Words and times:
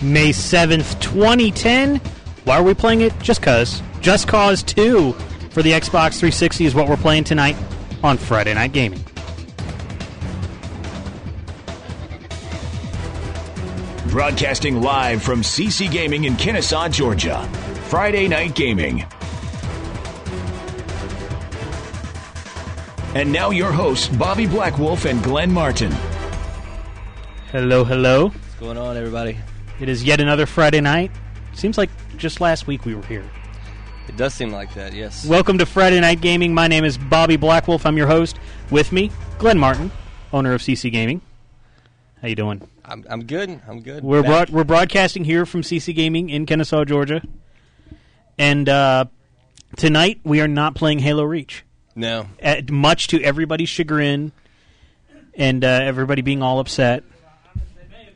May 0.00 0.30
7th, 0.30 1.00
2010. 1.00 1.96
Why 2.44 2.56
are 2.56 2.62
we 2.62 2.72
playing 2.72 3.00
it? 3.00 3.12
Just 3.18 3.42
cause. 3.42 3.82
Just 4.00 4.28
Cause 4.28 4.62
2 4.62 5.12
for 5.50 5.60
the 5.62 5.72
Xbox 5.72 6.20
360 6.20 6.66
is 6.66 6.74
what 6.74 6.88
we're 6.88 6.96
playing 6.96 7.24
tonight 7.24 7.56
on 8.04 8.16
Friday 8.16 8.54
Night 8.54 8.72
Gaming. 8.72 9.04
Broadcasting 14.08 14.80
live 14.80 15.20
from 15.20 15.42
CC 15.42 15.90
Gaming 15.90 16.24
in 16.24 16.36
Kennesaw, 16.36 16.88
Georgia. 16.88 17.42
Friday 17.88 18.28
Night 18.28 18.54
Gaming. 18.54 19.04
And 23.14 23.32
now 23.32 23.50
your 23.50 23.72
hosts, 23.72 24.06
Bobby 24.06 24.46
Blackwolf 24.46 25.10
and 25.10 25.20
Glenn 25.24 25.52
Martin. 25.52 25.90
Hello, 27.50 27.82
hello. 27.82 28.28
What's 28.28 28.54
going 28.60 28.78
on, 28.78 28.96
everybody? 28.96 29.38
It 29.80 29.88
is 29.88 30.02
yet 30.02 30.20
another 30.20 30.46
Friday 30.46 30.80
night. 30.80 31.12
Seems 31.54 31.78
like 31.78 31.90
just 32.16 32.40
last 32.40 32.66
week 32.66 32.84
we 32.84 32.94
were 32.94 33.02
here. 33.02 33.24
It 34.08 34.16
does 34.16 34.34
seem 34.34 34.50
like 34.50 34.74
that, 34.74 34.92
yes. 34.92 35.24
Welcome 35.24 35.58
to 35.58 35.66
Friday 35.66 36.00
Night 36.00 36.20
Gaming. 36.20 36.52
My 36.52 36.66
name 36.66 36.84
is 36.84 36.98
Bobby 36.98 37.36
Blackwolf. 37.36 37.86
I'm 37.86 37.96
your 37.96 38.06
host. 38.08 38.38
With 38.70 38.90
me, 38.90 39.12
Glenn 39.38 39.58
Martin, 39.58 39.92
owner 40.32 40.54
of 40.54 40.62
CC 40.62 40.90
Gaming. 40.90 41.20
How 42.20 42.26
you 42.28 42.34
doing? 42.34 42.66
I'm, 42.84 43.04
I'm 43.08 43.24
good. 43.24 43.60
I'm 43.68 43.80
good. 43.82 44.02
We're 44.02 44.22
broad, 44.22 44.50
we're 44.50 44.64
broadcasting 44.64 45.24
here 45.24 45.46
from 45.46 45.62
CC 45.62 45.94
Gaming 45.94 46.30
in 46.30 46.46
Kennesaw, 46.46 46.84
Georgia, 46.84 47.22
and 48.36 48.68
uh, 48.68 49.04
tonight 49.76 50.20
we 50.24 50.40
are 50.40 50.48
not 50.48 50.74
playing 50.74 50.98
Halo 51.00 51.22
Reach. 51.22 51.64
no. 51.94 52.26
At, 52.40 52.70
much 52.70 53.08
to 53.08 53.22
everybody's 53.22 53.68
chagrin, 53.68 54.32
and 55.34 55.62
uh, 55.62 55.68
everybody 55.82 56.22
being 56.22 56.42
all 56.42 56.58
upset, 56.58 57.04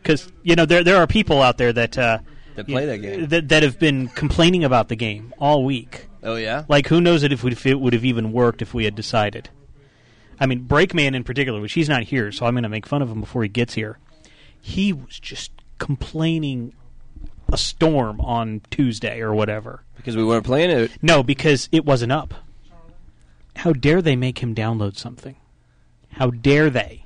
because 0.02 0.30
you 0.42 0.56
know 0.56 0.66
there 0.66 0.83
there 0.84 0.97
are 0.97 1.06
people 1.06 1.41
out 1.42 1.58
there 1.58 1.72
that 1.72 1.97
uh, 1.98 2.19
That 2.56 2.67
play 2.67 2.86
that 2.86 2.98
game. 2.98 3.27
that, 3.28 3.48
that 3.48 3.62
have 3.62 3.78
been 3.78 4.09
complaining 4.09 4.64
about 4.64 4.89
the 4.89 4.97
game 4.97 5.33
all 5.39 5.64
week. 5.64 6.09
Oh 6.22 6.36
yeah. 6.36 6.64
Like, 6.69 6.86
who 6.86 7.00
knows 7.00 7.22
it 7.22 7.33
if, 7.33 7.42
we, 7.42 7.50
if 7.53 7.67
it 7.67 7.81
would 7.81 7.92
have 7.94 8.05
even 8.05 8.33
worked 8.33 8.62
if 8.62 8.72
we 8.75 8.84
had 8.84 8.94
decided. 8.94 9.48
I 10.39 10.47
mean, 10.47 10.67
Breakman 10.67 11.14
in 11.14 11.25
particular, 11.25 11.61
which 11.61 11.72
he's 11.72 11.89
not 11.89 12.05
here, 12.05 12.31
so 12.33 12.47
I'm 12.47 12.55
going 12.55 12.62
to 12.62 12.69
make 12.69 12.86
fun 12.86 13.03
of 13.03 13.11
him 13.11 13.20
before 13.20 13.42
he 13.42 13.48
gets 13.48 13.75
here. 13.75 13.98
He 14.61 14.92
was 14.92 15.19
just 15.19 15.50
complaining 15.78 16.75
a 17.53 17.56
storm 17.59 18.20
on 18.20 18.61
Tuesday 18.70 19.20
or 19.20 19.34
whatever. 19.34 19.83
because 19.97 20.16
we 20.16 20.25
weren't 20.25 20.44
playing 20.47 20.70
it. 20.70 20.91
No, 21.03 21.22
because 21.25 21.69
it 21.72 21.84
wasn't 21.84 22.12
up. 22.12 22.34
How 23.56 23.72
dare 23.72 24.00
they 24.00 24.16
make 24.16 24.39
him 24.39 24.55
download 24.55 24.97
something? 24.97 25.37
How 26.12 26.31
dare 26.31 26.70
they? 26.70 27.05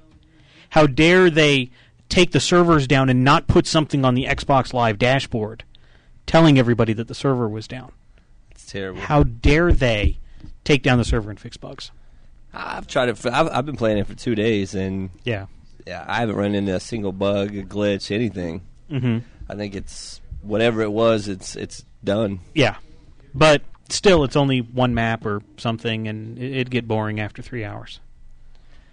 How 0.70 0.86
dare 0.86 1.30
they 1.30 1.70
take 2.08 2.32
the 2.32 2.40
servers 2.40 2.86
down 2.86 3.08
and 3.08 3.24
not 3.24 3.46
put 3.46 3.66
something 3.66 4.04
on 4.04 4.14
the 4.14 4.24
Xbox 4.24 4.72
Live 4.72 4.98
dashboard 4.98 5.64
telling 6.26 6.58
everybody 6.58 6.92
that 6.92 7.08
the 7.08 7.14
server 7.14 7.48
was 7.48 7.66
down? 7.68 7.92
It's 8.50 8.66
terrible. 8.66 9.00
How 9.00 9.22
dare 9.22 9.72
they 9.72 10.18
take 10.64 10.82
down 10.82 10.98
the 10.98 11.04
server 11.04 11.30
and 11.30 11.38
fix 11.38 11.56
bugs? 11.56 11.90
I've 12.52 12.86
tried 12.86 13.08
it. 13.10 13.18
For, 13.18 13.30
I've, 13.30 13.48
I've 13.50 13.66
been 13.66 13.76
playing 13.76 13.98
it 13.98 14.06
for 14.06 14.14
two 14.14 14.34
days, 14.34 14.74
and 14.74 15.10
Yeah. 15.24 15.46
yeah, 15.86 16.04
I 16.08 16.16
haven't 16.20 16.36
run 16.36 16.54
into 16.54 16.74
a 16.74 16.80
single 16.80 17.12
bug, 17.12 17.54
a 17.56 17.62
glitch, 17.62 18.10
anything. 18.14 18.62
hmm 18.88 19.18
I 19.48 19.54
think 19.54 19.74
it's 19.76 20.20
whatever 20.42 20.82
it 20.82 20.90
was. 20.90 21.28
It's 21.28 21.54
it's 21.54 21.84
done. 22.02 22.40
Yeah. 22.54 22.76
But 23.34 23.62
still, 23.90 24.24
it's 24.24 24.34
only 24.36 24.60
one 24.60 24.94
map 24.94 25.24
or 25.26 25.42
something, 25.56 26.08
and 26.08 26.36
it- 26.38 26.52
it'd 26.52 26.70
get 26.70 26.88
boring 26.88 27.20
after 27.20 27.42
three 27.42 27.64
hours. 27.64 28.00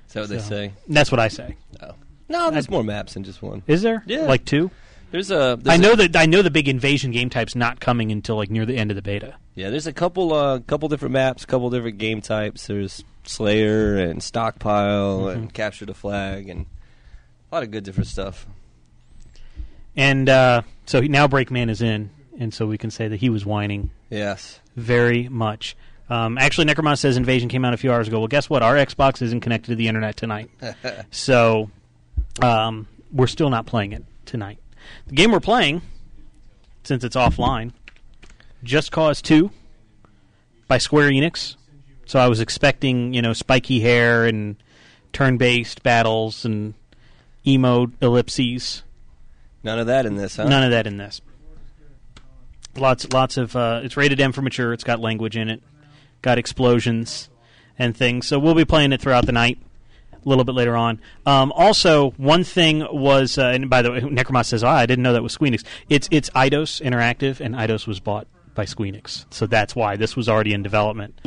Is 0.08 0.14
that 0.14 0.20
what 0.22 0.30
they 0.30 0.40
say? 0.40 0.74
That's 0.88 1.10
what 1.12 1.20
I 1.20 1.30
say. 1.30 1.56
Oh. 1.82 1.94
No, 2.34 2.52
there's 2.52 2.68
I- 2.68 2.72
more 2.72 2.84
maps 2.84 3.14
than 3.14 3.24
just 3.24 3.42
one. 3.42 3.64
Is 3.68 3.82
there? 3.82 4.04
Yeah. 4.06 4.24
Like 4.26 4.44
two? 4.44 4.70
There's 5.12 5.30
a. 5.32 5.58
There's 5.62 5.68
I 5.68 5.76
a- 5.76 5.78
know 5.78 5.96
that 5.96 6.16
I 6.16 6.26
know 6.26 6.42
the 6.42 6.50
big 6.52 6.68
invasion 6.68 7.12
game 7.12 7.30
type's 7.30 7.56
not 7.56 7.80
coming 7.80 8.12
until 8.12 8.36
like 8.36 8.50
near 8.50 8.66
the 8.66 8.76
end 8.76 8.92
of 8.92 8.96
the 8.96 9.02
beta. 9.02 9.36
Yeah, 9.56 9.70
there's 9.70 9.86
a 9.88 9.94
couple, 9.94 10.34
uh, 10.34 10.60
couple 10.62 10.90
different 10.90 11.14
maps, 11.14 11.46
couple 11.46 11.70
different 11.70 12.00
game 12.00 12.22
types. 12.22 12.66
There's 12.68 13.04
Slayer 13.24 13.98
and 13.98 14.22
Stockpile 14.24 15.20
Mm-hmm. 15.22 15.40
and 15.40 15.54
Capture 15.54 15.86
the 15.86 15.94
Flag 15.94 16.50
and 16.50 16.66
a 17.52 17.56
lot 17.56 17.62
of 17.64 17.70
good 17.70 17.84
different 17.84 18.08
stuff. 18.08 18.48
And 19.96 20.28
uh, 20.28 20.64
so 20.88 21.02
he, 21.02 21.08
now 21.08 21.28
Breakman 21.28 21.70
is 21.70 21.82
in, 21.82 22.10
and 22.40 22.54
so 22.54 22.66
we 22.66 22.78
can 22.80 22.90
say 22.90 23.08
that 23.08 23.18
he 23.18 23.30
was 23.30 23.46
whining 23.46 23.92
Yes. 24.10 24.60
very 24.76 25.30
much. 25.30 25.76
Um, 26.10 26.38
actually, 26.38 26.66
Necromon 26.66 26.98
says 26.98 27.16
Invasion 27.16 27.48
came 27.50 27.64
out 27.64 27.74
a 27.74 27.78
few 27.78 27.92
hours 27.92 28.08
ago. 28.08 28.20
Well, 28.20 28.28
guess 28.28 28.50
what? 28.50 28.64
Our 28.64 28.76
Xbox 28.76 29.22
isn't 29.22 29.42
connected 29.42 29.70
to 29.72 29.76
the 29.76 29.88
internet 29.88 30.18
tonight, 30.18 30.50
so 31.12 31.70
um, 32.42 32.88
we're 33.12 33.28
still 33.28 33.50
not 33.50 33.66
playing 33.66 33.94
it 33.94 34.04
tonight. 34.26 34.60
The 35.08 35.16
game 35.16 35.32
we're 35.32 35.40
playing, 35.40 35.82
since 36.84 37.04
it's 37.04 37.16
offline, 37.16 37.72
Just 38.64 38.92
Cause 38.92 39.22
Two 39.22 39.52
by 40.68 40.78
Square 40.78 41.12
Enix. 41.12 41.56
So 42.06 42.20
I 42.20 42.28
was 42.28 42.40
expecting, 42.40 43.14
you 43.14 43.22
know, 43.22 43.34
spiky 43.34 43.80
hair 43.80 44.26
and 44.26 44.58
turn-based 45.14 45.84
battles 45.84 46.44
and 46.44 46.74
emo 47.46 47.92
ellipses. 48.02 48.84
None 49.64 49.80
of 49.80 49.88
that 49.88 50.06
in 50.06 50.16
this, 50.16 50.36
huh? 50.36 50.44
None 50.46 50.64
of 50.64 50.72
that 50.72 50.88
in 50.88 50.98
this. 50.98 51.22
Lots, 52.76 53.12
lots 53.14 53.38
of. 53.38 53.56
Uh, 53.56 53.82
it's 53.84 53.96
rated 53.96 54.20
M 54.20 54.32
for 54.32 54.42
mature. 54.42 54.74
It's 54.74 54.84
got 54.84 55.00
language 55.00 55.38
in 55.38 55.50
it, 55.50 55.62
got 56.22 56.38
explosions 56.38 57.30
and 57.78 57.96
things. 57.96 58.28
So 58.28 58.40
we'll 58.40 58.56
be 58.56 58.66
playing 58.66 58.92
it 58.92 59.02
throughout 59.02 59.26
the 59.26 59.32
night. 59.32 59.60
A 60.26 60.30
little 60.30 60.44
bit 60.44 60.56
later 60.56 60.78
on. 60.78 61.02
Um, 61.26 61.52
also, 61.52 62.12
one 62.12 62.44
thing 62.44 62.86
was, 62.92 63.38
uh, 63.38 63.48
and 63.48 63.70
by 63.70 63.82
the 63.82 63.92
way, 63.92 64.00
Necromos 64.02 64.46
says, 64.46 64.64
"Ah, 64.64 64.76
I 64.76 64.86
didn't 64.86 65.04
know 65.04 65.14
that 65.14 65.24
was 65.24 65.38
Squeenix." 65.38 65.64
It's 65.90 66.08
it's 66.12 66.30
Eidos 66.32 66.82
Interactive, 66.82 67.40
and 67.40 67.56
Eidos 67.56 67.88
was 67.88 68.00
bought 68.00 68.28
by 68.56 68.66
Squeenix, 68.66 69.26
so 69.32 69.48
that's 69.48 69.76
why 69.76 69.96
this 69.96 70.16
was 70.16 70.30
already 70.30 70.54
in 70.54 70.64
development 70.64 71.20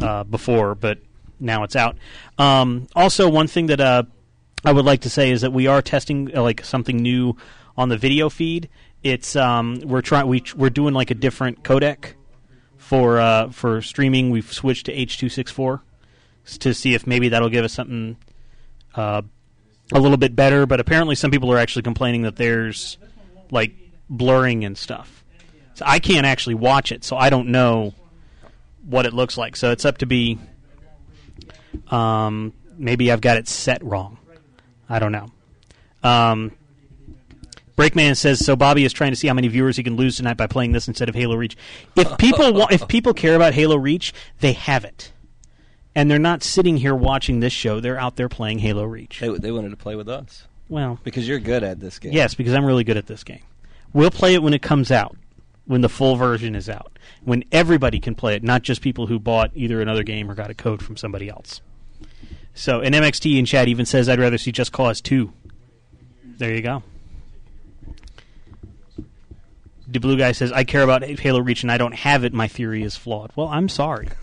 uh, 0.00 0.24
before, 0.24 0.74
but 0.74 0.98
now 1.40 1.62
it's 1.62 1.76
out. 1.76 1.96
Um, 2.38 2.86
also, 2.94 3.28
one 3.28 3.46
thing 3.46 3.66
that 3.66 3.80
uh, 3.80 4.04
I 4.64 4.72
would 4.72 4.84
like 4.84 5.02
to 5.02 5.10
say 5.10 5.30
is 5.30 5.42
that 5.42 5.52
we 5.52 5.66
are 5.66 5.82
testing 5.82 6.36
uh, 6.36 6.42
like 6.42 6.64
something 6.64 6.96
new 6.96 7.36
on 7.76 7.88
the 7.88 7.98
video 7.98 8.28
feed. 8.28 8.68
It's 9.02 9.36
um, 9.36 9.80
we're 9.84 10.00
trying 10.00 10.26
we 10.26 10.42
we're 10.56 10.70
doing 10.70 10.94
like 10.94 11.10
a 11.10 11.14
different 11.14 11.62
codec 11.62 12.14
for 12.78 13.18
uh, 13.18 13.50
for 13.50 13.82
streaming. 13.82 14.30
We've 14.30 14.50
switched 14.50 14.86
to 14.86 14.92
H 14.92 15.18
two 15.18 15.28
six 15.28 15.50
four 15.50 15.82
to 16.60 16.74
see 16.74 16.94
if 16.94 17.06
maybe 17.06 17.28
that'll 17.28 17.48
give 17.48 17.64
us 17.64 17.72
something 17.72 18.16
uh, 18.96 19.22
a 19.92 20.00
little 20.00 20.16
bit 20.16 20.34
better. 20.36 20.66
But 20.66 20.80
apparently, 20.80 21.14
some 21.14 21.30
people 21.30 21.52
are 21.52 21.58
actually 21.58 21.82
complaining 21.82 22.22
that 22.22 22.36
there's 22.36 22.98
like 23.50 23.72
blurring 24.08 24.64
and 24.64 24.76
stuff. 24.76 25.24
So 25.74 25.84
I 25.86 25.98
can't 25.98 26.26
actually 26.26 26.54
watch 26.54 26.92
it, 26.92 27.04
so 27.04 27.16
I 27.16 27.30
don't 27.30 27.48
know 27.48 27.94
what 28.86 29.06
it 29.06 29.12
looks 29.12 29.36
like. 29.36 29.56
So 29.56 29.70
it's 29.70 29.84
up 29.84 29.98
to 29.98 30.06
be. 30.06 30.38
Um, 31.90 32.52
maybe 32.76 33.10
I've 33.10 33.20
got 33.20 33.36
it 33.36 33.48
set 33.48 33.82
wrong. 33.82 34.18
I 34.88 34.98
don't 34.98 35.12
know. 35.12 35.30
Um, 36.02 36.52
Breakman 37.76 38.16
says 38.16 38.44
so. 38.44 38.54
Bobby 38.54 38.84
is 38.84 38.92
trying 38.92 39.10
to 39.10 39.16
see 39.16 39.26
how 39.26 39.34
many 39.34 39.48
viewers 39.48 39.76
he 39.76 39.82
can 39.82 39.96
lose 39.96 40.16
tonight 40.16 40.36
by 40.36 40.46
playing 40.46 40.72
this 40.72 40.86
instead 40.86 41.08
of 41.08 41.14
Halo 41.14 41.34
Reach. 41.34 41.56
If 41.96 42.16
people 42.18 42.52
wa- 42.52 42.68
if 42.70 42.86
people 42.86 43.14
care 43.14 43.34
about 43.34 43.54
Halo 43.54 43.76
Reach, 43.76 44.12
they 44.40 44.52
have 44.52 44.84
it, 44.84 45.10
and 45.94 46.10
they're 46.10 46.18
not 46.18 46.42
sitting 46.42 46.76
here 46.76 46.94
watching 46.94 47.40
this 47.40 47.52
show. 47.52 47.80
They're 47.80 47.98
out 47.98 48.16
there 48.16 48.28
playing 48.28 48.58
Halo 48.60 48.84
Reach. 48.84 49.20
They, 49.20 49.28
they 49.38 49.50
wanted 49.50 49.70
to 49.70 49.76
play 49.76 49.94
with 49.96 50.08
us 50.08 50.44
Well, 50.68 50.98
because 51.04 51.26
you're 51.28 51.38
good 51.38 51.62
at 51.62 51.80
this 51.80 51.98
game. 51.98 52.12
yes, 52.12 52.34
because 52.34 52.54
I'm 52.54 52.64
really 52.64 52.84
good 52.84 52.96
at 52.96 53.06
this 53.06 53.24
game. 53.24 53.42
We'll 53.92 54.10
play 54.10 54.34
it 54.34 54.42
when 54.42 54.54
it 54.54 54.62
comes 54.62 54.90
out, 54.90 55.16
when 55.66 55.80
the 55.80 55.88
full 55.88 56.16
version 56.16 56.54
is 56.56 56.68
out, 56.68 56.98
when 57.22 57.44
everybody 57.52 58.00
can 58.00 58.14
play 58.14 58.34
it, 58.34 58.42
not 58.42 58.62
just 58.62 58.80
people 58.82 59.06
who 59.06 59.18
bought 59.20 59.50
either 59.54 59.80
another 59.80 60.02
game 60.02 60.30
or 60.30 60.34
got 60.34 60.50
a 60.50 60.54
code 60.54 60.82
from 60.82 60.96
somebody 60.96 61.28
else. 61.28 61.60
So, 62.54 62.80
and 62.80 62.94
MXT 62.94 63.38
in 63.38 63.44
chat 63.46 63.66
even 63.68 63.84
says, 63.86 64.08
"I'd 64.08 64.18
rather 64.20 64.38
see 64.38 64.52
Just 64.52 64.70
Cause 64.72 65.00
2. 65.00 65.32
There 66.38 66.54
you 66.54 66.62
go. 66.62 66.82
The 69.86 70.00
blue 70.00 70.16
guy 70.16 70.32
says, 70.32 70.50
"I 70.52 70.64
care 70.64 70.82
about 70.82 71.02
Halo 71.04 71.40
Reach 71.40 71.62
and 71.62 71.70
I 71.70 71.78
don't 71.78 71.94
have 71.94 72.24
it. 72.24 72.32
My 72.32 72.48
theory 72.48 72.82
is 72.82 72.96
flawed." 72.96 73.30
Well, 73.36 73.48
I'm 73.48 73.68
sorry. 73.68 74.08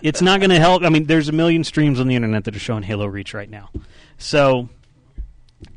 it's 0.00 0.22
not 0.22 0.40
going 0.40 0.50
to 0.50 0.58
help. 0.58 0.82
I 0.82 0.88
mean, 0.88 1.04
there's 1.04 1.28
a 1.28 1.32
million 1.32 1.64
streams 1.64 2.00
on 2.00 2.08
the 2.08 2.16
internet 2.16 2.44
that 2.44 2.56
are 2.56 2.60
showing 2.60 2.82
Halo 2.82 3.06
Reach 3.06 3.34
right 3.34 3.50
now. 3.50 3.70
So, 4.16 4.68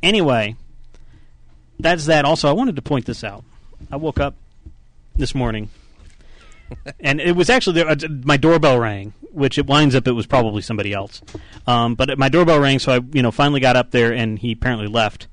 anyway, 0.02 0.56
that's 1.78 2.06
that. 2.06 2.24
Also, 2.24 2.48
I 2.48 2.52
wanted 2.52 2.76
to 2.76 2.82
point 2.82 3.06
this 3.06 3.22
out. 3.22 3.44
I 3.90 3.96
woke 3.96 4.18
up 4.18 4.34
this 5.14 5.34
morning, 5.34 5.68
and 7.00 7.20
it 7.20 7.36
was 7.36 7.50
actually 7.50 7.82
uh, 7.82 7.96
my 8.24 8.36
doorbell 8.36 8.78
rang, 8.78 9.12
which 9.32 9.58
it 9.58 9.66
winds 9.66 9.94
up 9.94 10.08
it 10.08 10.12
was 10.12 10.26
probably 10.26 10.62
somebody 10.62 10.92
else. 10.92 11.20
Um, 11.66 11.94
but 11.94 12.18
my 12.18 12.28
doorbell 12.28 12.60
rang, 12.60 12.78
so 12.78 12.92
I 12.92 13.00
you 13.12 13.22
know 13.22 13.30
finally 13.30 13.60
got 13.60 13.76
up 13.76 13.90
there, 13.90 14.12
and 14.12 14.38
he 14.38 14.52
apparently 14.52 14.88
left. 14.88 15.26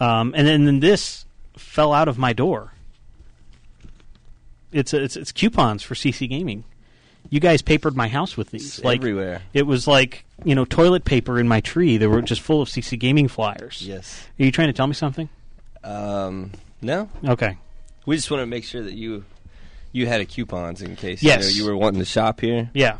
Um, 0.00 0.32
and 0.36 0.46
then, 0.46 0.64
then 0.64 0.80
this 0.80 1.24
fell 1.56 1.92
out 1.92 2.08
of 2.08 2.18
my 2.18 2.32
door. 2.32 2.72
It's 4.70 4.92
it's 4.92 5.16
it's 5.16 5.32
coupons 5.32 5.82
for 5.82 5.94
CC 5.94 6.28
Gaming. 6.28 6.64
You 7.30 7.40
guys 7.40 7.60
papered 7.62 7.94
my 7.96 8.08
house 8.08 8.36
with 8.36 8.50
these. 8.50 8.78
It's 8.78 8.84
like 8.84 9.00
everywhere. 9.00 9.42
It 9.52 9.66
was 9.66 9.86
like 9.86 10.24
you 10.44 10.54
know 10.54 10.64
toilet 10.64 11.04
paper 11.04 11.38
in 11.38 11.46
my 11.48 11.60
tree. 11.60 11.96
They 11.98 12.06
were 12.06 12.22
just 12.22 12.40
full 12.40 12.62
of 12.62 12.68
CC 12.68 12.98
Gaming 12.98 13.28
flyers. 13.28 13.82
Yes. 13.82 14.26
Are 14.40 14.44
you 14.44 14.52
trying 14.52 14.68
to 14.68 14.72
tell 14.72 14.86
me 14.86 14.94
something? 14.94 15.28
Um, 15.84 16.52
No, 16.80 17.08
Okay. 17.24 17.56
we 18.06 18.16
just 18.16 18.30
want 18.30 18.40
to 18.42 18.46
make 18.46 18.64
sure 18.64 18.82
that 18.82 18.94
you 18.94 19.24
you 19.92 20.06
had 20.06 20.20
a 20.20 20.24
coupons 20.24 20.80
in 20.82 20.96
case 20.96 21.22
Yes. 21.22 21.54
you, 21.54 21.62
know, 21.62 21.66
you 21.66 21.70
were 21.72 21.76
wanting 21.76 21.98
to 22.00 22.04
shop 22.04 22.40
here. 22.40 22.70
Yeah. 22.74 22.98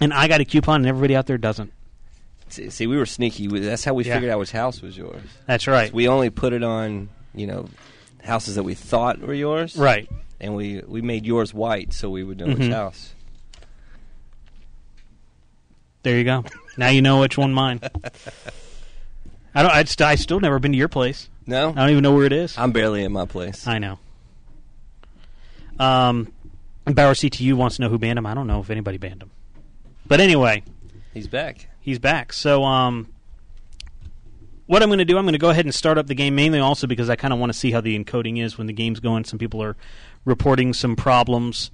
And 0.00 0.12
I 0.12 0.28
got 0.28 0.40
a 0.40 0.44
coupon, 0.44 0.76
and 0.82 0.86
everybody 0.86 1.16
out 1.16 1.26
there 1.26 1.38
doesn't. 1.38 1.72
See, 2.48 2.68
see 2.70 2.86
we 2.86 2.96
were 2.96 3.06
sneaky. 3.06 3.46
That's 3.46 3.84
how 3.84 3.94
we 3.94 4.04
Yeah. 4.04 4.14
figured 4.14 4.30
out 4.32 4.38
which 4.38 4.52
house 4.52 4.82
was 4.82 4.96
yours. 4.96 5.22
That's 5.46 5.66
right. 5.66 5.92
We 5.92 6.08
only 6.08 6.30
put 6.30 6.52
it 6.52 6.62
on, 6.62 7.08
you 7.34 7.46
know, 7.46 7.68
houses 8.22 8.56
that 8.56 8.62
we 8.64 8.74
thought 8.74 9.20
were 9.20 9.34
yours, 9.34 9.76
right. 9.76 10.08
And 10.40 10.54
we 10.54 10.82
we 10.86 11.00
made 11.02 11.24
yours 11.26 11.54
white 11.54 11.92
so 11.92 12.10
we 12.10 12.22
would 12.24 12.38
know 12.38 12.46
Mhm. 12.46 12.58
which 12.58 12.70
house. 12.72 13.14
There 16.02 16.18
you 16.18 16.24
go. 16.24 16.44
now 16.76 16.88
you 16.88 17.00
know 17.02 17.20
which 17.20 17.38
one 17.38 17.52
mine. 17.54 17.80
I 19.54 19.62
don't. 19.62 19.70
I, 19.72 19.84
st- 19.84 20.00
I 20.06 20.14
still 20.16 20.40
never 20.40 20.58
been 20.58 20.72
to 20.72 20.78
your 20.78 20.88
place. 20.88 21.28
No, 21.46 21.70
I 21.70 21.72
don't 21.72 21.90
even 21.90 22.02
know 22.02 22.12
where 22.14 22.26
it 22.26 22.32
is. 22.32 22.58
I'm 22.58 22.72
barely 22.72 23.04
in 23.04 23.12
my 23.12 23.24
place. 23.26 23.66
I 23.66 23.78
know. 23.78 23.98
Um, 25.78 26.32
Bauer 26.84 27.14
CTU 27.14 27.54
wants 27.54 27.76
to 27.76 27.82
know 27.82 27.88
who 27.88 27.98
banned 27.98 28.18
him. 28.18 28.26
I 28.26 28.34
don't 28.34 28.46
know 28.46 28.60
if 28.60 28.70
anybody 28.70 28.98
banned 28.98 29.22
him. 29.22 29.30
But 30.06 30.20
anyway, 30.20 30.62
He's 31.14 31.28
back. 31.28 31.68
he's 31.80 31.98
back. 31.98 32.32
So, 32.32 32.64
um, 32.64 33.08
what 34.66 34.82
I'm 34.82 34.88
going 34.88 34.98
to 34.98 35.04
do, 35.04 35.18
I'm 35.18 35.24
going 35.24 35.32
to 35.34 35.38
go 35.38 35.50
ahead 35.50 35.64
and 35.64 35.74
start 35.74 35.98
up 35.98 36.06
the 36.06 36.14
game 36.14 36.34
mainly 36.34 36.58
also 36.58 36.86
because 36.86 37.10
I 37.10 37.16
kind 37.16 37.32
of 37.32 37.38
want 37.40 37.52
to 37.52 37.58
see 37.58 37.70
how 37.70 37.80
the 37.80 37.98
encoding 37.98 38.42
is 38.42 38.56
when 38.56 38.66
the 38.66 38.72
game's 38.72 39.00
going. 39.00 39.24
Some 39.24 39.38
people 39.38 39.62
are 39.62 39.76
reporting 40.24 40.72
some 40.72 40.96
problems 40.96 41.70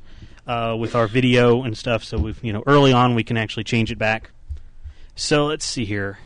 uh, 0.46 0.76
with 0.78 0.94
our 0.94 1.06
video 1.06 1.62
and 1.62 1.76
stuff. 1.76 2.02
So, 2.04 2.18
we've 2.18 2.42
you 2.42 2.52
know 2.52 2.62
early 2.66 2.92
on 2.92 3.14
we 3.14 3.24
can 3.24 3.36
actually 3.36 3.64
change 3.64 3.92
it 3.92 3.98
back. 3.98 4.30
So 5.14 5.46
let's 5.46 5.64
see 5.64 5.84
here. 5.84 6.18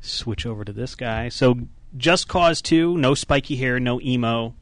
Switch 0.00 0.46
over 0.46 0.64
to 0.64 0.72
this 0.72 0.94
guy. 0.94 1.28
So, 1.28 1.56
Just 1.96 2.28
Cause 2.28 2.62
2, 2.62 2.96
no 2.96 3.14
spiky 3.14 3.56
hair, 3.56 3.80
no 3.80 4.00
emo. 4.00 4.54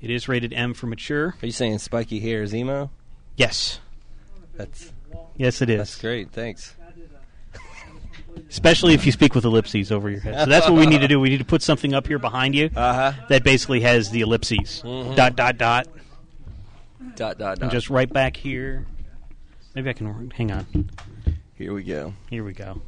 It 0.00 0.10
is 0.10 0.28
rated 0.28 0.52
M 0.52 0.74
for 0.74 0.86
mature. 0.86 1.34
Are 1.42 1.46
you 1.46 1.52
saying 1.52 1.78
spiky 1.78 2.20
hair 2.20 2.42
is 2.42 2.54
emo? 2.54 2.90
Yes. 3.36 3.80
That's 4.54 4.92
Yes, 5.36 5.60
it 5.62 5.70
is. 5.70 5.78
that's 5.78 6.00
great. 6.00 6.30
Thanks. 6.30 6.76
Especially 8.48 8.94
if 8.94 9.04
you 9.06 9.12
speak 9.12 9.34
with 9.34 9.44
ellipses 9.44 9.90
over 9.92 10.08
your 10.10 10.20
head. 10.20 10.38
So 10.40 10.46
that's 10.46 10.68
what 10.68 10.78
we 10.78 10.86
need 10.86 11.00
to 11.00 11.08
do. 11.08 11.18
We 11.20 11.28
need 11.28 11.38
to 11.38 11.44
put 11.44 11.62
something 11.62 11.92
up 11.94 12.06
here 12.06 12.18
behind 12.18 12.54
you 12.54 12.70
Uh 12.76 13.12
huh. 13.12 13.26
that 13.28 13.42
basically 13.44 13.80
has 13.80 14.10
the 14.10 14.20
ellipses. 14.20 14.82
Mhm. 14.84 15.16
Dot, 15.16 15.36
dot, 15.36 15.58
dot. 15.58 15.88
Dot 17.16 17.38
dot 17.38 17.52
And 17.52 17.60
dot. 17.62 17.72
just 17.72 17.90
right 17.90 18.12
back 18.12 18.36
here. 18.36 18.86
Maybe 19.74 19.90
I 19.90 19.92
can. 19.92 20.30
Hang 20.30 20.52
on. 20.52 20.90
here 21.56 21.72
we 21.74 21.82
go. 21.82 22.14
Here 22.30 22.44
we 22.44 22.52
go. 22.52 22.80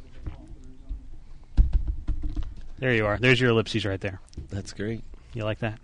There 2.79 2.93
you 2.93 3.05
are. 3.05 3.17
There's 3.17 3.39
your 3.41 3.49
ellipses 3.51 3.85
right 3.85 3.99
there. 3.99 4.21
That's 4.49 4.71
great. 4.73 5.03
You 5.33 5.43
like 5.43 5.59
that? 5.59 5.79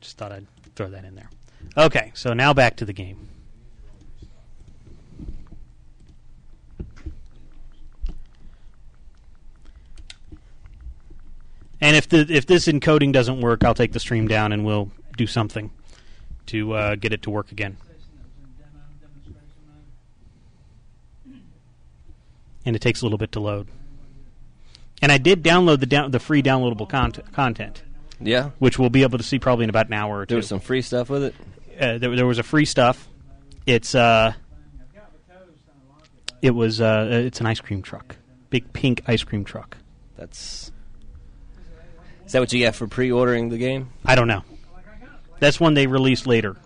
Just 0.00 0.16
thought 0.16 0.32
I'd 0.32 0.46
throw 0.76 0.88
that 0.90 1.04
in 1.04 1.14
there. 1.14 1.28
Okay, 1.76 2.10
so 2.14 2.32
now 2.32 2.54
back 2.54 2.76
to 2.76 2.84
the 2.84 2.92
game. 2.92 3.28
And 11.80 11.96
if 11.96 12.08
the 12.08 12.26
if 12.28 12.46
this 12.46 12.66
encoding 12.66 13.12
doesn't 13.12 13.40
work, 13.40 13.64
I'll 13.64 13.74
take 13.74 13.92
the 13.92 14.00
stream 14.00 14.28
down 14.28 14.52
and 14.52 14.64
we'll 14.64 14.90
do 15.16 15.26
something 15.26 15.70
to 16.46 16.72
uh, 16.74 16.94
get 16.96 17.12
it 17.12 17.22
to 17.22 17.30
work 17.30 17.52
again. 17.52 17.76
And 22.66 22.76
it 22.76 22.80
takes 22.82 23.00
a 23.00 23.04
little 23.04 23.18
bit 23.18 23.32
to 23.32 23.40
load. 23.40 23.68
And 25.02 25.10
I 25.10 25.18
did 25.18 25.42
download 25.42 25.80
the 25.80 25.86
down, 25.86 26.10
the 26.10 26.20
free 26.20 26.42
downloadable 26.42 26.88
cont- 26.88 27.32
content, 27.32 27.82
Yeah. 28.20 28.50
which 28.58 28.78
we'll 28.78 28.90
be 28.90 29.02
able 29.02 29.16
to 29.16 29.24
see 29.24 29.38
probably 29.38 29.64
in 29.64 29.70
about 29.70 29.86
an 29.86 29.94
hour 29.94 30.18
or 30.20 30.26
two. 30.26 30.32
There 30.34 30.36
was 30.36 30.48
some 30.48 30.60
free 30.60 30.82
stuff 30.82 31.08
with 31.08 31.24
it. 31.24 31.34
uh, 31.80 31.96
there, 31.98 32.14
there 32.14 32.26
was 32.26 32.38
a 32.38 32.42
free 32.42 32.66
stuff. 32.66 33.08
It's 33.66 33.94
uh, 33.94 34.34
it 36.42 36.50
was 36.50 36.80
uh, 36.80 37.08
it's 37.10 37.40
an 37.40 37.46
ice 37.46 37.60
cream 37.60 37.80
truck, 37.82 38.16
big 38.50 38.70
pink 38.74 39.02
ice 39.06 39.22
cream 39.24 39.44
truck. 39.44 39.76
That's. 40.16 40.70
Is 42.30 42.32
that 42.34 42.38
what 42.38 42.52
you 42.52 42.60
get 42.60 42.76
for 42.76 42.86
pre-ordering 42.86 43.48
the 43.48 43.58
game? 43.58 43.90
I 44.06 44.14
don't 44.14 44.28
know. 44.28 44.44
That's 45.40 45.58
one 45.58 45.74
they 45.74 45.88
released 45.88 46.28
later. 46.28 46.56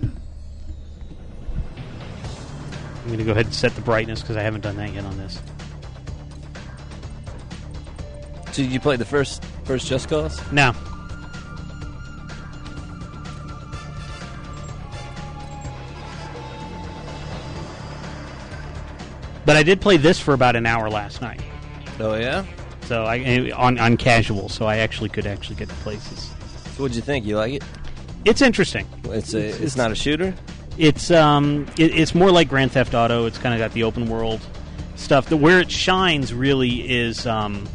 I'm 0.00 0.10
going 3.06 3.18
to 3.18 3.24
go 3.24 3.32
ahead 3.32 3.46
and 3.46 3.52
set 3.52 3.74
the 3.74 3.80
brightness 3.80 4.20
because 4.20 4.36
I 4.36 4.42
haven't 4.42 4.60
done 4.60 4.76
that 4.76 4.94
yet 4.94 5.04
on 5.04 5.18
this. 5.18 5.40
So 8.52 8.62
did 8.62 8.70
you 8.70 8.78
play 8.78 8.94
the 8.94 9.04
first 9.04 9.44
first 9.64 9.88
Just 9.88 10.08
Cause? 10.08 10.40
Now, 10.52 10.76
but 19.44 19.56
I 19.56 19.62
did 19.62 19.80
play 19.80 19.96
this 19.96 20.18
for 20.18 20.34
about 20.34 20.56
an 20.56 20.66
hour 20.66 20.90
last 20.90 21.20
night. 21.20 21.40
Oh 22.00 22.14
yeah. 22.14 22.44
So 22.82 23.04
I 23.04 23.50
on 23.52 23.78
on 23.78 23.96
casual, 23.96 24.48
so 24.48 24.66
I 24.66 24.78
actually 24.78 25.08
could 25.08 25.26
actually 25.26 25.56
get 25.56 25.68
to 25.68 25.74
places. 25.76 26.30
So 26.74 26.82
what'd 26.82 26.96
you 26.96 27.02
think? 27.02 27.24
You 27.24 27.36
like 27.36 27.54
it? 27.54 27.64
It's 28.24 28.42
interesting. 28.42 28.86
It's 29.04 29.34
a, 29.34 29.62
it's, 29.62 29.76
not 29.76 29.92
a 29.92 29.94
shooter. 29.94 30.34
It's 30.78 31.10
um 31.10 31.66
it, 31.78 31.94
it's 31.94 32.14
more 32.14 32.30
like 32.30 32.48
Grand 32.48 32.72
Theft 32.72 32.94
Auto. 32.94 33.26
It's 33.26 33.38
kind 33.38 33.54
of 33.54 33.58
got 33.58 33.72
the 33.74 33.84
open 33.84 34.08
world 34.08 34.40
stuff. 34.96 35.28
The 35.28 35.36
where 35.36 35.60
it 35.60 35.70
shines 35.70 36.32
really 36.34 36.90
is 36.90 37.26
um 37.26 37.66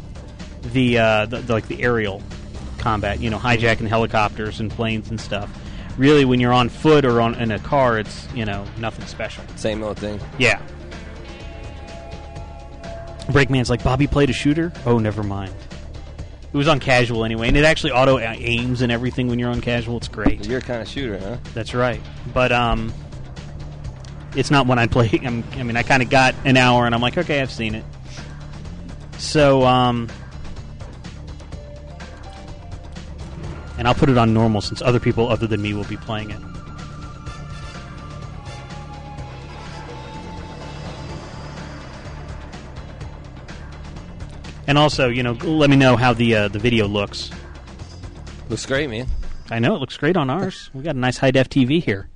the, 0.62 0.98
uh, 0.98 1.26
the, 1.26 1.38
the 1.38 1.52
like 1.52 1.68
the 1.68 1.82
aerial 1.82 2.22
combat. 2.78 3.20
You 3.20 3.30
know, 3.30 3.38
hijacking 3.38 3.88
helicopters 3.88 4.60
and 4.60 4.70
planes 4.70 5.10
and 5.10 5.20
stuff. 5.20 5.50
Really, 5.96 6.24
when 6.24 6.40
you're 6.40 6.52
on 6.52 6.68
foot 6.68 7.04
or 7.04 7.20
on 7.20 7.34
in 7.36 7.50
a 7.50 7.58
car, 7.58 7.98
it's 7.98 8.28
you 8.34 8.44
know 8.44 8.64
nothing 8.78 9.06
special. 9.06 9.44
Same 9.56 9.82
old 9.82 9.98
thing. 9.98 10.20
Yeah. 10.38 10.60
Breakman's 13.28 13.70
like 13.70 13.82
Bobby 13.84 14.06
played 14.06 14.30
a 14.30 14.32
shooter. 14.32 14.72
Oh, 14.86 14.98
never 14.98 15.22
mind. 15.22 15.54
It 16.52 16.56
was 16.56 16.66
on 16.66 16.80
casual 16.80 17.24
anyway, 17.24 17.48
and 17.48 17.56
it 17.56 17.64
actually 17.64 17.92
auto 17.92 18.18
aims 18.18 18.82
and 18.82 18.90
everything 18.90 19.28
when 19.28 19.38
you're 19.38 19.50
on 19.50 19.60
casual. 19.60 19.96
It's 19.98 20.08
great. 20.08 20.46
You're 20.46 20.60
kind 20.60 20.82
of 20.82 20.88
shooter, 20.88 21.18
huh? 21.18 21.36
That's 21.54 21.74
right. 21.74 22.00
But 22.34 22.50
um, 22.50 22.92
it's 24.34 24.50
not 24.50 24.66
one 24.66 24.78
I 24.78 24.88
play. 24.88 25.10
I'm, 25.24 25.44
I 25.52 25.62
mean, 25.62 25.76
I 25.76 25.84
kind 25.84 26.02
of 26.02 26.10
got 26.10 26.34
an 26.44 26.56
hour, 26.56 26.86
and 26.86 26.94
I'm 26.94 27.00
like, 27.00 27.18
okay, 27.18 27.40
I've 27.40 27.52
seen 27.52 27.76
it. 27.76 27.84
So 29.18 29.64
um, 29.64 30.08
and 33.80 33.88
I'll 33.88 33.94
put 33.94 34.10
it 34.10 34.18
on 34.18 34.34
normal 34.34 34.60
since 34.60 34.82
other 34.82 35.00
people 35.00 35.28
other 35.28 35.46
than 35.46 35.62
me 35.62 35.72
will 35.72 35.84
be 35.84 35.96
playing 35.96 36.30
it. 36.30 36.38
And 44.70 44.78
also, 44.78 45.08
you 45.08 45.24
know, 45.24 45.32
let 45.32 45.68
me 45.68 45.74
know 45.74 45.96
how 45.96 46.12
the 46.12 46.36
uh, 46.36 46.46
the 46.46 46.60
video 46.60 46.86
looks. 46.86 47.32
Looks 48.48 48.64
great, 48.66 48.88
man. 48.88 49.08
I 49.50 49.58
know 49.58 49.74
it 49.74 49.80
looks 49.80 49.96
great 49.96 50.16
on 50.16 50.30
ours. 50.30 50.70
We 50.74 50.84
got 50.84 50.94
a 50.94 50.98
nice 51.00 51.18
high 51.18 51.32
def 51.32 51.48
TV 51.48 51.82
here. 51.82 52.08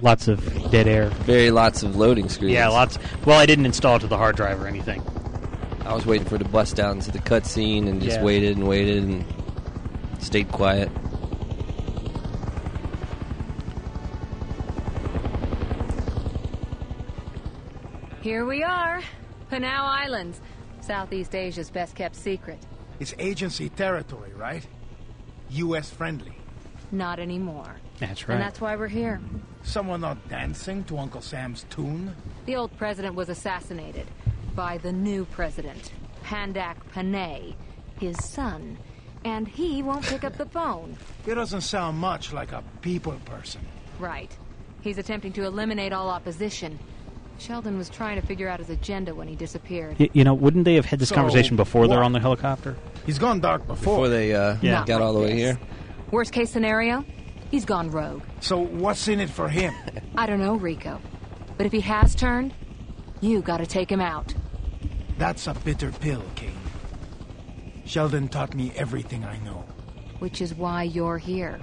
Lots 0.00 0.26
of 0.26 0.70
dead 0.72 0.88
air. 0.88 1.10
Very 1.10 1.52
lots 1.52 1.84
of 1.84 1.94
loading 1.94 2.28
screens. 2.28 2.54
Yeah, 2.54 2.66
lots. 2.66 2.98
Well, 3.24 3.38
I 3.38 3.46
didn't 3.46 3.66
install 3.66 3.98
it 3.98 4.00
to 4.00 4.08
the 4.08 4.16
hard 4.16 4.34
drive 4.34 4.60
or 4.60 4.66
anything. 4.66 5.00
I 5.90 5.94
was 5.94 6.06
waiting 6.06 6.24
for 6.24 6.36
it 6.36 6.38
to 6.38 6.44
bust 6.44 6.76
down 6.76 6.98
into 6.98 7.10
the 7.10 7.18
cutscene 7.18 7.88
and 7.88 8.00
just 8.00 8.18
Yeah. 8.18 8.22
waited 8.22 8.56
and 8.56 8.68
waited 8.68 9.02
and 9.02 9.24
stayed 10.20 10.52
quiet. 10.52 10.88
Here 18.20 18.44
we 18.44 18.62
are, 18.62 19.00
Panau 19.50 19.66
Islands, 19.82 20.40
Southeast 20.80 21.34
Asia's 21.34 21.70
best 21.70 21.96
kept 21.96 22.14
secret. 22.14 22.58
It's 23.00 23.14
agency 23.18 23.68
territory, 23.70 24.32
right? 24.34 24.64
U.S. 25.50 25.90
friendly. 25.90 26.36
Not 26.92 27.18
anymore. 27.18 27.76
That's 27.98 28.28
right. 28.28 28.34
And 28.36 28.44
that's 28.44 28.60
why 28.60 28.76
we're 28.76 28.88
here. 28.88 29.20
Someone 29.62 30.00
not 30.02 30.28
dancing 30.28 30.84
to 30.84 30.98
Uncle 30.98 31.20
Sam's 31.20 31.64
tune? 31.70 32.14
The 32.46 32.56
old 32.56 32.76
president 32.76 33.14
was 33.14 33.28
assassinated 33.28 34.06
by 34.54 34.78
the 34.78 34.92
new 34.92 35.24
president, 35.26 35.92
Pandak 36.24 36.76
Panay, 36.92 37.54
his 37.98 38.22
son. 38.24 38.78
And 39.24 39.46
he 39.46 39.82
won't 39.82 40.04
pick 40.04 40.24
up 40.24 40.36
the 40.38 40.46
phone. 40.46 40.96
He 41.26 41.34
doesn't 41.34 41.60
sound 41.60 41.98
much 41.98 42.32
like 42.32 42.52
a 42.52 42.62
people 42.80 43.12
person. 43.26 43.60
Right. 43.98 44.34
He's 44.80 44.96
attempting 44.96 45.32
to 45.34 45.44
eliminate 45.44 45.92
all 45.92 46.08
opposition. 46.08 46.78
Sheldon 47.38 47.76
was 47.76 47.88
trying 47.90 48.18
to 48.20 48.26
figure 48.26 48.48
out 48.48 48.58
his 48.60 48.70
agenda 48.70 49.14
when 49.14 49.28
he 49.28 49.34
disappeared. 49.36 49.96
Y- 49.98 50.08
you 50.14 50.24
know, 50.24 50.34
wouldn't 50.34 50.64
they 50.64 50.74
have 50.74 50.86
had 50.86 50.98
this 50.98 51.10
So, 51.10 51.14
conversation 51.14 51.56
before 51.56 51.86
they're 51.88 52.02
on 52.02 52.12
the 52.12 52.20
helicopter? 52.20 52.76
He's 53.06 53.18
gone 53.18 53.40
dark 53.40 53.66
before. 53.66 53.94
Before 53.94 54.08
they 54.08 54.34
uh, 54.34 54.56
Yeah. 54.62 54.84
got 54.86 55.02
all 55.02 55.12
the 55.14 55.20
way 55.20 55.34
here. 55.36 55.58
Worst 56.10 56.32
case 56.32 56.50
scenario, 56.50 57.04
he's 57.50 57.64
gone 57.64 57.90
rogue. 57.90 58.22
So 58.40 58.58
what's 58.58 59.06
in 59.08 59.20
it 59.20 59.30
for 59.30 59.48
him? 59.48 59.74
I 60.16 60.26
don't 60.26 60.40
know, 60.40 60.56
Rico. 60.56 61.00
But 61.56 61.66
if 61.66 61.72
he 61.72 61.80
has 61.80 62.14
turned, 62.14 62.54
you 63.20 63.42
gotta 63.42 63.66
take 63.66 63.90
him 63.90 64.00
out. 64.00 64.34
That's 65.18 65.46
a 65.46 65.54
bitter 65.54 65.92
pill, 65.92 66.22
Kane. 66.34 66.56
Sheldon 67.84 68.28
taught 68.28 68.54
me 68.54 68.72
everything 68.76 69.24
I 69.24 69.38
know. 69.38 69.64
Which 70.18 70.40
is 70.40 70.54
why 70.54 70.84
you're 70.84 71.18
here. 71.18 71.60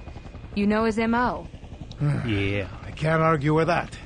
You 0.55 0.67
know 0.67 0.85
his 0.85 0.99
M.O. 0.99 1.47
Yeah. 2.27 2.67
I 2.85 2.91
can't 2.91 3.21
argue 3.21 3.53
with 3.53 3.67
that. 3.67 3.97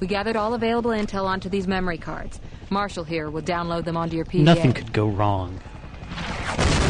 We 0.00 0.06
gathered 0.06 0.36
all 0.36 0.54
available 0.54 0.90
intel 0.90 1.24
onto 1.24 1.48
these 1.48 1.66
memory 1.66 1.98
cards. 1.98 2.40
Marshall 2.70 3.04
here 3.04 3.30
will 3.30 3.42
download 3.42 3.84
them 3.84 3.96
onto 3.96 4.16
your 4.16 4.24
PDA. 4.24 4.44
Nothing 4.44 4.72
could 4.72 4.92
go 4.92 5.08
wrong. 5.08 5.58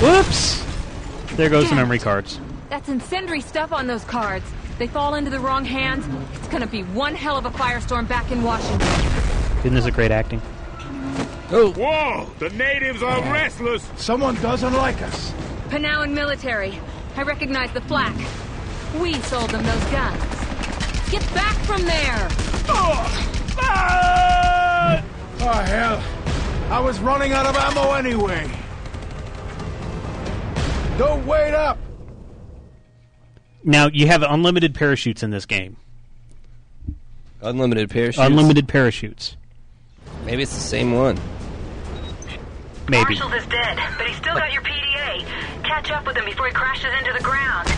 Whoops! 0.00 0.64
There 1.36 1.48
goes 1.48 1.68
the 1.68 1.76
memory 1.76 1.98
cards. 1.98 2.40
That's 2.70 2.88
incendiary 2.88 3.40
stuff 3.40 3.72
on 3.72 3.86
those 3.86 4.04
cards. 4.04 4.44
They 4.78 4.86
fall 4.86 5.14
into 5.14 5.30
the 5.30 5.38
wrong 5.40 5.64
hands. 5.64 6.06
It's 6.34 6.48
gonna 6.48 6.66
be 6.66 6.82
one 6.82 7.14
hell 7.14 7.36
of 7.36 7.46
a 7.46 7.50
firestorm 7.50 8.08
back 8.08 8.30
in 8.32 8.42
Washington. 8.42 8.88
Isn't 9.64 9.74
this 9.74 9.86
a 9.86 9.90
great 9.90 10.10
acting? 10.10 10.42
Oh, 11.50 11.72
Whoa! 11.76 12.30
The 12.38 12.50
natives 12.50 13.02
are 13.02 13.20
restless! 13.32 13.88
Someone 13.96 14.34
doesn't 14.36 14.74
like 14.74 15.00
us. 15.02 15.32
Panauan 15.68 16.12
military. 16.12 16.78
I 17.16 17.22
recognize 17.22 17.72
the 17.72 17.80
flak. 17.82 18.14
We 19.00 19.14
sold 19.22 19.50
them 19.50 19.62
those 19.62 19.84
guns. 19.86 20.22
Get 21.10 21.22
back 21.34 21.56
from 21.64 21.82
there! 21.82 22.28
Oh, 25.46 25.62
hell. 25.66 26.02
I 26.70 26.80
was 26.80 26.98
running 27.00 27.32
out 27.32 27.46
of 27.46 27.56
ammo 27.56 27.92
anyway. 27.92 28.50
Don't 30.98 31.26
wait 31.26 31.54
up. 31.54 31.78
Now, 33.62 33.88
you 33.92 34.06
have 34.06 34.22
unlimited 34.22 34.74
parachutes 34.74 35.22
in 35.22 35.30
this 35.30 35.46
game. 35.46 35.76
unlimited 37.42 37.90
parachutes. 37.90 38.18
Unlimited 38.26 38.68
parachutes. 38.68 39.36
Maybe 40.24 40.42
it's 40.42 40.54
the 40.54 40.60
same 40.60 40.92
one. 40.92 41.18
Maybe. 42.88 43.02
Marshall's 43.02 43.32
is 43.34 43.46
dead, 43.46 43.78
but 43.98 44.06
he's 44.06 44.16
still 44.16 44.34
got 44.34 44.52
your 44.52 44.62
PDA. 44.62 45.26
Catch 45.62 45.90
up 45.90 46.06
with 46.06 46.16
him 46.16 46.24
before 46.24 46.46
he 46.46 46.52
crashes 46.52 46.92
into 46.98 47.12
the 47.12 47.22
ground. 47.22 47.68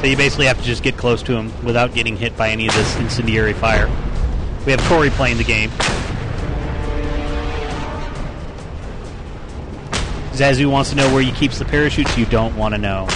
So 0.00 0.06
you 0.06 0.16
basically 0.16 0.46
have 0.46 0.58
to 0.58 0.64
just 0.64 0.82
get 0.82 0.96
close 0.96 1.22
to 1.24 1.36
him 1.36 1.52
without 1.64 1.94
getting 1.94 2.16
hit 2.16 2.36
by 2.36 2.50
any 2.50 2.68
of 2.68 2.74
this 2.74 2.96
incendiary 2.96 3.52
fire. 3.52 3.86
We 4.64 4.72
have 4.72 4.80
Corey 4.82 5.10
playing 5.10 5.38
the 5.38 5.44
game. 5.44 5.70
Zazu 10.32 10.70
wants 10.70 10.90
to 10.90 10.96
know 10.96 11.12
where 11.14 11.22
he 11.22 11.32
keeps 11.32 11.58
the 11.58 11.64
parachutes. 11.64 12.18
You 12.18 12.26
don't 12.26 12.54
want 12.56 12.74
to 12.74 12.78
know. 12.78 13.06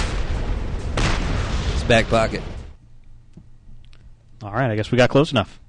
It's 1.75 1.85
back 1.85 2.09
pocket. 2.09 2.43
All 4.43 4.53
right, 4.53 4.71
I 4.71 4.77
guess 4.77 4.91
we 4.91 4.97
got 4.97 5.11
close 5.11 5.31
enough. 5.31 5.60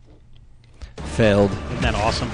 Failed. 0.97 1.51
Isn't 1.51 1.81
that 1.81 1.95
awesome? 1.95 2.29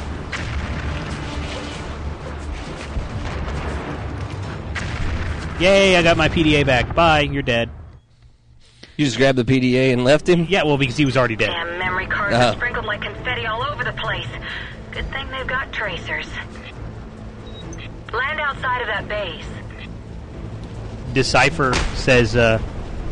Yay, 5.59 5.97
I 5.97 6.03
got 6.03 6.17
my 6.17 6.29
PDA 6.29 6.63
back. 6.65 6.93
Bye, 6.93 7.21
you're 7.21 7.41
dead. 7.41 7.71
You 8.95 9.05
just 9.05 9.17
grabbed 9.17 9.39
the 9.39 9.43
PDA 9.43 9.91
and 9.91 10.03
left 10.03 10.29
him? 10.29 10.45
Yeah, 10.49 10.63
well, 10.63 10.77
because 10.77 10.95
he 10.97 11.05
was 11.05 11.17
already 11.17 11.35
dead. 11.35 11.47
Damn 11.49 11.79
memory 11.79 12.05
cards 12.05 12.35
Oh. 12.35 12.39
are 12.49 12.53
sprinkled 12.53 12.85
like 12.85 13.01
confetti 13.01 13.47
all 13.47 13.63
over 13.63 13.83
the 13.83 13.91
place. 13.93 14.27
Good 14.91 15.09
thing 15.11 15.27
they've 15.31 15.47
got 15.47 15.71
tracers. 15.73 16.27
Land 18.13 18.39
outside 18.39 18.81
of 18.81 18.87
that 18.87 19.07
base. 19.07 19.45
Decipher 21.13 21.73
says 21.95 22.35
uh, 22.35 22.61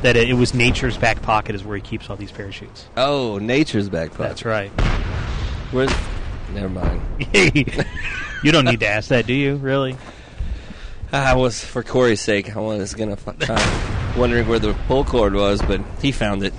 that 0.04 0.16
it 0.16 0.34
was 0.36 0.54
nature's 0.54 0.98
back 0.98 1.24
pocket 1.24 1.56
is 1.56 1.64
where 1.64 1.76
he 1.76 1.82
keeps 1.82 2.10
all 2.12 2.16
these 2.16 2.32
parachutes. 2.32 2.86
Oh, 2.96 3.40
nature's 3.40 3.90
back 3.90 4.12
pocket. 4.12 4.24
That's 4.24 4.46
right. 4.46 4.72
Where's... 5.72 5.92
Never 6.54 6.70
mind. 6.70 7.02
you 8.44 8.52
don't 8.52 8.66
need 8.66 8.80
to 8.82 8.88
ask 8.88 9.10
that, 9.10 9.26
do 9.26 9.34
you? 9.34 9.56
Really? 9.56 9.98
I 11.12 11.34
was, 11.36 11.64
for 11.64 11.84
Corey's 11.84 12.22
sake, 12.22 12.56
I 12.56 12.60
was 12.60 12.94
to 12.94 13.16
try 13.40 14.14
wondering 14.18 14.48
where 14.48 14.60
the 14.60 14.74
pull 14.88 15.04
cord 15.04 15.34
was, 15.34 15.62
but 15.62 15.82
he 16.02 16.12
found 16.12 16.44
it. 16.44 16.54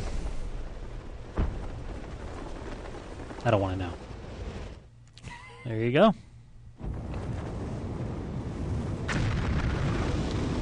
I 3.45 3.51
don't 3.51 3.61
want 3.61 3.79
to 3.79 3.87
know. 3.87 3.93
There 5.65 5.77
you 5.77 5.93
go. 5.93 6.15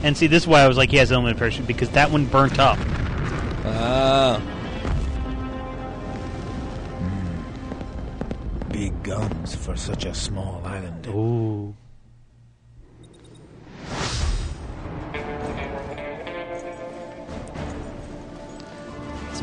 And 0.03 0.17
see, 0.17 0.27
this 0.27 0.43
is 0.43 0.47
why 0.47 0.61
I 0.61 0.69
was 0.69 0.77
like, 0.77 0.91
he 0.91 0.99
has 0.99 1.11
unlimited 1.11 1.39
parachute 1.39 1.67
because 1.67 1.89
that 1.91 2.11
one 2.11 2.27
burnt 2.27 2.59
up. 2.59 2.79
Ah. 3.65 4.54
Big 8.75 9.05
guns 9.05 9.55
for 9.55 9.77
such 9.77 10.05
a 10.05 10.13
small 10.13 10.61
island. 10.65 11.07
Ooh. 11.07 11.77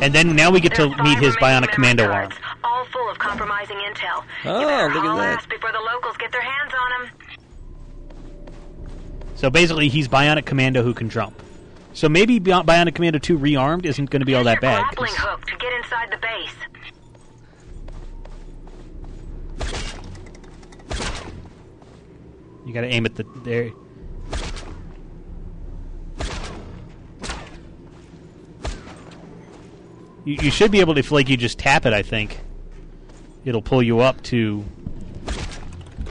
And 0.00 0.12
then 0.14 0.34
now 0.34 0.50
we 0.50 0.60
get 0.60 0.74
to 0.74 0.82
There's 0.82 0.94
five 0.96 1.04
meet 1.04 1.18
his 1.18 1.36
bionic 1.36 1.70
commando 1.70 2.10
arm. 2.10 2.30
All 2.64 2.84
full 2.86 3.08
of 3.08 3.18
compromising 3.18 3.76
intel. 3.76 4.24
Oh, 4.44 4.90
look 4.92 5.04
at 5.04 5.16
that. 5.16 5.48
before 5.48 5.70
the 5.70 5.78
locals 5.80 6.16
get 6.16 6.32
their 6.32 6.42
hands 6.42 6.72
on 6.74 7.06
him. 7.06 7.12
So 9.36 9.48
basically, 9.48 9.88
he's 9.88 10.08
bionic 10.08 10.44
commando 10.44 10.82
who 10.82 10.92
can 10.92 11.08
jump. 11.08 11.40
So 11.94 12.08
maybe 12.08 12.40
Bionic 12.40 12.94
Commando 12.94 13.18
2 13.18 13.38
rearmed 13.38 13.84
isn't 13.84 14.08
going 14.08 14.20
to 14.20 14.26
be 14.26 14.34
all 14.34 14.44
that 14.44 14.62
bad. 14.62 14.82
grappling 14.82 15.10
'cause- 15.10 15.18
hook 15.18 15.44
to 15.46 15.56
get 15.56 15.72
inside 15.74 16.10
the 16.10 16.16
base. 16.16 16.91
You 22.64 22.72
got 22.72 22.82
to 22.82 22.88
aim 22.88 23.06
at 23.06 23.14
the 23.16 23.24
there. 23.44 23.72
You, 30.24 30.36
you 30.40 30.50
should 30.50 30.70
be 30.70 30.80
able 30.80 30.94
to, 30.94 31.00
if 31.00 31.10
like 31.10 31.28
you 31.28 31.36
just 31.36 31.58
tap 31.58 31.86
it. 31.86 31.92
I 31.92 32.02
think 32.02 32.38
it'll 33.44 33.62
pull 33.62 33.82
you 33.82 34.00
up 34.00 34.22
to. 34.24 34.64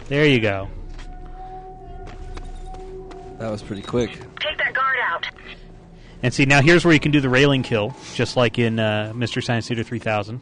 There 0.08 0.26
you 0.26 0.40
go. 0.40 0.68
That 3.40 3.50
was 3.50 3.64
pretty 3.64 3.82
quick. 3.82 4.12
Take 4.40 4.58
that 4.58 4.74
guard 4.74 4.98
out. 5.04 5.28
And 6.22 6.34
see 6.34 6.46
now 6.46 6.62
here's 6.62 6.86
where 6.86 6.94
you 6.94 7.00
can 7.00 7.12
do 7.12 7.22
the 7.22 7.30
railing 7.30 7.64
kill, 7.64 7.96
just 8.14 8.36
like 8.36 8.60
in 8.60 8.78
uh, 8.78 9.14
Mystery 9.16 9.42
Science 9.42 9.68
Theater 9.68 9.84
3000. 9.84 10.42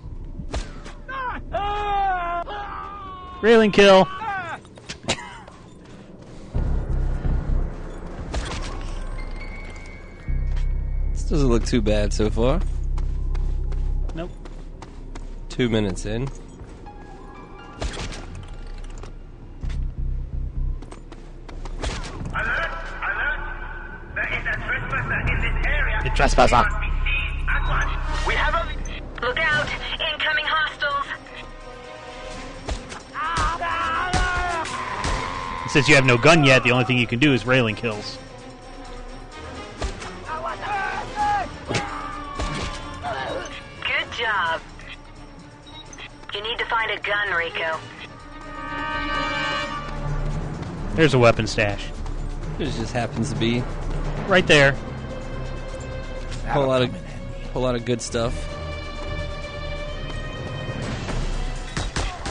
Railing 3.41 3.71
kill. 3.71 4.05
Doesn't 11.29 11.47
look 11.47 11.63
too 11.63 11.81
bad 11.81 12.11
so 12.11 12.29
far. 12.29 12.59
Nope. 14.15 14.31
Two 15.47 15.69
minutes 15.69 16.07
in. 16.07 16.23
Alert! 22.33 22.71
Alert! 23.05 23.41
There 24.15 24.29
is 24.33 24.43
a 24.43 24.55
trespasser 24.65 25.19
in 25.19 25.41
this 25.41 25.67
area. 25.67 25.99
The 26.03 26.09
trespasser. 26.09 26.55
He 26.55 26.63
must 26.63 26.81
be 26.81 26.87
seized 27.05 27.47
at 27.47 27.61
once. 27.69 28.27
We 28.27 28.33
have 28.33 28.55
a... 28.55 28.65
Look 29.21 29.37
out! 29.39 29.69
Incoming 30.11 30.45
hostiles! 30.47 31.05
Since 35.71 35.87
you 35.87 35.93
have 35.93 36.05
no 36.05 36.17
gun 36.17 36.43
yet, 36.43 36.63
the 36.63 36.71
only 36.71 36.85
thing 36.85 36.97
you 36.97 37.05
can 37.05 37.19
do 37.19 37.33
is 37.33 37.45
railing 37.45 37.75
kills. 37.75 38.17
You 46.33 46.41
need 46.43 46.57
to 46.59 46.65
find 46.65 46.91
a 46.91 46.99
gun, 47.01 47.29
Rico. 47.31 47.79
There's 50.95 51.13
a 51.13 51.19
weapon 51.19 51.47
stash. 51.47 51.87
It 52.59 52.65
just 52.65 52.93
happens 52.93 53.31
to 53.31 53.39
be 53.39 53.63
Right 54.27 54.45
there. 54.45 54.75
a 56.45 56.51
whole 56.51 56.67
lot 56.67 56.81
of 56.83 56.89
whole 57.53 57.63
lot 57.63 57.75
of 57.75 57.85
good 57.85 58.01
stuff. 58.01 58.33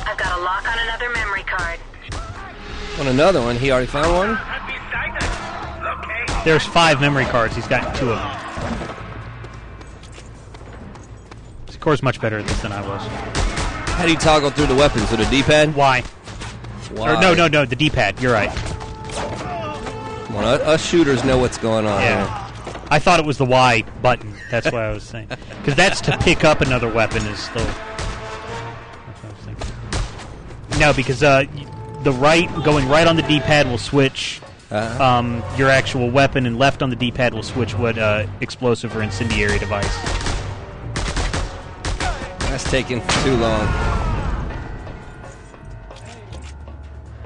I've 0.06 0.16
got 0.18 0.38
a 0.38 0.42
lock 0.42 0.68
on 0.68 0.78
another 0.80 1.10
memory 1.10 1.42
card. 1.44 1.80
On 3.00 3.06
another 3.08 3.40
one, 3.40 3.56
he 3.56 3.70
already 3.72 3.86
found 3.86 4.12
one. 4.14 4.34
Have 4.36 4.66
beside 4.66 5.22
us. 5.22 5.82
Locate. 5.82 6.44
There's 6.44 6.64
five 6.66 7.00
memory 7.00 7.24
cards. 7.24 7.56
He's 7.56 7.66
got 7.66 7.94
two 7.96 8.10
of 8.12 8.18
them. 8.18 8.38
Score's 11.70 12.02
much 12.02 12.20
better 12.20 12.38
at 12.38 12.46
this 12.46 12.60
than 12.60 12.72
I 12.72 12.80
was. 12.86 13.57
How 13.98 14.04
do 14.06 14.12
you 14.12 14.16
toggle 14.18 14.50
through 14.50 14.66
the 14.68 14.76
weapons 14.76 15.10
with 15.10 15.20
a 15.20 15.28
D-pad? 15.28 15.74
Y. 15.74 16.02
Why? 16.94 17.14
Or 17.16 17.20
no, 17.20 17.34
no, 17.34 17.48
no, 17.48 17.64
the 17.64 17.74
D-pad. 17.74 18.20
You're 18.22 18.32
right. 18.32 18.48
Come 19.12 20.36
on, 20.36 20.44
us- 20.44 20.84
shooters 20.86 21.24
know 21.24 21.36
what's 21.38 21.58
going 21.58 21.84
on. 21.84 22.00
Yeah. 22.00 22.44
I 22.90 22.98
thought 23.00 23.18
it 23.18 23.26
was 23.26 23.38
the 23.38 23.44
Y 23.44 23.82
button. 24.00 24.32
That's 24.50 24.66
what 24.66 24.76
I 24.76 24.92
was 24.92 25.02
saying. 25.02 25.28
Because 25.58 25.74
that's 25.74 26.00
to 26.02 26.16
pick 26.18 26.44
up 26.44 26.60
another 26.62 26.90
weapon 26.90 27.26
is 27.26 27.48
the. 27.48 27.58
That's 27.58 29.22
what 29.22 29.24
I 29.24 29.28
was 29.34 29.44
thinking. 29.44 30.80
No, 30.80 30.92
because 30.94 31.22
uh, 31.22 31.44
the 32.04 32.12
right 32.12 32.48
going 32.64 32.88
right 32.88 33.06
on 33.06 33.16
the 33.16 33.22
D-pad 33.22 33.68
will 33.68 33.76
switch 33.78 34.40
Uh-huh. 34.70 35.02
um, 35.04 35.42
your 35.58 35.68
actual 35.70 36.08
weapon, 36.10 36.46
and 36.46 36.56
left 36.58 36.80
on 36.82 36.88
the 36.90 36.96
D-pad 36.96 37.34
will 37.34 37.42
switch 37.42 37.74
what 37.74 37.98
uh, 37.98 38.26
explosive 38.40 38.96
or 38.96 39.02
incendiary 39.02 39.58
device. 39.58 39.94
That's 42.48 42.64
taking 42.70 43.06
too 43.24 43.36
long. 43.36 43.66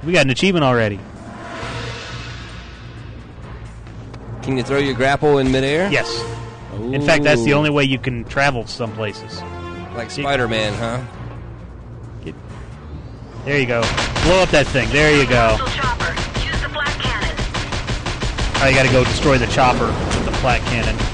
We 0.05 0.13
got 0.13 0.25
an 0.25 0.31
achievement 0.31 0.65
already. 0.65 0.99
Can 4.43 4.57
you 4.57 4.63
throw 4.65 4.79
your 4.79 4.95
grapple 4.95 5.39
in 5.39 5.53
midair? 5.53 5.91
Yes. 5.91 6.25
In 6.75 7.03
fact, 7.03 7.23
that's 7.23 7.45
the 7.45 7.55
only 7.55 7.71
way 7.71 7.85
you 7.85 7.99
can 7.99 8.25
travel 8.25 8.67
some 8.67 8.93
places. 8.93 9.41
Like 9.95 10.11
Spider-Man, 10.11 10.75
huh? 10.75 11.01
There 13.45 13.59
you 13.59 13.67
go. 13.67 13.83
Blow 14.23 14.43
up 14.43 14.51
that 14.51 14.67
thing. 14.69 14.89
There 14.91 15.11
you 15.17 15.29
go. 15.29 15.57
Hostile 15.59 15.99
the. 15.99 16.13
Oh, 18.63 18.69
you 18.69 18.75
got 18.77 18.87
to 18.87 18.93
go 18.93 19.03
destroy 19.03 19.37
the 19.39 19.49
chopper 19.49 19.87
with 19.87 20.25
the 20.25 20.33
flak 20.35 20.61
cannon. 20.63 21.12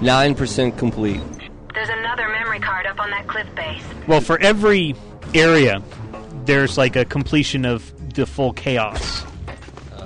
9% 0.00 0.78
complete. 0.78 1.20
There's 1.74 1.88
another 1.88 2.28
memory 2.28 2.60
card 2.60 2.86
up 2.86 3.00
on 3.00 3.10
that 3.10 3.26
cliff 3.26 3.46
base. 3.54 3.82
Well, 4.06 4.20
for 4.20 4.38
every 4.40 4.94
area, 5.34 5.82
there's 6.44 6.78
like 6.78 6.96
a 6.96 7.04
completion 7.04 7.64
of 7.64 8.14
the 8.14 8.26
full 8.26 8.52
chaos 8.52 9.24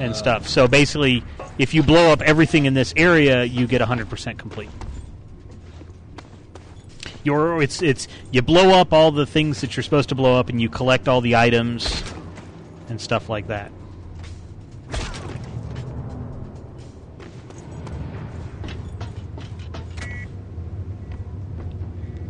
and 0.00 0.12
uh. 0.12 0.14
stuff. 0.14 0.48
So 0.48 0.66
basically, 0.66 1.22
if 1.58 1.74
you 1.74 1.82
blow 1.82 2.10
up 2.10 2.22
everything 2.22 2.66
in 2.66 2.74
this 2.74 2.92
area, 2.96 3.44
you 3.44 3.66
get 3.66 3.80
100% 3.80 4.38
complete. 4.38 4.70
You're, 7.24 7.62
it's 7.62 7.82
it's 7.82 8.08
you 8.32 8.42
blow 8.42 8.70
up 8.70 8.92
all 8.92 9.12
the 9.12 9.26
things 9.26 9.60
that 9.60 9.76
you're 9.76 9.84
supposed 9.84 10.08
to 10.08 10.16
blow 10.16 10.40
up, 10.40 10.48
and 10.48 10.60
you 10.60 10.68
collect 10.68 11.06
all 11.06 11.20
the 11.20 11.36
items 11.36 12.02
and 12.88 13.00
stuff 13.00 13.28
like 13.28 13.46
that. 13.46 13.70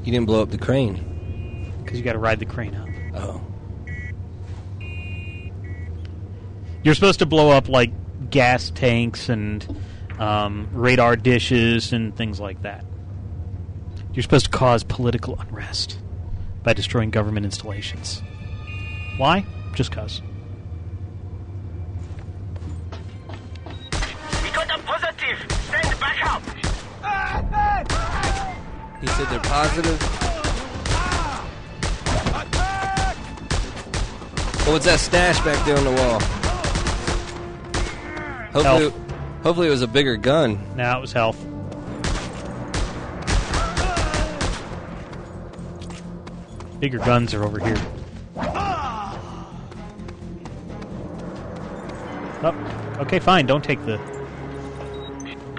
You 0.04 0.12
didn't 0.12 0.26
blow 0.26 0.42
up 0.42 0.50
the 0.50 0.58
crane. 0.58 1.72
Because 1.82 1.98
you 1.98 2.04
got 2.04 2.14
to 2.14 2.18
ride 2.18 2.40
the 2.40 2.46
crane 2.46 2.74
up. 2.74 2.88
Oh. 3.14 3.40
You're 6.82 6.94
supposed 6.94 7.20
to 7.20 7.26
blow 7.26 7.50
up 7.50 7.68
like 7.68 7.92
gas 8.30 8.70
tanks 8.70 9.28
and 9.28 9.64
um, 10.18 10.68
radar 10.72 11.16
dishes 11.16 11.92
and 11.92 12.16
things 12.16 12.40
like 12.40 12.62
that. 12.62 12.84
You're 14.12 14.22
supposed 14.22 14.46
to 14.46 14.50
cause 14.50 14.82
political 14.82 15.38
unrest 15.40 15.98
by 16.62 16.72
destroying 16.72 17.10
government 17.10 17.46
installations. 17.46 18.22
Why? 19.16 19.46
Just 19.74 19.92
cause. 19.92 20.20
He 29.02 29.08
said 29.08 29.26
they're 29.26 29.40
positive. 29.40 29.98
Oh, 34.64 34.70
what's 34.70 34.84
that 34.84 35.00
stash 35.00 35.40
back 35.40 35.66
there 35.66 35.76
on 35.76 35.84
the 35.84 35.90
wall? 35.90 36.20
Hopefully, 38.52 38.90
Health. 38.90 38.94
hopefully 39.42 39.66
it 39.66 39.70
was 39.70 39.82
a 39.82 39.88
bigger 39.88 40.16
gun. 40.16 40.64
Now 40.76 40.98
it 40.98 41.00
was 41.00 41.12
health. 41.12 41.36
Bigger 46.78 46.98
guns 46.98 47.34
are 47.34 47.42
over 47.42 47.58
here. 47.58 47.76
Oh, 52.44 52.96
okay, 53.00 53.18
fine. 53.18 53.46
Don't 53.46 53.64
take 53.64 53.84
the. 53.84 53.98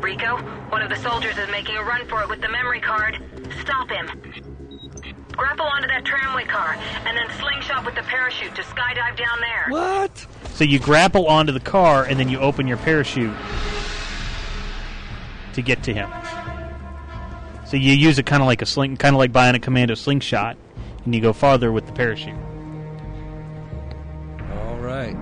Rico, 0.01 0.37
one 0.69 0.81
of 0.81 0.89
the 0.89 0.97
soldiers 0.97 1.37
is 1.37 1.49
making 1.49 1.75
a 1.75 1.83
run 1.83 2.07
for 2.07 2.21
it 2.21 2.29
with 2.29 2.39
the 2.39 2.49
memory 2.49 2.79
card. 2.79 3.21
Stop 3.61 3.89
him. 3.89 4.07
Grapple 5.31 5.65
onto 5.65 5.87
that 5.87 6.05
tramway 6.05 6.45
car, 6.45 6.75
and 7.05 7.17
then 7.17 7.27
slingshot 7.39 7.85
with 7.85 7.95
the 7.95 8.03
parachute 8.03 8.53
to 8.55 8.61
skydive 8.61 9.17
down 9.17 9.39
there. 9.39 9.65
What? 9.69 10.27
So 10.53 10.63
you 10.63 10.79
grapple 10.79 11.25
onto 11.27 11.51
the 11.51 11.59
car 11.59 12.03
and 12.03 12.19
then 12.19 12.29
you 12.29 12.39
open 12.39 12.67
your 12.67 12.77
parachute 12.77 13.35
to 15.53 15.61
get 15.61 15.81
to 15.83 15.93
him. 15.93 16.11
So 17.65 17.77
you 17.77 17.93
use 17.93 18.19
it 18.19 18.27
kind 18.27 18.43
of 18.43 18.47
like 18.47 18.61
a 18.61 18.67
sling, 18.67 18.97
kind 18.97 19.15
of 19.15 19.19
like 19.19 19.31
Bionic 19.31 19.63
Commando 19.63 19.95
slingshot, 19.95 20.57
and 21.05 21.15
you 21.15 21.21
go 21.21 21.33
farther 21.33 21.71
with 21.71 21.87
the 21.87 21.91
parachute. 21.91 22.35
All 24.51 24.77
right. 24.77 25.15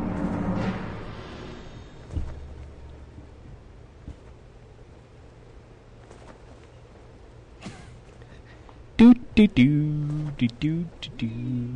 Do 9.02 9.16
do 9.34 9.48
do 9.48 10.32
do 10.38 10.48
do 10.60 10.86
do 11.02 11.10
do. 11.18 11.30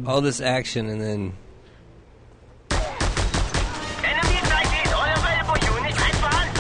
All 0.06 0.22
this 0.22 0.40
action 0.40 0.88
and 0.88 1.02
then 1.02 1.34
Enemy 4.04 4.38
sighted. 4.46 4.94
All 4.94 5.10
available 5.10 5.58
units 5.76 5.98
advance. 5.98 6.60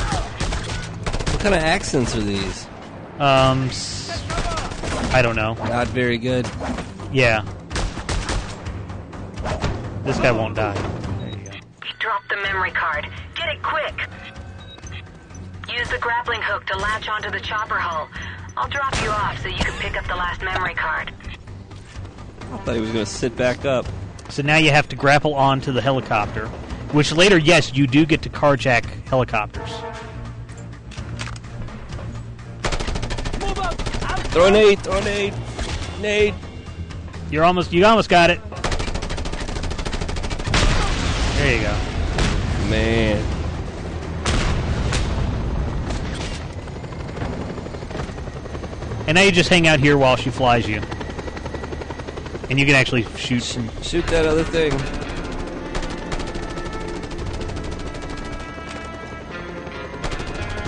what 1.33 1.39
kind 1.39 1.53
of 1.53 1.61
accents 1.61 2.15
are 2.15 2.21
these? 2.21 2.65
Um, 3.19 3.65
s- 3.69 4.09
I 5.13 5.21
don't 5.21 5.35
know. 5.35 5.53
Not 5.53 5.85
very 5.89 6.17
good. 6.17 6.49
Yeah, 7.13 7.43
this 10.03 10.17
guy 10.17 10.31
won't 10.31 10.55
die. 10.55 10.73
There 10.73 11.29
you 11.29 11.45
go. 11.45 11.51
He 11.85 11.93
dropped 11.99 12.27
the 12.29 12.37
memory 12.37 12.71
card. 12.71 13.05
Get 13.35 13.49
it 13.49 13.61
quick. 13.61 14.09
Use 15.71 15.87
the 15.89 15.99
grappling 15.99 16.41
hook 16.41 16.65
to 16.65 16.75
latch 16.79 17.07
onto 17.07 17.29
the 17.29 17.39
chopper 17.39 17.77
hull. 17.77 18.09
I'll 18.57 18.69
drop 18.69 18.95
you 19.03 19.09
off 19.09 19.41
so 19.41 19.49
you 19.49 19.57
can 19.57 19.73
pick 19.79 19.97
up 19.97 20.07
the 20.07 20.15
last 20.15 20.41
memory 20.41 20.73
card. 20.73 21.13
I 22.53 22.57
thought 22.59 22.75
he 22.75 22.81
was 22.81 22.91
going 22.91 23.03
to 23.03 23.11
sit 23.11 23.35
back 23.35 23.65
up. 23.65 23.85
So 24.29 24.41
now 24.41 24.57
you 24.57 24.71
have 24.71 24.87
to 24.89 24.95
grapple 24.95 25.33
onto 25.35 25.71
the 25.71 25.81
helicopter, 25.81 26.47
which 26.93 27.11
later, 27.11 27.37
yes, 27.37 27.73
you 27.73 27.85
do 27.85 28.05
get 28.05 28.21
to 28.21 28.29
carjack 28.29 28.85
helicopters. 29.05 29.69
Throw 34.31 34.47
a 34.47 34.51
nade, 34.51 34.79
throw 34.79 34.97
a 34.97 35.03
nade. 35.03 35.33
Nade. 36.01 36.33
You're 37.31 37.43
almost, 37.43 37.73
you 37.73 37.85
almost 37.85 38.09
got 38.09 38.29
it. 38.29 38.39
There 41.37 41.55
you 41.55 41.61
go. 41.61 41.73
Man. 42.69 43.34
And 49.07 49.15
now 49.15 49.21
you 49.21 49.31
just 49.31 49.49
hang 49.49 49.67
out 49.67 49.79
here 49.79 49.97
while 49.97 50.15
she 50.15 50.29
flies 50.29 50.67
you. 50.67 50.81
And 52.49 52.59
you 52.59 52.65
can 52.65 52.75
actually 52.75 53.03
shoot 53.17 53.41
some. 53.41 53.69
Shoot 53.81 54.05
that 54.07 54.25
other 54.25 54.43
thing. 54.43 54.71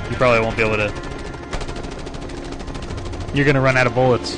You 0.09 0.15
probably 0.15 0.39
won't 0.39 0.55
be 0.55 0.63
able 0.63 0.77
to. 0.77 0.91
You're 3.33 3.45
going 3.45 3.55
to 3.55 3.61
run 3.61 3.77
out 3.77 3.87
of 3.87 3.93
bullets. 3.93 4.37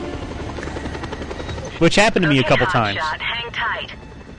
Which 1.80 1.96
happened 1.96 2.24
to 2.24 2.30
me 2.30 2.38
a 2.38 2.42
Okay, 2.42 2.50
couple 2.50 2.66
times. 2.66 2.98
Hotshot, 3.00 3.20
hang 3.22 3.52
tight. 3.54 3.92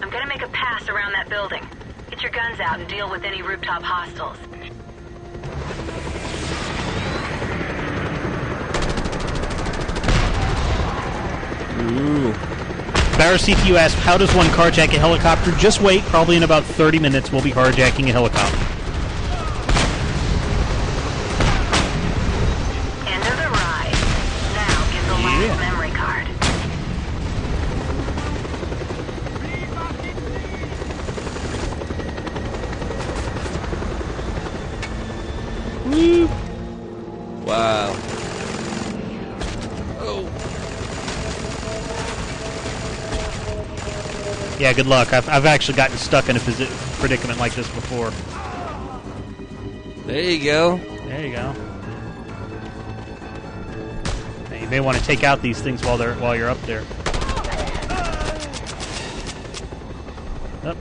I'm 0.03 0.11
gonna 0.11 0.27
make 0.27 0.42
a 0.42 0.49
pass 0.49 0.87
around 0.90 1.12
that 1.12 1.31
building. 1.31 1.66
Get 2.11 2.20
your 2.23 2.33
guns 2.33 2.61
out 2.61 2.79
and 2.81 2.87
deal 2.87 3.09
with 3.11 3.25
any 3.25 3.40
rooftop 3.40 3.83
hostiles. 3.83 4.37
Ooh. 11.90 12.33
Bauer 13.18 13.37
CTU 13.37 13.76
asked, 13.76 13.96
How 13.96 14.16
does 14.16 14.35
one 14.35 14.46
carjack 14.46 14.94
a 14.94 14.98
helicopter? 14.98 15.53
Just 15.53 15.81
wait. 15.81 16.03
Probably 16.05 16.37
in 16.37 16.42
about 16.42 16.64
30 16.64 16.98
minutes, 16.98 17.31
we'll 17.31 17.42
be 17.42 17.50
carjacking 17.50 18.09
a 18.09 18.12
helicopter. 18.12 18.80
Good 44.83 44.88
luck. 44.88 45.12
I've, 45.12 45.29
I've 45.29 45.45
actually 45.45 45.77
gotten 45.77 45.99
stuck 45.99 46.31
in 46.31 46.37
a 46.37 46.40
predicament 46.40 47.38
like 47.38 47.55
this 47.55 47.69
before. 47.69 48.11
There 50.07 50.23
you 50.23 50.43
go. 50.43 50.79
There 50.79 51.27
you 51.27 51.37
go. 51.37 51.53
Now, 54.49 54.57
you 54.57 54.66
may 54.69 54.81
want 54.81 54.97
to 54.97 55.05
take 55.05 55.23
out 55.23 55.43
these 55.43 55.61
things 55.61 55.85
while 55.85 55.99
they're 55.99 56.14
while 56.14 56.35
you're 56.35 56.49
up 56.49 56.61
there. 56.62 56.81
Up. 60.64 60.79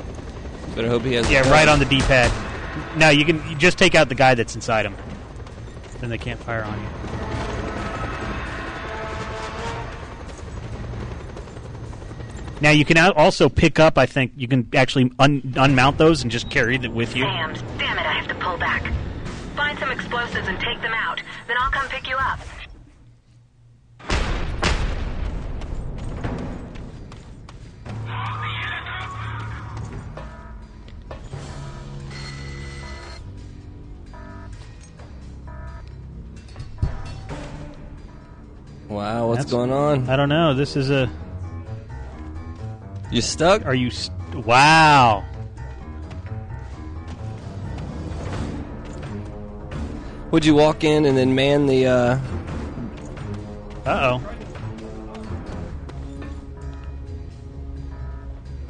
Better 0.76 0.88
hope 0.88 1.04
he 1.04 1.16
has. 1.16 1.30
Yeah, 1.30 1.50
right 1.52 1.68
on 1.68 1.80
the 1.80 1.86
D-pad. 1.86 2.32
Now 2.98 3.10
you 3.10 3.26
can 3.26 3.46
you 3.50 3.58
just 3.58 3.78
take 3.78 3.96
out 3.96 4.08
the 4.08 4.16
guy 4.16 4.34
that's 4.34 4.56
inside 4.56 4.86
him. 4.86 4.96
Then 6.00 6.10
they 6.10 6.18
can't 6.18 6.40
fire 6.40 6.64
on 6.64 6.80
you. 6.80 6.88
Now 12.62 12.72
you 12.72 12.84
can 12.84 12.98
also 12.98 13.48
pick 13.48 13.80
up. 13.80 13.98
I 13.98 14.06
think 14.06 14.34
you 14.36 14.48
can 14.48 14.68
actually 14.76 15.12
un- 15.18 15.42
unmount 15.42 15.98
those 15.98 16.24
and 16.24 16.32
just 16.32 16.50
carry 16.50 16.78
them 16.78 16.94
with 16.94 17.16
you. 17.16 17.24
Damn, 17.24 17.54
damn 17.78 17.98
it, 17.98 18.06
I 18.06 18.14
have 18.14 18.28
to 18.28 18.36
pull 18.36 18.58
back. 18.58 18.84
Find 19.56 19.80
some 19.80 19.92
explosives 19.92 20.48
and 20.48 20.60
take 20.60 20.82
them 20.82 20.94
out. 20.94 21.22
Then 21.48 21.56
I'll 21.60 21.72
come 21.72 21.88
pick 21.88 22.08
you 22.08 22.16
up. 22.18 22.40
Wow, 38.88 39.28
what's 39.28 39.46
That's- 39.46 39.52
going 39.52 39.72
on? 39.72 40.10
I 40.10 40.16
don't 40.16 40.30
know. 40.30 40.54
This 40.54 40.76
is 40.76 40.90
a. 40.90 41.10
You 43.12 43.22
stuck? 43.22 43.66
Are 43.66 43.74
you? 43.74 43.90
St- 43.90 44.46
wow. 44.46 45.26
Would 50.32 50.46
you 50.46 50.54
walk 50.54 50.84
in 50.84 51.06
and 51.06 51.18
then 51.18 51.34
man 51.34 51.66
the? 51.66 51.88
uh 51.88 52.20
Uh 53.86 54.20
oh. 54.20 54.22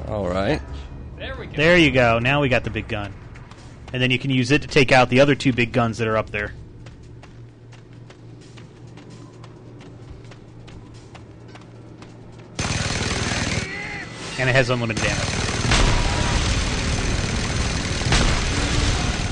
All 0.07 0.27
right. 0.27 0.61
There 1.17 1.35
we 1.35 1.47
go. 1.47 1.53
There 1.53 1.77
you 1.77 1.91
go. 1.91 2.19
Now 2.19 2.41
we 2.41 2.47
got 2.49 2.63
the 2.63 2.69
big 2.69 2.87
gun, 2.87 3.13
and 3.91 4.01
then 4.01 4.09
you 4.09 4.17
can 4.17 4.31
use 4.31 4.51
it 4.51 4.61
to 4.61 4.67
take 4.67 4.91
out 4.93 5.09
the 5.09 5.19
other 5.19 5.35
two 5.35 5.51
big 5.51 5.73
guns 5.73 5.97
that 5.97 6.07
are 6.07 6.17
up 6.17 6.29
there. 6.29 6.53
And 14.39 14.49
it 14.49 14.55
has 14.55 14.69
unlimited 14.69 15.03
damage. 15.03 15.19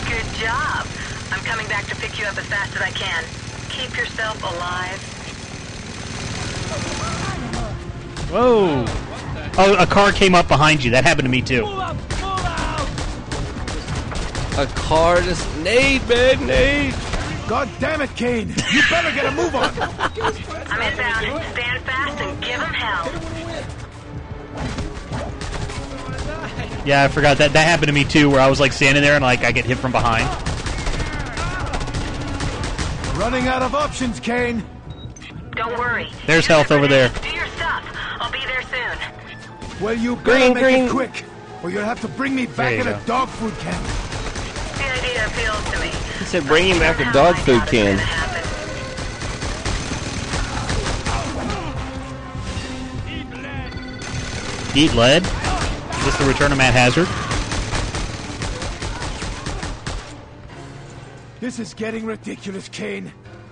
Good 0.03 0.27
job. 0.37 0.85
I'm 1.31 1.39
coming 1.45 1.65
back 1.67 1.85
to 1.87 1.95
pick 1.95 2.19
you 2.19 2.25
up 2.25 2.37
as 2.37 2.45
fast 2.47 2.75
as 2.75 2.81
I 2.81 2.91
can. 2.91 3.23
Keep 3.69 3.97
yourself 3.97 4.43
alive. 4.43 4.99
Whoa! 8.29 8.85
Oh, 9.57 9.75
a 9.79 9.87
car 9.87 10.11
came 10.11 10.35
up 10.35 10.49
behind 10.49 10.83
you. 10.83 10.91
That 10.91 11.05
happened 11.05 11.25
to 11.25 11.31
me 11.31 11.41
too. 11.41 11.65
A 14.57 14.65
car 14.75 15.21
just 15.21 15.57
nade, 15.59 16.05
man, 16.09 16.45
nade. 16.45 16.93
God 17.47 17.69
damn 17.79 18.01
it, 18.01 18.13
Kane! 18.17 18.49
You 18.49 18.81
better 18.89 19.11
get 19.13 19.25
a 19.25 19.31
move 19.31 19.55
on! 19.55 19.71
I'm 20.69 20.81
inbound. 20.81 21.45
Stand 21.53 21.83
fast 21.85 22.19
and 22.19 22.41
give 22.41 22.59
them 22.59 22.73
hell. 22.73 23.36
Yeah, 26.87 27.03
I 27.03 27.09
forgot 27.09 27.37
that. 27.39 27.51
That 27.51 27.67
happened 27.67 27.87
to 27.87 27.93
me 27.93 28.05
too, 28.05 28.29
where 28.29 28.39
I 28.39 28.49
was 28.49 28.61
like 28.61 28.71
standing 28.71 29.03
there 29.03 29.15
and 29.15 29.21
like 29.21 29.41
I 29.43 29.51
get 29.51 29.65
hit 29.65 29.77
from 29.77 29.91
behind. 29.91 30.23
Running 33.19 33.47
out 33.47 33.61
of 33.61 33.75
options, 33.75 34.21
Kane. 34.21 34.63
Don't 35.51 35.77
worry. 35.77 36.07
There's 36.27 36.43
Use 36.43 36.47
health 36.47 36.71
over 36.71 36.87
there. 36.87 37.09
Do 37.09 37.29
your 37.31 37.45
stuff. 37.47 37.83
I'll 38.21 38.31
be 38.31 38.39
there 38.45 38.61
soon. 38.61 39.83
Well, 39.83 39.95
you 39.95 40.15
better 40.15 40.37
Green, 40.39 40.53
make 40.53 40.63
green. 40.63 40.85
it 40.85 40.91
quick, 40.91 41.25
or 41.61 41.69
you'll 41.69 41.83
have 41.83 41.99
to 42.01 42.07
bring 42.07 42.33
me 42.33 42.45
back 42.45 42.71
in 42.79 42.85
go. 42.85 42.95
a 42.95 43.01
dog 43.05 43.27
food 43.27 43.53
can. 43.59 43.83
The 44.77 44.85
idea 44.85 45.25
appeals 45.27 45.69
to 45.71 45.79
me. 45.81 45.89
He 46.19 46.23
said, 46.25 46.45
"Bring 46.47 46.67
him 46.67 46.79
back 46.79 47.01
a 47.01 47.11
dog 47.11 47.35
food 47.39 47.63
can." 47.67 47.99
Eat 54.73 54.93
lead. 54.93 55.25
Is 56.07 56.13
this 56.13 56.25
the 56.25 56.31
return 56.31 56.53
of 56.53 56.57
Matt 56.57 56.73
Hazard? 56.73 57.05
This 61.41 61.59
is 61.59 61.73
getting 61.73 62.05
ridiculous, 62.05 62.69
Kane. 62.69 63.11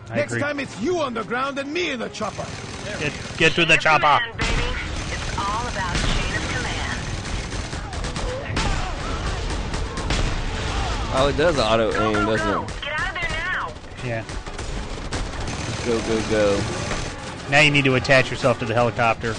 I 0.09 0.15
Next 0.15 0.31
agree. 0.31 0.41
time 0.41 0.61
it's 0.61 0.79
you 0.79 0.99
on 0.99 1.13
the 1.13 1.23
ground 1.25 1.59
and 1.59 1.73
me 1.73 1.91
in 1.91 1.99
the 1.99 2.07
chopper. 2.07 2.45
Get, 2.97 3.11
get 3.35 3.51
to 3.55 3.65
the 3.65 3.75
chopper. 3.75 4.23
Command, 4.23 4.37
baby. 4.37 4.53
It's 5.11 5.37
all 5.37 5.67
about 5.67 5.95
chain 5.97 6.35
of 6.37 6.47
command. 6.55 6.99
Oh, 11.13 11.27
it 11.27 11.35
does 11.35 11.59
auto 11.59 11.91
aim, 11.91 12.13
go, 12.13 12.37
doesn't 12.37 12.47
it? 12.47 12.81
Get 12.81 12.97
out 12.97 13.09
of 13.09 13.21
there 13.21 13.29
now. 13.31 13.73
Yeah. 14.05 14.23
Go, 15.85 15.99
go, 16.07 16.21
go. 16.29 16.61
Now 17.51 17.59
you 17.59 17.71
need 17.71 17.83
to 17.83 17.95
attach 17.95 18.31
yourself 18.31 18.59
to 18.59 18.65
the 18.65 18.73
helicopter. 18.73 19.35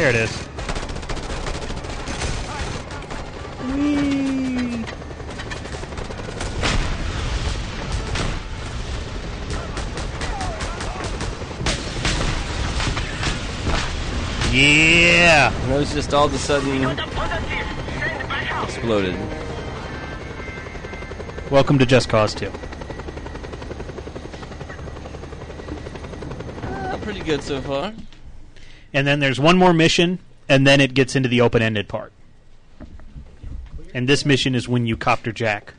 There 0.00 0.08
it 0.08 0.16
is. 0.16 0.48
Yeah. 14.50 15.52
And 15.52 15.72
it 15.72 15.76
was 15.76 15.92
just 15.92 16.14
all 16.14 16.24
of 16.24 16.32
a 16.32 16.38
sudden 16.38 16.98
exploded. 18.62 19.14
Welcome 21.50 21.78
to 21.78 21.84
Just 21.84 22.08
Cause 22.08 22.34
2. 22.34 22.50
Uh, 26.62 26.96
pretty 27.02 27.20
good 27.20 27.42
so 27.42 27.60
far. 27.60 27.92
And 28.92 29.06
then 29.06 29.20
there's 29.20 29.38
one 29.38 29.56
more 29.56 29.72
mission, 29.72 30.18
and 30.48 30.66
then 30.66 30.80
it 30.80 30.94
gets 30.94 31.14
into 31.14 31.28
the 31.28 31.40
open 31.40 31.62
ended 31.62 31.88
part. 31.88 32.12
And 33.94 34.08
this 34.08 34.24
mission 34.24 34.54
is 34.54 34.68
when 34.68 34.86
you 34.86 34.96
copter 34.96 35.32
Jack. 35.32 35.74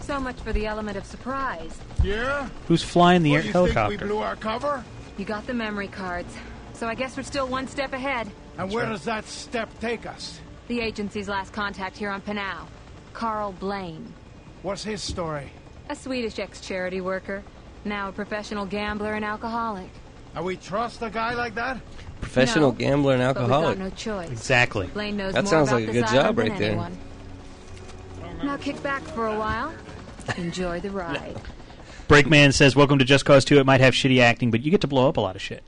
So 0.00 0.18
much 0.18 0.36
for 0.36 0.52
the 0.52 0.66
element 0.66 0.96
of 0.96 1.04
surprise. 1.04 1.78
Yeah? 2.02 2.48
Who's 2.66 2.82
flying 2.82 3.22
the 3.22 3.32
What, 3.32 3.36
air 3.40 3.44
you 3.44 3.52
think 3.52 3.66
we 3.66 3.72
helicopter? 3.74 4.06
blew 4.06 4.18
our 4.18 4.36
cover? 4.36 4.84
You 5.18 5.24
got 5.24 5.46
the 5.46 5.52
memory 5.52 5.88
cards. 5.88 6.34
So 6.72 6.86
I 6.86 6.94
guess 6.94 7.16
we're 7.16 7.24
still 7.24 7.46
one 7.46 7.68
step 7.68 7.92
ahead. 7.92 8.30
And 8.56 8.72
where 8.72 8.86
does 8.86 9.04
that 9.04 9.26
step 9.26 9.68
take 9.80 10.06
us? 10.06 10.40
The 10.68 10.80
agency's 10.80 11.28
last 11.28 11.52
contact 11.52 11.96
here 11.96 12.10
on 12.10 12.22
Panau. 12.22 12.66
Karl 13.12 13.52
Blaine. 13.52 14.14
What's 14.62 14.84
his 14.84 15.02
story? 15.02 15.50
A 15.88 15.94
Swedish 15.96 16.38
ex-charity 16.38 17.00
worker. 17.00 17.42
Now 17.84 18.08
a 18.08 18.12
professional 18.12 18.66
gambler 18.66 19.14
and 19.14 19.24
alcoholic. 19.24 19.88
And 20.34 20.44
we 20.44 20.56
trust 20.56 21.00
a 21.02 21.10
guy 21.10 21.34
like 21.34 21.54
that? 21.54 21.80
Professional 22.20 22.72
No, 22.72 22.78
gambler 22.78 23.14
and 23.14 23.22
But 23.22 23.40
we've 23.42 23.48
got 23.48 23.54
alcoholic. 23.54 23.78
no 23.78 23.90
choice. 23.90 24.30
Exactly. 24.30 24.86
Blaine 24.88 25.16
knows 25.16 25.32
That 25.34 25.44
more 25.44 25.50
sounds 25.50 25.68
about 25.68 25.80
like 25.80 25.88
a 25.90 25.92
good 25.92 26.06
job 26.08 26.36
than 26.36 26.48
right 26.50 26.58
there. 26.58 26.70
anyone. 26.72 26.98
Now 28.42 28.56
kick 28.56 28.82
back 28.82 29.02
for 29.02 29.26
a 29.26 29.38
while. 29.38 29.72
Enjoy 30.36 30.80
the 30.80 30.90
ride. 30.90 31.36
Breakman 32.08 32.52
says, 32.52 32.76
Welcome 32.76 32.98
to 32.98 33.04
Just 33.04 33.24
Cause 33.24 33.44
2. 33.44 33.58
It 33.58 33.66
might 33.66 33.80
have 33.80 33.94
shitty 33.94 34.20
acting, 34.20 34.50
but 34.50 34.62
you 34.62 34.70
get 34.70 34.80
to 34.82 34.86
blow 34.86 35.08
up 35.08 35.16
a 35.16 35.20
lot 35.20 35.36
of 35.36 35.42
shit. 35.42 35.62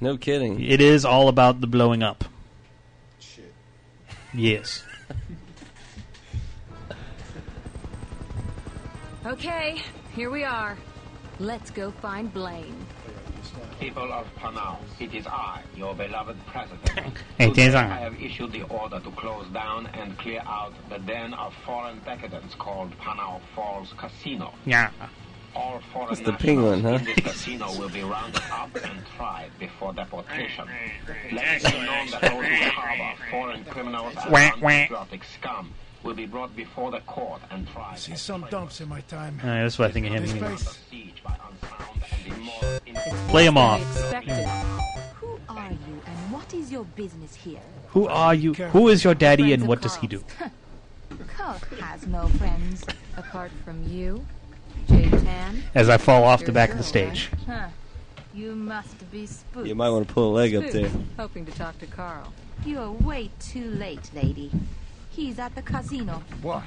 No 0.00 0.16
kidding. 0.16 0.60
It 0.60 0.80
is 0.80 1.04
all 1.04 1.28
about 1.28 1.60
the 1.60 1.66
blowing 1.66 2.02
up. 2.02 2.24
Shit. 3.20 3.52
Yes. 4.34 4.84
Okay, 9.28 9.82
here 10.14 10.30
we 10.30 10.42
are. 10.42 10.78
Let's 11.38 11.70
go 11.70 11.90
find 11.90 12.32
Blaine. 12.32 12.86
People 13.78 14.10
of 14.10 14.26
Panau, 14.36 14.78
it 14.98 15.14
is 15.14 15.26
I, 15.26 15.60
your 15.76 15.94
beloved 15.94 16.38
president. 16.46 17.14
It 17.38 17.48
Today 17.48 17.74
I. 17.74 17.84
I 17.84 17.98
have 17.98 18.18
issued 18.18 18.52
the 18.52 18.62
order 18.62 19.00
to 19.00 19.10
close 19.10 19.46
down 19.48 19.86
and 19.88 20.16
clear 20.16 20.40
out 20.46 20.72
the 20.88 20.98
den 21.00 21.34
of 21.34 21.52
foreign 21.66 21.98
decadents 22.06 22.54
called 22.54 22.90
Panau 23.00 23.38
Falls 23.54 23.92
Casino. 23.98 24.54
Yeah. 24.64 24.90
All 25.54 25.82
foreign 25.92 26.12
It's 26.12 26.22
the 26.22 26.32
penguin, 26.32 26.80
huh? 26.80 26.94
in 26.94 27.04
this 27.04 27.16
casino 27.16 27.78
will 27.78 27.90
be 27.90 28.02
rounded 28.02 28.40
up 28.50 28.74
and 28.82 29.02
tried 29.14 29.50
before 29.58 29.92
deportation. 29.92 30.66
Let 31.32 31.62
it 31.62 31.70
be 31.70 31.78
known 31.80 32.10
that 32.12 32.22
those 32.22 32.46
who 32.46 32.70
harbor 32.70 33.22
foreign 33.30 33.64
criminals 33.66 34.14
and 34.24 34.32
Wah, 34.32 34.52
wah. 34.62 34.68
unpatriotic 34.70 35.24
scum 35.24 35.74
will 36.08 36.14
will 36.14 36.16
be 36.16 36.26
brought 36.26 36.56
before 36.56 36.90
the 36.90 37.00
court 37.00 37.42
and 37.50 37.68
tried. 37.68 37.98
See 37.98 38.12
as 38.12 38.22
some 38.22 38.40
traitors. 38.40 38.50
dumps 38.58 38.80
in 38.80 38.88
my 38.88 39.02
time. 39.02 39.38
Uh, 39.42 39.46
that's 39.46 39.78
what 39.78 39.90
I 39.90 39.92
think 39.92 40.06
of 40.06 40.12
him. 40.14 40.22
This 40.22 40.32
you 40.32 40.40
know. 40.40 40.46
place, 40.46 40.78
Siege 40.90 41.22
by 41.22 41.36
unsound 41.46 42.02
and 42.10 42.32
immoral 42.32 42.80
in- 42.86 43.28
Play 43.28 43.44
him 43.44 43.58
off. 43.58 43.82
Expected. 43.82 44.48
Who 45.20 45.38
are 45.50 45.70
you 45.70 45.94
and 46.06 46.32
what 46.32 46.54
is 46.54 46.72
your 46.72 46.84
business 46.84 47.34
here? 47.34 47.60
Who 47.88 48.06
are 48.06 48.34
you? 48.34 48.54
Who 48.54 48.88
is 48.88 49.04
your 49.04 49.14
daddy 49.14 49.52
and 49.52 49.68
what 49.68 49.82
does 49.82 49.96
he 49.96 50.06
do? 50.06 50.24
Kirk 51.28 51.78
has 51.78 52.06
no 52.06 52.26
friends. 52.28 52.84
Apart 53.18 53.50
from 53.64 53.82
you, 53.88 54.24
J-Tan. 54.88 55.62
As 55.74 55.88
I 55.88 55.98
fall 55.98 56.24
off 56.24 56.44
the 56.44 56.52
back 56.52 56.70
of 56.70 56.78
the 56.78 56.84
stage. 56.84 57.30
Huh. 57.46 57.68
You 58.32 58.54
must 58.54 59.10
be 59.10 59.26
spooked. 59.26 59.66
You 59.66 59.74
might 59.74 59.90
want 59.90 60.06
to 60.08 60.14
pull 60.14 60.30
a 60.30 60.34
leg 60.34 60.54
up 60.54 60.70
there. 60.70 60.90
Hoping 61.18 61.44
to 61.44 61.52
talk 61.52 61.78
to 61.80 61.86
Carl. 61.86 62.32
You're 62.64 62.92
way 62.92 63.30
too 63.40 63.70
late, 63.70 64.10
lady. 64.14 64.50
He's 65.18 65.40
at 65.40 65.52
the 65.56 65.62
casino. 65.62 66.22
what? 66.42 66.62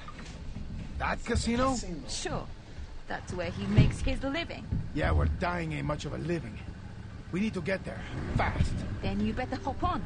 That 1.00 1.24
casino? 1.24 1.74
Sure. 2.10 2.46
That's 3.08 3.32
where 3.32 3.50
he 3.50 3.66
makes 3.68 4.02
his 4.02 4.22
living. 4.24 4.68
Yeah, 4.94 5.14
we're 5.14 5.28
dying 5.40 5.72
ain't 5.72 5.86
much 5.86 6.04
of 6.04 6.14
a 6.14 6.18
living. 6.18 6.60
We 7.32 7.40
need 7.40 7.54
to 7.54 7.62
get 7.62 7.86
there. 7.86 8.02
Fast. 8.36 8.74
Then 9.02 9.22
you 9.22 9.32
better 9.32 9.56
hop 9.56 9.82
on. 9.82 10.06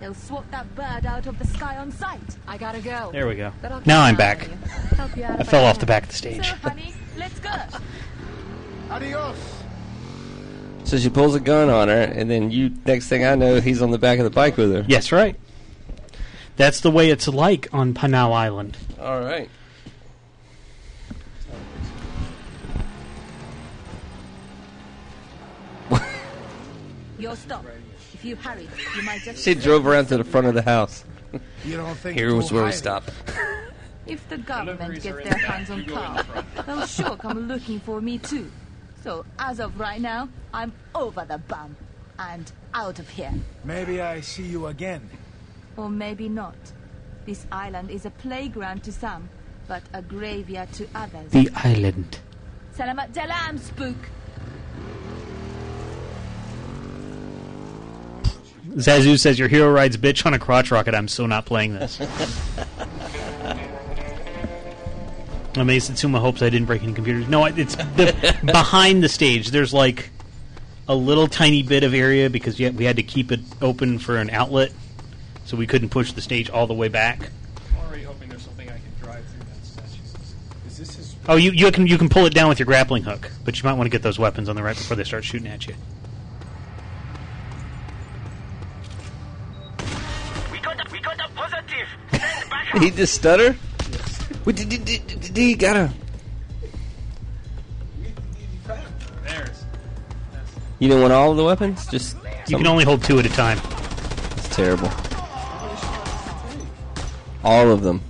They'll 0.00 0.14
swat 0.14 0.50
that 0.52 0.74
bird 0.74 1.04
out 1.04 1.26
of 1.26 1.38
the 1.38 1.46
sky 1.46 1.76
on 1.76 1.92
sight. 1.92 2.38
I 2.48 2.56
gotta 2.56 2.80
go. 2.80 3.10
There 3.12 3.28
we 3.28 3.34
go. 3.34 3.52
But 3.60 3.72
I'll 3.72 3.78
keep 3.80 3.86
Now 3.86 4.00
I'm 4.00 4.16
back. 4.16 4.44
on 4.44 4.50
you. 4.52 4.56
Help 4.96 5.14
you 5.18 5.24
out 5.24 5.40
I 5.40 5.42
fell 5.42 5.66
off 5.66 5.78
the 5.78 5.84
back 5.84 6.04
of 6.04 6.08
the 6.08 6.14
stage. 6.14 6.48
So, 6.48 6.54
honey, 6.56 6.94
let's 7.18 7.38
go. 7.40 7.52
Adios. 8.90 9.36
So 10.84 10.96
she 10.96 11.10
pulls 11.10 11.34
a 11.34 11.40
gun 11.40 11.68
on 11.68 11.88
her, 11.88 12.04
and 12.04 12.30
then 12.30 12.50
you. 12.50 12.72
Next 12.86 13.08
thing 13.08 13.26
I 13.26 13.34
know, 13.34 13.60
he's 13.60 13.82
on 13.82 13.90
the 13.90 13.98
back 13.98 14.18
of 14.18 14.24
the 14.24 14.30
bike 14.30 14.56
with 14.56 14.72
her. 14.72 14.86
Yes, 14.88 15.12
right. 15.12 15.36
That's 16.56 16.80
the 16.80 16.90
way 16.90 17.10
it's 17.10 17.28
like 17.28 17.68
on 17.72 17.94
Panau 17.94 18.32
Island. 18.32 18.76
All 19.00 19.20
right. 19.20 19.48
You'll 27.18 27.36
stop. 27.36 27.64
If 28.14 28.24
you 28.24 28.36
hurry, 28.36 28.68
you 28.96 29.02
might 29.02 29.20
just. 29.22 29.44
She 29.44 29.54
drove 29.54 29.86
around 29.86 30.06
to 30.06 30.16
the 30.16 30.24
front 30.24 30.46
of 30.48 30.54
the 30.54 30.62
house. 30.62 31.04
You 31.64 31.76
don't 31.76 31.94
think 31.96 32.18
Here 32.18 32.34
was 32.34 32.48
too 32.48 32.56
where 32.56 32.64
we 32.64 32.70
highly. 32.70 32.76
stopped. 32.78 33.10
If 34.06 34.28
the 34.28 34.38
government 34.38 35.00
gets 35.00 35.04
their 35.04 35.38
hands 35.38 35.70
on 35.70 35.84
Karl, 35.84 36.24
they'll 36.66 36.86
sure 36.86 37.16
come 37.16 37.46
looking 37.46 37.78
for 37.78 38.00
me 38.00 38.18
too. 38.18 38.50
So, 39.02 39.24
as 39.38 39.60
of 39.60 39.78
right 39.78 40.00
now, 40.00 40.28
I'm 40.52 40.72
over 40.94 41.24
the 41.24 41.38
bum. 41.38 41.76
And 42.18 42.50
out 42.74 42.98
of 42.98 43.08
here. 43.08 43.32
Maybe 43.64 44.00
I 44.00 44.20
see 44.20 44.42
you 44.44 44.66
again. 44.66 45.08
Or 45.76 45.88
maybe 45.88 46.28
not. 46.28 46.54
This 47.24 47.46
island 47.52 47.90
is 47.90 48.04
a 48.04 48.10
playground 48.10 48.82
to 48.84 48.92
some, 48.92 49.28
but 49.68 49.82
a 49.92 50.02
graveyard 50.02 50.72
to 50.74 50.88
others. 50.94 51.30
The 51.30 51.50
island. 51.54 52.18
Selamat 52.76 53.12
jalan, 53.12 53.58
spook! 53.58 53.96
Zazu 58.76 59.18
says 59.18 59.38
your 59.38 59.48
hero 59.48 59.70
rides 59.70 59.96
bitch 59.96 60.24
on 60.24 60.34
a 60.34 60.38
crotch 60.38 60.70
rocket. 60.70 60.94
I'm 60.94 61.08
so 61.08 61.26
not 61.26 61.44
playing 61.44 61.74
this. 61.74 62.00
Amazed 65.56 65.88
Satsuma 65.88 66.18
hopes 66.18 66.40
I 66.40 66.48
didn't 66.48 66.66
break 66.66 66.82
any 66.82 66.94
computers. 66.94 67.28
No, 67.28 67.44
it's 67.44 67.76
the, 67.76 68.36
behind 68.44 69.02
the 69.02 69.08
stage. 69.08 69.50
There's 69.50 69.74
like 69.74 70.08
a 70.88 70.94
little 70.94 71.26
tiny 71.26 71.62
bit 71.62 71.84
of 71.84 71.92
area 71.92 72.30
because 72.30 72.58
yet 72.58 72.72
we 72.74 72.84
had 72.84 72.96
to 72.96 73.02
keep 73.02 73.30
it 73.30 73.40
open 73.60 73.98
for 73.98 74.16
an 74.16 74.30
outlet, 74.30 74.72
so 75.44 75.56
we 75.56 75.66
couldn't 75.66 75.90
push 75.90 76.12
the 76.12 76.20
stage 76.20 76.50
all 76.50 76.66
the 76.66 76.74
way 76.74 76.88
back. 76.88 77.30
I'm 77.70 77.86
already 77.86 78.04
hoping 78.04 78.28
there's 78.28 78.42
something 78.42 78.68
I 78.68 78.72
can 78.72 78.92
drive 79.00 79.24
through 79.26 79.44
that 79.44 79.64
statue. 79.64 80.02
Is 80.66 80.78
this 80.78 80.96
his? 80.96 81.14
Oh, 81.28 81.36
you 81.36 81.52
you 81.52 81.70
can 81.70 81.86
you 81.86 81.98
can 81.98 82.08
pull 82.08 82.26
it 82.26 82.34
down 82.34 82.48
with 82.48 82.58
your 82.58 82.66
grappling 82.66 83.02
hook, 83.02 83.30
but 83.44 83.58
you 83.58 83.64
might 83.64 83.74
want 83.74 83.86
to 83.86 83.90
get 83.90 84.02
those 84.02 84.18
weapons 84.18 84.48
on 84.48 84.56
the 84.56 84.62
right 84.62 84.76
before 84.76 84.96
they 84.96 85.04
start 85.04 85.24
shooting 85.24 85.48
at 85.48 85.66
you. 85.66 85.74
We 90.50 90.58
got 90.60 90.80
a, 90.80 90.90
we 90.90 91.00
got 91.00 91.18
a 91.18 91.28
positive. 91.34 91.88
Send 92.10 92.50
back 92.50 92.66
He 92.80 92.90
just 92.90 93.14
stutter? 93.14 93.56
What 94.44 94.56
did, 94.56 94.70
did, 94.70 94.84
did, 94.84 95.06
did 95.20 95.36
he 95.36 95.54
got 95.54 95.76
a? 95.76 95.92
There's. 99.24 99.64
You 100.80 100.88
didn't 100.88 101.02
want 101.02 101.12
all 101.12 101.30
of 101.30 101.36
the 101.36 101.44
weapons? 101.44 101.86
Just 101.86 102.16
You 102.48 102.56
can 102.56 102.66
only 102.66 102.84
hold 102.84 103.04
two 103.04 103.20
at 103.20 103.26
a 103.26 103.28
time. 103.28 103.58
It's 104.36 104.48
terrible. 104.48 104.90
All 107.44 107.70
of 107.70 107.82
them. 107.82 108.00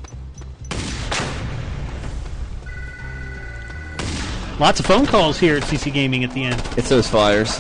Lots 4.59 4.79
of 4.81 4.87
phone 4.87 5.07
calls 5.07 5.39
here 5.39 5.57
at 5.57 5.63
CC 5.65 5.93
Gaming 5.93 6.23
at 6.25 6.33
the 6.33 6.45
end. 6.45 6.63
It's 6.77 6.89
those 6.89 7.09
fires. 7.09 7.59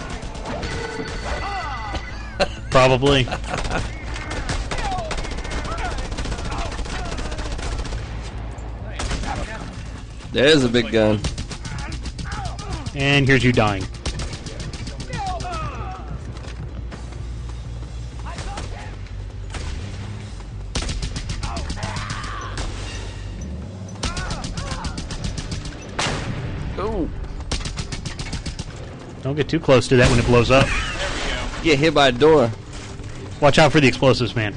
Probably. 2.71 3.27
There's 10.33 10.65
a 10.65 10.69
big 10.69 10.91
gun. 10.91 11.21
And 12.95 13.27
here's 13.27 13.45
you 13.45 13.53
dying. 13.53 13.85
Don't 29.33 29.39
get 29.39 29.49
too 29.49 29.61
close 29.61 29.89
to 29.89 29.97
that 29.97 30.11
when 30.11 30.19
it 30.19 30.27
blows 30.27 30.51
up. 30.51 30.67
Get 31.63 31.79
hit 31.79 31.95
by 31.95 32.09
a 32.09 32.13
door. 32.13 32.51
Watch 33.41 33.59
out 33.59 33.73
for 33.73 33.81
the 33.81 33.89
explosives, 33.89 34.37
man. 34.37 34.55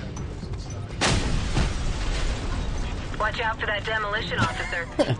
Watch 3.17 3.39
out 3.39 3.57
for 3.57 3.67
that 3.67 3.85
demolition 3.85 4.37
officer. 4.37 4.85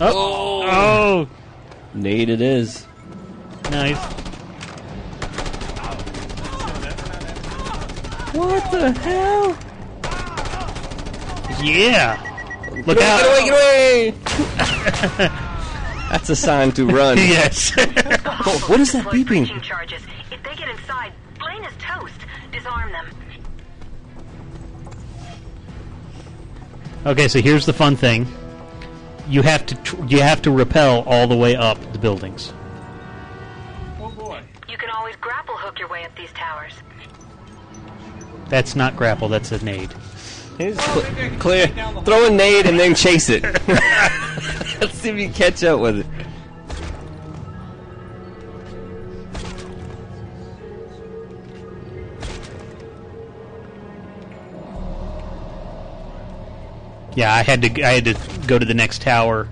Oh, 0.00 0.64
oh, 0.64 1.28
Nade 1.94 2.28
it 2.28 2.40
is. 2.40 2.84
nice. 3.70 3.96
What 8.34 8.72
the 8.72 8.90
hell? 8.90 9.56
Yeah. 11.62 12.18
Look 12.84 12.98
Get 12.98 13.02
out. 13.02 13.20
away, 13.24 13.44
get 13.44 13.52
away, 13.52 14.10
get 14.10 15.20
away! 15.30 15.38
That's 16.12 16.28
a 16.28 16.36
sign 16.36 16.72
to 16.72 16.84
run. 16.84 17.16
yes. 17.16 17.72
Oh, 18.44 18.64
what 18.66 18.80
is 18.80 18.92
that 18.92 19.06
beeping? 19.06 19.62
charges. 19.62 20.02
If 20.30 20.42
they 20.42 20.54
get 20.56 20.68
inside, 20.68 21.12
Blaine 21.38 21.64
is 21.64 21.72
toast. 21.78 22.14
Disarm 22.50 22.90
them. 22.90 23.06
okay, 27.06 27.28
so 27.28 27.40
here's 27.40 27.64
the 27.64 27.72
fun 27.72 27.94
thing. 27.96 28.26
You 29.28 29.42
have 29.42 29.64
to 29.66 29.74
tr- 29.76 30.04
you 30.06 30.20
have 30.20 30.42
to 30.42 30.50
rappel 30.50 31.02
all 31.06 31.28
the 31.28 31.36
way 31.36 31.54
up 31.54 31.78
the 31.92 31.98
buildings. 31.98 32.52
Oh 34.00 34.10
boy. 34.10 34.40
You 34.68 34.76
can 34.76 34.90
always 34.90 35.14
grapple 35.16 35.56
hook 35.56 35.78
your 35.78 35.88
way 35.88 36.04
up 36.04 36.14
these 36.16 36.32
towers. 36.32 36.72
That's 38.48 38.74
not 38.74 38.96
grapple. 38.96 39.28
That's 39.28 39.52
a 39.52 39.64
nade. 39.64 39.94
Here's 40.62 40.80
cl- 40.80 41.30
clear. 41.38 41.66
Throw 42.04 42.26
a 42.26 42.30
nade 42.30 42.66
and 42.66 42.78
then 42.78 42.94
chase 42.94 43.28
it. 43.30 43.42
Let's 44.80 44.94
see 44.98 45.08
if 45.10 45.16
you 45.18 45.28
catch 45.30 45.64
up 45.64 45.80
with 45.80 45.98
it. 46.00 46.06
Yeah, 57.14 57.32
I 57.34 57.42
had 57.42 57.60
to 57.62 57.82
I 57.82 57.90
had 58.00 58.04
to 58.06 58.14
go 58.46 58.58
to 58.58 58.64
the 58.64 58.72
next 58.74 59.02
tower. 59.02 59.48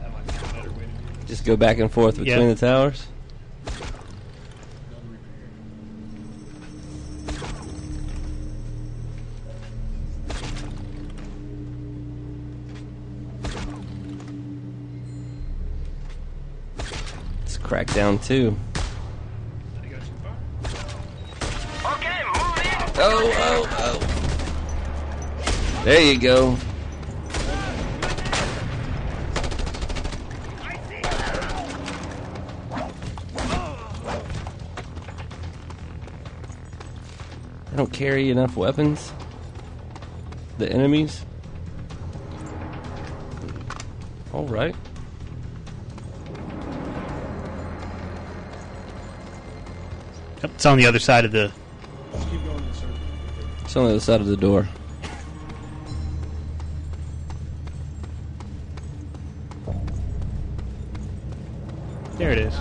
That 0.00 0.10
might 0.12 0.26
be 0.26 0.32
a 0.34 0.52
better 0.54 0.70
way 0.70 0.84
to 0.84 0.86
do 0.86 1.20
it. 1.20 1.26
Just 1.26 1.44
go 1.44 1.56
back 1.56 1.78
and 1.78 1.92
forth 1.92 2.16
between 2.16 2.40
Yeah. 2.48 2.54
the 2.54 2.54
towers. 2.54 3.06
Crackdown 17.64 18.22
2. 18.22 18.54
Did 18.54 19.82
I 19.82 19.88
go 19.88 19.96
too? 19.96 20.12
Okay, 21.86 22.22
move 22.26 22.58
in. 22.58 22.74
Oh, 23.00 23.32
oh, 23.36 23.66
oh. 23.78 23.98
There 25.84 26.00
you 26.00 26.20
go. 26.20 26.56
I 37.72 37.76
don't 37.76 37.92
carry 37.92 38.30
enough 38.30 38.56
weapons. 38.56 39.10
The 40.58 40.70
enemies. 40.70 41.24
All 44.32 44.46
right. 44.46 44.76
It's 50.44 50.66
on 50.66 50.76
the 50.78 50.86
other 50.86 50.98
side 50.98 51.24
of 51.24 51.32
the. 51.32 51.50
Just 52.12 52.30
keep 52.30 52.44
going 52.44 52.58
in. 52.58 52.64
It's 53.64 53.76
on 53.76 53.84
the 53.84 53.90
other 53.90 54.00
side 54.00 54.20
of 54.20 54.26
the 54.26 54.36
door. 54.36 54.68
There 62.16 62.30
it 62.30 62.38
is. 62.38 62.54
Is 62.54 62.60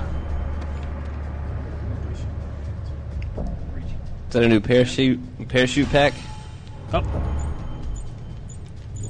that 4.32 4.43
a 4.43 4.48
new 4.48 4.60
parachute 4.60 5.19
parachute 5.48 5.89
pack? 5.89 6.13
Oh. 6.91 7.04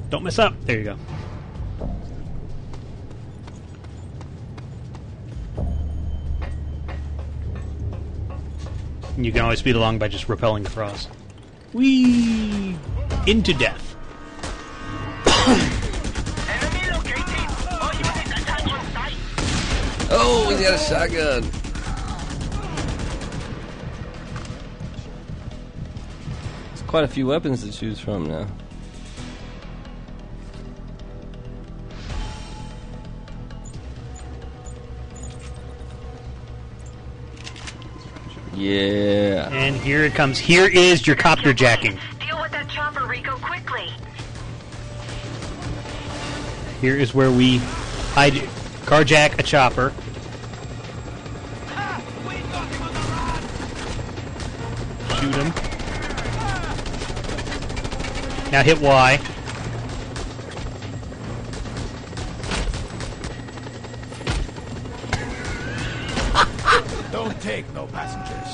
Don't 0.10 0.24
mess 0.24 0.38
up. 0.38 0.54
There 0.66 0.78
you 0.78 0.84
go. 0.84 0.98
You 9.18 9.32
can 9.32 9.42
always 9.42 9.60
speed 9.60 9.76
along 9.76 10.00
by 10.00 10.08
just 10.08 10.28
repelling 10.28 10.66
across. 10.66 11.08
Whee! 11.74 12.78
Into 13.28 13.54
death. 13.54 13.96
Oh, 20.16 20.48
he's 20.48 20.62
got 20.62 20.76
a 20.76 20.78
shotgun. 20.78 21.44
It's 26.74 26.84
quite 26.84 27.04
a 27.04 27.08
few 27.08 27.26
weapons 27.26 27.64
to 27.64 27.72
choose 27.72 28.00
from 28.00 28.28
now. 28.28 28.46
Yeah. 38.56 39.50
And 39.52 39.76
here 39.76 40.04
it 40.04 40.14
comes. 40.14 40.38
Here 40.38 40.68
is 40.68 41.08
your 41.08 41.16
copter 41.16 41.54
jacking. 41.54 41.98
Deal 42.20 42.40
with 42.42 42.52
that 42.52 42.70
chopper, 42.70 43.06
Rico, 43.06 43.36
quickly. 43.38 43.90
Here 46.82 46.96
is 46.96 47.14
where 47.14 47.32
we 47.32 47.58
hide, 48.14 48.34
carjack 48.86 49.40
a 49.40 49.44
chopper. 49.44 49.94
Shoot 55.20 55.36
him. 55.36 55.54
Now 58.52 58.62
hit 58.62 58.80
Y. 58.80 59.20
take 67.44 67.72
no 67.74 67.86
passengers. 67.88 68.48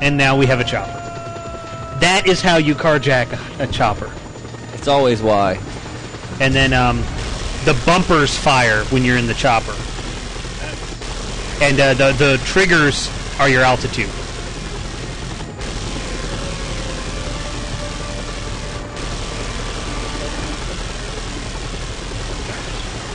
And 0.00 0.16
now 0.16 0.36
we 0.36 0.46
have 0.46 0.60
a 0.60 0.64
chopper. 0.64 0.92
That 2.00 2.22
is 2.26 2.40
how 2.40 2.58
you 2.58 2.76
carjack 2.76 3.58
a, 3.58 3.64
a 3.64 3.66
chopper. 3.66 4.10
It's 4.72 4.86
always 4.86 5.20
why. 5.20 5.58
And 6.40 6.54
then 6.54 6.72
um, 6.72 6.98
the 7.64 7.78
bumpers 7.84 8.38
fire 8.38 8.84
when 8.84 9.04
you're 9.04 9.18
in 9.18 9.26
the 9.26 9.34
chopper. 9.34 9.74
And 11.60 11.78
uh, 11.78 11.94
the, 11.94 12.12
the 12.12 12.40
triggers 12.44 13.10
are 13.40 13.48
your 13.48 13.62
altitude. 13.62 14.08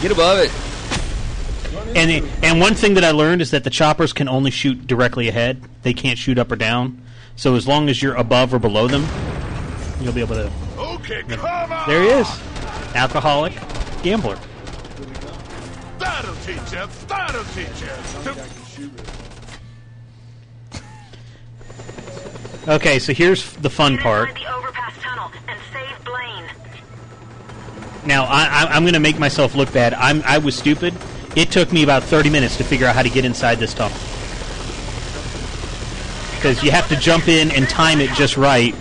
Get 0.01 0.12
above 0.12 0.39
it. 0.39 0.64
And 1.96 2.10
the, 2.10 2.30
and 2.44 2.60
one 2.60 2.76
thing 2.76 2.96
that 2.96 3.06
I 3.06 3.12
learned 3.12 3.42
is 3.42 3.52
that 3.52 3.64
the 3.64 3.70
choppers 3.70 4.12
can 4.12 4.28
only 4.28 4.52
shoot 4.52 4.86
directly 4.86 5.30
ahead. 5.30 5.64
They 5.84 5.94
can't 5.94 6.20
shoot 6.20 6.38
up 6.38 6.52
or 6.52 6.58
down. 6.58 7.02
So 7.38 7.56
as 7.56 7.68
long 7.68 7.88
as 7.88 8.02
you're 8.02 8.16
above 8.16 8.54
or 8.54 8.60
below 8.60 8.88
them, 8.88 9.08
you'll 10.02 10.14
be 10.14 10.20
able 10.20 10.36
to. 10.36 10.52
Okay, 10.78 11.24
come 11.24 11.46
on! 11.46 11.88
There 11.88 12.02
he 12.02 12.10
is, 12.10 12.28
alcoholic 12.96 13.54
gambler. 14.04 14.38
That'll 15.98 16.36
teach 16.36 16.58
you! 16.74 16.88
That'll 17.08 17.44
teach 17.46 18.80
you! 18.80 18.92
Okay, 22.68 23.00
so 23.00 23.14
here's 23.14 23.54
the 23.54 23.70
fun 23.70 23.98
part. 23.98 24.36
The 24.36 24.54
overpass 24.54 24.94
tunnel 25.02 25.32
and 25.48 25.60
save 25.72 26.04
Blaine. 26.04 26.46
Now 28.06 28.26
I, 28.26 28.44
I, 28.46 28.68
I'm 28.72 28.84
going 28.84 28.96
to 28.96 29.00
make 29.00 29.18
myself 29.18 29.56
look 29.56 29.72
bad. 29.72 29.94
I'm 29.94 30.22
I 30.24 30.40
was 30.40 30.56
stupid. 30.56 30.94
It 31.36 31.52
took 31.52 31.71
me 31.74 31.84
about 31.84 32.04
30 32.04 32.30
minutes 32.30 32.58
to 32.58 32.63
figure 32.63 32.88
out 32.88 32.95
how 32.95 33.04
to 33.04 33.10
get 33.10 33.26
inside 33.26 33.60
this 33.60 33.74
tunnel 33.74 33.98
because 36.45 36.63
you 36.63 36.69
have 36.69 36.88
to 36.88 36.95
jump 36.95 37.28
in 37.28 37.50
and 37.50 37.67
time 37.67 38.00
it 38.00 38.12
just 38.12 38.38
right. 38.38 38.76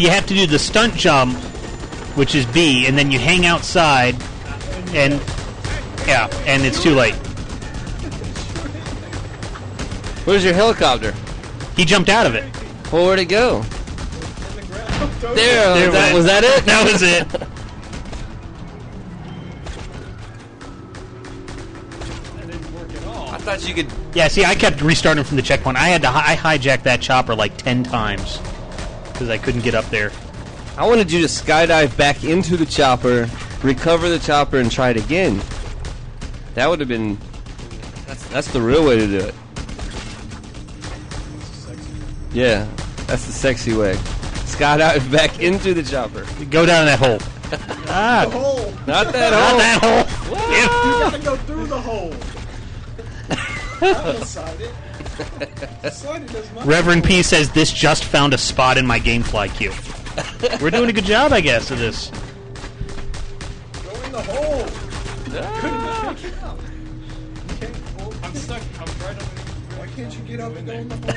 You 0.00 0.10
have 0.10 0.26
to 0.26 0.34
do 0.34 0.46
the 0.46 0.58
stunt 0.58 0.94
jump, 0.94 1.36
which 2.16 2.34
is 2.34 2.46
B, 2.46 2.86
and 2.86 2.96
then 2.96 3.10
you 3.10 3.18
hang 3.18 3.44
outside, 3.46 4.14
and 4.94 5.20
yeah, 6.06 6.28
and 6.46 6.64
it's 6.64 6.82
too 6.82 6.94
late. 6.94 7.14
Where's 10.24 10.44
your 10.44 10.54
helicopter? 10.54 11.14
He 11.76 11.84
jumped 11.84 12.08
out 12.08 12.26
of 12.26 12.34
it. 12.34 12.44
Well, 12.92 13.06
where'd 13.06 13.18
it 13.18 13.26
go? 13.26 13.62
There, 15.20 15.74
There 15.74 15.86
was, 15.86 15.94
that, 15.94 16.12
it 16.12 16.14
was 16.14 16.26
that 16.26 16.44
it? 16.44 16.64
That 16.66 16.92
was 16.92 17.02
it. 17.02 17.26
I 23.32 23.38
thought 23.42 23.68
you 23.68 23.74
could. 23.74 23.86
Yeah, 24.14 24.28
see, 24.28 24.44
I 24.44 24.54
kept 24.54 24.82
restarting 24.82 25.24
from 25.24 25.36
the 25.36 25.42
checkpoint. 25.42 25.76
I 25.76 25.88
had 25.88 26.02
to 26.02 26.08
hi- 26.08 26.32
I 26.32 26.36
hijacked 26.36 26.82
that 26.84 27.00
chopper 27.00 27.34
like 27.34 27.56
ten 27.56 27.82
times 27.84 28.40
because 29.20 29.28
I 29.30 29.36
couldn't 29.36 29.60
get 29.60 29.74
up 29.74 29.84
there. 29.90 30.10
I 30.78 30.86
wanted 30.86 31.12
you 31.12 31.20
to 31.20 31.26
skydive 31.26 31.94
back 31.98 32.24
into 32.24 32.56
the 32.56 32.64
chopper, 32.64 33.28
recover 33.62 34.08
the 34.08 34.18
chopper, 34.18 34.56
and 34.56 34.72
try 34.72 34.88
it 34.88 34.96
again. 34.96 35.42
That 36.54 36.70
would 36.70 36.80
have 36.80 36.88
been. 36.88 37.18
That's 38.06 38.26
that's 38.28 38.50
the 38.50 38.62
real 38.62 38.86
way 38.86 38.96
to 38.96 39.06
do 39.06 39.18
it. 39.18 39.34
Yeah, 42.32 42.66
that's 43.06 43.26
the 43.26 43.32
sexy 43.32 43.76
way. 43.76 43.92
Skydive 44.46 45.12
back 45.12 45.38
into 45.38 45.74
the 45.74 45.82
chopper. 45.82 46.26
Go 46.46 46.64
down 46.64 46.86
that 46.86 46.98
hole. 46.98 47.18
ah, 47.90 48.24
The 48.24 48.38
hole! 48.38 48.72
Not 48.86 49.12
that 49.12 49.34
hole. 49.34 49.58
not 49.58 49.82
hole. 49.82 50.04
that 50.30 50.68
hole. 50.70 50.96
You 50.96 51.10
gotta 51.10 51.22
go 51.22 51.36
through 51.36 51.66
the 51.66 51.80
hole! 51.80 52.14
I'll 53.82 54.24
slide 54.24 54.89
it. 55.20 55.92
Slide 55.92 56.22
it 56.22 56.34
as 56.34 56.52
much. 56.52 56.66
Reverend 56.66 57.04
P 57.04 57.22
says 57.22 57.50
this 57.52 57.72
just 57.72 58.04
found 58.04 58.34
a 58.34 58.38
spot 58.38 58.76
in 58.78 58.86
my 58.86 58.98
GameFly 58.98 59.54
queue. 59.56 59.72
We're 60.60 60.70
doing 60.70 60.90
a 60.90 60.92
good 60.92 61.04
job, 61.04 61.32
I 61.32 61.40
guess, 61.40 61.70
of 61.70 61.78
this. 61.78 62.10
Go 63.82 63.90
in 64.02 64.12
the 64.12 64.22
hole! 64.22 64.66
Couldn't 65.60 66.16
pick 66.16 66.32
it 66.32 66.42
up. 66.42 66.58
You 67.60 67.68
I'm 68.22 68.34
stuck. 68.34 68.62
I'm 68.80 68.88
right 68.98 69.16
underneath. 69.16 69.78
Why 69.78 69.86
can't 69.94 70.12
you 70.14 70.22
get 70.22 70.40
up 70.40 70.56
and 70.56 70.66
go 70.66 70.72
in 70.72 70.88
the 70.88 70.96
hole? 70.96 71.14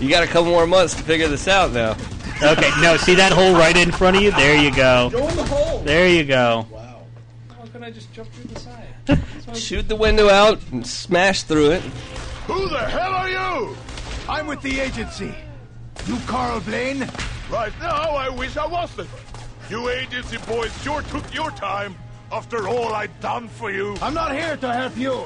You 0.00 0.08
got 0.10 0.24
a 0.24 0.26
couple 0.26 0.50
more 0.50 0.66
months 0.66 0.94
to 0.94 1.02
figure 1.04 1.28
this 1.28 1.46
out 1.46 1.72
now. 1.72 1.96
Okay, 2.42 2.70
no, 2.82 2.96
see 2.96 3.14
that 3.14 3.32
hole 3.32 3.54
right 3.54 3.76
in 3.76 3.92
front 3.92 4.16
of 4.16 4.22
you? 4.22 4.32
There 4.32 4.60
you 4.60 4.74
go. 4.74 5.08
Go 5.10 5.28
in 5.28 5.36
the 5.36 5.44
hole! 5.44 5.78
There 5.80 6.08
you 6.08 6.24
go. 6.24 6.66
Wow. 6.70 6.83
Why 7.84 7.90
couldn't 7.90 7.96
I 7.96 8.00
just 8.00 8.12
jump 8.14 8.32
through 8.32 8.54
the 8.54 8.60
side? 8.60 8.88
That's 9.04 9.20
what 9.20 9.48
I 9.48 9.50
was- 9.50 9.62
Shoot 9.62 9.88
the 9.90 9.96
window 9.96 10.30
out 10.30 10.58
and 10.72 10.86
smash 10.86 11.42
through 11.42 11.72
it. 11.72 11.82
Who 12.46 12.66
the 12.70 12.78
hell 12.78 13.12
are 13.12 13.28
you? 13.28 13.76
I'm 14.26 14.46
with 14.46 14.62
the 14.62 14.80
agency. 14.80 15.34
You 16.06 16.16
Karl 16.26 16.60
Blaine? 16.60 17.06
Right 17.50 17.72
now, 17.80 18.12
I 18.16 18.30
wish 18.30 18.56
I 18.56 18.66
wasn't. 18.66 19.10
You 19.68 19.90
agency 19.90 20.38
boys 20.46 20.72
sure 20.82 21.02
took 21.02 21.34
your 21.34 21.50
time 21.50 21.94
after 22.32 22.68
all 22.68 22.94
I'd 22.94 23.18
done 23.20 23.48
for 23.48 23.70
you. 23.70 23.96
I'm 24.00 24.14
not 24.14 24.32
here 24.32 24.56
to 24.56 24.72
help 24.72 24.96
you. 24.96 25.22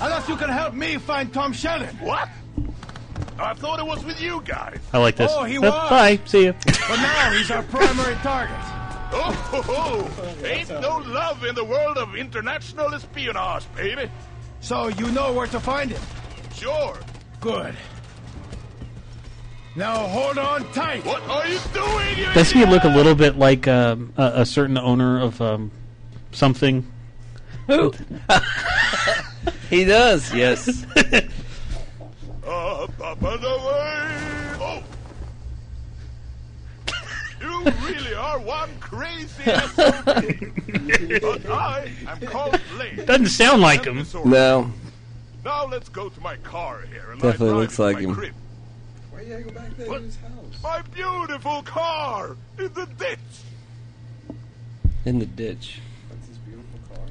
Unless 0.00 0.28
you 0.30 0.36
can 0.36 0.48
help 0.48 0.72
me 0.72 0.96
find 0.96 1.30
Tom 1.32 1.52
Shannon. 1.52 1.94
What? 1.98 2.26
I 3.38 3.52
thought 3.52 3.78
it 3.80 3.86
was 3.86 4.02
with 4.04 4.18
you 4.20 4.42
guys. 4.46 4.78
I 4.94 4.98
like 4.98 5.16
this. 5.16 5.30
Oh, 5.34 5.44
he 5.44 5.58
Uh, 5.58 5.62
was. 5.62 5.90
Bye. 5.90 6.20
See 6.24 6.44
you. 6.44 6.54
But 6.64 6.96
now 6.96 7.32
he's 7.32 7.50
our 7.50 7.62
primary 7.64 8.14
target. 8.16 8.56
Oh, 9.12 9.32
ho, 9.32 9.62
ho. 9.62 10.46
ain't 10.46 10.70
no 10.70 10.98
love 10.98 11.44
in 11.44 11.54
the 11.54 11.64
world 11.64 11.98
of 11.98 12.14
international 12.14 12.94
espionage, 12.94 13.64
baby. 13.74 14.10
So 14.60 14.88
you 14.88 15.10
know 15.10 15.32
where 15.32 15.46
to 15.48 15.58
find 15.60 15.90
him. 15.90 16.02
Sure. 16.54 16.96
Good. 17.40 17.74
Now 19.76 20.06
hold 20.08 20.36
on 20.36 20.70
tight. 20.72 21.04
What 21.04 21.22
are 21.22 21.46
you 21.46 21.58
doing? 21.72 22.18
You 22.18 22.32
Doesn't 22.34 22.58
he 22.58 22.66
look 22.66 22.84
a 22.84 22.88
little 22.88 23.14
bit 23.14 23.36
like 23.38 23.66
um, 23.68 24.12
a, 24.16 24.32
a 24.36 24.46
certain 24.46 24.76
owner 24.76 25.20
of 25.20 25.40
um, 25.40 25.70
something? 26.32 26.86
Who? 27.66 27.92
he 29.70 29.84
does. 29.84 30.34
Yes. 30.34 30.84
Up, 32.46 33.00
up 33.00 33.22
and 33.22 33.44
away. 33.44 34.09
You 37.64 37.72
really 37.86 38.14
are 38.14 38.38
one 38.38 38.70
crazy 38.80 39.42
SOB. 39.44 40.04
but 41.20 41.46
I 41.50 41.90
am 42.08 42.20
called 42.22 42.60
Blade. 42.74 43.06
Doesn't 43.06 43.26
sound 43.26 43.60
like 43.62 43.84
him. 43.84 44.06
No. 44.24 44.72
Now 45.44 45.66
let's 45.66 45.88
go 45.88 46.08
to 46.08 46.20
my 46.20 46.36
car 46.38 46.82
here 46.92 47.10
and 47.12 47.20
Definitely 47.20 47.54
looks 47.56 47.78
like 47.78 47.98
him. 47.98 48.14
crib. 48.14 48.34
Why 49.10 49.20
you 49.22 49.28
gotta 49.30 49.42
go 49.42 49.50
back 49.52 49.76
there 49.76 49.86
to 49.86 50.00
his 50.00 50.16
house? 50.16 50.62
My 50.62 50.82
beautiful 50.94 51.62
car 51.62 52.36
in 52.58 52.72
the 52.74 52.86
ditch. 52.98 53.18
In 55.06 55.18
the 55.18 55.26
ditch. 55.26 55.80
That's 56.10 56.28
his 56.28 56.38
beautiful 56.38 56.78
car. 56.94 57.04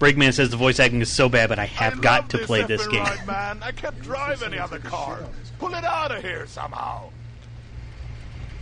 Breakman 0.00 0.32
says 0.34 0.50
the 0.50 0.56
voice 0.56 0.80
acting 0.80 1.00
is 1.00 1.10
so 1.10 1.28
bad, 1.28 1.48
but 1.48 1.58
I 1.58 1.66
have 1.66 1.98
I 1.98 2.02
got 2.02 2.20
love 2.22 2.28
to 2.30 2.38
play 2.46 2.62
this 2.64 2.86
effing 2.86 2.90
game. 2.92 3.04
Ride, 3.04 3.26
man. 3.26 3.62
I 3.62 3.70
can't 3.72 4.00
drive 4.02 4.42
any 4.42 4.58
other 4.58 4.78
car. 4.80 5.20
Pull 5.60 5.74
it 5.74 5.84
out 5.84 6.10
of 6.12 6.22
here 6.22 6.46
somehow. 6.48 7.10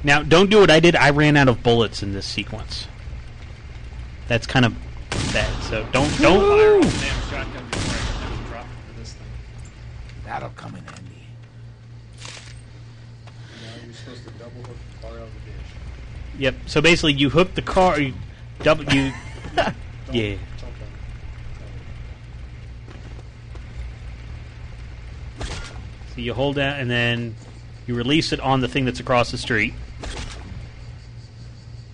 Now, 0.07 0.23
don't 0.23 0.49
do 0.49 0.61
what 0.61 0.71
I 0.71 0.79
did. 0.79 0.95
I 0.95 1.11
ran 1.11 1.37
out 1.37 1.49
of 1.49 1.65
bullets 1.65 2.01
in 2.01 2.13
this 2.13 2.27
sequence. 2.27 2.87
That's 4.29 4.47
kind 4.47 4.65
of 4.65 4.73
bad. 5.33 5.53
So 5.65 5.85
don't 5.91 6.09
don't. 6.21 6.41
Fire 6.41 6.79
off 6.79 7.01
damn 7.01 7.23
shotgun 7.29 7.69
before 7.69 7.93
I 7.93 8.37
can 8.37 8.45
drop 8.45 8.67
it 8.67 8.93
for 8.93 9.01
this 9.01 9.13
thing. 9.15 9.27
That'll 10.25 10.51
come 10.51 10.77
in 10.77 10.85
handy. 10.85 11.27
Now 13.65 13.85
you're 13.85 13.95
supposed 13.95 14.23
to 14.23 14.31
double 14.31 14.63
hook 14.63 14.77
the 14.95 15.09
car 15.09 15.17
out 15.17 15.23
of 15.25 15.35
the 15.35 15.51
ditch. 15.51 16.39
Yep. 16.39 16.55
So 16.67 16.81
basically, 16.81 17.15
you 17.15 17.29
hook 17.29 17.57
the 17.57 17.63
car. 17.63 17.99
You 17.99 18.15
double. 18.63 18.85
You. 18.85 19.13
Yeah. 20.13 20.37
So 26.15 26.21
you 26.21 26.33
hold 26.33 26.55
down, 26.55 26.79
and 26.79 26.89
then 26.89 27.35
you 27.89 27.97
release 27.97 28.33
it 28.33 28.39
on 28.39 28.61
the 28.61 28.69
thing 28.69 28.85
that's 28.85 29.01
across 29.01 29.33
the 29.33 29.39
street. 29.39 29.75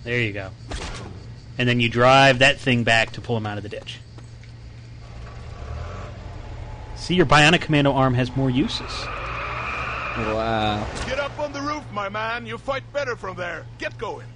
There 0.03 0.19
you 0.19 0.33
go. 0.33 0.49
And 1.57 1.69
then 1.69 1.79
you 1.79 1.89
drive 1.89 2.39
that 2.39 2.59
thing 2.59 2.83
back 2.83 3.11
to 3.11 3.21
pull 3.21 3.37
him 3.37 3.45
out 3.45 3.57
of 3.57 3.63
the 3.63 3.69
ditch. 3.69 3.99
See, 6.95 7.15
your 7.15 7.25
bionic 7.25 7.61
commando 7.61 7.93
arm 7.93 8.13
has 8.13 8.35
more 8.35 8.49
uses. 8.49 8.91
Wow. 10.15 10.87
Get 11.07 11.19
up 11.19 11.37
on 11.39 11.51
the 11.53 11.61
roof, 11.61 11.83
my 11.91 12.07
man. 12.07 12.45
You 12.45 12.57
fight 12.57 12.83
better 12.93 13.15
from 13.15 13.35
there. 13.35 13.65
Get 13.77 13.97
going. 13.97 14.27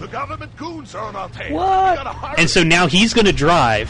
The 0.00 0.08
government 0.08 0.54
goons 0.56 0.94
are 0.94 1.04
on 1.04 1.16
our 1.16 1.28
tail. 1.30 1.54
What? 1.54 1.90
We 1.92 1.96
gotta 1.96 2.10
hurry. 2.10 2.34
And 2.38 2.50
so 2.50 2.62
now 2.62 2.86
he's 2.86 3.14
going 3.14 3.24
to 3.26 3.32
drive, 3.32 3.88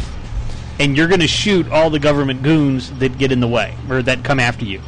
and 0.79 0.97
you're 0.97 1.09
going 1.09 1.21
to 1.21 1.27
shoot 1.27 1.69
all 1.71 1.91
the 1.91 1.99
government 1.99 2.43
goons 2.43 2.91
that 2.99 3.19
get 3.19 3.33
in 3.33 3.41
the 3.41 3.49
way 3.49 3.77
or 3.89 4.03
that 4.03 4.25
come 4.25 4.39
after 4.41 4.65
you. 4.65 4.81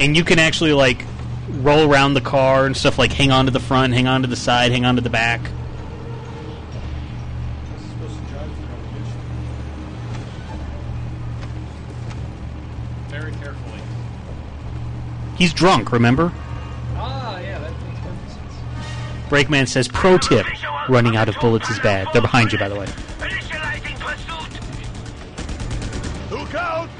And 0.00 0.16
you 0.16 0.24
can 0.24 0.38
actually 0.38 0.72
like 0.72 1.04
roll 1.48 1.90
around 1.90 2.14
the 2.14 2.20
car 2.20 2.66
and 2.66 2.76
stuff 2.76 2.98
like 2.98 3.12
hang 3.12 3.30
on 3.30 3.46
to 3.46 3.50
the 3.50 3.60
front, 3.60 3.92
hang 3.94 4.06
on 4.06 4.22
to 4.22 4.28
the 4.28 4.36
side, 4.36 4.70
hang 4.70 4.84
on 4.84 4.96
to 4.96 5.00
the 5.00 5.10
back. 5.10 5.40
He's 5.40 5.50
supposed 7.90 8.18
to 8.18 8.24
drive 8.32 8.50
through 8.56 8.66
the 8.82 8.98
ditch. 8.98 9.08
Very 13.08 13.32
carefully. 13.32 13.80
He's 15.36 15.52
drunk, 15.52 15.92
remember? 15.92 16.32
Ah, 16.96 17.38
yeah, 17.40 17.58
that 17.58 17.70
makes 17.70 18.00
perfect 18.00 18.30
sense. 18.30 18.54
Brakeman 19.28 19.66
says, 19.66 19.88
"Pro 19.88 20.18
tip: 20.18 20.46
running 20.88 21.16
out 21.16 21.28
of 21.28 21.36
bullets 21.40 21.68
is 21.70 21.78
bad." 21.80 22.08
They're 22.12 22.22
behind 22.22 22.52
you, 22.52 22.58
by 22.58 22.68
the 22.68 22.76
way. 22.76 22.86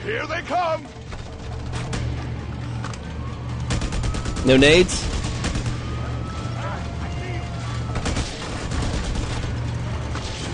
Here 0.09 0.27
they 0.27 0.41
come. 0.41 0.87
No 4.47 4.57
nades? 4.57 5.05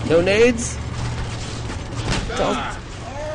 No 0.09 0.19
nades? 0.21 0.75
Don't- 2.35 2.57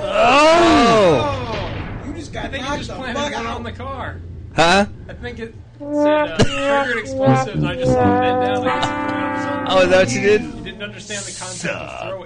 Oh! 0.02 2.02
You 2.06 2.12
just 2.12 2.32
got 2.34 2.44
I 2.44 2.48
think 2.48 2.68
you 2.68 2.76
just 2.76 2.90
planted 2.90 3.32
one 3.32 3.46
on 3.46 3.62
the 3.62 3.72
car. 3.72 4.20
Huh? 4.54 4.84
I 5.08 5.12
think 5.14 5.38
it 5.38 5.54
said 5.78 5.86
uh, 5.88 6.36
triggered 6.36 6.98
explosives. 6.98 7.64
I 7.64 7.76
just 7.76 7.92
threw 7.92 7.92
it 7.92 7.96
down. 7.96 8.68
I 8.68 8.70
guess 8.76 8.84
it 8.84 9.06
put 9.06 9.16
it 9.16 9.24
up 9.24 9.40
something. 9.40 9.66
Oh, 9.70 9.80
is 9.80 9.88
that 9.88 10.06
what 10.06 10.14
you 10.14 10.20
did? 10.20 10.42
You 10.42 10.50
didn't 10.64 10.82
understand 10.82 11.24
the 11.24 11.38
concept 11.40 11.74
of 11.74 12.08
throw 12.10 12.24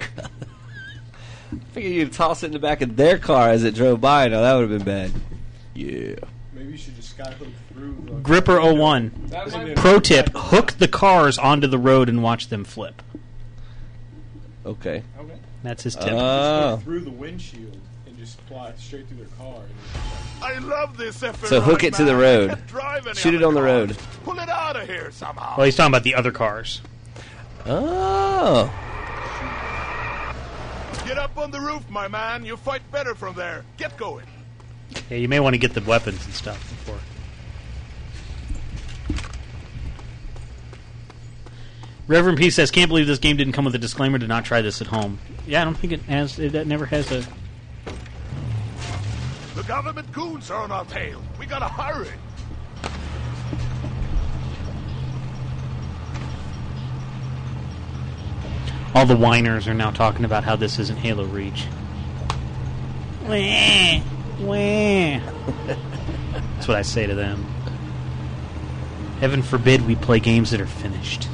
it. 1.75 1.79
I 1.79 1.81
figured 1.81 1.93
you'd 1.93 2.13
toss 2.13 2.43
it 2.43 2.47
in 2.47 2.51
the 2.53 2.59
back 2.59 2.81
of 2.81 2.95
their 2.95 3.17
car 3.17 3.49
as 3.49 3.63
it 3.63 3.75
drove 3.75 4.01
by. 4.01 4.27
Now 4.27 4.41
that 4.41 4.53
would 4.53 4.69
have 4.69 4.85
been 4.85 4.85
bad. 4.85 5.11
Yeah. 5.73 6.15
Maybe 6.53 6.71
you 6.71 6.77
should 6.77 6.95
just 6.95 7.17
skyhook 7.17 7.51
through 7.73 7.97
the. 8.05 8.11
Gripper 8.13 8.59
01. 8.61 9.11
That 9.27 9.51
might 9.51 9.65
be- 9.65 9.73
Pro 9.73 9.99
tip: 9.99 10.29
hook 10.35 10.73
the 10.73 10.87
cars 10.87 11.37
onto 11.37 11.67
the 11.67 11.77
road 11.77 12.07
and 12.09 12.23
watch 12.23 12.47
them 12.47 12.63
flip. 12.63 13.01
Okay. 14.65 15.03
Okay. 15.19 15.35
That's 15.63 15.83
his 15.83 15.95
tip. 15.95 16.13
Oh. 16.13 16.77
Through 16.83 17.01
the 17.01 17.11
windshield 17.11 17.77
and 18.07 18.17
just 18.17 18.39
fly 18.41 18.73
straight 18.77 19.07
through 19.07 19.17
their 19.17 19.27
car. 19.37 19.61
I 20.41 20.57
love 20.59 20.97
this 20.97 21.21
effort. 21.23 21.47
So 21.47 21.59
hook 21.61 21.83
it 21.83 21.93
to 21.95 22.05
the 22.05 22.15
road. 22.15 22.57
Shoot 23.15 23.33
it 23.33 23.43
on 23.43 23.53
the 23.53 23.61
road. 23.61 23.97
Pull 24.23 24.39
it 24.39 24.49
out 24.49 24.75
of 24.75 24.87
here 24.87 25.11
somehow. 25.11 25.55
well, 25.57 25.65
he's 25.65 25.75
talking 25.75 25.91
about 25.91 26.03
the 26.03 26.15
other 26.15 26.31
cars. 26.31 26.81
Oh. 27.65 28.71
Get 31.05 31.17
up 31.19 31.37
on 31.37 31.51
the 31.51 31.59
roof, 31.59 31.87
my 31.89 32.07
man. 32.07 32.45
You 32.45 32.57
fight 32.57 32.81
better 32.91 33.13
from 33.13 33.35
there. 33.35 33.63
Get 33.77 33.95
going. 33.95 34.25
Yeah, 35.09 35.17
you 35.17 35.27
may 35.27 35.39
want 35.39 35.53
to 35.53 35.57
get 35.59 35.73
the 35.73 35.81
weapons 35.81 36.25
and 36.25 36.33
stuff 36.33 36.57
before. 36.69 36.99
Reverend 42.07 42.37
P 42.37 42.49
says, 42.49 42.71
"Can't 42.71 42.87
believe 42.87 43.07
this 43.07 43.19
game 43.19 43.37
didn't 43.37 43.53
come 43.53 43.65
with 43.65 43.75
a 43.75 43.79
disclaimer 43.79 44.19
to 44.19 44.27
not 44.27 44.45
try 44.45 44.61
this 44.61 44.81
at 44.81 44.87
home." 44.87 45.19
Yeah, 45.47 45.61
I 45.61 45.65
don't 45.65 45.75
think 45.75 45.93
it 45.93 46.01
has. 46.03 46.37
It, 46.39 46.51
that 46.53 46.67
never 46.67 46.85
has 46.87 47.11
a. 47.11 47.25
The 49.55 49.63
government 49.63 50.11
goons 50.11 50.51
are 50.51 50.63
on 50.63 50.71
our 50.71 50.85
tail. 50.85 51.21
We 51.39 51.45
gotta 51.45 51.67
hurry. 51.67 52.09
All 58.95 59.05
the 59.05 59.17
whiners 59.17 59.67
are 59.67 59.73
now 59.73 59.91
talking 59.91 60.23
about 60.23 60.45
how 60.45 60.55
this 60.55 60.79
isn't 60.79 60.95
Halo 60.95 61.25
Reach. 61.25 61.65
Wah, 63.23 63.99
wah. 64.39 65.19
That's 66.55 66.67
what 66.69 66.77
I 66.77 66.81
say 66.81 67.05
to 67.05 67.13
them. 67.13 67.43
Heaven 69.19 69.43
forbid 69.43 69.85
we 69.85 69.95
play 69.95 70.21
games 70.21 70.51
that 70.51 70.61
are 70.61 70.65
finished. 70.65 71.27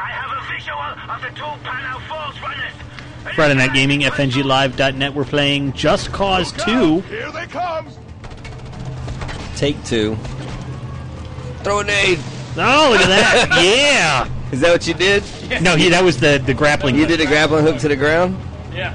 I 0.00 0.10
have 0.10 0.32
a 0.32 0.52
visual 0.52 0.78
of 1.12 1.22
the 1.22 1.28
two 1.28 1.62
Panel 1.62 2.00
Falls 2.08 2.40
runners. 2.40 2.72
Friday 3.36 3.54
Night 3.54 3.72
Gaming, 3.72 4.00
FNGLive.net. 4.00 5.14
We're 5.14 5.24
playing 5.24 5.74
Just 5.74 6.10
Cause 6.10 6.50
2. 6.64 7.02
Here 7.02 7.30
they 7.30 7.46
come. 7.46 7.86
Take 9.56 9.82
two. 9.84 10.16
Throw 11.64 11.80
a 11.80 11.84
nade. 11.84 12.20
Oh, 12.58 12.90
look 12.92 13.00
at 13.00 13.08
that. 13.08 13.48
yeah. 14.28 14.28
Is 14.52 14.60
that 14.60 14.70
what 14.70 14.86
you 14.86 14.94
did? 14.94 15.24
No, 15.62 15.76
he, 15.76 15.88
that 15.88 16.04
was 16.04 16.20
the, 16.20 16.40
the 16.44 16.54
grappling. 16.54 16.94
You 16.94 17.00
hook. 17.00 17.08
did 17.08 17.20
a 17.20 17.26
grappling 17.26 17.64
hook 17.64 17.78
to 17.78 17.88
the 17.88 17.96
ground? 17.96 18.38
Yeah. 18.72 18.94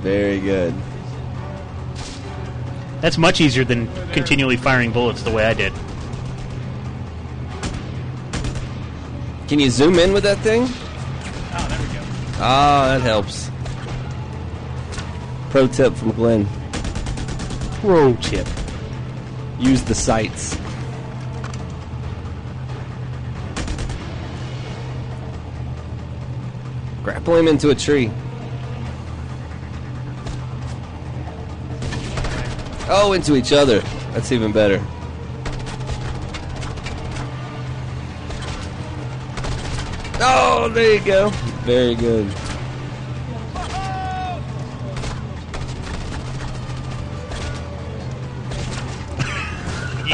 Very 0.00 0.40
good. 0.40 0.74
That's 3.00 3.18
much 3.18 3.40
easier 3.40 3.64
than 3.64 3.86
continually 4.12 4.56
firing 4.56 4.92
bullets 4.92 5.22
the 5.22 5.30
way 5.30 5.44
I 5.44 5.54
did. 5.54 5.72
Can 9.48 9.60
you 9.60 9.70
zoom 9.70 9.98
in 9.98 10.12
with 10.12 10.24
that 10.24 10.38
thing? 10.38 10.62
Oh, 10.62 11.66
there 11.68 11.78
we 11.78 11.94
go. 11.94 12.02
Ah, 12.40 12.88
that 12.88 13.02
helps. 13.02 13.50
Pro 15.50 15.68
tip 15.68 15.94
from 15.94 16.12
Glenn. 16.12 16.48
Pro 17.80 18.14
tip 18.16 18.46
use 19.58 19.82
the 19.82 19.94
sights. 19.94 20.56
Grapple 27.02 27.36
him 27.36 27.48
into 27.48 27.70
a 27.70 27.74
tree. 27.74 28.10
Oh, 32.88 33.12
into 33.14 33.36
each 33.36 33.52
other. 33.52 33.80
That's 34.12 34.32
even 34.32 34.52
better. 34.52 34.80
Oh, 40.20 40.70
there 40.72 40.94
you 40.94 41.04
go. 41.04 41.30
Very 41.64 41.94
good. 41.94 42.32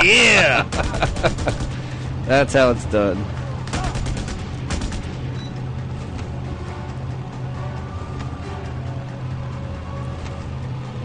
Yeah. 0.02 0.62
That's 2.26 2.52
how 2.54 2.70
it's 2.72 2.84
done. 2.86 3.24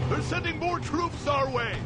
They're 0.08 0.22
sending 0.22 0.58
more 0.58 0.80
troops 0.80 1.26
our 1.28 1.48
way. 1.50 1.76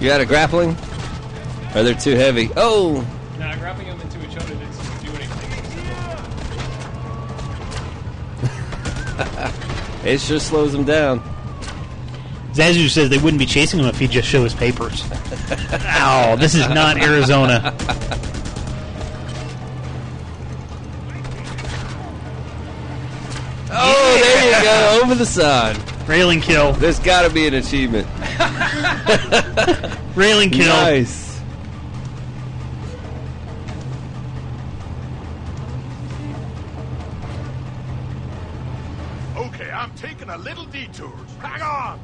You 0.00 0.08
got 0.08 0.20
a 0.20 0.26
grappling? 0.26 0.70
Or 1.76 1.82
they're 1.82 1.94
too 1.94 2.16
heavy? 2.16 2.50
Oh! 2.56 3.06
Nah, 3.38 3.54
grabbing 3.56 3.88
It 10.04 10.20
sure 10.20 10.40
slows 10.40 10.74
him 10.74 10.84
down. 10.84 11.20
Zazu 12.52 12.88
says 12.88 13.08
they 13.08 13.18
wouldn't 13.18 13.38
be 13.38 13.46
chasing 13.46 13.80
him 13.80 13.86
if 13.86 13.98
he'd 13.98 14.10
just 14.10 14.28
show 14.28 14.44
his 14.44 14.54
papers. 14.54 15.04
Ow, 15.72 16.36
this 16.36 16.54
is 16.54 16.68
not 16.68 16.98
Arizona. 17.02 17.74
Oh, 23.74 24.20
there 24.22 24.58
you 24.58 24.64
go. 24.64 25.00
Over 25.02 25.14
the 25.14 25.24
side. 25.24 25.78
Railing 26.06 26.42
kill. 26.42 26.72
There's 26.74 26.98
got 26.98 27.26
to 27.26 27.32
be 27.32 27.46
an 27.46 27.54
achievement. 27.54 28.06
Railing 30.14 30.50
kill. 30.50 30.66
Nice. 30.66 31.31
Taking 40.72 40.88
a 40.94 40.98
little 40.98 41.08
detour. 41.08 41.12
Hang 41.40 41.62
on. 41.62 42.00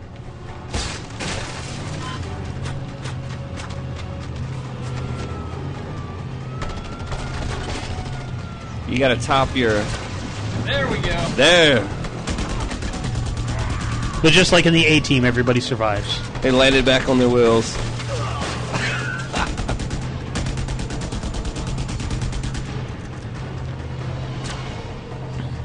You 8.88 8.98
got 8.98 9.08
to 9.08 9.20
top 9.20 9.54
your. 9.54 9.72
There 10.64 10.88
we 10.88 10.96
go. 10.98 11.28
There. 11.36 11.86
But 14.22 14.32
just 14.32 14.50
like 14.50 14.66
in 14.66 14.72
the 14.72 14.84
A 14.84 15.00
team, 15.00 15.24
everybody 15.24 15.60
survives. 15.60 16.20
They 16.40 16.50
landed 16.50 16.84
back 16.84 17.08
on 17.08 17.18
their 17.18 17.28
wheels. 17.28 17.76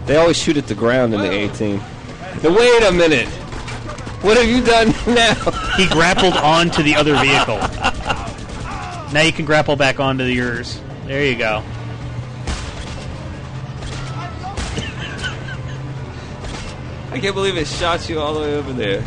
They 0.05 0.17
always 0.17 0.35
shoot 0.35 0.57
at 0.57 0.67
the 0.67 0.75
ground 0.75 1.13
in 1.13 1.21
the 1.21 1.31
A 1.31 1.47
team. 1.47 1.81
Now, 2.41 2.57
wait 2.57 2.83
a 2.83 2.91
minute. 2.91 3.27
What 4.23 4.37
have 4.37 4.47
you 4.47 4.63
done 4.63 4.93
now? 5.13 5.35
He 5.77 5.87
grappled 5.87 6.35
onto 6.35 6.83
the 6.83 6.95
other 6.95 7.17
vehicle. 7.17 7.57
Now 9.11 9.21
you 9.21 9.31
can 9.31 9.43
grapple 9.43 9.75
back 9.75 9.99
onto 9.99 10.23
yours. 10.23 10.81
There 11.05 11.25
you 11.25 11.35
go. 11.35 11.63
I 17.11 17.19
can't 17.19 17.35
believe 17.35 17.57
it 17.57 17.67
shot 17.67 18.07
you 18.07 18.19
all 18.19 18.33
the 18.33 18.39
way 18.39 18.55
over 18.55 18.73
there. 18.73 19.03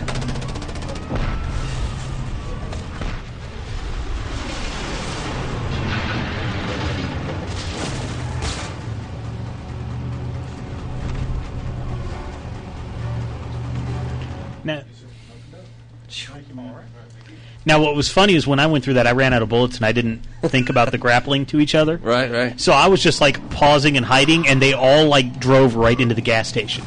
Now, 17.76 17.82
what 17.84 17.94
was 17.94 18.10
funny 18.10 18.34
is 18.34 18.46
when 18.46 18.58
I 18.60 18.66
went 18.66 18.84
through 18.84 18.94
that, 18.94 19.06
I 19.06 19.12
ran 19.12 19.32
out 19.32 19.42
of 19.42 19.48
bullets 19.48 19.76
and 19.76 19.86
I 19.86 19.92
didn't 19.92 20.22
think 20.42 20.68
about 20.70 20.90
the 20.90 20.98
grappling 20.98 21.46
to 21.46 21.60
each 21.60 21.74
other. 21.74 21.96
Right, 22.02 22.30
right. 22.30 22.60
So 22.60 22.72
I 22.72 22.86
was 22.88 23.02
just 23.02 23.20
like 23.20 23.50
pausing 23.50 23.96
and 23.96 24.06
hiding, 24.06 24.46
and 24.48 24.60
they 24.62 24.72
all 24.72 25.06
like 25.06 25.38
drove 25.40 25.74
right 25.76 25.98
into 25.98 26.14
the 26.14 26.20
gas 26.20 26.48
station. 26.48 26.84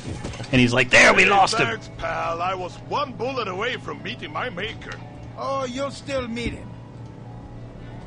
And 0.51 0.59
he's 0.59 0.73
like, 0.73 0.89
"There, 0.89 1.13
we 1.13 1.23
Hey, 1.23 1.29
lost 1.29 1.57
him." 1.57 1.79
pal. 1.97 2.41
I 2.41 2.53
was 2.55 2.75
one 2.87 3.11
bullet 3.13 3.47
away 3.47 3.75
from 3.77 4.01
meeting 4.01 4.31
my 4.33 4.49
maker. 4.49 4.91
Oh, 5.37 5.65
you'll 5.65 5.91
still 5.91 6.27
meet 6.27 6.53
him. 6.53 6.67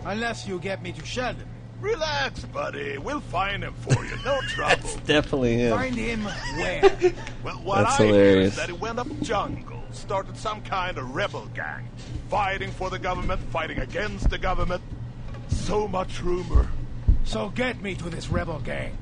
Unless 0.04 0.48
you 0.48 0.58
get 0.58 0.82
me 0.82 0.92
to 0.92 1.04
Sheldon. 1.06 1.46
Relax, 1.80 2.40
buddy. 2.46 2.98
We'll 2.98 3.20
find 3.20 3.62
him 3.64 3.74
for 3.80 4.04
you. 4.04 4.16
No 4.24 4.40
trouble. 4.48 4.88
Definitely 5.06 5.54
him. 5.58 5.76
Find 5.76 5.94
him 5.96 6.22
where? 6.24 7.12
Well, 7.44 7.54
what 7.62 7.78
That's 7.82 8.00
I 8.00 8.04
hear 8.04 8.14
hilarious. 8.14 8.50
is 8.52 8.56
that 8.56 8.68
he 8.68 8.72
went 8.74 8.98
up 8.98 9.08
jungle, 9.20 9.71
started 9.94 10.36
some 10.36 10.62
kind 10.62 10.98
of 10.98 11.14
rebel 11.14 11.46
gang, 11.54 11.88
fighting 12.28 12.70
for 12.70 12.90
the 12.90 12.98
government, 12.98 13.40
fighting 13.50 13.78
against 13.78 14.30
the 14.30 14.38
government. 14.38 14.82
So 15.48 15.86
much 15.86 16.22
rumor. 16.22 16.68
so 17.24 17.50
get 17.50 17.80
me 17.82 17.94
to 17.96 18.08
this 18.10 18.28
rebel 18.30 18.58
gang. 18.60 18.96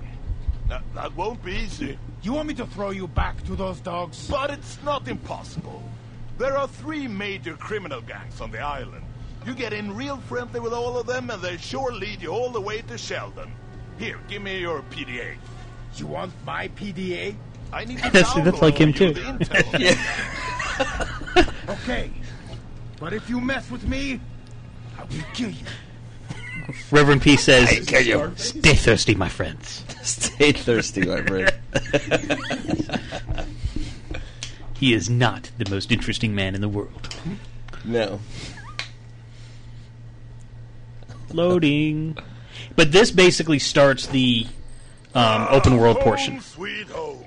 That, 0.68 0.82
that 0.94 1.16
won't 1.16 1.42
be 1.42 1.52
easy, 1.52 1.98
You 2.22 2.32
want 2.34 2.46
me 2.48 2.54
to 2.54 2.66
throw 2.66 2.90
you 2.90 3.08
back 3.08 3.42
to 3.44 3.56
those 3.56 3.80
dogs? 3.80 4.28
but 4.28 4.50
it's 4.50 4.78
not 4.84 5.08
impossible. 5.08 5.82
There 6.38 6.56
are 6.56 6.68
three 6.68 7.08
major 7.08 7.54
criminal 7.56 8.00
gangs 8.00 8.40
on 8.40 8.50
the 8.50 8.60
island. 8.60 9.04
You 9.46 9.54
get 9.54 9.72
in 9.72 9.94
real 9.96 10.18
friendly 10.18 10.60
with 10.60 10.72
all 10.72 10.96
of 10.98 11.06
them, 11.06 11.30
and 11.30 11.42
they 11.42 11.56
sure 11.56 11.92
lead 11.92 12.22
you 12.22 12.28
all 12.28 12.50
the 12.50 12.60
way 12.60 12.82
to 12.82 12.96
Sheldon. 12.98 13.50
Here, 13.98 14.18
give 14.28 14.42
me 14.42 14.60
your 14.60 14.82
PDA. 14.90 15.34
You 15.96 16.06
want 16.06 16.32
my 16.46 16.68
PDA? 16.68 17.34
I 17.72 17.84
need 17.84 17.98
to 18.02 18.10
That's- 18.10 18.34
that's 18.34 18.62
like 18.62 18.78
him 18.78 18.92
too. 18.92 19.12
the 19.12 19.20
intel. 19.20 19.96
Okay. 21.68 22.10
But 22.98 23.12
if 23.12 23.28
you 23.30 23.40
mess 23.40 23.70
with 23.70 23.86
me, 23.86 24.20
I 24.98 25.02
will 25.04 25.24
kill 25.32 25.50
you. 25.50 25.64
Reverend 26.90 27.22
P 27.22 27.36
says, 27.36 27.68
"Stay 28.36 28.74
thirsty, 28.74 29.14
my 29.14 29.28
friends." 29.28 29.84
Stay 30.02 30.52
thirsty, 30.52 31.06
my 31.06 31.22
friend. 31.22 31.52
He 34.80 34.94
is 34.94 35.10
not 35.10 35.50
the 35.58 35.68
most 35.68 35.92
interesting 35.92 36.34
man 36.34 36.54
in 36.54 36.62
the 36.62 36.68
world. 36.68 37.14
no. 37.84 38.18
Loading. 41.32 42.16
But 42.76 42.90
this 42.90 43.10
basically 43.10 43.58
starts 43.58 44.06
the 44.06 44.46
um, 45.14 45.46
open 45.50 45.76
world 45.76 45.96
home, 45.96 46.04
portion. 46.04 46.40
Sweet 46.40 46.88
home. 46.88 47.26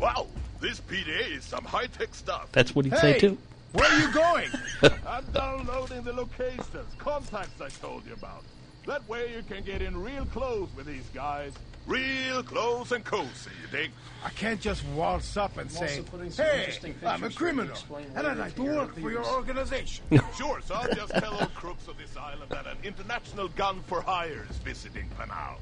Wow, 0.00 0.26
this 0.66 0.80
PDA 0.80 1.36
is 1.38 1.44
some 1.44 1.64
high 1.64 1.86
tech 1.86 2.12
stuff. 2.12 2.48
That's 2.50 2.74
what 2.74 2.84
he'd 2.84 2.96
say 2.96 3.12
Hey! 3.12 3.18
too. 3.20 3.38
Where 3.72 3.88
are 3.88 4.00
you 4.00 4.12
going? 4.12 4.50
I'm 5.06 5.24
downloading 5.32 6.02
the 6.02 6.12
locations, 6.12 6.92
contacts 6.98 7.60
I 7.60 7.68
told 7.68 8.04
you 8.06 8.14
about. 8.14 8.42
That 8.86 9.08
way 9.08 9.32
you 9.34 9.42
can 9.42 9.62
get 9.64 9.80
in 9.82 9.96
real 10.00 10.24
close 10.26 10.68
with 10.76 10.86
these 10.86 11.08
guys. 11.14 11.52
Real 11.86 12.42
close 12.42 12.90
and 12.90 13.04
cozy, 13.04 13.50
you 13.62 13.68
dig? 13.70 13.90
I 14.24 14.30
can't 14.30 14.60
just 14.60 14.84
waltz 14.86 15.36
up 15.36 15.56
and 15.56 15.70
say, 15.70 15.98
also 15.98 16.02
putting 16.02 16.32
"Hey, 16.32 16.72
I'm 17.04 17.22
a 17.22 17.30
criminal, 17.30 17.76
and 18.16 18.26
I'd 18.26 18.38
like 18.38 18.56
to 18.56 18.62
work 18.62 18.94
for 18.94 19.10
your 19.10 19.24
organization." 19.24 20.04
Sure, 20.36 20.60
so 20.64 20.74
I'll 20.74 20.92
just 20.94 21.12
tell 21.14 21.34
all 21.34 21.46
crooks 21.48 21.86
of 21.86 21.96
this 21.96 22.16
island 22.16 22.50
that 22.50 22.66
an 22.66 22.76
international 22.82 23.48
gun 23.48 23.82
for 23.86 24.00
hire 24.00 24.46
is 24.50 24.56
visiting 24.58 25.08
Panau. 25.18 25.56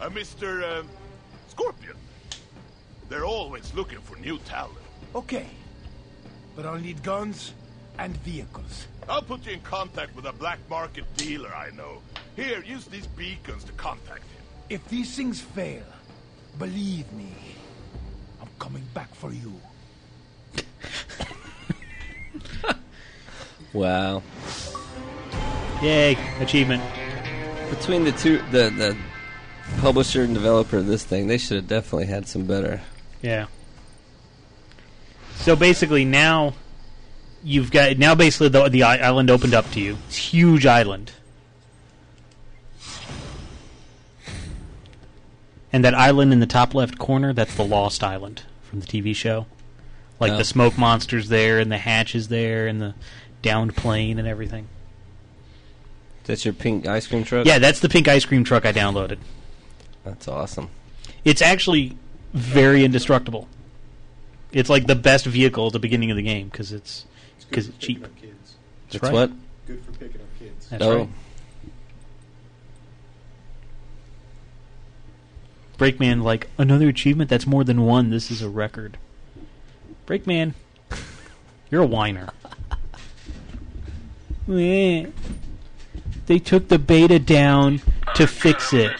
A 0.00 0.10
Mr. 0.10 0.62
Uh, 0.62 0.82
Scorpion. 1.48 1.96
They're 3.12 3.26
always 3.26 3.74
looking 3.74 4.00
for 4.00 4.16
new 4.16 4.38
talent. 4.38 4.78
okay, 5.14 5.46
but 6.56 6.64
I'll 6.64 6.78
need 6.78 7.02
guns 7.02 7.52
and 7.98 8.16
vehicles. 8.24 8.86
I'll 9.06 9.20
put 9.20 9.44
you 9.44 9.52
in 9.52 9.60
contact 9.60 10.16
with 10.16 10.24
a 10.24 10.32
black 10.32 10.58
market 10.70 11.04
dealer 11.18 11.54
I 11.54 11.68
know. 11.76 12.00
Here, 12.36 12.64
use 12.64 12.86
these 12.86 13.06
beacons 13.08 13.64
to 13.64 13.72
contact 13.72 14.22
him. 14.22 14.42
If 14.70 14.88
these 14.88 15.14
things 15.14 15.42
fail, 15.42 15.84
believe 16.58 17.12
me, 17.12 17.34
I'm 18.40 18.48
coming 18.58 18.84
back 18.94 19.14
for 19.14 19.30
you. 19.30 19.60
Wow. 23.74 24.22
Yay, 25.82 26.16
achievement. 26.40 26.82
Between 27.68 28.04
the 28.04 28.12
two, 28.12 28.38
the 28.52 28.70
the 28.70 28.96
publisher 29.80 30.22
and 30.22 30.32
developer 30.32 30.78
of 30.78 30.86
this 30.86 31.04
thing, 31.04 31.26
they 31.26 31.38
should 31.38 31.56
have 31.56 31.68
definitely 31.68 32.06
had 32.06 32.26
some 32.26 32.46
better. 32.46 32.80
Yeah. 33.22 33.46
So 35.36 35.56
basically, 35.56 36.04
now 36.04 36.54
you've 37.42 37.70
got 37.70 37.98
now 37.98 38.14
basically 38.14 38.48
the 38.48 38.68
the 38.68 38.82
island 38.82 39.30
opened 39.30 39.54
up 39.54 39.70
to 39.72 39.80
you. 39.80 39.98
It's 40.08 40.16
huge 40.16 40.66
island. 40.66 41.12
And 45.72 45.84
that 45.84 45.94
island 45.94 46.34
in 46.34 46.40
the 46.40 46.46
top 46.46 46.74
left 46.74 46.98
corner, 46.98 47.32
that's 47.32 47.54
the 47.54 47.64
Lost 47.64 48.04
Island 48.04 48.42
from 48.62 48.80
the 48.80 48.86
TV 48.86 49.16
show. 49.16 49.46
Like 50.20 50.32
oh. 50.32 50.36
the 50.36 50.44
smoke 50.44 50.76
monsters 50.76 51.30
there, 51.30 51.58
and 51.58 51.72
the 51.72 51.78
hatches 51.78 52.28
there, 52.28 52.66
and 52.66 52.80
the 52.80 52.94
downed 53.40 53.74
plane, 53.74 54.18
and 54.18 54.28
everything. 54.28 54.68
That's 56.24 56.44
your 56.44 56.54
pink 56.54 56.86
ice 56.86 57.06
cream 57.06 57.24
truck? 57.24 57.46
Yeah, 57.46 57.58
that's 57.58 57.80
the 57.80 57.88
pink 57.88 58.06
ice 58.06 58.24
cream 58.24 58.44
truck 58.44 58.66
I 58.66 58.72
downloaded. 58.72 59.18
That's 60.04 60.28
awesome. 60.28 60.68
It's 61.24 61.42
actually 61.42 61.96
very 62.32 62.84
indestructible. 62.84 63.48
It's 64.52 64.68
like 64.68 64.86
the 64.86 64.94
best 64.94 65.26
vehicle 65.26 65.68
at 65.68 65.72
the 65.72 65.78
beginning 65.78 66.10
of 66.10 66.16
the 66.16 66.22
game 66.22 66.48
because 66.48 66.72
it's 66.72 67.06
because 67.48 67.68
it's 67.68 67.78
cheap. 67.78 68.02
Kids. 68.20 68.54
That's 68.86 68.96
It's 68.96 69.02
right. 69.04 69.12
what? 69.12 69.30
Good 69.66 69.84
for 69.84 69.92
picking 69.92 70.20
up 70.20 70.26
kids. 70.38 70.68
That's 70.68 70.84
oh, 70.84 70.98
right. 70.98 71.08
Breakman, 75.78 76.22
like 76.22 76.48
another 76.58 76.88
achievement 76.88 77.28
that's 77.28 77.46
more 77.46 77.64
than 77.64 77.82
one. 77.82 78.10
This 78.10 78.30
is 78.30 78.42
a 78.42 78.48
record. 78.48 78.98
Breakman, 80.06 80.54
you're 81.70 81.82
a 81.82 81.86
whiner. 81.86 82.28
They 86.26 86.38
took 86.38 86.68
the 86.68 86.78
beta 86.78 87.18
down 87.18 87.80
to 88.14 88.26
fix 88.26 88.72
it. 88.72 88.92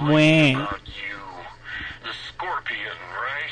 Wah. 0.00 0.08
The 0.08 0.68
scorpion, 2.28 2.96
right? 3.14 3.50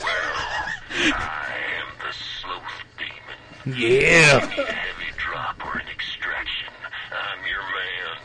Well, 0.00 0.66
I 1.12 1.52
am 1.80 1.88
the 1.98 2.12
sloth 2.12 2.62
demon. 2.98 3.78
Yeah. 3.78 4.40
Heavy 4.46 5.12
drop 5.18 5.64
or 5.64 5.78
an 5.78 5.86
extraction. 5.88 6.72
I'm 7.12 7.46
your 7.46 7.62
man. 7.62 8.18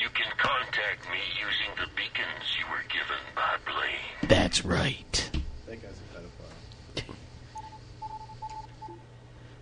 You 0.00 0.08
can 0.10 0.26
contact 0.36 1.08
me 1.10 1.18
using 1.38 1.70
the 1.76 1.88
beacons 1.96 2.56
you 2.58 2.66
were 2.70 2.84
given 2.88 3.20
by 3.34 3.56
Blaine. 3.64 4.28
That's 4.28 4.64
right. 4.64 5.30
That 5.66 5.82
guy's 5.82 5.90
a 5.92 6.18
pedophile. 6.18 7.04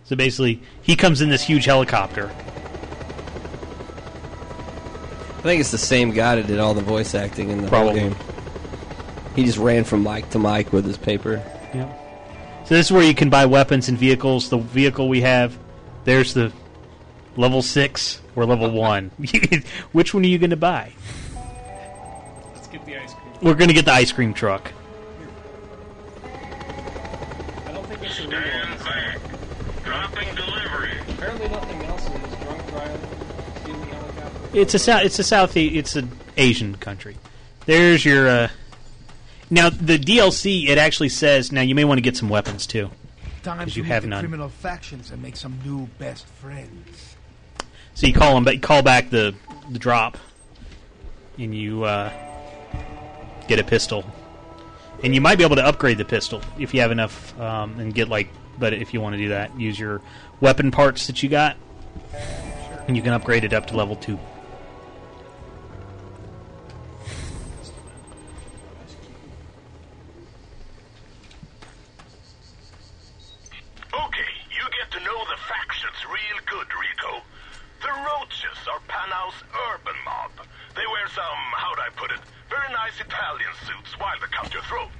So 0.05 0.15
basically, 0.15 0.61
he 0.81 0.95
comes 0.95 1.21
in 1.21 1.29
this 1.29 1.43
huge 1.43 1.65
helicopter. 1.65 2.31
I 5.37 5.41
think 5.47 5.59
it's 5.61 5.71
the 5.71 5.77
same 5.77 6.11
guy 6.11 6.35
that 6.35 6.47
did 6.47 6.59
all 6.59 6.73
the 6.73 6.81
voice 6.81 7.13
acting 7.13 7.49
in 7.49 7.61
the 7.61 7.67
Probably. 7.67 7.99
whole 7.99 8.09
game. 8.09 8.17
He 9.35 9.43
just 9.45 9.57
ran 9.59 9.83
from 9.83 10.01
mic 10.01 10.29
to 10.31 10.39
mic 10.39 10.71
with 10.73 10.85
his 10.85 10.97
paper. 10.97 11.43
So 12.65 12.73
this 12.73 12.87
is 12.87 12.91
where 12.91 13.03
you 13.03 13.13
can 13.13 13.29
buy 13.29 13.45
weapons 13.45 13.89
and 13.89 13.97
vehicles. 13.97 14.49
The 14.49 14.57
vehicle 14.57 15.07
we 15.07 15.21
have, 15.21 15.55
there's 16.03 16.33
the 16.33 16.51
level 17.37 17.61
six 17.61 18.19
or 18.35 18.43
level 18.43 18.71
one. 18.71 19.09
Which 19.91 20.15
one 20.15 20.23
are 20.23 20.27
you 20.27 20.39
going 20.39 20.49
to 20.49 20.57
buy? 20.57 20.91
Let's 22.55 22.67
get 22.67 22.83
the 22.87 22.97
ice 22.97 23.13
cream. 23.13 23.33
We're 23.43 23.53
going 23.53 23.67
to 23.67 23.73
get 23.75 23.85
the 23.85 23.91
ice 23.91 24.11
cream 24.11 24.33
truck. 24.33 24.71
I 26.23 27.71
don't 27.71 27.85
think 27.85 28.01
it's 28.01 28.19
a 28.19 28.27
real 28.29 28.39
one. 28.39 29.21
Dropping 29.83 30.33
delivery. 30.33 30.97
Apparently 31.09 31.49
nothing 31.49 31.83
else 31.83 32.01
is 32.01 32.35
drunk 32.43 32.67
driving, 32.69 33.09
stealing 33.61 33.89
helicopter. 33.89 34.57
It's 34.57 34.73
a 34.73 34.79
south. 34.79 35.03
It's 35.03 35.19
a 35.19 35.23
south. 35.23 35.55
It's 35.55 35.95
an 35.95 36.09
Asian 36.35 36.77
country. 36.77 37.15
There's 37.67 38.03
your. 38.03 38.27
Uh, 38.27 38.47
now 39.55 39.69
the 39.69 39.97
DLC. 39.97 40.67
It 40.67 40.77
actually 40.77 41.09
says 41.09 41.51
now 41.51 41.61
you 41.61 41.73
may 41.73 41.85
want 41.85 41.97
to 41.97 42.01
get 42.03 42.15
some 42.15 42.29
weapons 42.29 42.67
too. 42.67 42.91
Time 43.41 43.67
you 43.71 43.83
have 43.83 44.03
the 44.03 44.09
none. 44.09 44.21
criminal 44.21 44.49
factions 44.49 45.11
and 45.11 45.21
make 45.21 45.35
some 45.35 45.57
new 45.63 45.87
best 45.97 46.25
friends. 46.25 47.15
So 47.93 48.05
you 48.05 48.13
call 48.13 48.35
them, 48.35 48.43
but 48.43 48.55
you 48.55 48.59
call 48.61 48.83
back 48.83 49.09
the 49.09 49.33
the 49.71 49.79
drop, 49.79 50.17
and 51.39 51.55
you 51.55 51.83
uh, 51.85 52.11
get 53.47 53.57
a 53.59 53.63
pistol, 53.63 54.05
and 55.03 55.15
you 55.15 55.21
might 55.21 55.37
be 55.37 55.43
able 55.43 55.55
to 55.55 55.65
upgrade 55.65 55.97
the 55.97 56.05
pistol 56.05 56.41
if 56.59 56.73
you 56.73 56.81
have 56.81 56.91
enough, 56.91 57.39
um, 57.39 57.79
and 57.79 57.93
get 57.93 58.09
like. 58.09 58.27
But 58.57 58.73
if 58.73 58.93
you 58.93 59.01
want 59.01 59.15
to 59.15 59.17
do 59.17 59.29
that, 59.29 59.57
use 59.59 59.77
your 59.79 60.01
weapon 60.39 60.71
parts 60.71 61.07
that 61.07 61.21
you 61.23 61.29
got, 61.29 61.57
and 62.87 62.95
you 62.95 63.03
can 63.03 63.13
upgrade 63.13 63.43
it 63.43 63.53
up 63.53 63.67
to 63.67 63.77
level 63.77 63.95
two. 63.95 64.19
The 78.25 78.71
are 78.71 78.81
Panau's 78.89 79.37
urban 79.69 79.93
mob. 80.03 80.31
They 80.73 80.87
wear 80.89 81.07
some, 81.13 81.41
how'd 81.53 81.77
I 81.77 81.93
put 81.93 82.09
it, 82.09 82.17
very 82.49 82.73
nice 82.73 82.97
Italian 82.97 83.53
suits 83.61 83.93
while 83.99 84.17
they 84.17 84.25
cut 84.33 84.51
your 84.51 84.63
throat. 84.65 84.97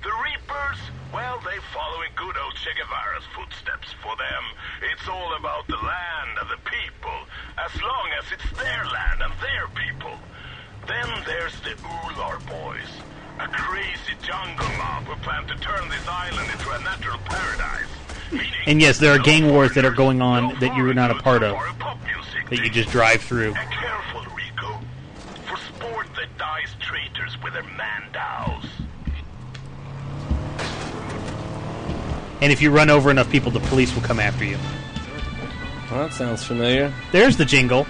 The 0.00 0.08
Reapers, 0.08 0.80
well, 1.12 1.44
they 1.44 1.60
follow 1.76 2.00
in 2.00 2.08
good 2.16 2.32
old 2.40 2.56
Che 2.56 2.72
Guevara's 2.72 3.28
footsteps. 3.36 3.92
For 4.00 4.16
them, 4.16 4.44
it's 4.80 5.04
all 5.08 5.36
about 5.36 5.68
the 5.68 5.76
land 5.76 6.32
and 6.40 6.48
the 6.48 6.62
people, 6.64 7.18
as 7.60 7.72
long 7.82 8.08
as 8.16 8.24
it's 8.32 8.48
their 8.56 8.84
land 8.88 9.20
and 9.20 9.34
their 9.36 9.68
people. 9.76 10.16
Then 10.88 11.08
there's 11.28 11.60
the 11.60 11.76
Ular 11.84 12.40
Boys, 12.48 12.92
a 13.44 13.48
crazy 13.52 14.16
jungle 14.24 14.72
mob 14.80 15.04
who 15.04 15.20
plan 15.20 15.44
to 15.52 15.56
turn 15.60 15.84
this 15.92 16.08
island 16.08 16.48
into 16.48 16.70
a 16.72 16.80
natural 16.80 17.20
paradise. 17.28 17.92
And 18.66 18.80
yes, 18.80 18.98
there 18.98 19.12
are 19.12 19.18
gang 19.18 19.50
wars 19.50 19.74
that 19.74 19.84
are 19.84 19.90
going 19.90 20.22
on 20.22 20.58
that 20.60 20.74
you're 20.76 20.94
not 20.94 21.10
a 21.10 21.14
part 21.14 21.42
of, 21.42 21.56
that 22.50 22.58
you 22.58 22.70
just 22.70 22.90
drive 22.90 23.20
through. 23.20 23.54
Careful, 23.54 24.22
Rico. 24.34 24.80
For 25.46 25.56
sport 25.56 26.06
that 26.16 26.38
dies 26.38 26.74
traitors 26.80 27.36
with 27.42 27.52
their 27.54 27.64
mandows. 27.64 28.70
And 32.40 32.50
if 32.52 32.60
you 32.60 32.70
run 32.70 32.90
over 32.90 33.10
enough 33.10 33.30
people, 33.30 33.50
the 33.52 33.60
police 33.60 33.94
will 33.94 34.02
come 34.02 34.18
after 34.18 34.44
you. 34.44 34.58
Well, 35.90 36.08
that 36.08 36.12
sounds 36.12 36.42
familiar. 36.42 36.92
There's 37.12 37.36
the 37.36 37.44
jingle. 37.44 37.86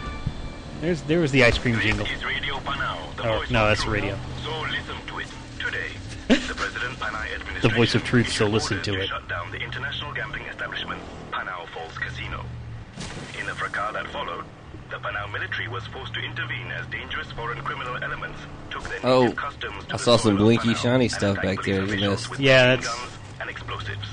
There's 0.80 1.00
there 1.02 1.20
was 1.20 1.30
the 1.30 1.44
ice 1.44 1.56
cream 1.56 1.78
jingle. 1.80 2.06
Radio 2.26 2.56
Panau, 2.56 2.98
Oh 3.24 3.44
no, 3.50 3.68
that's 3.68 3.84
the 3.84 3.90
radio. 3.90 4.18
So 4.42 4.50
the 6.28 6.54
President 6.56 6.98
Panay 7.00 7.28
The 7.28 7.34
administration 7.34 7.76
voice 7.76 7.94
of 7.94 8.04
truth, 8.04 8.28
so 8.28 8.44
issued 8.44 8.52
listen 8.54 8.76
orders 8.78 8.86
to 8.94 9.00
it. 9.00 9.08
shut 9.08 9.28
down 9.28 9.50
the 9.50 9.58
international 9.58 10.12
gambling 10.12 10.42
establishment, 10.44 11.00
Panau 11.30 11.66
Falls 11.68 11.98
Casino. 11.98 12.44
In 13.38 13.46
the 13.46 13.54
fracas 13.54 13.92
that 13.94 14.06
followed, 14.08 14.44
the 14.90 14.96
Panau 14.98 15.26
military 15.32 15.68
was 15.68 15.86
forced 15.88 16.14
to 16.14 16.20
intervene 16.20 16.70
as 16.72 16.86
dangerous 16.86 17.30
foreign 17.32 17.60
criminal 17.62 17.96
elements 18.02 18.38
took 18.70 18.82
their 18.88 19.00
Oh, 19.04 19.22
native 19.22 19.36
customs 19.36 19.84
to 19.86 19.94
I 19.94 19.96
saw 19.98 20.16
some 20.16 20.36
blinky 20.36 20.68
Panau 20.70 20.76
shiny 20.82 21.04
and 21.06 21.12
stuff 21.12 21.36
back 21.42 21.62
there 21.62 21.84
you 21.84 22.10
missed. 22.10 22.38
Yeah, 22.38 22.76
that's- 22.76 23.18
and 23.40 23.50
explosives. 23.50 24.08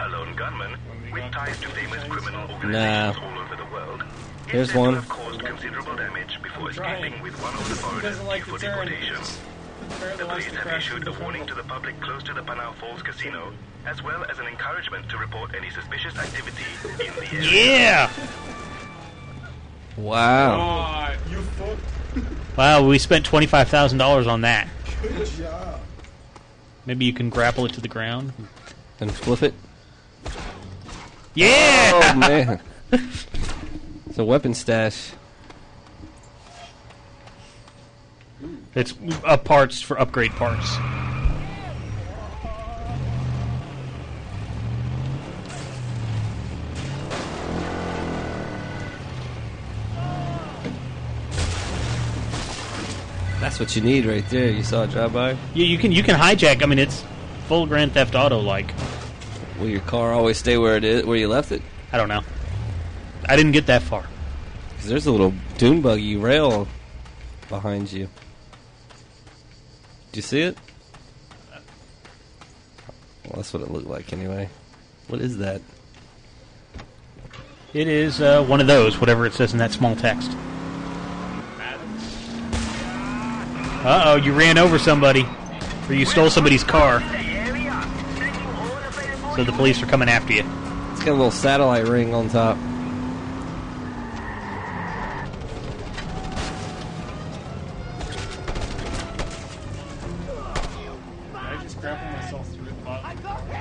A 0.00 0.08
lone 0.08 0.34
gunman 0.34 0.76
with 1.12 1.30
ties 1.32 1.58
to 1.60 1.68
famous 1.68 2.02
criminal 2.08 2.46
Nah. 2.48 2.54
organizations 2.54 3.16
all 3.24 3.38
over 3.40 3.56
the 3.56 3.64
world. 3.72 4.02
Here's 4.48 4.74
one. 4.74 4.94
have 4.94 5.08
caused 5.08 5.40
considerable 5.40 5.96
damage 5.96 6.38
before 6.42 6.70
escaping 6.70 7.20
with 7.22 7.40
one 7.42 7.54
of 7.54 7.68
the 7.68 7.74
foreigners 7.76 8.02
doesn't 8.02 8.26
like 8.26 8.44
due 8.44 8.52
for 8.52 8.58
the 8.58 8.66
turn. 8.66 8.86
deportation. 8.88 9.16
Apparently 9.96 10.24
The 10.24 10.30
police 10.30 10.46
have 10.46 10.72
issued 10.78 11.06
a 11.08 11.12
warning 11.20 11.46
to 11.46 11.54
the 11.54 11.62
public 11.64 12.00
close 12.00 12.22
to 12.24 12.34
the 12.34 12.42
Panau 12.42 12.74
Falls 12.74 13.02
Casino, 13.02 13.52
as 13.86 14.02
well 14.02 14.24
as 14.30 14.38
an 14.38 14.46
encouragement 14.46 15.08
to 15.10 15.16
report 15.18 15.54
any 15.54 15.70
suspicious 15.70 16.16
activity 16.16 16.64
in 16.84 16.96
the 17.16 17.34
area. 17.34 17.50
Yeah. 17.50 18.10
Wow. 19.96 20.58
Ah, 20.60 21.14
you 21.30 21.40
fucked. 21.42 21.80
Wow, 22.56 22.86
we 22.86 22.98
spent 23.00 23.24
twenty 23.24 23.46
five 23.46 23.68
thousand 23.68 23.98
dollars 23.98 24.28
on 24.28 24.42
that. 24.42 24.68
Good 25.02 25.26
job. 25.26 25.80
Maybe 26.86 27.04
you 27.04 27.12
can 27.12 27.28
grapple 27.28 27.64
it 27.66 27.72
to 27.72 27.80
the 27.80 27.88
ground. 27.88 28.32
And 29.00 29.12
flip 29.12 29.42
it. 29.42 29.54
Yeah. 31.34 31.90
Oh 31.94 32.14
man. 32.16 32.60
it's 32.92 34.18
a 34.18 34.24
weapon 34.24 34.54
stash. 34.54 35.10
It's 38.74 38.92
uh, 39.24 39.36
parts 39.36 39.80
for 39.80 39.98
upgrade 40.00 40.32
parts. 40.32 40.76
That's 53.40 53.60
what 53.60 53.76
you 53.76 53.82
need 53.82 54.06
right 54.06 54.28
there. 54.30 54.50
You 54.50 54.62
saw 54.62 54.84
it 54.84 54.90
drive 54.90 55.12
by. 55.12 55.36
Yeah, 55.54 55.66
you 55.66 55.78
can 55.78 55.92
you 55.92 56.02
can 56.02 56.18
hijack. 56.18 56.62
I 56.62 56.66
mean, 56.66 56.78
it's 56.78 57.04
full 57.46 57.66
Grand 57.66 57.92
Theft 57.92 58.14
Auto 58.14 58.40
like. 58.40 58.72
Will 59.60 59.68
your 59.68 59.82
car 59.82 60.12
always 60.12 60.38
stay 60.38 60.58
where 60.58 60.76
it 60.76 60.82
is, 60.82 61.04
where 61.04 61.16
you 61.16 61.28
left 61.28 61.52
it? 61.52 61.62
I 61.92 61.98
don't 61.98 62.08
know. 62.08 62.22
I 63.28 63.36
didn't 63.36 63.52
get 63.52 63.66
that 63.66 63.82
far. 63.82 64.04
Because 64.70 64.88
there's 64.88 65.06
a 65.06 65.12
little 65.12 65.32
dune 65.58 65.80
buggy 65.80 66.16
rail 66.16 66.66
behind 67.48 67.92
you. 67.92 68.08
Did 70.14 70.18
you 70.18 70.28
see 70.28 70.42
it? 70.42 70.56
Well, 73.24 73.32
that's 73.34 73.52
what 73.52 73.64
it 73.64 73.70
looked 73.72 73.88
like 73.88 74.12
anyway. 74.12 74.48
What 75.08 75.20
is 75.20 75.38
that? 75.38 75.60
It 77.72 77.88
is 77.88 78.20
uh, 78.20 78.44
one 78.44 78.60
of 78.60 78.68
those, 78.68 79.00
whatever 79.00 79.26
it 79.26 79.32
says 79.32 79.52
in 79.52 79.58
that 79.58 79.72
small 79.72 79.96
text. 79.96 80.30
Uh 83.82 84.02
oh, 84.04 84.20
you 84.22 84.32
ran 84.32 84.56
over 84.56 84.78
somebody, 84.78 85.26
or 85.88 85.94
you 85.94 86.06
stole 86.06 86.30
somebody's 86.30 86.62
car. 86.62 87.00
So 89.34 89.42
the 89.42 89.52
police 89.56 89.82
are 89.82 89.86
coming 89.86 90.08
after 90.08 90.32
you. 90.32 90.44
It's 90.92 91.02
got 91.02 91.08
a 91.08 91.18
little 91.18 91.32
satellite 91.32 91.88
ring 91.88 92.14
on 92.14 92.28
top. 92.28 92.56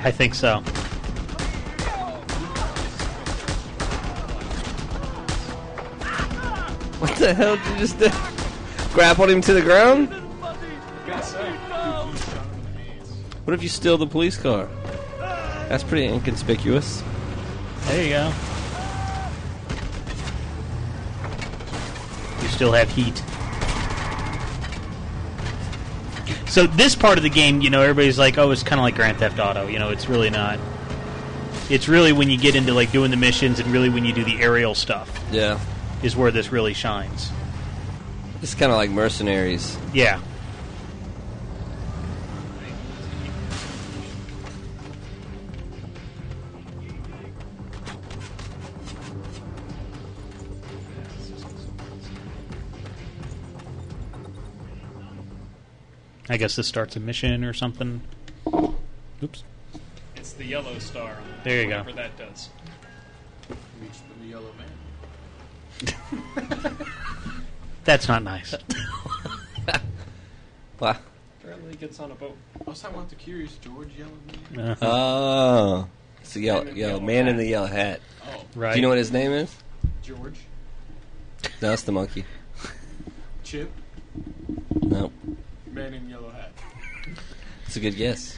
I 0.06 0.12
think 0.12 0.36
so. 0.36 0.60
What 6.99 7.16
the 7.16 7.34
hell 7.34 7.56
did 7.56 7.66
you 7.68 7.78
just 7.78 7.99
do? 7.99 8.10
Grappled 8.93 9.30
him 9.30 9.41
to 9.41 9.54
the 9.54 9.62
ground? 9.62 10.10
What 13.45 13.54
if 13.54 13.64
you 13.64 13.70
steal 13.70 13.97
the 13.97 14.08
police 14.08 14.38
car? 14.38 14.68
That's 15.70 15.84
pretty 15.84 16.06
inconspicuous. 16.08 17.01
There 17.86 18.04
you 18.04 18.10
go. 18.10 18.34
You 22.41 22.47
still 22.49 22.72
have 22.74 22.89
heat. 22.91 23.24
So 26.54 26.68
this 26.68 26.93
part 26.93 27.18
of 27.18 27.24
the 27.24 27.32
game, 27.32 27.62
you 27.62 27.72
know, 27.72 27.82
everybody's 27.82 28.20
like, 28.20 28.38
"Oh, 28.38 28.51
it's 28.51 28.62
kind 28.62 28.80
of 28.80 28.84
like 28.84 28.93
Grand 28.93 29.18
Theft 29.18 29.39
Auto." 29.39 29.66
You 29.66 29.80
know, 29.80 29.89
it's 29.89 30.08
really 30.08 30.30
not. 30.30 30.60
It's 31.68 31.88
really 31.88 32.12
when 32.12 32.30
you 32.30 32.38
get 32.38 32.54
into 32.56 32.76
like 32.76 32.91
doing 32.91 33.10
the 33.10 33.18
missions 33.18 33.60
and 33.60 33.74
really 33.74 33.89
when 33.89 34.06
you 34.06 34.14
do 34.14 34.24
the 34.24 34.39
aerial 34.39 34.76
stuff 34.76 35.10
Yeah. 35.32 35.58
is 36.04 36.16
where 36.16 36.30
this 36.30 36.51
really 36.51 36.76
shines. 36.76 37.32
It's 38.43 38.54
kind 38.54 38.72
of 38.72 38.78
like 38.78 38.91
mercenaries. 38.91 39.76
Yeah. 39.95 40.20
I 56.30 56.38
guess 56.38 56.55
this 56.55 56.67
starts 56.67 56.95
a 56.95 56.99
mission 56.99 57.43
or 57.43 57.53
something. 57.53 58.01
Oops. 59.21 59.43
It's 60.15 60.34
the 60.34 60.45
yellow 60.45 60.78
star. 60.80 61.17
There 61.43 61.61
you 61.61 61.69
go. 61.69 61.80
Whatever 61.80 61.93
that 61.93 62.17
does. 62.17 62.49
Reach 63.82 63.91
the 64.21 64.28
yellow 64.28 64.51
man. 64.57 64.69
That's 67.84 68.07
not 68.07 68.24
nice. 68.24 68.55
Wow. 70.80 70.97
Apparently 71.41 71.69
he 71.71 71.78
gets 71.78 71.99
on 72.01 72.11
a 72.11 72.15
boat. 72.15 72.36
Also, 72.67 72.89
I 72.89 72.91
want 72.91 73.07
the 73.07 73.15
Curious 73.15 73.55
George 73.57 73.89
yellow 73.97 74.11
man. 74.51 74.69
Uh-huh. 74.71 74.86
Oh. 74.86 75.88
It's 76.19 76.34
the 76.34 76.41
yellow, 76.41 76.63
Man 76.65 76.67
in 76.67 76.76
the 76.76 76.80
yellow 76.80 76.89
yellow 76.89 76.99
man 77.05 77.28
in 77.28 77.36
hat. 77.36 77.38
the 77.38 77.45
yellow 77.47 77.67
hat. 77.67 78.01
Oh, 78.28 78.45
Right. 78.55 78.71
Do 78.74 78.78
you 78.80 78.82
know 78.82 78.89
what 78.89 78.97
his 78.97 79.11
name 79.11 79.32
is? 79.32 79.55
George. 80.01 80.39
No, 81.61 81.71
it's 81.71 81.84
the 81.84 81.91
monkey. 81.93 82.26
Chip. 83.45 83.71
No. 84.82 85.11
Man 85.74 85.93
in 85.95 86.07
yellow 86.07 86.30
hat. 86.30 86.51
It's 87.65 87.76
a 87.76 87.80
good 87.80 87.95
guess. 87.95 88.38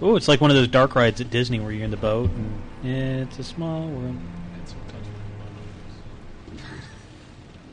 Oh, 0.00 0.14
it's 0.14 0.28
like 0.28 0.40
one 0.40 0.52
of 0.52 0.56
those 0.56 0.68
dark 0.68 0.94
rides 0.94 1.20
at 1.20 1.30
Disney 1.30 1.58
where 1.58 1.72
you're 1.72 1.84
in 1.84 1.90
the 1.90 1.96
boat 1.96 2.30
and 2.84 3.28
it's 3.28 3.40
a 3.40 3.44
small 3.44 3.88
world. 3.88 4.14
It's 4.62 4.70
some 4.70 4.80
touch 4.86 5.02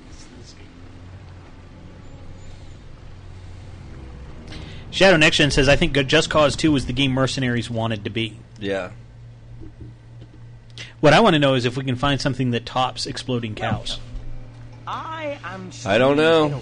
It's 0.09 0.25
this 0.39 0.55
game. 4.49 4.57
Shadow 4.89 5.17
Next 5.17 5.37
Gen 5.37 5.51
says, 5.51 5.69
I 5.69 5.75
think 5.75 5.93
Just 6.07 6.31
Cause 6.31 6.55
2 6.55 6.71
was 6.71 6.87
the 6.87 6.93
game 6.93 7.11
Mercenaries 7.11 7.69
wanted 7.69 8.03
to 8.05 8.09
be. 8.09 8.39
Yeah. 8.59 8.89
What 11.01 11.13
I 11.13 11.19
want 11.19 11.33
to 11.33 11.39
know 11.39 11.53
is 11.55 11.65
if 11.65 11.77
we 11.77 11.83
can 11.83 11.95
find 11.95 12.19
something 12.19 12.51
that 12.51 12.65
tops 12.65 13.05
exploding 13.05 13.55
cows. 13.55 13.99
I 14.87 15.37
am. 15.43 15.71
I 15.85 15.97
don't 15.97 16.17
know. 16.17 16.61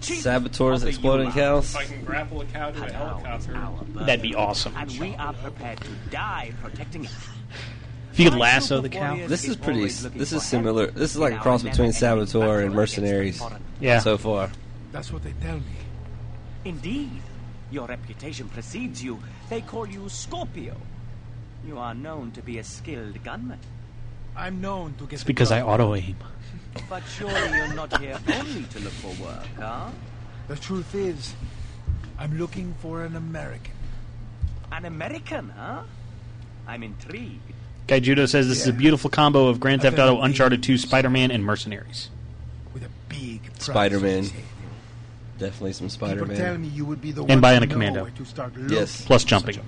Chief 0.00 0.20
Saboteurs 0.20 0.82
exploding 0.82 1.30
cows. 1.30 1.70
If 1.70 1.76
I 1.76 1.84
can 1.84 2.04
grapple 2.04 2.40
a 2.40 2.44
cow 2.46 2.70
to 2.70 2.84
a 2.84 2.92
helicopter. 2.92 3.52
That'd 4.04 4.22
be 4.22 4.34
awesome. 4.34 4.74
And 4.76 4.90
we 4.98 5.14
are 5.14 5.32
prepared 5.32 5.80
to 5.80 5.90
die 6.10 6.52
protecting 6.60 7.04
it. 7.04 7.10
If 8.12 8.18
you 8.18 8.28
could 8.28 8.38
lasso 8.38 8.80
the 8.80 8.88
cow. 8.88 9.16
This 9.26 9.44
is 9.46 9.56
pretty. 9.56 9.82
This 9.82 10.32
is 10.32 10.42
similar. 10.42 10.88
This 10.88 11.12
is 11.12 11.18
like 11.18 11.34
a 11.34 11.38
cross 11.38 11.62
between 11.62 11.92
Saboteur 11.92 12.60
and 12.60 12.74
Mercenaries. 12.74 13.42
Yeah. 13.80 14.00
So 14.00 14.18
far. 14.18 14.50
That's 14.90 15.12
what 15.12 15.22
they 15.22 15.32
tell 15.40 15.56
me. 15.56 15.62
Indeed. 16.64 17.22
Your 17.70 17.86
reputation 17.86 18.50
precedes 18.50 19.02
you. 19.02 19.18
They 19.48 19.62
call 19.62 19.86
you 19.86 20.06
Scorpio. 20.10 20.76
You 21.66 21.78
are 21.78 21.94
known 21.94 22.30
to 22.32 22.42
be 22.42 22.58
a 22.58 22.64
skilled 22.64 23.22
gunman. 23.22 23.58
I'm 24.36 24.60
known 24.60 24.94
to 24.98 25.04
get. 25.04 25.12
It's 25.14 25.24
because 25.24 25.52
I 25.52 25.60
auto 25.62 25.94
aim. 25.94 26.16
But 26.88 27.02
surely 27.16 27.34
you're 27.56 27.74
not 27.74 27.98
here 28.00 28.18
only 28.34 28.64
to 28.64 28.80
look 28.80 28.92
for 28.94 29.22
work, 29.22 29.46
huh? 29.58 29.90
The 30.48 30.56
truth 30.56 30.94
is, 30.94 31.34
I'm 32.18 32.38
looking 32.38 32.74
for 32.80 33.04
an 33.04 33.14
American. 33.14 33.74
An 34.72 34.86
American, 34.86 35.50
huh? 35.50 35.82
I'm 36.66 36.82
intrigued. 36.82 37.40
Guy 37.88 38.00
Judo 38.00 38.24
says 38.26 38.48
this 38.48 38.60
is 38.62 38.68
a 38.68 38.72
beautiful 38.72 39.10
combo 39.10 39.48
of 39.48 39.60
Grand 39.60 39.82
Theft 39.82 39.98
Auto, 39.98 40.20
Uncharted 40.22 40.62
2, 40.62 40.78
Spider 40.78 41.10
Man, 41.10 41.30
and 41.30 41.44
Mercenaries. 41.44 42.08
with 42.72 42.84
a 42.84 42.88
big 43.08 43.42
price 43.54 43.64
Spider 43.64 44.00
Man. 44.00 44.24
Definitely 45.38 45.72
some 45.74 45.88
Spider 45.90 46.20
People 46.20 46.36
tell 46.36 46.52
Man. 46.52 46.62
me 46.62 46.68
you 46.68 46.84
would 46.86 47.02
be 47.02 47.12
the 47.12 47.20
And 47.24 47.42
one 47.42 47.52
Bionic 47.52 47.60
to 47.62 47.66
Commando. 47.66 48.06
to 48.08 48.24
start 48.24 48.54
Yes. 48.56 48.70
looking 49.00 49.06
Plus 49.06 49.22
for 49.24 49.28
jumping. 49.28 49.60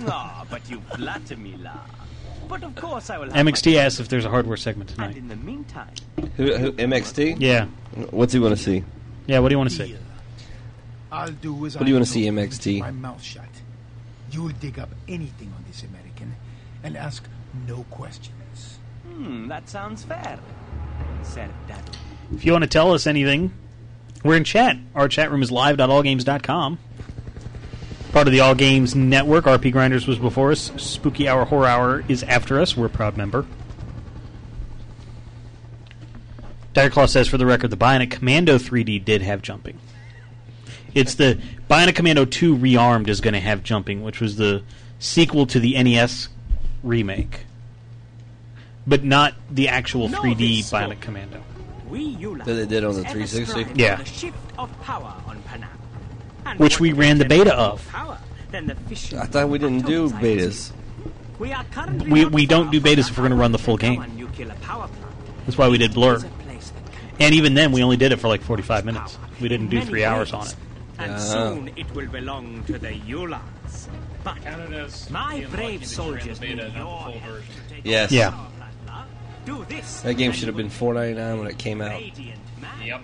Such. 0.00 0.08
Ah, 0.08 0.44
but 0.50 0.68
you 0.70 0.80
flatter 0.96 1.36
me, 1.36 1.56
la. 1.62 1.72
But 2.48 2.64
of 2.64 2.74
course 2.74 3.08
I 3.10 3.18
will 3.18 3.30
have 3.30 3.46
MXT 3.46 3.74
my- 3.74 3.80
asks 3.82 4.00
if 4.00 4.08
there's 4.08 4.24
a 4.24 4.30
hardware 4.30 4.56
segment 4.56 4.90
And 4.90 4.96
tonight. 4.98 5.16
in 5.16 5.28
the 5.28 5.36
meantime, 5.36 5.94
Who, 6.36 6.54
who, 6.56 6.72
MXT? 6.72 7.36
Yeah. 7.40 7.66
What's 8.10 8.32
he 8.32 8.38
want 8.38 8.56
to 8.56 8.62
see? 8.62 8.84
Yeah, 9.26 9.38
what 9.38 9.48
do 9.48 9.54
you 9.54 9.58
want 9.58 9.70
to 9.70 9.76
see? 9.76 9.96
I'll 11.10 11.30
do 11.30 11.66
as 11.66 11.76
What 11.76 11.84
do 11.84 11.88
you 11.90 11.94
wanna 11.94 12.06
see, 12.06 12.24
told 12.24 12.38
MXT? 12.38 12.80
My 12.80 12.90
mouth 12.90 13.22
shut. 13.22 13.44
You'll 14.30 14.48
dig 14.48 14.78
up 14.78 14.88
anything 15.08 15.52
on 15.56 15.64
this 15.68 15.82
American 15.82 16.34
and 16.82 16.96
ask 16.96 17.22
no 17.68 17.84
questions. 17.90 18.78
hmm, 19.06 19.46
that 19.48 19.68
sounds 19.68 20.04
fair. 20.04 20.38
Serdado. 21.22 21.92
If 22.34 22.44
you 22.46 22.52
want 22.52 22.64
to 22.64 22.68
tell 22.70 22.92
us 22.92 23.06
anything, 23.06 23.52
we're 24.24 24.36
in 24.36 24.44
chat. 24.44 24.76
Our 24.94 25.06
chat 25.08 25.30
room 25.30 25.42
is 25.42 25.50
live.allgames.com. 25.50 26.78
Part 28.12 28.26
of 28.26 28.32
the 28.32 28.40
All 28.40 28.54
Games 28.54 28.94
Network. 28.94 29.46
RP 29.46 29.72
Grinders 29.72 30.06
was 30.06 30.18
before 30.18 30.52
us. 30.52 30.70
Spooky 30.76 31.28
Hour 31.28 31.46
Horror 31.46 31.66
Hour 31.66 32.04
is 32.08 32.22
after 32.24 32.60
us. 32.60 32.76
We're 32.76 32.86
a 32.86 32.90
proud 32.90 33.16
member. 33.16 33.46
Dire 36.74 36.90
Claw 36.90 37.06
says, 37.06 37.28
for 37.28 37.38
the 37.38 37.46
record, 37.46 37.68
the 37.70 37.76
Bionic 37.76 38.10
Commando 38.10 38.58
3D 38.58 39.02
did 39.04 39.22
have 39.22 39.40
jumping. 39.42 39.78
It's 40.94 41.14
the 41.14 41.40
Bionic 41.70 41.94
Commando 41.94 42.26
2 42.26 42.54
Rearmed 42.56 43.08
is 43.08 43.22
going 43.22 43.34
to 43.34 43.40
have 43.40 43.62
jumping, 43.62 44.02
which 44.02 44.20
was 44.20 44.36
the 44.36 44.62
sequel 44.98 45.46
to 45.46 45.58
the 45.58 45.82
NES 45.82 46.28
remake. 46.82 47.46
But 48.86 49.04
not 49.04 49.34
the 49.50 49.68
actual 49.68 50.08
No, 50.08 50.20
3D 50.20 50.58
this 50.58 50.70
Bionic. 50.70 51.00
Commando. 51.00 51.42
We 51.88 52.14
Yula 52.16 52.44
That 52.44 52.54
they 52.54 52.66
did 52.66 52.84
on 52.84 52.94
the 52.94 53.00
ever 53.00 53.10
360? 53.10 53.44
strive 53.44 53.70
for 53.70 53.74
Yeah. 53.78 53.96
The 53.96 54.04
shift 54.04 54.36
of 54.58 54.82
power 54.82 55.14
on 55.26 55.42
Panau. 55.44 55.64
And 55.64 55.70
Which 56.56 56.80
we 56.80 56.92
ran 56.92 57.18
the 57.18 57.24
beta 57.24 57.54
of. 57.54 57.86
Power 57.88 58.18
than 58.50 58.66
the 58.66 58.74
fishing 58.74 59.18
I 59.18 59.24
thought 59.24 59.48
we 59.48 59.58
didn't 59.58 59.86
do 59.86 60.06
atoms 60.06 60.12
I 60.12 60.20
see. 60.20 60.36
betas. 60.36 60.72
We 61.38 62.10
We, 62.10 62.24
we 62.26 62.46
don't 62.46 62.70
do 62.70 62.80
betas 62.80 63.08
if 63.10 63.16
we're 63.18 63.22
going 63.22 63.30
to 63.32 63.36
run 63.36 63.52
the 63.52 63.58
full 63.58 63.76
game. 63.76 64.04
nuclear 64.16 64.54
power 64.62 64.86
plant. 64.88 65.14
That's 65.46 65.58
why 65.58 65.68
we 65.68 65.78
did 65.78 65.94
Blur. 65.94 66.14
It's 66.16 66.24
a 66.24 66.28
place 66.28 66.70
that 66.70 66.92
can 66.92 67.00
And 67.18 67.34
even 67.34 67.54
then, 67.54 67.72
we 67.72 67.82
only 67.82 67.96
did 67.96 68.12
it 68.12 68.18
for 68.18 68.28
like 68.28 68.42
45 68.42 68.84
minutes. 68.84 69.18
We 69.40 69.48
didn't 69.48 69.68
do 69.68 69.80
three 69.82 70.04
hours 70.04 70.32
on 70.32 70.46
it. 70.46 70.56
And 70.98 71.20
soon 71.20 71.70
it 71.76 71.92
will 71.94 72.06
belong 72.06 72.62
to 72.64 72.78
the 72.78 72.90
Yulans. 72.92 73.88
But 74.22 74.40
Canada's 74.42 75.10
my 75.10 75.44
brave 75.50 75.84
soldiers 75.84 76.38
you're 76.40 76.50
need 76.54 76.58
your 76.58 76.68
not 76.68 77.06
the 77.06 77.12
full 77.12 77.20
help 77.20 77.38
to 77.40 77.74
take 77.74 77.84
Yes. 77.84 78.12
Yeah. 78.12 78.46
Do 79.44 79.64
this. 79.68 80.02
That 80.02 80.14
game 80.14 80.30
should 80.30 80.46
have 80.46 80.56
been 80.56 80.68
four 80.70 80.94
ninety 80.94 81.18
nine 81.18 81.38
when 81.38 81.48
it 81.48 81.58
came 81.58 81.80
out. 81.80 81.98
be 81.98 82.12
radiant 82.14 82.38
man, 82.60 82.70
Yep. 82.86 83.02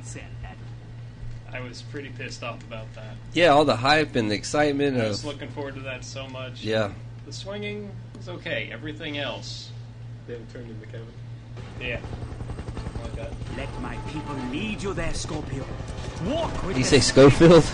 Said 1.48 1.52
that. 1.52 1.56
I 1.56 1.66
was 1.68 1.82
pretty 1.82 2.08
pissed 2.10 2.42
off 2.42 2.62
about 2.64 2.92
that. 2.94 3.14
Yeah, 3.34 3.48
all 3.48 3.64
the 3.64 3.76
hype 3.76 4.16
and 4.16 4.30
the 4.30 4.34
excitement 4.34 4.96
I 5.00 5.08
was 5.08 5.20
of 5.20 5.26
looking 5.26 5.48
forward 5.50 5.74
to 5.74 5.80
that 5.82 6.04
so 6.04 6.28
much. 6.28 6.62
yeah. 6.62 6.92
The 7.26 7.32
swinging 7.32 7.90
was 8.16 8.28
okay. 8.28 8.70
Everything 8.72 9.18
else, 9.18 9.70
They 10.26 10.32
haven't 10.34 10.52
turned 10.52 10.70
into 10.70 10.86
Kevin. 10.86 11.06
yeah. 11.80 12.00
Like 13.02 13.16
that. 13.16 13.32
Let 13.56 13.80
my 13.80 13.96
people 14.08 14.34
lead 14.50 14.82
you 14.82 14.94
there, 14.94 15.12
Scorpio. 15.14 15.64
Walk 16.26 16.52
with 16.62 16.74
Did 16.74 16.78
you 16.78 16.84
say 16.84 17.00
Schofield? 17.00 17.64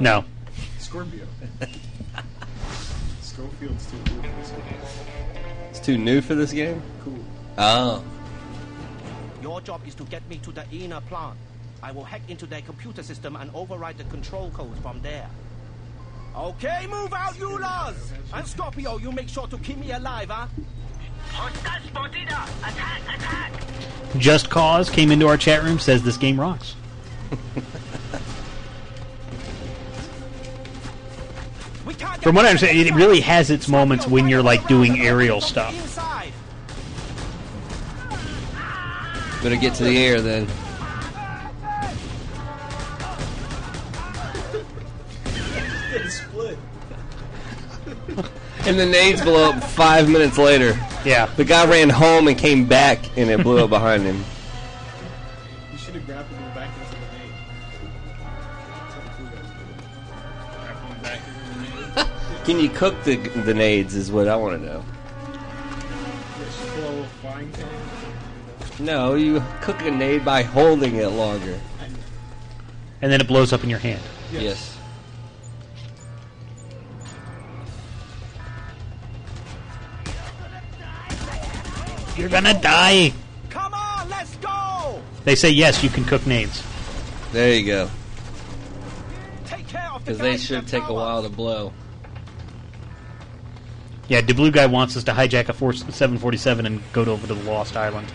No. 0.00 0.24
Scorpio. 0.78 1.24
Schofield's 3.22 3.86
too 3.90 3.96
cool 4.06 4.22
for 4.22 4.28
this 4.40 4.50
game. 4.50 4.80
It's 5.70 5.80
too 5.80 5.98
new 5.98 6.20
for 6.22 6.34
this 6.34 6.52
game. 6.52 6.82
Cool. 7.04 7.18
Oh. 7.58 8.02
Your 9.42 9.60
job 9.60 9.82
is 9.86 9.94
to 9.96 10.04
get 10.04 10.26
me 10.28 10.38
to 10.38 10.52
the 10.52 10.64
inner 10.72 11.00
plant. 11.02 11.36
I 11.86 11.92
will 11.92 12.02
hack 12.02 12.22
into 12.26 12.46
their 12.46 12.62
computer 12.62 13.00
system 13.00 13.36
and 13.36 13.48
override 13.54 13.96
the 13.96 14.02
control 14.04 14.50
codes 14.50 14.76
from 14.80 15.00
there. 15.02 15.30
Okay, 16.36 16.84
move 16.90 17.12
out, 17.12 17.38
you 17.38 17.60
laws! 17.60 18.10
And 18.34 18.44
Scorpio, 18.44 18.98
you 18.98 19.12
make 19.12 19.28
sure 19.28 19.46
to 19.46 19.56
keep 19.58 19.78
me 19.78 19.92
alive, 19.92 20.28
huh? 20.28 20.48
Hostile 21.28 21.86
spotted! 21.86 22.24
Attack! 22.24 23.02
Attack! 23.14 23.52
Just 24.18 24.50
Cause 24.50 24.90
came 24.90 25.12
into 25.12 25.28
our 25.28 25.36
chat 25.36 25.62
room, 25.62 25.78
says 25.78 26.02
this 26.02 26.16
game 26.16 26.40
rocks. 26.40 26.74
From 32.20 32.34
what 32.34 32.46
I 32.46 32.48
understand, 32.48 32.78
it 32.78 32.94
really 32.94 33.20
has 33.20 33.48
its 33.50 33.68
moments 33.68 34.08
when 34.08 34.28
you're 34.28 34.42
like 34.42 34.66
doing 34.66 35.02
aerial 35.02 35.40
stuff. 35.40 35.72
Better 39.40 39.54
get 39.54 39.74
to 39.74 39.84
the 39.84 40.04
air 40.04 40.20
then. 40.20 40.48
And 48.66 48.78
the 48.80 48.86
nades 48.86 49.22
blow 49.22 49.50
up 49.50 49.62
five 49.62 50.08
minutes 50.08 50.38
later. 50.38 50.76
Yeah. 51.04 51.26
The 51.36 51.44
guy 51.44 51.66
ran 51.70 51.88
home 51.88 52.26
and 52.26 52.36
came 52.36 52.66
back, 52.66 53.16
and 53.16 53.30
it 53.30 53.42
blew 53.44 53.62
up 53.62 53.70
behind 53.70 54.02
him. 54.02 54.24
You 55.70 55.78
should 55.78 55.94
have 55.94 56.04
grappled 56.04 56.36
him 56.36 56.52
back 56.52 56.70
into 56.76 56.90
the 56.90 57.00
nade. 57.16 57.32
Grapple 60.60 60.88
him 60.88 61.02
back 61.02 61.20
into 61.28 61.40
the 61.94 62.02
nade. 62.02 62.44
Can 62.44 62.58
you 62.58 62.68
cook 62.68 63.00
the 63.04 63.16
the 63.16 63.54
nades? 63.54 63.94
Is 63.94 64.10
what 64.10 64.26
I 64.26 64.34
want 64.34 64.60
to 64.60 64.66
know. 64.66 64.84
Just 66.38 66.74
blow 66.74 66.88
a 66.88 66.90
little 66.90 67.04
frying 67.22 67.50
pan. 67.52 67.68
No, 68.80 69.14
you 69.14 69.42
cook 69.62 69.80
a 69.82 69.90
nade 69.92 70.24
by 70.24 70.42
holding 70.42 70.96
it 70.96 71.08
longer. 71.08 71.60
And 73.00 73.12
then 73.12 73.20
it 73.20 73.28
blows 73.28 73.52
up 73.52 73.62
in 73.62 73.70
your 73.70 73.78
hand. 73.78 74.02
Yes. 74.32 74.75
You're 82.16 82.28
gonna 82.28 82.58
die. 82.60 83.12
Come 83.50 83.74
on, 83.74 84.08
let's 84.08 84.34
go! 84.36 85.02
They 85.24 85.34
say 85.34 85.50
yes, 85.50 85.82
you 85.82 85.90
can 85.90 86.04
cook 86.04 86.26
nades. 86.26 86.62
There 87.32 87.52
you 87.54 87.66
go. 87.66 87.90
Take 89.44 89.68
care 89.68 89.88
of 89.92 90.04
the 90.04 90.12
Because 90.12 90.18
they 90.18 90.36
should 90.36 90.66
take 90.66 90.84
a 90.88 90.92
while 90.94 91.22
to 91.22 91.28
blow. 91.28 91.72
Yeah, 94.08 94.20
the 94.20 94.34
blue 94.34 94.50
guy 94.50 94.66
wants 94.66 94.96
us 94.96 95.04
to 95.04 95.12
hijack 95.12 95.48
a 95.48 95.52
Force 95.52 95.80
747 95.80 96.64
and 96.64 96.80
go 96.92 97.04
to, 97.04 97.10
over 97.10 97.26
to 97.26 97.34
the 97.34 97.50
Lost 97.50 97.76
Island. 97.76 98.06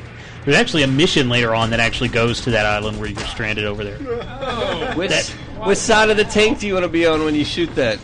There's 0.45 0.57
actually 0.57 0.83
a 0.83 0.87
mission 0.87 1.29
later 1.29 1.53
on 1.53 1.69
that 1.69 1.79
actually 1.79 2.09
goes 2.09 2.41
to 2.41 2.51
that 2.51 2.65
island 2.65 2.99
where 2.99 3.09
you're 3.09 3.19
stranded 3.21 3.65
over 3.65 3.83
there. 3.83 3.97
Oh. 4.01 4.93
Which, 4.95 5.11
That- 5.11 5.27
which 5.67 5.77
side 5.77 6.09
of 6.09 6.17
the 6.17 6.23
tank 6.23 6.59
do 6.59 6.67
you 6.67 6.73
want 6.73 6.85
to 6.85 6.89
be 6.89 7.05
on 7.05 7.23
when 7.23 7.35
you 7.35 7.45
shoot 7.45 7.73
that? 7.75 7.99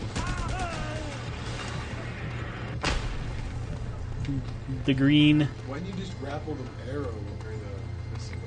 The 4.87 4.93
green. 4.93 5.49
Why 5.67 5.79
don't 5.79 5.85
you 5.85 5.93
just 5.95 6.17
grapple 6.17 6.55
the 6.55 6.63
arrow 6.89 7.03
or 7.03 7.51
the 7.51 8.13
missile? 8.13 8.37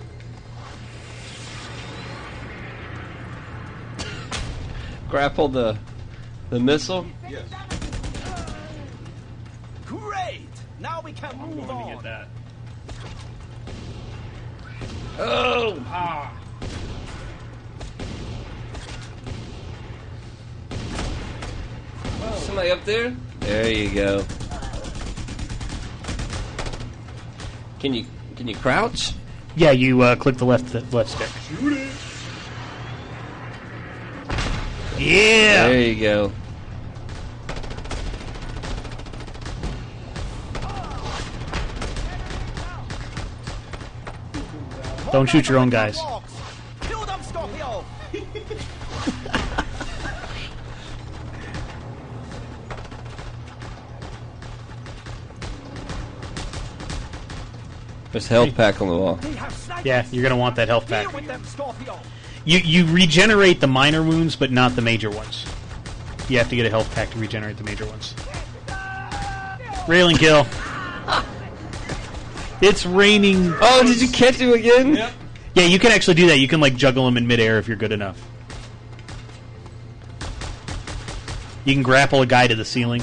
Grapple 5.10 5.48
the 5.48 5.76
the 6.48 6.58
missile. 6.58 7.04
Yes. 7.28 7.42
Great! 9.84 10.48
Now 10.78 11.02
we 11.02 11.12
can 11.12 11.36
move 11.36 11.68
on. 11.68 12.02
that. 12.04 12.28
Oh! 15.18 15.84
Ah. 15.88 16.32
Somebody 22.38 22.70
up 22.70 22.82
there? 22.86 23.14
There 23.40 23.70
you 23.70 23.94
go. 23.94 24.24
Can 27.80 27.94
you 27.94 28.04
can 28.36 28.46
you 28.46 28.54
crouch? 28.54 29.12
Yeah, 29.56 29.70
you 29.70 30.02
uh, 30.02 30.14
click 30.14 30.36
the 30.36 30.44
left 30.44 30.66
the 30.66 30.80
left 30.94 31.10
stick. 31.10 31.28
Shoot 31.48 31.72
it. 31.72 31.92
Yeah. 34.98 35.68
There 35.68 35.80
you 35.80 36.00
go. 36.00 36.32
Don't 45.10 45.26
shoot 45.26 45.48
your 45.48 45.58
own 45.58 45.70
guys. 45.70 45.98
There's 58.12 58.26
a 58.26 58.28
health 58.28 58.54
pack 58.56 58.80
on 58.80 58.88
the 58.88 58.96
wall. 58.96 59.14
They 59.16 59.32
have 59.32 59.52
snipers! 59.52 59.86
Yeah, 59.86 60.06
you're 60.10 60.22
gonna 60.22 60.36
want 60.36 60.56
that 60.56 60.68
health 60.68 60.88
pack. 60.88 61.06
Deal 61.06 61.14
with 61.14 61.26
them, 61.26 61.44
Scorpio! 61.44 62.00
You 62.44 62.58
you 62.58 62.86
regenerate 62.86 63.60
the 63.60 63.66
minor 63.66 64.02
wounds, 64.02 64.34
but 64.36 64.50
not 64.50 64.74
the 64.74 64.82
major 64.82 65.10
ones. 65.10 65.44
You 66.28 66.38
have 66.38 66.48
to 66.50 66.56
get 66.56 66.66
a 66.66 66.70
health 66.70 66.92
pack 66.94 67.10
to 67.10 67.18
regenerate 67.18 67.56
the 67.56 67.64
major 67.64 67.86
ones. 67.86 68.14
Railing 69.88 70.16
kill. 70.16 70.46
It's 72.62 72.84
raining. 72.84 73.54
Oh, 73.62 73.82
did 73.86 74.02
you 74.02 74.08
catch 74.08 74.34
him 74.34 74.52
again? 74.52 74.94
Yep. 74.94 75.12
Yeah, 75.54 75.64
you 75.64 75.78
can 75.78 75.92
actually 75.92 76.14
do 76.14 76.26
that. 76.26 76.38
You 76.38 76.46
can 76.46 76.60
like 76.60 76.76
juggle 76.76 77.06
them 77.06 77.16
in 77.16 77.26
midair 77.26 77.58
if 77.58 77.66
you're 77.66 77.76
good 77.76 77.90
enough. 77.90 78.22
You 81.64 81.72
can 81.72 81.82
grapple 81.82 82.20
a 82.20 82.26
guy 82.26 82.46
to 82.46 82.54
the 82.54 82.64
ceiling. 82.64 83.02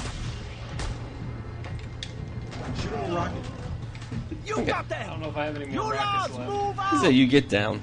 I 5.38 5.52
them! 5.52 5.56
don't 5.56 5.62
know 5.62 5.62
if 5.62 5.62
I 5.62 5.62
have 5.62 5.62
any 5.62 5.74
You 5.74 5.82
more 5.82 5.92
rockets 5.94 6.38
lads, 6.38 6.38
left. 6.38 6.50
move 6.52 6.76
He 6.76 6.82
out! 6.82 7.02
said 7.04 7.14
you 7.16 7.28
get 7.28 7.50
down. 7.50 7.82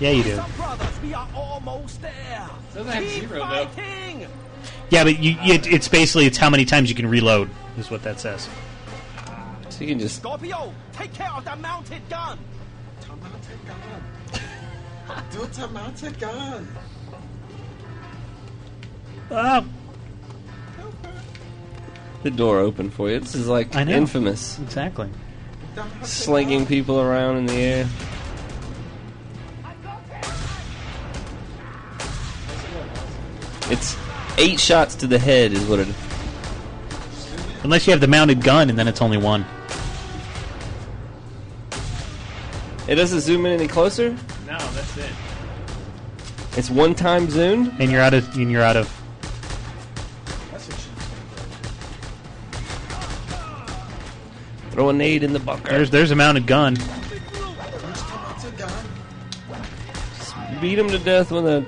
Yeah, 0.00 0.10
you 0.10 0.22
do. 0.24 0.42
Brothers, 0.56 1.02
we 1.02 1.14
are 1.14 1.28
almost 1.34 2.02
there! 2.02 2.48
Doesn't 2.74 2.92
have 2.92 3.04
Keep 3.04 3.28
zero, 3.28 3.38
though. 3.46 4.26
Yeah, 4.90 5.04
but 5.04 5.18
you, 5.18 5.36
it, 5.42 5.66
it's 5.66 5.88
basically 5.88 6.26
it's 6.26 6.36
how 6.36 6.50
many 6.50 6.64
times 6.64 6.88
you 6.88 6.94
can 6.96 7.06
reload 7.06 7.48
is 7.78 7.90
what 7.90 8.02
that 8.02 8.20
says. 8.20 8.48
So 9.70 9.80
you 9.80 9.88
can 9.88 9.98
just 9.98 10.16
Scorpio, 10.16 10.72
take 10.92 11.12
care 11.14 11.30
of 11.30 11.44
that 11.44 11.60
mounted 11.60 12.06
gun! 12.08 12.38
Tamate 13.00 13.66
gun. 13.66 15.20
Do 15.32 15.38
tamate 15.46 16.18
gun. 16.20 16.68
Ah, 19.30 19.64
the 22.22 22.30
door 22.30 22.58
open 22.58 22.90
for 22.90 23.10
you. 23.10 23.20
This 23.20 23.34
is 23.34 23.46
like 23.48 23.74
I 23.74 23.84
know. 23.84 23.92
infamous. 23.92 24.58
exactly. 24.60 25.08
Slinging 26.02 26.66
people 26.66 27.00
around 27.00 27.36
in 27.38 27.46
the 27.46 27.54
air. 27.54 27.88
It's 33.70 33.96
eight 34.36 34.60
shots 34.60 34.94
to 34.96 35.06
the 35.06 35.18
head 35.18 35.52
is 35.52 35.64
what 35.64 35.78
it 35.78 35.88
Unless 37.62 37.86
you 37.86 37.92
have 37.92 38.00
the 38.00 38.06
mounted 38.06 38.42
gun, 38.42 38.68
and 38.68 38.78
then 38.78 38.86
it's 38.86 39.00
only 39.00 39.16
one. 39.16 39.46
It 42.86 42.96
doesn't 42.96 43.20
zoom 43.20 43.46
in 43.46 43.52
any 43.52 43.66
closer? 43.66 44.10
No, 44.46 44.58
that's 44.58 44.96
it. 44.98 45.10
It's 46.58 46.68
one 46.68 46.94
time 46.94 47.30
zoomed? 47.30 47.72
And 47.78 47.90
you're 47.90 48.02
out 48.02 48.12
of 48.12 48.36
and 48.36 48.50
you're 48.50 48.62
out 48.62 48.76
of. 48.76 49.03
Throw 54.74 54.88
a 54.88 54.92
nade 54.92 55.22
in 55.22 55.32
the 55.32 55.38
bunker. 55.38 55.68
There's 55.68 55.90
there's 55.90 56.10
a 56.10 56.16
mounted 56.16 56.48
gun. 56.48 56.74
Where's 56.74 58.02
tamate 58.02 58.58
gun? 58.58 58.84
Beat 60.60 60.76
him 60.76 60.88
to 60.88 60.98
death 60.98 61.30
with 61.30 61.46
a 61.46 61.64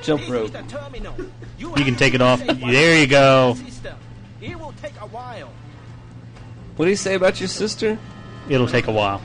jump 0.00 0.26
rope. 0.30 0.46
is 0.46 0.52
the 0.52 0.62
terminal. 0.62 1.14
You 1.58 1.84
can 1.84 1.96
take 1.96 2.14
it 2.14 2.22
off. 2.22 2.40
There 2.46 2.98
you 2.98 3.06
go. 3.06 3.54
System. 3.54 3.98
It 4.40 4.58
will 4.58 4.72
take 4.80 4.98
a 5.00 5.06
while. 5.08 5.50
What 6.76 6.86
do 6.86 6.90
you 6.90 6.96
say 6.96 7.14
about 7.14 7.38
your 7.38 7.48
sister? 7.48 7.98
It'll 8.48 8.66
take 8.66 8.86
a 8.86 8.92
while. 8.92 9.20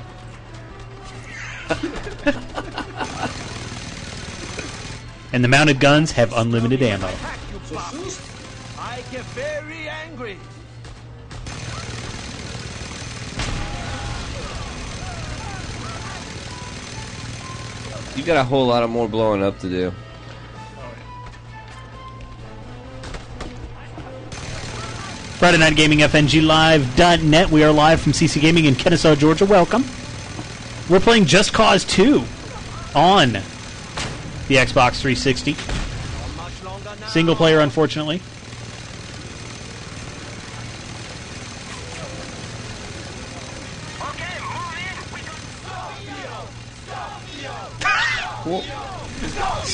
and 5.32 5.42
the 5.44 5.48
mounted 5.48 5.80
guns 5.80 6.12
have 6.12 6.34
unlimited 6.34 6.82
ammo. 6.82 7.08
Attack 7.08 7.40
you, 7.54 7.60
Pop. 7.74 7.94
I 8.80 9.02
get 9.12 9.24
very 9.32 9.88
angry. 9.88 10.38
You 18.16 18.24
got 18.24 18.38
a 18.38 18.44
whole 18.44 18.68
lot 18.68 18.84
of 18.84 18.90
more 18.90 19.08
blowing 19.08 19.42
up 19.42 19.60
to 19.60 19.70
do. 19.70 19.92
Friday 25.40 25.58
Night 25.58 25.76
Gaming, 25.76 26.00
FNGLive.net. 26.00 27.50
We 27.50 27.64
are 27.64 27.72
live 27.72 28.00
from 28.00 28.12
CC 28.14 28.40
Gaming 28.40 28.66
in 28.66 28.76
Kennesaw, 28.76 29.16
Georgia. 29.16 29.46
Welcome. 29.46 29.84
We're 30.90 31.00
playing 31.00 31.26
Just 31.26 31.54
Cause 31.54 31.84
2 31.86 32.24
on 32.96 33.34
the 33.34 34.56
Xbox 34.56 35.02
360. 35.02 35.56
Single 37.08 37.36
player, 37.36 37.60
unfortunately. 37.62 38.22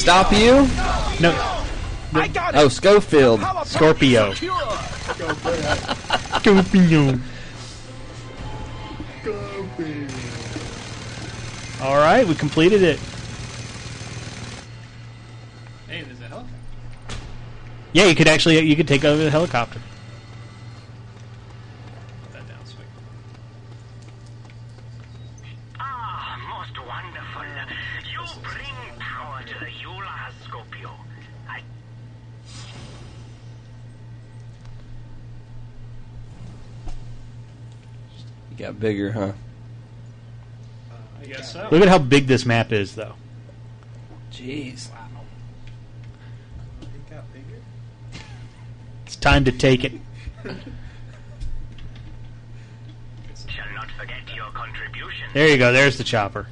Stop 0.09 0.33
you? 0.33 0.67
No. 1.21 1.31
Oh, 2.55 2.67
Schofield. 2.67 3.41
Scorpio. 3.63 4.33
Scorpio. 6.39 7.19
All 11.83 11.97
right, 11.97 12.27
we 12.27 12.33
completed 12.33 12.81
it. 12.81 12.99
Hey, 15.87 16.01
there's 16.01 16.19
a 16.21 16.27
helicopter. 16.27 16.55
Yeah, 17.93 18.05
you 18.05 18.15
could 18.15 18.27
actually 18.27 18.59
you 18.61 18.75
could 18.75 18.87
take 18.87 19.05
over 19.05 19.23
the 19.23 19.29
helicopter. 19.29 19.79
Got 38.59 38.79
bigger, 38.79 39.11
huh? 39.13 39.31
I 41.21 41.25
guess 41.25 41.53
so. 41.53 41.67
Look 41.71 41.81
at 41.81 41.87
how 41.87 41.97
big 41.97 42.27
this 42.27 42.45
map 42.45 42.71
is, 42.71 42.95
though. 42.95 43.13
Jeez. 44.31 44.89
It 46.81 47.09
got 47.09 47.23
bigger. 47.33 47.61
It's 49.05 49.15
time 49.15 49.45
to 49.45 49.51
take 49.51 49.83
it. 49.83 49.93
shall 50.43 50.55
not 53.73 53.89
forget 53.97 54.17
your 54.35 54.49
contribution. 54.51 55.27
There 55.33 55.47
you 55.47 55.57
go. 55.57 55.71
There's 55.71 55.97
the 55.97 56.03
chopper. 56.03 56.47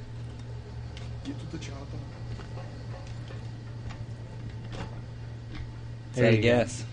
Get 1.25 1.37
to 1.39 1.45
the 1.57 1.57
chopper. 1.63 1.77
Is 6.11 6.15
There 6.15 6.23
that 6.31 6.33
a 6.33 6.35
you 6.37 6.41
go. 6.41 6.47
gas? 6.47 6.83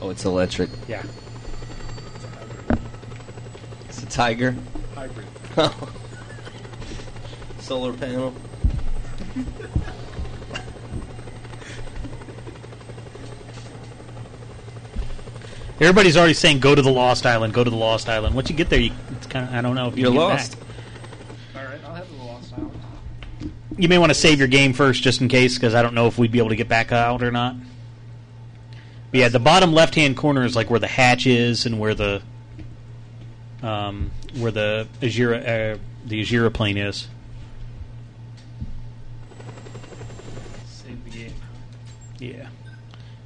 Oh, 0.00 0.10
it's 0.10 0.24
electric. 0.24 0.70
Yeah. 0.88 1.02
It's 4.16 4.22
a 4.22 4.24
tiger. 4.24 4.56
Hybrid. 4.94 5.26
Solar 7.60 7.92
panel. 7.92 8.32
Everybody's 15.78 16.16
already 16.16 16.32
saying 16.32 16.60
go 16.60 16.74
to 16.74 16.80
the 16.80 16.90
Lost 16.90 17.26
Island. 17.26 17.52
Go 17.52 17.62
to 17.62 17.68
the 17.68 17.76
Lost 17.76 18.08
Island. 18.08 18.34
Once 18.34 18.48
you 18.48 18.56
get 18.56 18.70
there, 18.70 18.80
you, 18.80 18.92
it's 19.10 19.26
kind 19.26 19.46
of 19.46 19.54
I 19.54 19.60
don't 19.60 19.74
know 19.74 19.88
if 19.88 19.98
you 19.98 20.04
You're 20.04 20.12
can 20.12 20.20
get 20.20 20.28
lost. 20.28 20.58
back. 20.58 21.64
Alright, 21.64 21.84
I'll 21.84 21.94
have 21.94 22.08
the 22.08 22.16
Lost 22.24 22.54
Island. 22.54 22.80
You 23.76 23.90
may 23.90 23.98
want 23.98 24.08
to 24.08 24.14
save 24.14 24.38
your 24.38 24.48
game 24.48 24.72
first, 24.72 25.02
just 25.02 25.20
in 25.20 25.28
case, 25.28 25.58
because 25.58 25.74
I 25.74 25.82
don't 25.82 25.92
know 25.92 26.06
if 26.06 26.16
we'd 26.16 26.32
be 26.32 26.38
able 26.38 26.48
to 26.48 26.56
get 26.56 26.70
back 26.70 26.90
out 26.90 27.22
or 27.22 27.30
not. 27.30 27.54
But 29.10 29.20
yeah, 29.20 29.28
the 29.28 29.40
bottom 29.40 29.74
left-hand 29.74 30.16
corner 30.16 30.42
is 30.42 30.56
like 30.56 30.70
where 30.70 30.80
the 30.80 30.86
hatch 30.86 31.26
is 31.26 31.66
and 31.66 31.78
where 31.78 31.94
the 31.94 32.22
um, 33.62 34.10
where 34.38 34.52
the 34.52 34.88
Azura 35.00 35.74
uh, 35.74 35.78
the 36.04 36.22
Azura 36.22 36.52
plane 36.52 36.76
is. 36.76 37.08
Save 40.66 41.04
the 41.04 41.10
game. 41.10 41.34
Yeah, 42.18 42.48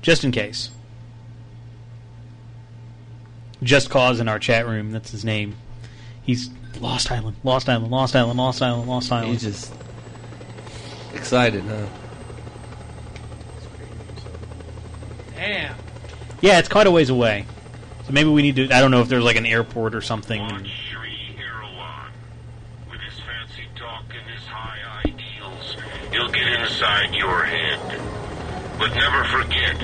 just 0.02 0.24
in 0.24 0.32
case. 0.32 0.70
Just 3.62 3.90
Cause 3.90 4.20
in 4.20 4.28
our 4.28 4.38
chat 4.38 4.66
room. 4.66 4.90
That's 4.90 5.10
his 5.10 5.24
name. 5.24 5.54
He's 6.22 6.48
Lost 6.80 7.10
Island, 7.10 7.36
Lost 7.44 7.68
Island, 7.68 7.90
Lost 7.90 8.16
Island, 8.16 8.38
Lost 8.38 8.62
Island, 8.62 8.88
Lost 8.88 9.12
Island. 9.12 9.32
He's 9.32 9.42
just 9.42 9.74
excited, 11.14 11.62
huh? 11.64 11.86
Damn. 15.34 15.74
Yeah, 16.40 16.58
it's 16.58 16.68
quite 16.68 16.86
a 16.86 16.90
ways 16.90 17.10
away. 17.10 17.44
So 18.06 18.12
maybe 18.12 18.28
we 18.30 18.42
need 18.42 18.56
to. 18.56 18.64
I 18.74 18.80
don't 18.80 18.90
know 18.90 19.00
if 19.00 19.08
there's 19.08 19.22
like 19.24 19.36
an 19.36 19.46
airport 19.46 19.94
or 19.94 20.00
something. 20.00 20.40
and- 20.40 20.62
With 22.90 23.00
his 23.00 23.14
fancy 23.20 23.64
talk 23.76 24.04
and 24.08 24.28
his 24.30 24.44
high 24.46 24.78
ideals, 25.06 25.76
he'll 26.12 26.28
get 26.28 26.46
inside 26.60 27.14
your 27.14 27.44
head. 27.44 27.78
But 28.78 28.94
never 28.94 29.24
forget, 29.24 29.76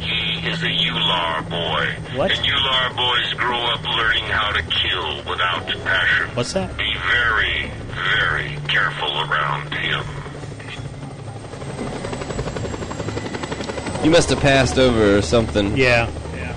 he 0.00 0.48
is 0.48 0.62
a 0.62 0.66
Ular 0.66 1.48
boy. 1.48 1.94
What? 2.18 2.30
And 2.32 2.44
Ular 2.46 2.96
boys 2.96 3.32
grow 3.34 3.58
up 3.58 3.84
learning 3.96 4.24
how 4.24 4.52
to 4.52 4.62
kill 4.62 5.18
without 5.30 5.66
passion. 5.84 6.28
What's 6.34 6.52
that? 6.54 6.76
Be 6.78 6.94
very, 7.10 7.70
very 8.16 8.56
careful 8.68 9.10
around 9.30 9.72
him. 9.74 10.04
You 14.04 14.10
must 14.10 14.30
have 14.30 14.40
passed 14.40 14.78
over 14.78 15.18
or 15.18 15.22
something. 15.22 15.76
Yeah. 15.76 16.10
Yeah. 16.34 16.54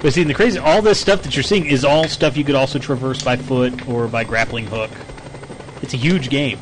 But 0.00 0.12
see, 0.12 0.22
the 0.22 0.34
crazy, 0.34 0.58
all 0.58 0.80
this 0.80 1.00
stuff 1.00 1.22
that 1.22 1.34
you're 1.34 1.42
seeing 1.42 1.66
is 1.66 1.84
all 1.84 2.06
stuff 2.06 2.36
you 2.36 2.44
could 2.44 2.54
also 2.54 2.78
traverse 2.78 3.22
by 3.22 3.36
foot 3.36 3.88
or 3.88 4.06
by 4.06 4.22
grappling 4.22 4.66
hook. 4.66 4.90
It's 5.82 5.92
a 5.92 5.96
huge 5.96 6.30
game. 6.30 6.60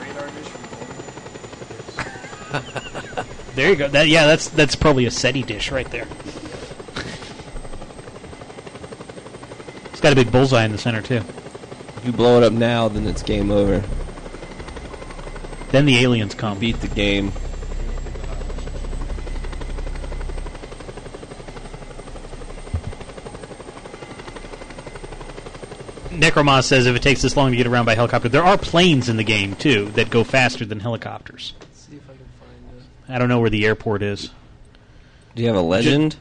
Radar 0.00 0.28
dish 0.30 0.52
There 3.54 3.70
you 3.70 3.76
go. 3.76 3.88
That 3.88 4.06
yeah, 4.06 4.26
that's 4.26 4.48
that's 4.48 4.76
probably 4.76 5.06
a 5.06 5.10
SETI 5.10 5.42
dish 5.42 5.72
right 5.72 5.90
there. 5.90 6.06
It's 9.90 10.00
got 10.00 10.12
a 10.12 10.16
big 10.16 10.30
bullseye 10.30 10.64
in 10.64 10.72
the 10.72 10.78
center 10.78 11.02
too. 11.02 11.22
If 11.96 12.02
you 12.04 12.12
blow 12.12 12.38
it 12.38 12.44
up 12.44 12.52
now, 12.52 12.88
then 12.88 13.06
it's 13.06 13.22
game 13.22 13.50
over. 13.50 13.82
Then 15.70 15.86
the 15.86 15.98
aliens 15.98 16.34
come. 16.34 16.58
Beat 16.58 16.80
the 16.80 16.88
game. 16.88 17.32
Necromos 26.22 26.64
says 26.64 26.86
if 26.86 26.94
it 26.94 27.02
takes 27.02 27.20
this 27.22 27.36
long 27.36 27.50
to 27.50 27.56
get 27.56 27.66
around 27.66 27.84
by 27.84 27.94
helicopter, 27.94 28.28
there 28.28 28.44
are 28.44 28.56
planes 28.56 29.08
in 29.08 29.16
the 29.16 29.24
game 29.24 29.56
too 29.56 29.86
that 29.90 30.08
go 30.08 30.22
faster 30.24 30.64
than 30.64 30.80
helicopters. 30.80 31.52
Let's 31.60 31.80
see 31.80 31.96
if 31.96 32.04
I 32.04 32.12
can 32.12 32.26
find 32.40 32.78
it. 32.78 33.12
I 33.12 33.18
don't 33.18 33.28
know 33.28 33.40
where 33.40 33.50
the 33.50 33.66
airport 33.66 34.02
is. 34.02 34.30
Do 35.34 35.42
you 35.42 35.48
have 35.48 35.56
a 35.56 35.62
legend? 35.62 36.16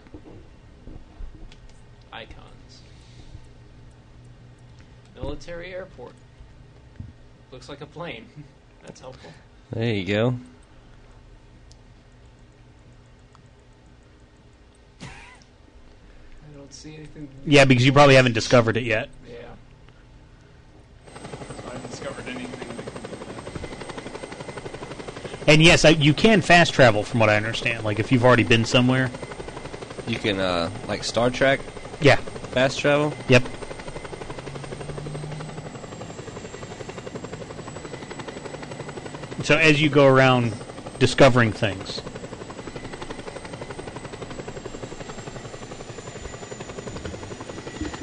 Icons. 2.13 2.81
Military 5.15 5.73
airport. 5.73 6.13
Looks 7.51 7.67
like 7.69 7.81
a 7.81 7.85
plane. 7.85 8.25
That's 8.83 9.01
helpful. 9.01 9.31
There 9.71 9.93
you 9.93 10.05
go. 10.05 10.35
I 15.03 15.07
don't 16.55 16.73
see 16.73 16.95
anything. 16.95 17.29
Yeah, 17.45 17.65
because 17.65 17.85
you 17.85 17.93
probably 17.93 18.15
haven't 18.15 18.33
discovered 18.33 18.77
it 18.77 18.83
yet. 18.83 19.09
Yeah. 19.29 19.35
So 21.13 21.67
I 21.67 21.73
haven't 21.73 21.89
discovered 21.91 22.27
anything 22.27 22.49
that 22.49 22.85
can 22.93 23.01
do 23.01 23.15
that. 25.30 25.30
And 25.47 25.61
yes, 25.61 25.85
I, 25.85 25.89
you 25.89 26.13
can 26.13 26.41
fast 26.41 26.73
travel, 26.73 27.03
from 27.03 27.19
what 27.19 27.29
I 27.29 27.35
understand. 27.35 27.83
Like 27.83 27.99
if 27.99 28.11
you've 28.11 28.23
already 28.23 28.43
been 28.43 28.65
somewhere. 28.65 29.09
You 30.07 30.17
can, 30.17 30.39
uh, 30.39 30.69
like 30.87 31.03
Star 31.03 31.29
Trek 31.29 31.59
Yeah. 31.99 32.17
fast 32.53 32.79
travel. 32.79 33.13
Yep. 33.27 33.43
So 39.43 39.57
as 39.57 39.81
you 39.81 39.89
go 39.89 40.05
around 40.05 40.53
discovering 40.99 41.51
things. 41.51 42.01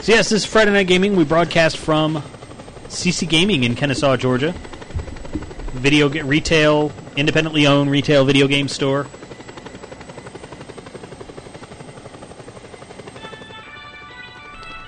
So 0.02 0.12
yes, 0.14 0.30
this 0.30 0.42
is 0.42 0.44
Friday 0.44 0.72
Night 0.72 0.86
Gaming. 0.86 1.16
We 1.16 1.24
broadcast 1.24 1.76
from 1.76 2.22
CC 2.88 3.28
Gaming 3.28 3.64
in 3.64 3.74
Kennesaw, 3.74 4.16
Georgia. 4.16 4.54
Video 5.72 6.08
retail, 6.08 6.90
independently 7.18 7.66
owned 7.66 7.90
retail 7.90 8.24
video 8.24 8.46
game 8.46 8.68
store. 8.68 9.06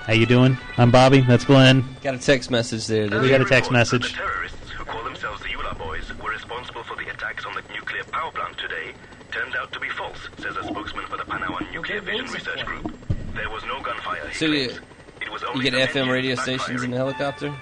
How 0.05 0.13
you 0.13 0.25
doing? 0.25 0.57
I'm 0.77 0.91
Bobby. 0.91 1.21
That's 1.21 1.45
Glenn. 1.45 1.85
Got 2.01 2.15
a 2.15 2.19
text 2.19 2.49
message 2.49 2.87
there. 2.87 3.03
We 3.21 3.29
got 3.29 3.41
a 3.41 3.45
text 3.45 3.69
message. 3.69 4.13
Terrorists 4.13 4.69
who 4.71 4.85
call 4.85 5.03
themselves 5.03 5.41
the 5.41 5.49
Ular 5.49 5.77
Boys, 5.77 6.11
were 6.21 6.31
responsible 6.31 6.83
for 6.83 6.95
the 6.95 7.09
attacks 7.09 7.45
on 7.45 7.53
the 7.53 7.61
nuclear 7.73 8.03
power 8.05 8.31
plant 8.31 8.57
today 8.57 8.93
turned 9.31 9.55
out 9.55 9.71
to 9.73 9.79
be 9.79 9.89
false, 9.89 10.17
says 10.39 10.55
a 10.57 10.63
spokesman 10.63 11.05
for 11.07 11.17
the 11.17 11.23
Panauan 11.23 11.71
Nuclear 11.73 12.01
Vision 12.01 12.25
Research 12.25 12.65
Group. 12.65 12.93
There 13.35 13.49
was 13.49 13.63
no 13.65 13.81
gunfire. 13.81 14.27
he 14.27 14.33
So 14.35 14.45
you. 14.45 14.75
It 15.21 15.31
was 15.31 15.43
you 15.55 15.63
get 15.63 15.73
FM 15.73 16.11
radio 16.11 16.35
stations 16.35 16.83
in 16.83 16.91
the 16.91 16.97
helicopter? 16.97 17.53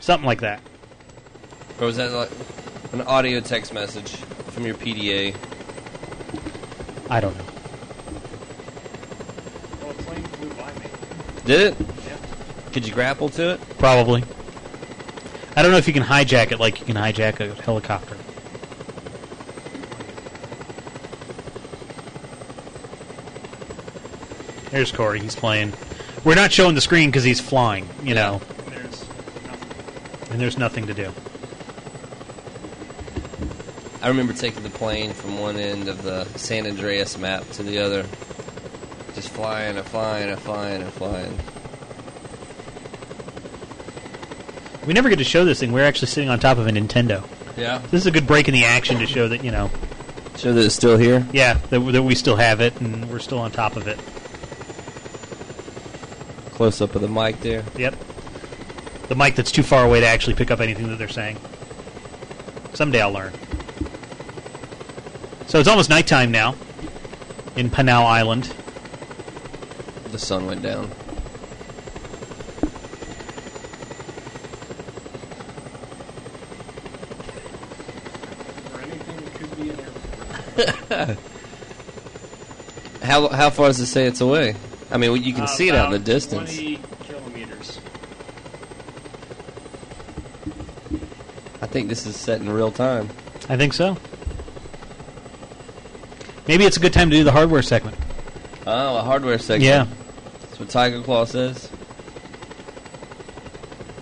Something 0.00 0.26
like 0.26 0.40
that. 0.40 0.60
Or 1.80 1.86
was 1.86 1.96
that 1.96 2.12
like 2.12 2.30
an 3.00 3.06
audio 3.06 3.40
text 3.40 3.74
message 3.74 4.16
from 4.52 4.64
your 4.64 4.74
PDA? 4.74 5.36
I 7.10 7.20
don't 7.20 7.36
know. 7.36 7.44
Oh, 9.82 9.90
a 9.90 9.94
plane 9.94 10.22
flew 10.22 10.48
by 10.54 10.72
me. 10.72 10.86
Did 11.44 11.60
it? 11.60 11.76
Yeah. 12.06 12.16
Could 12.72 12.86
you 12.86 12.94
grapple 12.94 13.28
to 13.30 13.50
it? 13.50 13.60
Probably. 13.78 14.24
I 15.56 15.62
don't 15.62 15.72
know 15.72 15.76
if 15.76 15.86
you 15.86 15.92
can 15.92 16.04
hijack 16.04 16.52
it 16.52 16.58
like 16.58 16.80
you 16.80 16.86
can 16.86 16.96
hijack 16.96 17.40
a 17.40 17.54
helicopter. 17.62 18.16
There's 24.70 24.90
Corey. 24.90 25.20
He's 25.20 25.36
playing. 25.36 25.74
We're 26.24 26.34
not 26.34 26.50
showing 26.50 26.74
the 26.74 26.80
screen 26.80 27.10
because 27.10 27.24
he's 27.24 27.40
flying, 27.40 27.86
you 28.02 28.14
know, 28.14 28.40
There's 28.70 29.04
and 30.30 30.40
there's 30.40 30.56
nothing 30.56 30.86
to 30.86 30.94
do. 30.94 31.12
I 34.02 34.08
remember 34.08 34.32
taking 34.32 34.62
the 34.62 34.70
plane 34.70 35.12
from 35.12 35.38
one 35.38 35.56
end 35.56 35.88
of 35.88 36.02
the 36.02 36.24
San 36.38 36.66
Andreas 36.66 37.18
map 37.18 37.48
to 37.52 37.62
the 37.62 37.78
other. 37.78 38.02
Just 39.14 39.30
flying 39.30 39.76
and 39.76 39.86
flying 39.86 40.28
and 40.28 40.38
flying 40.38 40.82
and 40.82 40.92
flying. 40.92 41.38
We 44.86 44.92
never 44.92 45.08
get 45.08 45.16
to 45.18 45.24
show 45.24 45.44
this 45.44 45.58
thing. 45.60 45.72
We're 45.72 45.84
actually 45.84 46.08
sitting 46.08 46.28
on 46.28 46.38
top 46.38 46.58
of 46.58 46.66
a 46.66 46.70
Nintendo. 46.70 47.26
Yeah. 47.56 47.78
This 47.90 48.02
is 48.02 48.06
a 48.06 48.10
good 48.10 48.26
break 48.26 48.46
in 48.48 48.54
the 48.54 48.64
action 48.64 48.98
to 48.98 49.06
show 49.06 49.28
that, 49.28 49.42
you 49.42 49.50
know, 49.50 49.70
Show 50.36 50.52
that 50.52 50.64
it's 50.66 50.74
still 50.74 50.98
here? 50.98 51.26
yeah, 51.32 51.54
that, 51.70 51.80
that 51.80 52.02
we 52.02 52.14
still 52.14 52.36
have 52.36 52.60
it 52.60 52.78
and 52.80 53.08
we're 53.10 53.18
still 53.18 53.38
on 53.38 53.50
top 53.50 53.76
of 53.76 53.88
it. 53.88 53.98
Close 56.54 56.80
up 56.80 56.94
of 56.94 57.00
the 57.02 57.08
mic 57.08 57.40
there. 57.40 57.64
Yep. 57.76 57.94
The 59.08 59.14
mic 59.14 59.34
that's 59.34 59.50
too 59.52 59.62
far 59.62 59.84
away 59.84 60.00
to 60.00 60.06
actually 60.06 60.34
pick 60.34 60.50
up 60.50 60.60
anything 60.60 60.88
that 60.88 60.96
they're 60.98 61.08
saying. 61.08 61.38
Someday 62.74 63.00
I'll 63.00 63.12
learn. 63.12 63.32
So 65.46 65.58
it's 65.60 65.68
almost 65.68 65.90
nighttime 65.90 66.30
now 66.32 66.54
in 67.56 67.70
Panau 67.70 68.04
Island. 68.04 68.52
The 70.10 70.18
sun 70.18 70.46
went 70.46 70.62
down. 70.62 70.90
Or 78.74 78.80
anything 78.82 79.16
that 79.16 79.34
could 79.34 79.56
be 79.56 79.70
an 79.70 79.80
airport. 80.90 81.18
How 83.02 83.28
how 83.28 83.50
far 83.50 83.68
does 83.68 83.78
it 83.80 83.86
say 83.86 84.06
it's 84.06 84.20
away? 84.20 84.56
I 84.90 84.96
mean, 84.98 85.22
you 85.22 85.32
can 85.32 85.42
Uh, 85.44 85.46
see 85.46 85.68
it 85.68 85.74
out 85.74 85.86
in 85.86 85.92
the 85.92 85.98
distance. 85.98 86.52
20 86.54 86.80
kilometers. 87.06 87.78
I 91.62 91.66
think 91.66 91.88
this 91.88 92.04
is 92.06 92.16
set 92.16 92.40
in 92.40 92.48
real 92.50 92.70
time. 92.72 93.08
I 93.48 93.56
think 93.56 93.72
so. 93.74 93.96
Maybe 96.48 96.64
it's 96.64 96.76
a 96.76 96.80
good 96.80 96.92
time 96.92 97.10
to 97.10 97.16
do 97.16 97.24
the 97.24 97.32
hardware 97.32 97.62
segment. 97.62 97.96
Oh, 98.66 98.96
a 98.98 99.02
hardware 99.02 99.38
segment. 99.38 99.64
Yeah. 99.64 99.86
That's 100.42 100.60
what 100.60 100.68
Tiger 100.68 101.02
Claw 101.02 101.24
says. 101.24 101.70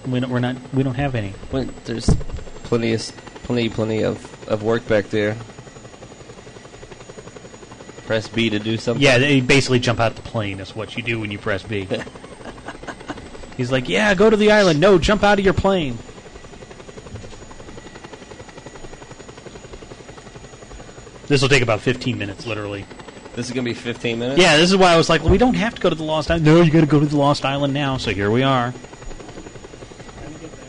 We 0.06 0.20
don't, 0.20 0.30
we're 0.30 0.40
not. 0.40 0.56
We 0.74 0.82
don't 0.82 0.94
have 0.94 1.14
any. 1.14 1.32
Well, 1.50 1.64
there's 1.84 2.08
plenty 2.64 2.92
of 2.92 3.00
plenty 3.44 3.68
plenty 3.70 4.02
of, 4.04 4.48
of 4.48 4.62
work 4.62 4.86
back 4.86 5.06
there. 5.06 5.36
Press 8.06 8.28
B 8.28 8.50
to 8.50 8.58
do 8.58 8.76
something. 8.76 9.02
Yeah, 9.02 9.16
they 9.16 9.40
basically 9.40 9.78
jump 9.80 10.00
out 10.00 10.14
the 10.14 10.22
plane. 10.22 10.60
Is 10.60 10.76
what 10.76 10.96
you 10.96 11.02
do 11.02 11.20
when 11.20 11.30
you 11.30 11.38
press 11.38 11.62
B. 11.62 11.88
He's 13.56 13.72
like, 13.72 13.88
"Yeah, 13.88 14.14
go 14.14 14.28
to 14.28 14.36
the 14.36 14.52
island. 14.52 14.80
No, 14.80 14.98
jump 14.98 15.22
out 15.22 15.38
of 15.38 15.44
your 15.44 15.54
plane." 15.54 15.96
This 21.34 21.42
will 21.42 21.48
take 21.48 21.64
about 21.64 21.80
15 21.80 22.16
minutes, 22.16 22.46
literally. 22.46 22.86
This 23.34 23.46
is 23.48 23.52
gonna 23.52 23.64
be 23.64 23.74
15 23.74 24.20
minutes. 24.20 24.40
Yeah, 24.40 24.56
this 24.56 24.70
is 24.70 24.76
why 24.76 24.92
I 24.92 24.96
was 24.96 25.10
like, 25.10 25.22
well, 25.22 25.32
we 25.32 25.36
don't 25.36 25.54
have 25.54 25.74
to 25.74 25.80
go 25.80 25.90
to 25.90 25.94
the 25.96 26.04
Lost 26.04 26.30
Island. 26.30 26.46
No, 26.46 26.62
you 26.62 26.70
got 26.70 26.82
to 26.82 26.86
go 26.86 27.00
to 27.00 27.06
the 27.06 27.16
Lost 27.16 27.44
Island 27.44 27.74
now. 27.74 27.96
So 27.96 28.12
here 28.12 28.30
we 28.30 28.44
are. 28.44 28.72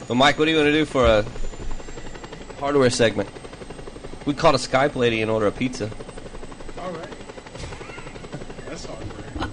Well, 0.10 0.16
Mike, 0.16 0.40
what 0.40 0.46
do 0.46 0.52
you 0.52 0.58
want 0.58 0.70
to 0.70 0.72
do 0.72 0.86
for 0.86 1.06
a 1.06 1.24
hardware 2.60 2.90
segment? 2.90 3.30
We 4.26 4.34
called 4.34 4.56
a 4.56 4.58
Skype 4.58 4.96
lady 4.96 5.22
and 5.22 5.30
order 5.30 5.46
a 5.46 5.52
pizza. 5.52 5.92
All 6.80 6.92
right. 6.94 7.14
That's 8.68 8.86
hardware. 8.86 9.52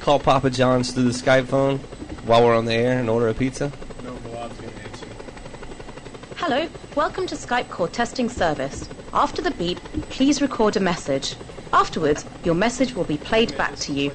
Call 0.00 0.18
Papa 0.18 0.50
John's 0.50 0.90
through 0.90 1.04
the 1.04 1.10
Skype 1.10 1.46
phone 1.46 1.78
while 2.26 2.44
we're 2.44 2.56
on 2.56 2.64
the 2.64 2.74
air 2.74 2.98
and 2.98 3.08
order 3.08 3.28
a 3.28 3.34
pizza. 3.34 3.70
No, 4.02 4.14
Bob's 4.14 4.60
gonna 4.60 4.72
answer. 4.82 5.06
Hello, 6.38 6.68
welcome 6.94 7.26
to 7.26 7.34
Skype 7.36 7.68
call 7.68 7.88
testing 7.88 8.28
service. 8.28 8.88
After 9.12 9.40
the 9.40 9.52
beep, 9.52 9.78
please 10.10 10.42
record 10.42 10.76
a 10.76 10.80
message. 10.80 11.36
Afterwards, 11.72 12.24
your 12.44 12.54
message 12.54 12.94
will 12.94 13.04
be 13.04 13.16
played 13.16 13.56
back 13.56 13.76
to 13.76 13.92
you. 13.92 14.10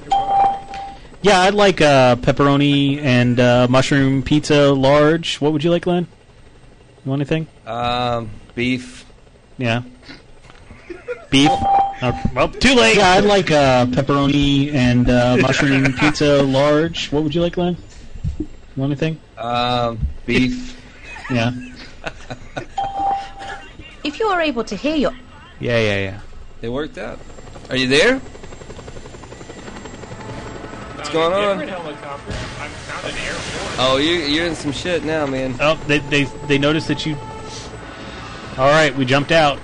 Yeah, 1.22 1.40
I'd 1.40 1.54
like 1.54 1.80
uh, 1.80 2.16
pepperoni 2.16 2.98
and 3.02 3.40
uh, 3.40 3.66
mushroom 3.70 4.22
pizza 4.22 4.72
large. 4.72 5.36
What 5.40 5.52
would 5.52 5.64
you 5.64 5.70
like, 5.70 5.82
Glenn? 5.82 6.06
You 7.04 7.10
want 7.10 7.20
anything? 7.20 7.46
Um, 7.66 8.30
beef. 8.54 9.06
Yeah. 9.58 9.82
Beef. 11.30 11.50
Okay. 12.02 12.22
Well, 12.34 12.48
too 12.48 12.74
late. 12.74 12.96
Yeah, 12.98 13.12
I'd 13.12 13.24
like 13.24 13.50
uh, 13.50 13.86
pepperoni 13.86 14.72
and 14.74 15.08
uh, 15.08 15.36
mushroom 15.40 15.92
pizza 15.94 16.42
large. 16.42 17.10
What 17.10 17.22
would 17.22 17.34
you 17.34 17.40
like, 17.40 17.54
Glenn? 17.54 17.76
You 18.38 18.46
want 18.76 18.92
anything? 18.92 19.18
Um, 19.38 19.98
beef. 20.26 20.78
Yeah. 21.30 21.52
If 24.26 24.32
are 24.32 24.40
able 24.40 24.64
to 24.64 24.74
hear 24.74 24.96
your 24.96 25.14
Yeah, 25.60 25.78
yeah, 25.78 25.98
yeah. 25.98 26.20
They 26.60 26.68
worked 26.68 26.98
out. 26.98 27.20
Are 27.70 27.76
you 27.76 27.86
there? 27.86 28.18
What's 30.96 31.10
going 31.10 31.32
on? 31.32 31.58
Different 31.58 31.70
helicopter. 31.70 32.32
I'm 32.60 32.70
not 32.88 33.04
an 33.04 33.18
airport. 33.18 33.78
Oh, 33.78 33.98
you, 33.98 34.14
you're 34.14 34.46
in 34.46 34.56
some 34.56 34.72
shit 34.72 35.04
now, 35.04 35.26
man. 35.26 35.54
Oh, 35.60 35.80
they 35.86 36.00
they 36.00 36.24
they 36.48 36.58
noticed 36.58 36.88
that 36.88 37.06
you. 37.06 37.16
All 38.58 38.68
right, 38.68 38.92
we 38.96 39.04
jumped 39.04 39.30
out. 39.30 39.60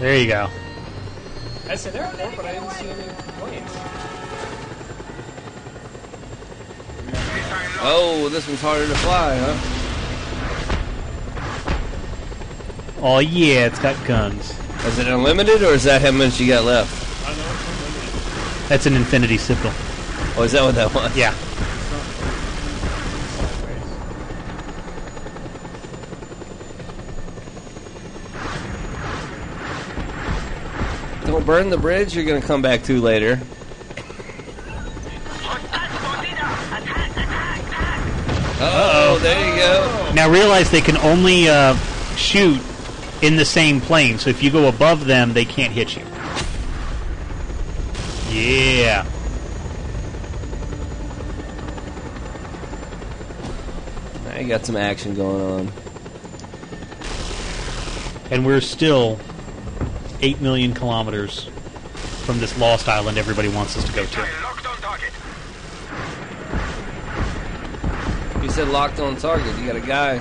There 0.00 0.16
you 0.16 0.26
go. 0.28 0.48
I 1.68 1.74
said 1.74 1.94
airport, 1.94 2.34
but 2.34 2.46
I 2.46 2.52
didn't 2.52 2.70
see 2.70 2.88
any 2.88 3.02
planes. 3.38 3.70
Oh, 7.82 8.30
this 8.30 8.48
one's 8.48 8.62
harder 8.62 8.86
to 8.88 8.94
fly, 8.94 9.36
huh? 9.38 9.56
Oh 13.02 13.18
yeah, 13.18 13.66
it's 13.66 13.78
got 13.78 14.02
guns. 14.06 14.58
Is 14.86 14.98
it 14.98 15.06
unlimited, 15.06 15.62
or 15.62 15.74
is 15.74 15.84
that 15.84 16.00
how 16.00 16.12
much 16.12 16.40
you 16.40 16.46
got 16.46 16.64
left? 16.64 16.90
That's 18.70 18.86
an 18.86 18.94
infinity 18.94 19.36
signal. 19.36 19.74
Oh, 20.38 20.44
is 20.44 20.52
that 20.52 20.62
what 20.62 20.76
that 20.76 20.94
was? 20.94 21.14
Yeah. 21.14 21.34
Burn 31.50 31.68
the 31.68 31.76
bridge. 31.76 32.14
You're 32.14 32.24
gonna 32.24 32.40
come 32.40 32.62
back 32.62 32.84
to 32.84 33.00
later. 33.00 33.40
Oh, 38.62 39.18
there 39.20 39.50
you 39.50 39.56
go. 39.56 40.12
Now 40.14 40.30
realize 40.30 40.70
they 40.70 40.80
can 40.80 40.96
only 40.98 41.48
uh, 41.48 41.74
shoot 42.14 42.62
in 43.20 43.34
the 43.34 43.44
same 43.44 43.80
plane. 43.80 44.18
So 44.18 44.30
if 44.30 44.44
you 44.44 44.52
go 44.52 44.68
above 44.68 45.06
them, 45.06 45.32
they 45.32 45.44
can't 45.44 45.72
hit 45.72 45.96
you. 45.96 46.04
Yeah. 48.30 49.04
I 54.28 54.44
got 54.44 54.64
some 54.64 54.76
action 54.76 55.16
going 55.16 55.40
on. 55.40 55.72
And 58.30 58.46
we're 58.46 58.60
still 58.60 59.18
8 60.22 60.40
million 60.40 60.74
kilometers 60.74 61.44
from 62.24 62.38
this 62.38 62.56
lost 62.58 62.88
island 62.88 63.18
everybody 63.18 63.48
wants 63.48 63.76
us 63.76 63.84
to 63.84 63.92
go 63.92 64.04
to. 64.04 64.26
You 68.42 68.50
said 68.50 68.68
locked 68.68 69.00
on 69.00 69.16
target. 69.16 69.58
You 69.58 69.66
got 69.66 69.76
a 69.76 69.80
guy. 69.80 70.14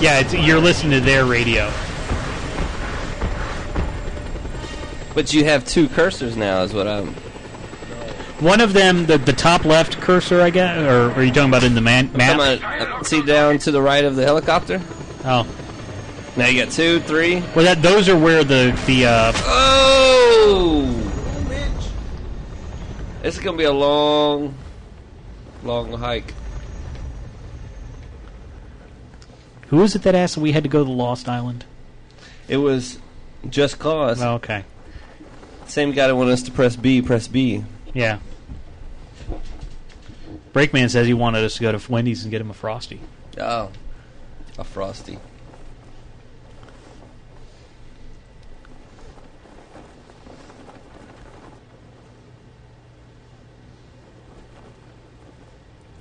Yeah, 0.00 0.18
it's, 0.18 0.34
you're 0.34 0.60
listening 0.60 0.98
to 0.98 1.00
their 1.00 1.24
radio. 1.24 1.72
But 5.14 5.32
you 5.32 5.44
have 5.44 5.64
two 5.64 5.88
cursors 5.88 6.36
now, 6.36 6.62
is 6.62 6.74
what 6.74 6.88
I'm. 6.88 7.14
One 8.42 8.60
of 8.60 8.72
them, 8.72 9.06
the 9.06 9.18
the 9.18 9.32
top 9.32 9.64
left 9.64 10.00
cursor, 10.00 10.40
I 10.40 10.50
guess, 10.50 10.76
or 10.78 11.12
are 11.12 11.22
you 11.22 11.30
talking 11.32 11.48
about 11.48 11.62
in 11.62 11.76
the 11.76 11.80
man, 11.80 12.12
map? 12.12 12.40
On, 12.60 13.04
see 13.04 13.22
down 13.22 13.58
to 13.58 13.70
the 13.70 13.80
right 13.80 14.04
of 14.04 14.16
the 14.16 14.24
helicopter. 14.24 14.82
Oh, 15.24 15.46
now 16.36 16.48
you 16.48 16.64
got 16.64 16.72
two, 16.72 16.98
three. 17.00 17.40
Well, 17.54 17.64
that 17.64 17.82
those 17.82 18.08
are 18.08 18.18
where 18.18 18.42
the 18.42 18.76
the. 18.86 19.06
Uh, 19.06 19.32
Oh! 20.44 20.98
This 23.22 23.36
is 23.36 23.40
gonna 23.40 23.56
be 23.56 23.62
a 23.62 23.72
long, 23.72 24.54
long 25.62 25.92
hike. 25.92 26.34
Who 29.68 29.80
is 29.82 29.94
it 29.94 30.02
that 30.02 30.16
asked 30.16 30.36
if 30.36 30.42
we 30.42 30.50
had 30.50 30.64
to 30.64 30.68
go 30.68 30.80
to 30.80 30.84
the 30.84 30.90
Lost 30.90 31.28
Island? 31.28 31.64
It 32.48 32.56
was 32.56 32.98
just 33.48 33.78
cause. 33.78 34.20
Oh, 34.20 34.34
okay. 34.34 34.64
Same 35.66 35.92
guy 35.92 36.08
that 36.08 36.16
wanted 36.16 36.32
us 36.32 36.42
to 36.42 36.50
press 36.50 36.74
B, 36.74 37.00
press 37.00 37.28
B. 37.28 37.64
Yeah. 37.94 38.18
Breakman 40.52 40.90
says 40.90 41.06
he 41.06 41.14
wanted 41.14 41.44
us 41.44 41.54
to 41.56 41.62
go 41.62 41.72
to 41.72 41.90
Wendy's 41.92 42.22
and 42.22 42.30
get 42.30 42.40
him 42.40 42.50
a 42.50 42.54
frosty. 42.54 43.00
Oh, 43.38 43.70
a 44.58 44.64
frosty. 44.64 45.18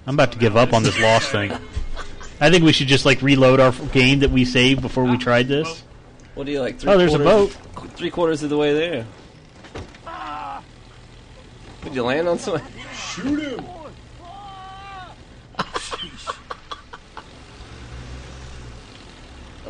I'm 0.08 0.16
about 0.16 0.32
to 0.34 0.40
give 0.40 0.58
up 0.58 0.74
on 0.74 0.84
this 0.84 1.00
Lost 1.00 1.32
thing. 1.32 1.52
I 2.40 2.50
think 2.50 2.64
we 2.64 2.74
should 2.74 2.88
just 2.88 3.06
like 3.06 3.22
reload 3.22 3.60
our 3.60 3.72
game 3.92 4.20
that 4.20 4.32
we 4.32 4.46
saved 4.46 4.82
before 4.82 5.06
we 5.06 5.18
tried 5.18 5.48
this. 5.48 5.84
What 6.34 6.46
do 6.46 6.52
you 6.52 6.60
like? 6.62 6.76
Oh, 6.88 6.98
there's 6.98 7.14
a 7.14 7.20
quarters- 7.20 7.58
Three 7.96 8.10
quarters 8.10 8.42
of 8.44 8.50
the 8.50 8.58
way 8.58 8.74
there. 8.74 9.06
Did 11.84 11.96
you 11.96 12.04
land 12.04 12.28
on 12.28 12.40
someone? 12.40 12.64
Shoot 12.96 13.42
him! 13.42 13.66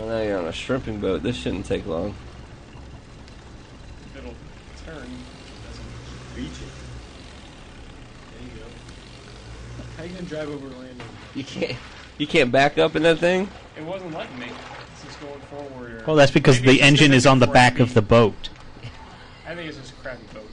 Oh, 0.01 0.07
now 0.07 0.21
you're 0.21 0.39
on 0.39 0.45
a 0.45 0.51
shrimping 0.51 0.99
boat. 0.99 1.21
This 1.21 1.35
shouldn't 1.35 1.67
take 1.67 1.85
long. 1.85 2.15
It'll 4.17 4.33
turn. 4.83 4.95
Doesn't 4.95 5.85
reach 6.35 6.47
it. 6.47 6.71
There 8.31 8.41
you 8.41 8.49
go. 8.59 8.65
How 9.97 10.03
are 10.03 10.05
you 10.07 10.13
gonna 10.13 10.27
drive 10.27 10.49
over 10.49 10.67
landing? 10.69 11.07
You 11.35 11.43
can't. 11.43 11.77
You 12.17 12.25
can't 12.25 12.51
back 12.51 12.79
up 12.79 12.95
in 12.95 13.03
that 13.03 13.19
thing. 13.19 13.47
It 13.77 13.83
wasn't 13.83 14.13
letting 14.13 14.39
me. 14.39 14.47
It's 14.93 15.05
just 15.05 15.19
going 15.19 15.39
forward. 15.41 16.01
Or 16.01 16.03
Well, 16.07 16.15
that's 16.15 16.31
because 16.31 16.59
Maybe 16.61 16.77
the 16.77 16.81
engine 16.81 17.13
is 17.13 17.27
on 17.27 17.37
the 17.37 17.45
different 17.45 17.75
back 17.75 17.79
of 17.79 17.93
the 17.93 18.01
boat. 18.01 18.49
I 19.47 19.53
think 19.53 19.69
it's 19.69 19.77
just 19.77 19.91
a 19.91 19.95
crappy 19.97 20.25
boat. 20.33 20.49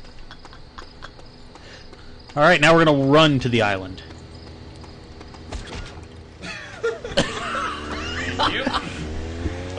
All 2.37 2.43
right, 2.43 2.61
now 2.61 2.75
we're 2.75 2.85
gonna 2.85 3.07
run 3.07 3.39
to 3.39 3.49
the 3.49 3.63
island. 3.63 4.03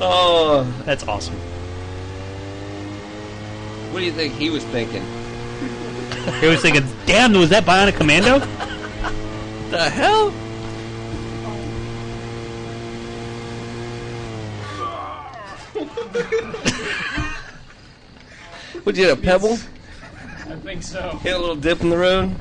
Oh, 0.01 0.63
that's 0.85 1.07
awesome. 1.07 1.35
What 3.91 3.99
do 3.99 4.05
you 4.05 4.11
think 4.11 4.33
he 4.33 4.49
was 4.49 4.63
thinking? 4.65 5.03
He 6.39 6.47
was 6.47 6.61
thinking, 6.61 6.85
"Damn, 7.05 7.33
was 7.33 7.49
that 7.49 7.65
Bionic 7.65 7.95
Commando?" 7.95 8.39
The 9.71 9.89
hell? 9.89 10.33
Would 18.85 18.97
you 18.97 19.05
hit 19.05 19.17
a 19.17 19.21
pebble? 19.21 19.53
I 19.53 20.55
think 20.63 20.81
so. 20.81 21.19
Hit 21.21 21.35
a 21.35 21.37
little 21.37 21.55
dip 21.55 21.81
in 21.81 21.89
the 21.89 21.97
road? 21.97 22.35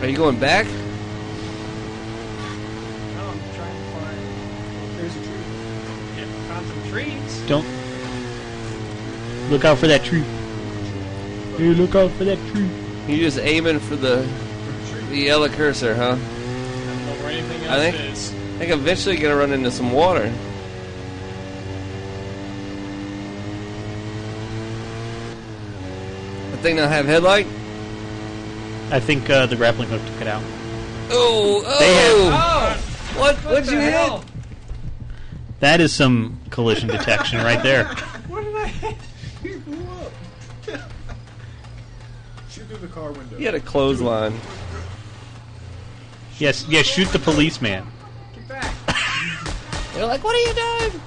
Are 0.00 0.06
you 0.08 0.16
going 0.16 0.38
back? 0.38 0.64
no, 0.66 0.72
I'm 3.26 3.40
trying 3.54 3.74
to 3.74 3.82
find. 3.90 4.18
There's 4.96 5.16
a 5.16 5.20
tree. 5.20 5.44
Yeah, 6.16 6.26
found 6.46 6.66
some 6.66 6.82
trees. 6.90 7.42
Don't 7.48 7.66
look 9.50 9.64
out 9.64 9.78
for 9.78 9.88
that 9.88 10.04
tree. 10.04 10.24
You 11.58 11.74
look 11.74 11.96
out 11.96 12.12
for 12.12 12.24
that 12.24 12.38
tree. 12.52 12.70
You 13.08 13.16
just 13.16 13.38
aiming 13.38 13.80
for 13.80 13.96
the 13.96 14.24
the 15.10 15.16
yellow 15.18 15.48
cursor, 15.48 15.96
huh? 15.96 16.04
I 16.04 16.08
don't 16.10 16.18
know 17.06 17.14
where 17.24 17.32
anything 17.32 17.64
else 17.64 17.72
I 17.72 17.90
think 17.90 18.12
is. 18.12 18.30
I 18.32 18.58
think 18.58 18.72
eventually 18.72 19.18
you're 19.18 19.30
gonna 19.30 19.40
run 19.40 19.52
into 19.52 19.72
some 19.72 19.90
water. 19.90 20.32
The 26.52 26.56
thing 26.58 26.76
not 26.76 26.88
have 26.90 27.06
headlight? 27.06 27.46
I 28.90 29.00
think 29.00 29.28
uh, 29.28 29.46
the 29.46 29.56
grappling 29.56 29.88
hook 29.88 30.00
took 30.06 30.20
it 30.22 30.26
out. 30.28 30.42
Oh, 31.10 31.62
oh! 31.66 31.78
They 31.78 31.94
have- 31.94 33.16
What? 33.18 33.36
What'd 33.44 33.70
you 33.70 33.78
hit? 33.80 34.12
That 35.60 35.80
is 35.80 35.92
some 35.92 36.38
collision 36.50 36.88
detection 36.88 37.38
right 37.38 37.60
there. 37.64 37.84
What 38.28 38.44
did 38.44 38.54
I 38.56 38.66
hit? 38.68 38.96
He 39.42 39.56
blew 39.56 39.84
up. 39.88 40.12
Shoot 42.50 42.66
through 42.68 42.76
the 42.78 42.86
car 42.86 43.10
window. 43.10 43.36
You 43.38 43.46
had 43.46 43.54
a 43.56 43.60
clothesline. 43.60 44.38
Yes, 46.38 46.64
yes. 46.68 46.86
Shoot 46.86 47.08
the 47.08 47.18
policeman. 47.18 47.84
Get 48.36 48.46
back. 48.48 48.74
They're 49.94 50.06
like, 50.06 50.22
what 50.22 50.36
are 50.36 50.38
you 50.38 50.54
doing? 50.90 51.02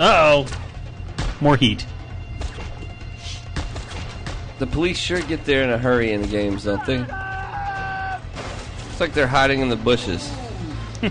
Uh 0.00 0.46
oh. 0.46 0.46
More 1.42 1.58
heat. 1.58 1.84
The 4.58 4.66
police 4.66 4.96
sure 4.96 5.20
get 5.20 5.44
there 5.44 5.62
in 5.62 5.68
a 5.68 5.76
hurry 5.76 6.12
in 6.12 6.22
the 6.22 6.26
games, 6.26 6.64
don't 6.64 6.82
they? 6.86 7.04
It's 8.88 8.98
like 8.98 9.12
they're 9.12 9.26
hiding 9.26 9.60
in 9.60 9.68
the 9.68 9.76
bushes. 9.76 10.32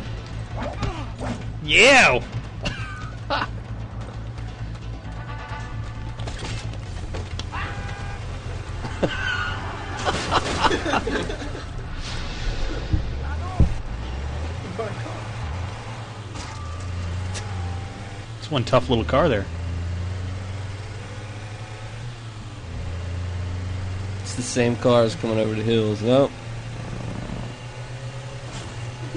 Yeah. 1.62 2.24
It's 18.50 18.52
one 18.52 18.64
tough 18.64 18.90
little 18.90 19.06
car 19.06 19.30
there. 19.30 19.46
It's 24.24 24.34
the 24.34 24.42
same 24.42 24.76
cars 24.76 25.14
coming 25.14 25.38
over 25.38 25.54
the 25.54 25.62
hills. 25.62 26.02
Nope. 26.02 26.32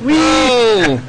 Whee! 0.05 0.13
Whoa! 0.13 1.01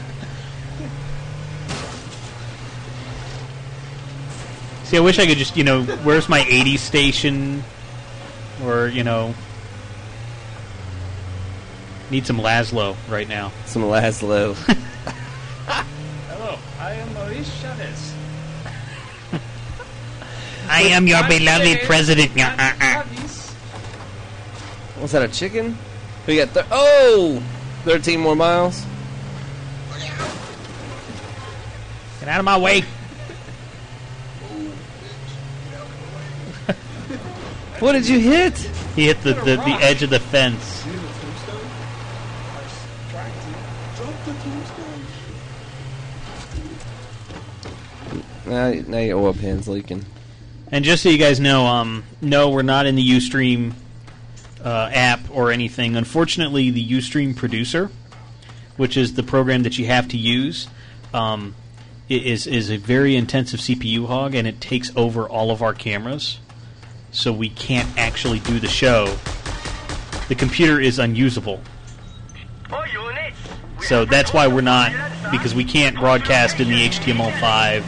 See, 4.85 4.95
I 4.95 5.01
wish 5.01 5.19
I 5.19 5.25
could 5.25 5.37
just, 5.37 5.57
you 5.57 5.65
know, 5.65 5.83
where's 5.83 6.29
my 6.29 6.45
80 6.47 6.77
station? 6.77 7.61
Or, 8.63 8.87
you 8.87 9.03
know, 9.03 9.35
need 12.09 12.25
some 12.25 12.37
Laszlo 12.37 12.95
right 13.09 13.27
now. 13.27 13.51
Some 13.65 13.81
Laszlo. 13.81 14.55
Hello, 16.29 16.57
I 16.79 16.93
am 16.93 17.13
Maurice 17.15 17.61
Chavez. 17.61 18.12
I 20.69 20.83
am 20.83 21.07
your 21.07 21.27
beloved 21.27 21.81
president. 21.81 22.31
I'm 22.35 22.59
uh, 22.59 22.73
uh. 22.79 23.03
Was 25.01 25.11
that 25.11 25.21
a 25.21 25.27
chicken? 25.27 25.77
We 26.27 26.37
got 26.37 26.53
th- 26.53 26.65
oh, 26.71 27.43
13 27.83 28.19
more 28.19 28.35
miles. 28.35 28.85
Get 32.19 32.29
out 32.29 32.39
of 32.39 32.45
my 32.45 32.57
way. 32.57 32.83
What 37.79 37.91
did 37.91 38.07
you 38.07 38.19
hit? 38.19 38.57
He 38.95 39.07
hit 39.07 39.21
the, 39.23 39.33
the, 39.33 39.57
the 39.57 39.77
edge 39.81 40.03
of 40.03 40.09
the 40.09 40.19
fence. 40.21 40.83
Drop 43.97 44.13
the 44.25 44.33
tombstone. 44.33 45.05
Now, 48.45 48.71
now 48.87 48.99
your 48.99 49.19
oil 49.19 49.33
pan's 49.33 49.67
leaking. 49.67 50.05
And 50.73 50.83
just 50.83 51.03
so 51.03 51.09
you 51.09 51.19
guys 51.19 51.39
know, 51.39 51.67
um, 51.67 52.03
no, 52.19 52.49
we're 52.49 52.63
not 52.63 52.87
in 52.87 52.95
the 52.95 53.07
UStream 53.07 53.73
uh, 54.65 54.89
app 54.91 55.19
or 55.29 55.51
anything. 55.51 55.95
Unfortunately, 55.95 56.71
the 56.71 56.83
UStream 56.93 57.35
producer, 57.35 57.91
which 58.75 58.97
is 58.97 59.13
the 59.13 59.21
program 59.21 59.61
that 59.61 59.77
you 59.77 59.85
have 59.85 60.07
to 60.07 60.17
use, 60.17 60.67
um, 61.13 61.53
is 62.09 62.47
is 62.47 62.71
a 62.71 62.77
very 62.77 63.15
intensive 63.15 63.59
CPU 63.59 64.07
hog, 64.07 64.33
and 64.33 64.47
it 64.47 64.59
takes 64.59 64.91
over 64.95 65.29
all 65.29 65.51
of 65.51 65.61
our 65.61 65.75
cameras, 65.75 66.39
so 67.11 67.31
we 67.31 67.49
can't 67.49 67.95
actually 67.95 68.39
do 68.39 68.59
the 68.59 68.67
show. 68.67 69.15
The 70.27 70.33
computer 70.35 70.81
is 70.81 70.97
unusable. 70.97 71.61
So 73.79 74.05
that's 74.05 74.33
why 74.33 74.47
we're 74.47 74.61
not 74.61 74.91
because 75.29 75.53
we 75.53 75.65
can't 75.65 75.95
broadcast 75.95 76.59
in 76.59 76.67
the 76.67 76.87
HTML5 76.89 77.83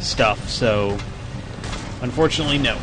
stuff. 0.00 0.48
So 0.48 0.96
unfortunately, 2.02 2.58
no. 2.58 2.76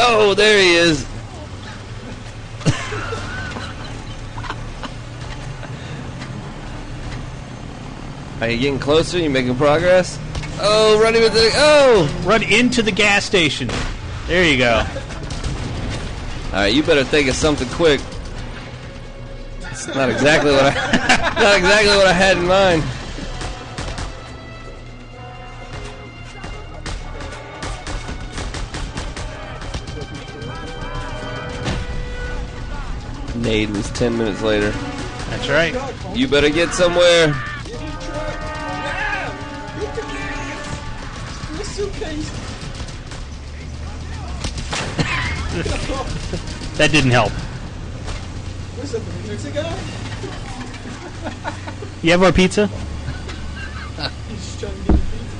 Oh, 0.00 0.34
there 0.34 0.60
he 0.60 0.76
is. 0.76 1.06
Are 8.40 8.48
you 8.48 8.58
getting 8.58 8.78
closer? 8.78 9.18
You 9.18 9.30
making 9.30 9.56
progress? 9.56 10.18
Oh, 10.60 11.00
running 11.02 11.22
with 11.22 11.34
the 11.34 11.50
oh! 11.54 12.22
Run 12.24 12.42
into 12.44 12.82
the 12.82 12.92
gas 12.92 13.24
station. 13.24 13.68
There 14.26 14.44
you 14.44 14.58
go. 14.58 14.86
All 16.46 16.52
right, 16.52 16.72
you 16.72 16.82
better 16.82 17.04
think 17.04 17.28
of 17.28 17.34
something 17.34 17.68
quick. 17.70 18.00
Not 19.94 20.10
exactly 20.10 20.52
what 20.52 20.64
I 20.64 20.74
not 21.40 21.56
exactly 21.56 21.96
what 21.96 22.06
I 22.06 22.12
had 22.12 22.36
in 22.36 22.46
mind. 22.46 22.82
Nade 33.42 33.70
was 33.70 33.90
ten 33.92 34.18
minutes 34.18 34.42
later. 34.42 34.72
That's 35.30 35.48
right. 35.48 35.74
You 36.14 36.28
better 36.28 36.50
get 36.50 36.74
somewhere. 36.74 37.28
The 41.56 41.64
suitcase. 41.64 42.30
That 46.76 46.92
didn't 46.92 47.10
help. 47.10 47.32
What's 48.90 49.04
that, 49.04 49.12
the 49.12 49.28
pizza 49.28 49.50
guy? 49.50 49.78
You 52.00 52.12
have 52.12 52.22
our 52.22 52.32
pizza? 52.32 52.68
He's 52.68 54.46
just 54.46 54.60
trying 54.60 54.72
to 54.72 54.78
get 54.78 54.86
the 54.86 54.92
pizza. 54.92 55.36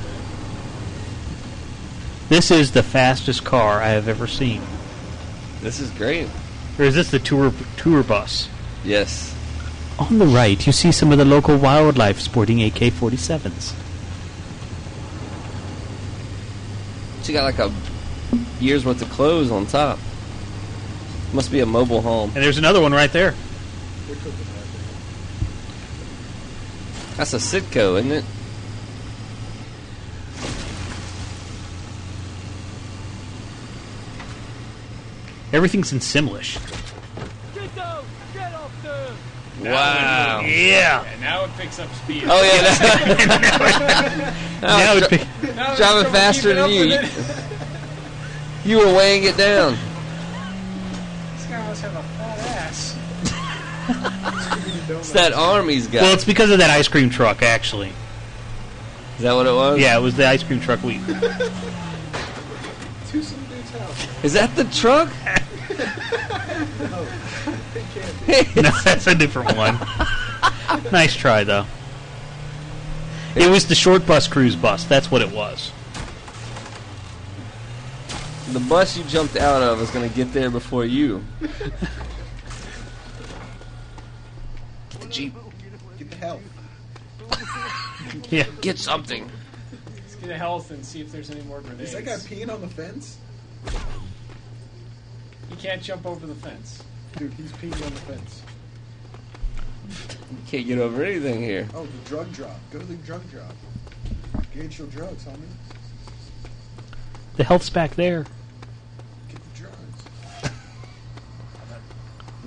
This 2.29 2.51
is 2.51 2.73
the 2.73 2.83
fastest 2.83 3.45
car 3.45 3.81
I 3.81 3.89
have 3.89 4.07
ever 4.07 4.27
seen. 4.27 4.61
This 5.63 5.81
is 5.81 5.91
great. 5.93 6.29
Or 6.79 6.85
is 6.85 6.95
this 6.95 7.11
the 7.11 7.19
tour 7.19 7.55
tour 7.79 8.03
bus? 8.03 8.51
Yes. 8.85 9.35
On 9.99 10.19
the 10.19 10.27
right, 10.27 10.67
you 10.67 10.73
see 10.73 10.93
some 10.93 11.11
of 11.11 11.17
the 11.17 11.25
local 11.25 11.57
wildlife 11.57 12.21
sporting 12.21 12.63
AK-47s. 12.63 13.73
She 17.23 17.33
got 17.33 17.45
like 17.45 17.59
a 17.59 17.73
year's 18.61 18.85
worth 18.85 19.01
of 19.01 19.09
clothes 19.09 19.51
on 19.51 19.65
top. 19.65 19.99
Must 21.33 21.51
be 21.53 21.61
a 21.61 21.67
mobile 21.67 22.01
home. 22.01 22.33
And 22.35 22.43
there's 22.45 22.59
another 22.59 22.81
one 22.81 22.93
right 22.93 23.13
there. 23.13 23.35
That's 27.17 27.35
a 27.35 27.39
Sitco, 27.39 27.99
isn't 27.99 28.13
it? 28.13 28.25
Everything's 35.53 35.93
in 35.93 35.99
Simlish. 36.01 36.59
Wow. 39.61 40.41
Yeah. 40.47 41.05
And 41.05 41.21
now 41.21 41.45
it 41.45 41.51
picks 41.57 41.79
up 41.81 41.93
speed. 41.95 42.25
Oh 42.27 42.43
yeah. 42.43 42.63
now, 44.63 44.77
Now 44.79 44.97
it 44.97 45.09
dri- 45.09 45.19
pick- 45.19 45.57
Now 45.57 45.71
it's 45.73 45.79
driving 45.81 46.05
keeping 46.05 46.13
faster 46.13 46.55
than 46.55 46.71
you. 46.71 46.99
You 48.65 48.79
were 48.87 48.95
weighing 48.95 49.25
it 49.25 49.37
down. 49.37 49.77
This 51.69 51.81
have 51.83 51.97
a 51.97 52.03
fat 52.03 52.39
ass. 52.39 52.97
It's 54.91 55.13
that 55.13 55.35
arm 55.35 55.69
he's 55.69 55.87
got. 55.87 56.03
Well, 56.03 56.15
it's 56.15 56.25
because 56.25 56.51
of 56.51 56.59
that 56.59 56.71
ice 56.71 56.89
cream 56.89 57.11
truck, 57.11 57.43
actually. 57.43 57.93
Is 59.17 59.23
that 59.23 59.35
what 59.35 59.47
it 59.47 59.53
was? 59.53 59.79
Yeah, 59.79 59.99
it 59.99 60.01
was 60.01 60.15
the 60.17 60.27
ice 60.27 60.43
cream 60.43 60.61
truck 60.61 60.83
we. 60.83 61.01
To 63.09 63.23
some 63.23 63.39
dude's 63.47 63.71
house. 63.71 64.25
Is 64.25 64.33
that 64.35 64.55
the 64.55 64.65
truck? 64.65 65.09
no, 66.81 67.07
it 67.75 67.85
can't 67.95 68.55
be. 68.55 68.63
no, 68.63 68.71
that's 68.85 69.07
a 69.07 69.15
different 69.15 69.57
one. 69.57 69.79
nice 70.93 71.15
try, 71.15 71.45
though. 71.45 71.65
It 73.35 73.49
was 73.51 73.67
the 73.67 73.75
short 73.75 74.07
bus 74.07 74.29
cruise 74.29 74.57
bus. 74.57 74.85
That's 74.85 75.11
what 75.11 75.23
it 75.23 75.33
was. 75.33 75.73
The 78.53 78.61
bus 78.61 78.97
you 78.97 79.05
jumped 79.05 79.37
out 79.37 79.63
of 79.63 79.83
is 79.83 79.91
going 79.91 80.09
to 80.09 80.15
get 80.15 80.33
there 80.33 80.49
before 80.51 80.87
you. 80.87 81.23
Get 81.41 81.51
the 85.01 85.09
Jeep. 85.09 85.35
Get 85.99 86.11
the 86.11 86.17
help. 86.17 86.41
Yeah. 88.31 88.47
Get 88.63 88.79
something. 88.79 89.31
Let's 89.95 90.15
get 90.15 90.31
a 90.31 90.37
health 90.37 90.71
and 90.71 90.83
see 90.85 91.03
if 91.03 91.13
there's 91.13 91.31
any 91.31 91.43
more 91.43 91.61
grenades. 91.61 91.93
Is 91.93 91.93
that 91.93 92.05
guy 92.07 92.17
peeing 92.17 92.51
on 92.53 92.63
the 92.63 92.69
fence? 92.69 93.19
He 95.51 95.57
can't 95.57 95.83
jump 95.83 96.07
over 96.07 96.27
the 96.27 96.35
fence. 96.35 96.83
Dude, 97.17 97.35
he's 97.35 97.53
peeing 97.53 97.75
on 97.85 97.93
the 97.93 98.01
fence. 98.01 98.43
You 100.31 100.39
can't 100.47 100.67
get 100.67 100.79
over 100.79 101.05
anything 101.05 101.43
here. 101.43 101.69
Oh, 101.75 101.85
the 101.85 102.09
drug 102.09 102.33
drop. 102.33 102.59
Go 102.71 102.79
to 102.79 102.85
the 102.87 102.95
drug 102.97 103.31
drop. 103.31 103.55
Gauge 104.55 104.79
your 104.79 104.89
drugs, 104.89 105.25
homie. 105.25 105.41
The 107.37 107.45
health's 107.45 107.71
back 107.71 107.95
there. 107.95 108.25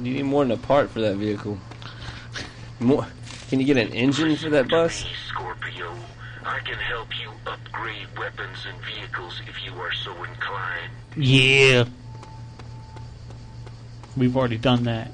You 0.03 0.15
need 0.15 0.23
more 0.23 0.43
than 0.43 0.51
a 0.51 0.57
part 0.57 0.89
for 0.89 0.99
that 1.01 1.17
vehicle. 1.17 1.59
More. 2.79 3.05
Can 3.49 3.59
you 3.59 3.65
get 3.65 3.77
an 3.77 3.93
engine 3.93 4.35
for 4.35 4.49
that 4.49 4.67
bus? 4.67 5.05
Scorpio. 5.27 5.93
I 6.43 6.59
can 6.59 6.77
help 6.77 7.07
you 7.19 7.29
upgrade 7.45 8.07
weapons 8.17 8.65
and 8.67 8.81
vehicles 8.83 9.39
if 9.47 9.63
you 9.63 9.73
are 9.79 9.91
so 9.93 10.11
inclined. 10.23 10.91
Yeah. 11.15 11.85
We've 14.17 14.35
already 14.35 14.57
done 14.57 14.85
that. 14.85 15.11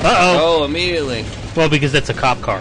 Uh 0.00 0.16
oh. 0.18 0.60
Oh, 0.62 0.64
immediately. 0.64 1.26
Well, 1.54 1.68
because 1.68 1.92
that's 1.92 2.08
a 2.08 2.14
cop 2.14 2.40
car. 2.40 2.60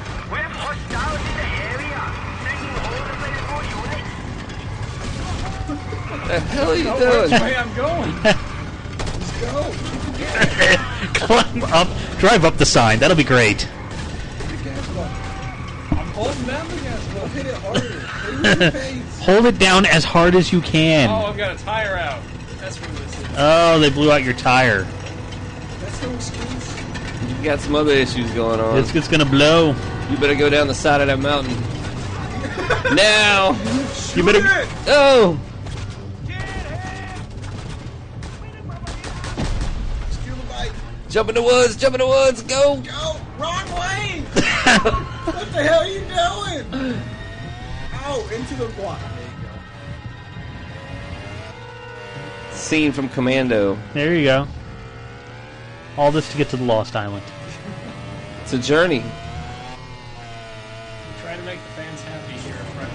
The 6.27 6.39
hell 6.39 6.71
are 6.71 6.75
you 6.75 6.83
doing? 6.83 7.31
which 7.31 7.41
way 7.41 7.55
I'm 7.55 7.75
going? 7.75 8.35
Let's 9.41 11.17
go. 11.19 11.25
Climb 11.25 11.63
up, 11.65 11.87
drive 12.19 12.45
up 12.45 12.57
the 12.57 12.65
sign. 12.65 12.99
That'll 12.99 13.17
be 13.17 13.23
great. 13.23 13.59
The 13.59 14.57
gas 14.63 14.87
button. 14.89 15.97
I'm 15.97 16.07
holding 16.13 16.45
down 16.45 16.67
the 16.67 16.75
gas 16.77 17.13
Well, 17.13 17.21
button. 17.23 17.29
hit 17.37 17.45
it 17.47 17.55
harder. 17.55 17.79
Hit 17.81 17.91
it 17.91 18.59
with 18.59 18.61
your 18.61 18.71
face. 18.71 19.19
Hold 19.25 19.45
it 19.45 19.59
down 19.59 19.85
as 19.85 20.03
hard 20.03 20.35
as 20.35 20.51
you 20.51 20.61
can. 20.61 21.09
Oh, 21.09 21.13
can. 21.21 21.25
I've 21.31 21.37
got 21.37 21.55
a 21.59 21.63
tire 21.63 21.95
out. 21.97 22.21
That's 22.59 22.79
what 22.79 22.89
this 22.97 23.19
is. 23.19 23.25
Oh, 23.37 23.79
they 23.79 23.89
blew 23.89 24.11
out 24.11 24.23
your 24.23 24.33
tire. 24.33 24.83
That's 25.79 26.01
no 26.03 26.11
excuse. 26.13 26.81
You 27.37 27.43
got 27.43 27.59
some 27.59 27.75
other 27.75 27.91
issues 27.91 28.29
going 28.31 28.59
on. 28.59 28.77
It's, 28.77 28.93
it's 28.93 29.07
gonna 29.07 29.25
blow. 29.25 29.75
You 30.09 30.17
better 30.17 30.35
go 30.35 30.49
down 30.49 30.67
the 30.67 30.73
side 30.75 31.01
of 31.01 31.07
that 31.07 31.19
mountain. 31.19 31.55
now. 32.95 33.51
You 34.15 34.23
better. 34.23 34.41
Oh. 34.87 35.39
Jump 41.11 41.27
in 41.27 41.35
the 41.35 41.43
woods. 41.43 41.75
Jump 41.75 41.95
in 41.95 41.99
the 41.99 42.07
woods. 42.07 42.41
Go. 42.41 42.77
Go. 42.77 43.17
Wrong 43.37 43.65
way. 43.73 44.21
what 44.33 45.51
the 45.51 45.61
hell 45.61 45.81
are 45.81 45.87
you 45.87 45.99
doing? 45.99 47.01
Ow, 47.95 48.29
into 48.33 48.55
the 48.55 48.67
block. 48.75 48.97
There 48.97 49.09
you 49.19 49.43
go. 52.49 52.55
Scene 52.55 52.93
from 52.93 53.09
Commando. 53.09 53.77
There 53.93 54.15
you 54.15 54.23
go. 54.23 54.47
All 55.97 56.13
this 56.13 56.31
to 56.31 56.37
get 56.37 56.47
to 56.51 56.57
the 56.57 56.63
Lost 56.63 56.95
Island. 56.95 57.25
It's 58.43 58.53
a 58.53 58.57
journey. 58.57 59.03
I'm 61.27 61.37
to 61.39 61.43
make 61.43 61.59
the 61.59 61.81
fans 61.81 62.01
happy 62.03 62.33
here 62.39 62.55
in 62.55 62.65
front. 62.77 62.91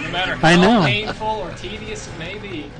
No 0.02 0.10
matter 0.10 0.36
how 0.36 0.48
I 0.48 0.56
know. 0.56 0.82
painful 0.86 1.26
or 1.26 1.52
tedious 1.52 2.08
it 2.08 2.18
may 2.18 2.38
be. 2.38 2.70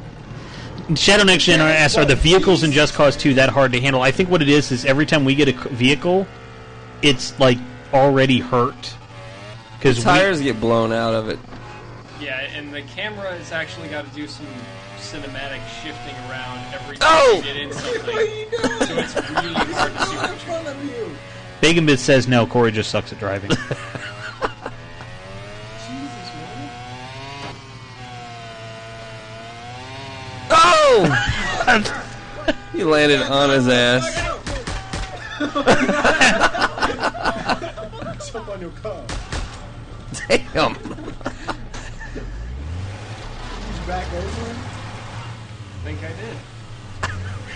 Shadow 0.97 1.25
Next 1.25 1.45
Gen 1.45 1.61
asks, 1.61 1.97
are 1.97 2.05
the 2.05 2.17
vehicles 2.17 2.63
in 2.65 2.73
Just 2.73 2.95
Cause 2.95 3.17
2 3.17 3.35
that 3.35 3.49
hard 3.51 3.73
to 3.73 3.81
handle? 3.81 4.03
I 4.03 4.11
think 4.11 4.29
what 4.29 4.43
it 4.43 4.49
is 4.49 4.73
is 4.73 4.85
every 4.85 5.07
time 5.07 5.25
we 5.25 5.35
get 5.35 5.49
a 5.49 5.53
vehicle, 5.69 6.27
it's 7.03 7.39
like 7.39 7.59
already 7.93 8.39
hurt. 8.41 8.95
The 9.81 9.91
we- 9.91 9.95
tires 9.95 10.41
get 10.41 10.61
blown 10.61 10.93
out 10.93 11.15
of 11.15 11.29
it. 11.29 11.39
Yeah, 12.21 12.39
and 12.41 12.73
the 12.73 12.83
camera 12.83 13.37
has 13.37 13.51
actually 13.51 13.89
got 13.89 14.09
to 14.09 14.15
do 14.15 14.29
some 14.29 14.47
cinematic 14.99 15.61
shifting 15.83 16.15
around 16.31 16.59
every 16.73 16.97
time 16.97 17.09
Oh! 17.11 17.37
you 17.39 17.43
get 17.43 17.57
in 17.57 17.73
something. 17.73 18.03
so 18.07 18.99
it's 18.99 19.31
really 19.31 19.55
hard 19.55 19.93
to 19.93 20.07
see 20.07 20.17
what 20.17 20.87
you're 20.87 21.09
Bacon 21.61 21.87
Bit 21.87 21.99
says 21.99 22.29
no. 22.29 22.47
Corey 22.47 22.71
just 22.71 22.91
sucks 22.91 23.13
at 23.13 23.19
driving. 23.19 23.51
Oh! 30.95 31.09
he 32.73 32.85
landed 32.85 33.23
on 33.23 33.49
his 33.49 33.67
ass. 33.67 34.05
Jump 38.31 38.49
on 38.49 38.61
your 38.61 38.71
car. 38.73 39.03
Damn. 40.29 40.75
He's 40.75 40.85
back 43.87 44.13
over 44.13 44.45
him. 44.45 44.57
I 45.73 45.85
think 45.85 45.99
I 46.05 46.13
did. 46.13 46.37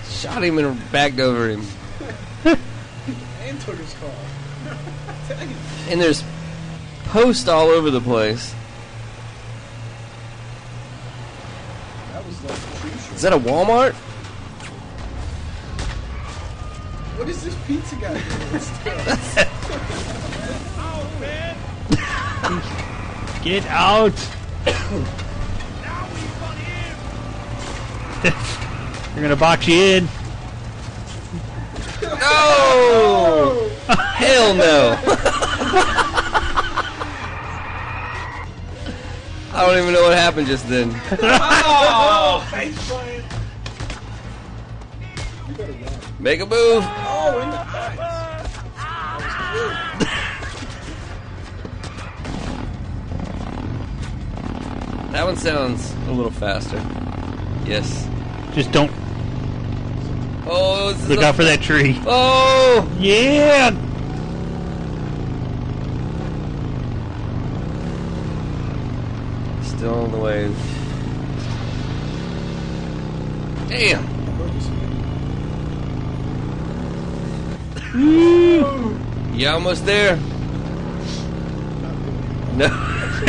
Shot 0.07 0.43
him 0.43 0.57
and 0.57 0.93
backed 0.93 1.21
over 1.21 1.51
him. 1.51 1.67
And 2.45 3.61
took 3.61 3.77
his 3.77 3.95
car. 3.95 4.11
And 5.91 6.01
there's 6.01 6.25
posts 7.05 7.49
all 7.49 7.69
over 7.69 7.91
the 7.91 8.01
place. 8.01 8.55
That 8.55 8.65
was 11.25 11.75
like 11.75 11.75
a 11.75 11.85
tree 11.85 12.05
Is 12.25 13.23
that 13.23 13.33
a 13.35 13.39
Walmart? 13.39 13.93
What 17.19 17.29
is 17.29 17.45
this 17.45 17.55
pizza 17.67 17.97
guy 17.97 18.15
doing 18.15 18.61
still? 18.61 18.97
Get 23.43 23.67
out! 23.67 24.15
They're 28.23 29.23
gonna 29.23 29.37
box 29.37 29.69
you 29.69 29.75
in. 29.77 30.09
No! 32.03 33.71
Hell 33.89 34.55
no! 34.55 35.33
I 39.57 39.65
don't 39.65 39.79
even 39.79 39.95
know 39.95 40.03
what 40.03 40.13
happened 40.19 40.47
just 40.49 40.69
then. 40.69 40.91
oh, 41.23 42.47
face 42.51 42.89
plant. 42.91 43.25
You 45.49 45.55
better 45.55 45.73
run. 45.73 45.93
Make 46.19 46.41
a 46.41 46.47
move. 46.47 46.85
Oh, 46.85 47.41
in 47.43 47.49
the. 47.49 47.57
That 55.07 55.13
That 55.13 55.25
one 55.25 55.37
sounds 55.39 55.95
a 56.09 56.13
little 56.13 56.31
faster. 56.31 56.77
Yes. 57.65 58.07
Just 58.55 58.71
don't 58.73 58.93
Oh, 60.49 60.95
look 61.09 61.23
out 61.23 61.35
for 61.35 61.45
that 61.45 61.63
tree. 61.63 61.99
Oh! 62.07 62.89
Yeah! 62.99 63.71
The 70.07 70.19
way. 70.19 70.53
Damn! 73.69 74.17
You 79.37 79.49
almost 79.49 79.85
there? 79.85 80.17
No. 82.55 82.67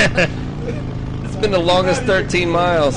it's 1.26 1.36
been 1.38 1.52
the 1.52 1.60
longest 1.60 2.04
13 2.04 2.50
miles. 2.50 2.96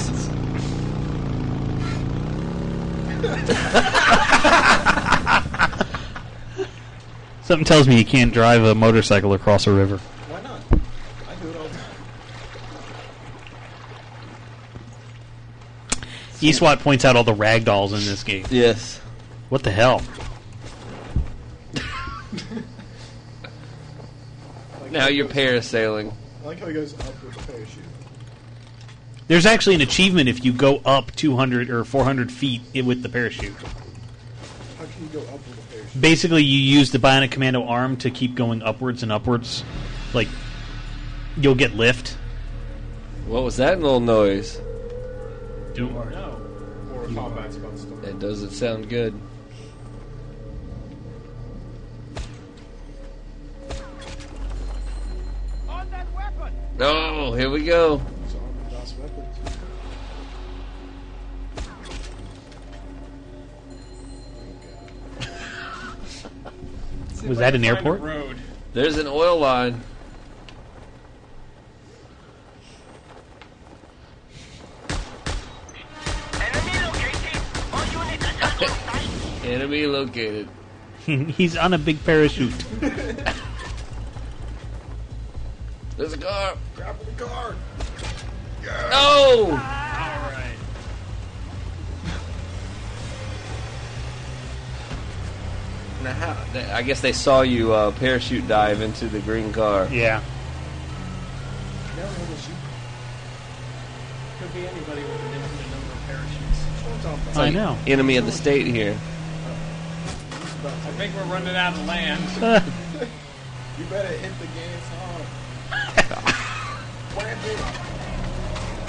Something 7.51 7.65
tells 7.65 7.89
me 7.89 7.99
you 7.99 8.05
can't 8.05 8.33
drive 8.33 8.63
a 8.63 8.75
motorcycle 8.77 9.33
across 9.33 9.67
a 9.67 9.73
river. 9.73 9.97
Why 9.97 10.41
not? 10.43 10.61
I 11.29 11.35
do 11.43 11.49
it 11.49 11.57
all 11.57 11.67
the 11.67 11.79
time. 16.41 16.51
Eastwatt 16.51 16.81
points 16.81 17.05
out 17.05 17.17
all 17.17 17.25
the 17.25 17.35
ragdolls 17.35 17.89
in 17.93 18.05
this 18.05 18.23
game. 18.25 18.45
Yes. 18.51 18.99
What 19.49 19.63
the 19.63 19.71
hell? 19.71 20.03
Now 24.91 25.07
you're 25.07 25.29
parasailing. 25.29 26.13
I 26.43 26.47
like 26.47 26.59
how 26.59 26.67
he 26.67 26.73
goes 26.75 26.95
up 26.95 27.23
with 27.23 27.37
a 27.37 27.53
parachute. 27.53 27.85
There's 29.29 29.47
actually 29.47 29.77
an 29.77 29.83
achievement 29.83 30.29
if 30.29 30.45
you 30.45 30.53
go 30.53 30.79
up 30.85 31.13
200 31.15 31.71
or 31.71 31.85
400 31.85 32.33
feet 32.33 32.61
i- 32.75 32.81
with 32.81 33.03
the 33.03 33.09
parachute. 33.09 33.53
How 33.55 34.85
can 34.87 35.03
you 35.05 35.09
go 35.13 35.21
up 35.33 35.35
with 35.47 35.59
a 35.65 35.73
parachute? 35.73 36.01
Basically, 36.01 36.43
you 36.43 36.59
use 36.59 36.91
the 36.91 36.99
Bionic 36.99 37.31
Commando 37.31 37.65
arm 37.65 37.97
to 37.99 38.11
keep 38.11 38.35
going 38.35 38.63
upwards 38.63 39.05
and 39.05 39.13
upwards. 39.13 39.63
Like, 40.13 40.27
you'll 41.37 41.55
get 41.55 41.75
lift. 41.77 42.17
What 43.29 43.45
was 43.45 43.59
that 43.59 43.81
little 43.81 44.01
noise? 44.01 44.61
Don't 45.75 45.93
know. 46.11 46.30
Or 47.11 47.15
combat's 47.15 47.57
about 47.57 47.73
to 47.73 47.79
start. 47.79 48.03
That 48.03 48.19
doesn't 48.19 48.51
sound 48.51 48.89
good. 48.89 49.15
Oh, 56.83 57.35
here 57.35 57.51
we 57.51 57.65
go. 57.65 58.01
It's 58.25 58.35
armored 58.35 58.71
Das 58.71 58.95
weapons. 58.95 59.37
Was 67.29 67.39
that 67.39 67.55
an 67.55 67.65
airport? 67.65 68.01
There's 68.73 68.97
an 68.97 69.07
oil 69.07 69.39
line. 69.39 69.83
Enemy 79.51 79.87
located. 79.87 80.49
He's 81.07 81.57
on 81.57 81.75
a 81.75 81.79
big 81.79 82.05
parachute. 82.05 82.55
There's 85.97 86.13
a 86.13 86.19
car. 86.19 86.57
Grapple 86.77 87.05
the 87.05 87.25
car. 87.25 87.57
No! 88.91 89.47
Alright. 89.51 90.57
Now 96.05 96.13
how, 96.13 96.37
I 96.77 96.83
guess 96.83 97.01
they 97.01 97.13
saw 97.13 97.43
you 97.43 97.73
uh, 97.73 97.91
parachute 97.91 98.47
dive 98.47 98.81
into 98.81 99.09
the 99.09 99.19
green 99.21 99.53
car. 99.53 99.89
Yeah. 99.91 100.23
Never 101.97 102.09
know. 102.09 102.27
Could 104.39 104.55
be 104.55 104.61
anybody 104.61 105.03
with 105.03 105.21
an 105.21 105.33
infinite 105.35 105.71
number 105.73 105.93
of 105.93 106.07
parachutes. 106.07 106.65
I'm 106.87 107.01
talking 107.01 107.19
It's 107.19 107.33
about. 107.33 107.37
I 107.37 107.45
like 107.47 107.55
know. 107.55 107.77
Enemy 107.87 108.17
of 108.17 108.27
the 108.27 108.33
state 108.33 108.67
here. 108.67 108.97
I 110.63 110.93
think 110.99 111.15
we're 111.15 111.33
running 111.33 111.57
out 111.57 111.73
of 111.73 111.87
land. 111.87 112.71
You 113.81 113.87
better 113.87 114.09
hit 114.09 114.33
the 114.39 114.47
gas 114.47 114.89
hard. 114.93 116.35
Wham 117.17 117.39
it. 117.47 117.59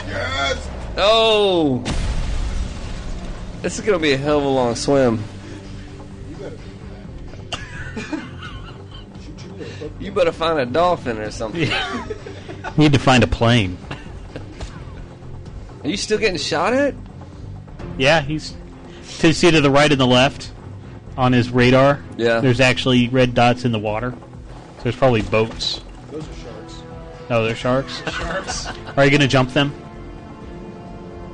Yes! 0.05 0.69
Oh! 0.97 1.81
This 3.61 3.79
is 3.79 3.85
gonna 3.85 3.99
be 3.99 4.11
a 4.11 4.17
hell 4.17 4.39
of 4.39 4.43
a 4.43 4.49
long 4.49 4.75
swim. 4.75 5.23
You 6.29 6.35
better 6.35 6.57
do 6.57 6.63
that. 7.51 8.23
Shoot 9.23 9.45
you 9.45 9.53
with 9.53 9.61
a 9.61 9.75
hook. 9.75 9.91
You 9.97 10.11
better 10.11 10.33
find 10.33 10.59
a 10.59 10.65
dolphin 10.65 11.19
or 11.19 11.31
something. 11.31 11.69
Need 12.77 12.91
to 12.91 12.99
find 12.99 13.23
a 13.23 13.27
plane. 13.27 13.77
Are 15.83 15.87
you 15.87 15.95
still 15.95 16.17
getting 16.17 16.37
shot 16.37 16.73
at? 16.73 16.95
Yeah, 17.97 18.19
he's 18.19 18.57
to 19.19 19.27
the 19.27 19.33
seat 19.33 19.51
to 19.51 19.61
the 19.61 19.71
right 19.71 19.89
and 19.89 20.01
the 20.01 20.05
left 20.05 20.51
on 21.17 21.33
his 21.33 21.49
radar. 21.49 22.01
Yeah. 22.17 22.39
There's 22.39 22.59
actually 22.59 23.07
red 23.09 23.33
dots 23.33 23.65
in 23.65 23.71
the 23.71 23.79
water. 23.79 24.11
So 24.77 24.83
there's 24.83 24.95
probably 24.95 25.21
boats. 25.21 25.81
Those 26.11 26.27
are 26.27 26.33
sharks. 26.33 26.83
Oh, 27.29 27.43
they're 27.45 27.55
sharks. 27.55 28.01
Sharks. 28.11 28.67
Are 28.97 29.03
you 29.05 29.11
going 29.11 29.21
to 29.21 29.27
jump 29.27 29.51
them? 29.53 29.73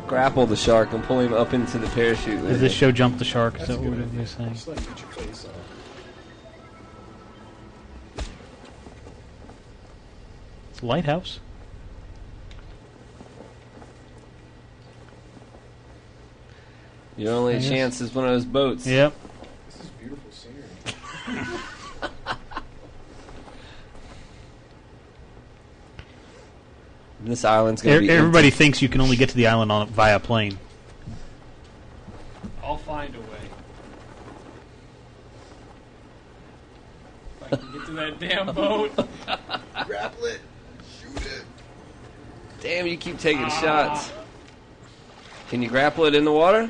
Grapple 0.08 0.46
the 0.46 0.56
shark 0.56 0.94
and 0.94 1.04
pull 1.04 1.20
him 1.20 1.34
up 1.34 1.54
into 1.54 1.78
the 1.78 1.88
parachute. 1.88 2.42
Does 2.44 2.62
this 2.62 2.72
show 2.74 2.92
jump 2.92 3.18
the 3.18 3.26
shark? 3.26 3.56
Is 3.56 3.68
That's 3.68 3.72
a 3.72 3.74
that 3.84 3.90
what 3.90 4.00
idea. 4.00 4.08
you're 4.18 4.26
saying? 4.26 4.54
Just 4.54 4.68
let 4.68 4.78
get 4.78 5.00
your 5.00 5.10
face 5.10 5.46
off. 5.46 5.52
It's 10.72 10.82
a 10.82 10.86
lighthouse. 10.86 11.40
Your 17.18 17.34
only 17.34 17.56
I 17.56 17.60
guess. 17.60 17.70
chance 17.70 18.02
is 18.02 18.14
one 18.14 18.26
of 18.26 18.32
those 18.32 18.46
boats. 18.46 18.86
Yep. 18.86 19.14
This 19.72 19.82
is 19.84 19.90
beautiful 19.90 20.32
scenery. 20.32 20.64
This 27.22 27.44
island's 27.44 27.82
gonna 27.82 27.98
E- 27.98 28.02
be 28.02 28.10
Everybody 28.10 28.48
empty. 28.48 28.58
thinks 28.58 28.82
you 28.82 28.90
can 28.90 29.02
only 29.02 29.16
get 29.18 29.30
to 29.30 29.36
the 29.36 29.48
island 29.48 29.72
on 29.72 29.88
via 29.90 30.20
plane. 30.20 30.58
I'll 32.64 32.78
find 32.78 33.14
a 33.16 33.20
way. 33.20 33.26
If 37.42 37.54
I 37.54 37.56
can 37.58 37.72
get 37.74 37.86
to 37.88 37.92
that 37.94 38.20
damn 38.20 38.54
boat. 38.54 38.92
Grapple 39.88 40.26
it. 40.26 40.42
Shoot 41.02 41.18
it. 41.26 41.44
Damn, 42.62 42.88
you 42.88 42.98
keep 42.98 43.18
taking 43.20 43.46
Ah. 43.46 43.62
shots. 43.62 44.12
Can 45.50 45.62
you 45.62 45.70
grapple 45.70 46.06
it 46.06 46.14
in 46.14 46.26
the 46.26 46.32
water? 46.32 46.70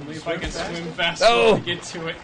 Only 0.00 0.16
if 0.16 0.26
I 0.28 0.36
can 0.36 0.50
swim 0.50 0.92
fast 0.92 1.22
Oh. 1.24 1.48
enough 1.54 1.64
to 1.64 1.74
get 1.74 1.82
to 1.84 2.06
it. 2.08 2.16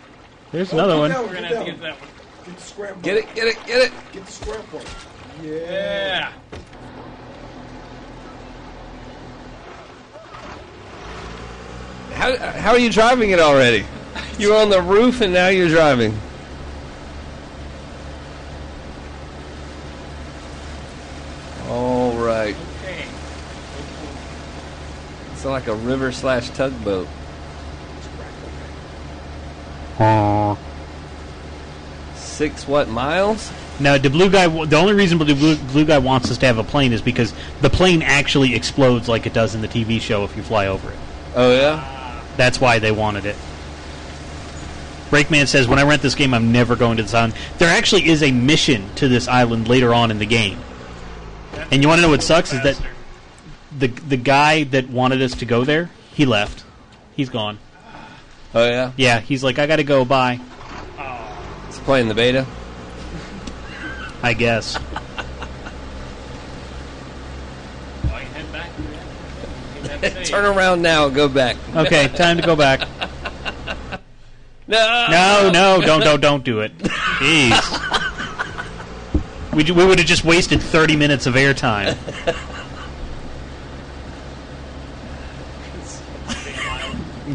There's 0.53 0.73
another 0.73 0.97
one. 0.97 1.11
We're 1.13 1.35
gonna 1.35 1.49
have 1.49 1.59
to 1.59 1.65
get 1.65 1.75
to 1.77 1.81
that 1.83 2.01
one. 2.01 2.09
Get 2.47 2.57
the 2.57 2.63
scramble. 2.63 3.03
Get 3.03 3.17
it, 3.17 3.35
get 3.35 3.47
it, 3.49 3.57
get 3.67 3.83
it. 3.83 3.93
Get 4.13 4.27
the 4.27 4.33
scramble. 4.33 4.83
Yeah. 5.43 5.53
Yeah. 5.53 6.33
How, 12.13 12.37
how 12.37 12.71
are 12.71 12.79
you 12.79 12.91
driving 12.91 13.31
it 13.31 13.41
already? 13.41 13.85
You 14.37 14.51
were 14.51 14.57
on 14.57 14.69
the 14.69 14.83
roof 14.83 15.21
and 15.21 15.33
now 15.33 15.47
you're 15.47 15.69
driving. 15.69 16.13
All 21.69 22.13
right. 22.17 22.55
Okay. 22.83 23.07
It's 25.33 25.45
like 25.45 25.67
a 25.67 25.75
river 25.75 26.13
slash 26.13 26.51
tugboat. 26.51 27.09
Uh, 29.99 30.57
six 32.15 32.67
what 32.67 32.89
miles? 32.89 33.53
Now, 33.81 33.99
the 33.99 34.11
blue 34.11 34.31
guy. 34.31 34.47
The 34.47 34.77
only 34.77 34.95
reason 34.95 35.19
the 35.19 35.35
blue, 35.35 35.57
blue 35.57 35.85
guy 35.85 35.99
wants 35.99 36.31
us 36.31 36.39
to 36.39 36.47
have 36.47 36.59
a 36.59 36.65
plane 36.65 36.93
is 36.93 37.03
because 37.03 37.33
the 37.61 37.71
plane 37.71 38.03
actually 38.03 38.55
explodes 38.55 39.09
like 39.09 39.27
it 39.27 39.33
does 39.33 39.55
in 39.55 39.63
the 39.63 39.69
TV 39.69 40.01
show 40.01 40.25
if 40.25 40.37
you 40.37 40.43
fly 40.43 40.67
over 40.67 40.91
it. 40.91 40.99
Oh 41.35 41.53
yeah. 41.53 42.23
That's 42.37 42.61
why 42.61 42.79
they 42.79 42.93
wanted 42.93 43.27
it. 43.27 43.37
Breakman 45.11 45.47
says, 45.47 45.69
"When 45.69 45.79
I 45.79 45.83
rent 45.85 46.03
this 46.03 46.15
game, 46.15 46.35
I'm 46.35 46.53
never 46.53 46.77
going 46.77 46.97
to 46.97 47.03
this 47.03 47.15
island." 47.15 47.35
There 47.59 47.69
actually 47.69 48.09
is 48.09 48.23
a 48.23 48.33
mission 48.33 48.87
to 48.97 49.09
this 49.09 49.29
island 49.29 49.69
later 49.69 49.95
on 49.95 50.11
in 50.11 50.19
the 50.19 50.27
game, 50.27 50.59
and 51.71 51.83
you 51.83 51.89
want 51.89 51.99
to 51.99 52.03
know 52.03 52.11
what 52.11 52.23
sucks 52.23 52.53
is 52.53 52.63
that 52.63 52.81
the 53.77 53.89
the 53.89 54.17
guy 54.17 54.65
that 54.65 54.89
wanted 54.89 55.23
us 55.23 55.35
to 55.37 55.45
go 55.45 55.65
there, 55.65 55.91
he 56.13 56.25
left. 56.25 56.65
He's 57.15 57.29
gone. 57.29 57.59
Oh 58.55 58.65
yeah. 58.65 58.93
Yeah, 58.97 59.21
he's 59.21 59.43
like, 59.43 59.59
"I 59.59 59.67
got 59.67 59.77
to 59.77 59.85
go. 59.85 60.05
Bye." 60.05 60.41
It's 61.69 61.79
playing 61.81 62.09
the 62.09 62.15
beta. 62.15 62.47
I 64.23 64.33
guess. 64.33 64.77
I 64.77 64.81
can 68.05 68.27
head 68.33 68.53
back. 68.53 68.71
Yeah. 69.83 69.89
Head 69.89 70.01
back 70.15 70.25
Turn 70.25 70.45
around 70.45 70.83
now. 70.83 71.09
Go 71.09 71.29
back. 71.29 71.57
Okay, 71.75 72.09
time 72.09 72.37
to 72.37 72.43
go 72.43 72.57
back. 72.57 72.87
No. 74.67 75.07
No, 75.11 75.51
no, 75.53 75.81
don't, 75.85 76.01
don't, 76.01 76.21
don't 76.23 76.43
do 76.43 76.61
it. 76.61 76.77
Jeez. 76.79 77.91
We, 79.53 79.63
ju- 79.63 79.75
we 79.75 79.85
would 79.85 79.99
have 79.99 80.07
just 80.09 80.25
wasted 80.25 80.61
30 80.63 80.97
minutes 80.97 81.27
of 81.27 81.35
airtime. 81.35 81.97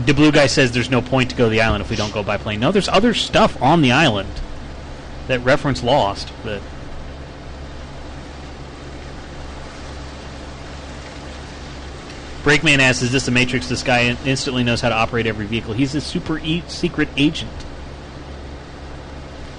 The 0.10 0.16
blue 0.16 0.32
guy 0.32 0.48
says 0.48 0.72
there's 0.72 0.90
no 0.90 1.04
point 1.04 1.30
to 1.30 1.36
go 1.36 1.44
to 1.44 1.50
the 1.52 1.62
island 1.62 1.84
if 1.84 1.92
we 1.92 1.96
don't 1.96 2.12
go 2.12 2.24
by 2.24 2.38
plane. 2.38 2.60
No, 2.60 2.72
there's 2.72 2.90
other 2.90 3.14
stuff 3.14 3.62
on 3.62 3.84
the 3.84 3.92
island 3.92 4.42
that 5.28 5.40
reference 5.42 5.84
Lost, 5.84 6.32
but 6.44 6.64
Breakman 12.44 12.80
asks, 12.80 13.04
"Is 13.04 13.12
this 13.12 13.26
the 13.26 13.32
Matrix? 13.32 13.68
This 13.68 13.84
guy 13.84 14.18
instantly 14.26 14.64
knows 14.64 14.82
how 14.82 14.90
to 14.90 14.96
operate 14.96 15.28
every 15.28 15.46
vehicle. 15.46 15.76
He's 15.76 15.94
a 15.94 16.02
super 16.02 16.40
e- 16.40 16.64
secret 16.68 17.10
agent." 17.16 17.52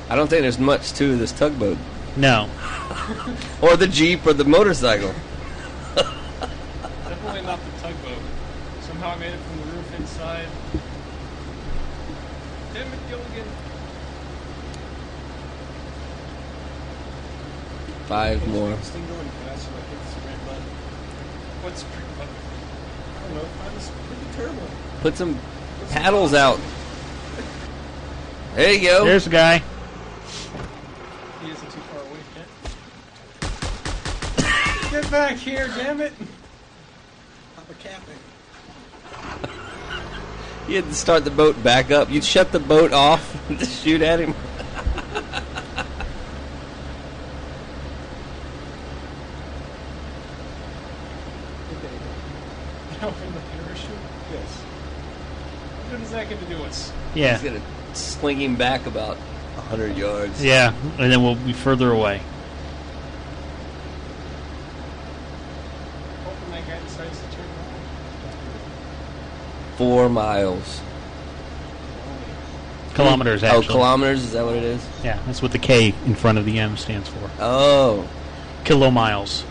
I 0.09 0.16
don't 0.16 0.28
think 0.28 0.43
there's 0.43 0.59
much 0.59 0.93
to 0.94 1.16
this 1.16 1.31
tugboat. 1.31 1.78
No. 2.16 2.51
or 3.62 3.77
the 3.77 3.86
jeep 3.86 4.27
or 4.27 4.32
the 4.32 4.44
motorcycle. 4.44 5.14
Definitely 5.94 7.43
not 7.43 7.60
the 7.64 7.82
tugboat. 7.82 8.18
Somehow 9.01 9.10
I 9.10 9.16
made 9.18 9.32
it 9.32 9.39
from 9.39 9.56
the 9.60 9.77
roof 9.77 10.01
inside. 10.01 10.47
Damn 12.74 12.93
it, 12.93 12.98
Gilligan. 13.09 13.47
Five 13.47 13.59
more. 17.89 17.97
This 17.97 17.97
thing 17.97 17.97
going 17.97 17.97
fast 17.97 17.97
so 17.97 17.97
I 17.97 17.97
hit 17.97 17.97
this 17.97 17.98
red 20.26 20.44
button. 20.44 20.62
What's 21.62 21.84
pre- 21.84 22.02
I 22.18 23.20
don't 23.22 23.34
know. 23.36 23.44
Find 23.44 23.72
pretty 24.08 24.26
turbo. 24.36 24.66
Put 25.00 25.16
some 25.16 25.38
paddles 25.90 26.34
out. 26.34 26.58
There 28.56 28.72
you 28.72 28.88
go. 28.88 29.04
There's 29.04 29.24
the 29.24 29.30
guy. 29.30 29.62
He 31.40 31.50
isn't 31.52 31.70
too 31.70 31.80
far 31.80 32.00
away 32.00 32.18
yet. 34.90 34.90
Get 34.90 35.10
back 35.12 35.36
here, 35.36 35.68
damn 35.68 36.00
it! 36.00 36.12
Papa 37.54 37.74
capping. 37.78 38.18
You 40.68 40.76
had 40.76 40.86
to 40.86 40.94
start 40.94 41.24
the 41.24 41.30
boat 41.30 41.62
back 41.62 41.92
up. 41.92 42.10
You'd 42.10 42.24
shut 42.24 42.50
the 42.50 42.58
boat 42.58 42.92
off 42.92 43.40
to 43.48 43.64
shoot 43.64 44.02
at 44.02 44.18
him. 44.18 44.34
Open 53.02 53.32
the 53.32 53.40
parachute? 53.40 53.96
Yes. 54.30 54.62
What 56.10 56.16
that 56.16 56.28
get 56.28 56.40
to 56.40 56.46
do 56.46 56.56
with 56.58 56.70
us? 56.70 56.92
Yeah. 57.14 57.38
He's 57.38 57.42
gonna 57.50 57.62
sling 57.94 58.40
him 58.40 58.56
back 58.56 58.86
about 58.86 59.16
hundred 59.68 59.96
yards. 59.96 60.42
Yeah, 60.44 60.74
and 60.98 61.12
then 61.12 61.22
we'll 61.22 61.36
be 61.36 61.52
further 61.52 61.92
away. 61.92 62.20
Hoping 66.24 66.50
that 66.50 66.66
guy 66.66 66.80
decides 66.82 67.16
to 67.16 67.24
turn 67.26 67.44
around. 67.44 67.80
Four 69.76 70.08
miles. 70.08 70.80
Kilometers, 72.94 73.44
Oh, 73.44 73.62
kilometers? 73.62 74.24
Is 74.24 74.32
that 74.32 74.44
what 74.44 74.56
it 74.56 74.64
is? 74.64 74.84
Yeah, 75.04 75.20
that's 75.26 75.40
what 75.40 75.52
the 75.52 75.58
K 75.58 75.94
in 76.06 76.16
front 76.16 76.38
of 76.38 76.44
the 76.44 76.58
M 76.58 76.76
stands 76.76 77.08
for. 77.08 77.30
Oh. 77.38 78.08
Kilomiles. 78.64 79.44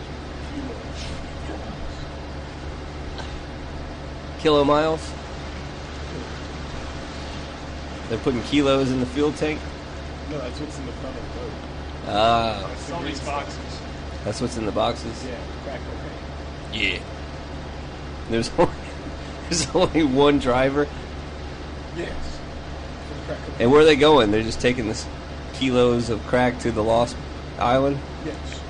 Kilo 4.40 4.62
miles? 4.64 5.10
They're 8.10 8.18
putting 8.18 8.42
kilos 8.42 8.90
in 8.90 9.00
the 9.00 9.06
fuel 9.06 9.32
tank? 9.32 9.58
No, 10.30 10.38
that's 10.38 10.60
what's 10.60 10.78
in 10.78 10.84
the 10.84 10.92
front 10.92 11.16
of 11.16 11.22
the 11.22 11.40
boat. 11.40 11.50
Ah. 12.08 12.66
That's 12.68 12.86
the 12.86 12.94
All 12.94 13.00
green 13.00 13.12
these 13.12 13.20
boxes. 13.22 13.80
That's 14.24 14.40
what's 14.40 14.56
in 14.58 14.66
the 14.66 14.72
boxes? 14.72 15.24
Yeah, 15.24 15.38
crack 15.64 15.80
cocaine. 15.80 16.82
Yeah. 16.82 16.98
There's 18.28 18.50
only, 18.58 18.74
there's 19.48 19.74
only 19.74 20.02
one 20.02 20.38
driver. 20.40 20.86
Yes. 21.96 22.12
For 23.08 23.26
crack 23.26 23.38
cocaine. 23.46 23.54
And 23.60 23.72
where 23.72 23.80
are 23.80 23.84
they 23.84 23.96
going? 23.96 24.32
They're 24.32 24.42
just 24.42 24.60
taking 24.60 24.88
this 24.88 25.06
kilos 25.54 26.10
of 26.10 26.20
crack 26.26 26.58
to 26.60 26.72
the 26.72 26.82
Lost 26.82 27.16
Island? 27.58 27.98
Yes. 28.26 28.60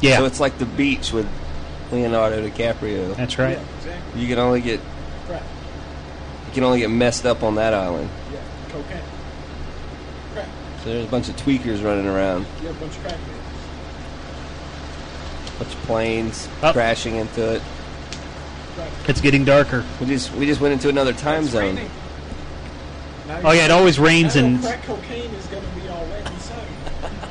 Yeah. 0.00 0.18
So 0.18 0.24
it's 0.24 0.40
like 0.40 0.58
the 0.58 0.66
beach 0.66 1.12
with 1.12 1.28
Leonardo 1.92 2.46
DiCaprio. 2.48 3.14
That's 3.16 3.38
right. 3.38 3.58
Yeah, 3.58 3.64
exactly. 3.78 4.20
You 4.20 4.28
can 4.28 4.38
only 4.40 4.60
get 4.60 4.80
Crack. 5.26 5.42
you 6.48 6.52
can 6.52 6.64
only 6.64 6.80
get 6.80 6.90
messed 6.90 7.24
up 7.24 7.42
on 7.42 7.54
that 7.54 7.74
island. 7.74 8.10
Yeah, 8.74 8.82
cocaine. 8.82 9.02
Crack. 10.32 10.48
So 10.82 10.90
there's 10.90 11.06
a 11.06 11.10
bunch 11.10 11.28
of 11.28 11.36
tweakers 11.36 11.84
running 11.84 12.06
around. 12.06 12.46
You 12.60 12.68
have 12.68 12.76
a 12.76 12.80
bunch 12.80 12.96
of 12.96 13.02
crack 13.02 13.16
babies. 13.18 13.30
bunch 15.58 15.72
of 15.72 15.80
planes 15.82 16.48
Oh. 16.62 16.72
crashing 16.72 17.14
into 17.16 17.54
it. 17.54 17.62
It's 19.06 19.20
getting 19.20 19.44
darker. 19.44 19.84
We 20.00 20.06
just 20.06 20.32
we 20.34 20.46
just 20.46 20.60
went 20.60 20.72
into 20.72 20.88
another 20.88 21.12
time 21.12 21.44
zone. 21.46 21.78
Oh, 23.44 23.52
yeah, 23.52 23.64
it 23.66 23.70
always 23.70 23.98
rains 23.98 24.34
and- 24.36 24.60
crack 24.60 24.82
cocaine 24.84 25.30
is 25.30 25.46
going 25.46 25.62
to 25.62 25.68
be 25.80 25.88
all 25.88 26.04
wet 26.06 26.26
and 26.30 26.40
soggy. 26.40 26.66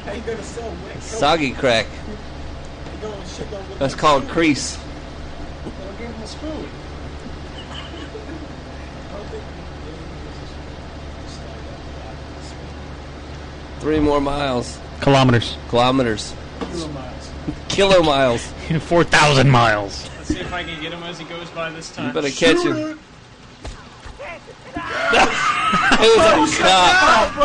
How 0.05 0.11
you 0.13 0.21
going 0.21 0.37
to 0.37 0.43
sell 0.43 0.69
wet 0.69 0.79
cocaine? 0.87 1.01
Soggy 1.01 1.51
crack. 1.51 1.85
You 1.85 3.01
going 3.09 3.27
shit 3.27 3.51
don't 3.51 3.69
look 3.69 3.77
That's 3.79 3.93
called 3.93 4.23
food. 4.23 4.31
crease. 4.31 4.77
Well, 4.77 5.73
give 5.99 6.09
him 6.09 6.21
a 6.23 6.27
spoon. 6.27 6.49
I 7.71 9.17
don't 9.17 9.27
think- 9.29 9.43
Three 13.83 13.99
more 13.99 14.21
miles. 14.21 14.79
Kilometers. 15.01 15.57
Kilometers. 15.67 16.33
Kilo 16.61 16.87
miles. 16.87 17.31
Kilo 17.67 18.01
miles. 18.01 18.45
4,000 18.79 19.49
miles. 19.49 20.09
Let's 20.15 20.27
see 20.29 20.39
if 20.39 20.53
I 20.53 20.63
can 20.63 20.81
get 20.81 20.93
him 20.93 21.03
as 21.03 21.19
he 21.19 21.25
goes 21.25 21.49
by 21.49 21.69
this 21.69 21.93
time. 21.93 22.07
You 22.07 22.13
better 22.13 22.29
catch 22.29 22.61
Shoot 22.61 22.77
him. 22.77 22.77
it. 22.77 22.97
It 25.99 26.39
was 26.39 26.59
a 26.59 26.63
cop. 26.63 27.35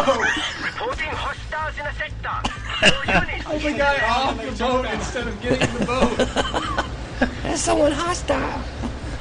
Reporting 0.62 1.09
hostiles 1.10 1.77
in 1.77 1.85
the 1.85 1.93
sector. 1.98 3.35
Oh, 3.51 3.59
the 3.59 3.73
guy 3.73 4.09
off 4.09 4.36
the 4.40 4.65
boat 4.65 4.85
instead 4.93 5.27
of 5.27 5.43
getting 5.43 5.69
in 5.69 5.74
the 5.74 5.86
boat. 5.86 7.27
There's 7.43 7.60
someone 7.60 7.90
hostile. 7.90 8.62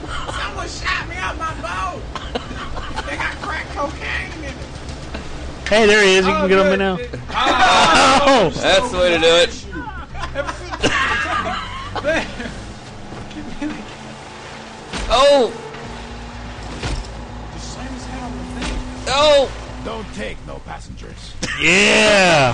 Someone 0.06 0.68
shot 0.68 1.10
me 1.10 1.16
out 1.16 1.36
my 1.40 1.54
boat. 1.66 2.04
they 3.08 3.16
got 3.16 3.34
crack 3.38 3.66
cocaine 3.70 4.32
in 4.38 4.50
it. 4.50 4.67
Hey, 5.70 5.86
there 5.86 6.04
he 6.04 6.16
is. 6.16 6.26
You 6.26 6.32
can 6.32 6.48
get 6.50 6.60
him 6.60 6.74
in 6.74 6.80
now. 6.80 6.98
Oh, 7.32 8.52
That's 8.56 8.92
the 8.92 8.98
way 8.98 9.10
to 9.12 9.20
do 9.20 9.28
it. 9.28 9.66
Oh, 15.10 15.54
Just 17.54 17.74
slam 17.74 17.88
his 17.94 18.06
head 18.06 18.24
on 18.24 18.32
the 18.38 18.44
thing. 18.66 18.78
oh. 19.10 19.52
Don't 19.86 20.08
take 20.16 20.38
no 20.46 20.60
passengers. 20.66 21.34
Yeah. 21.62 22.52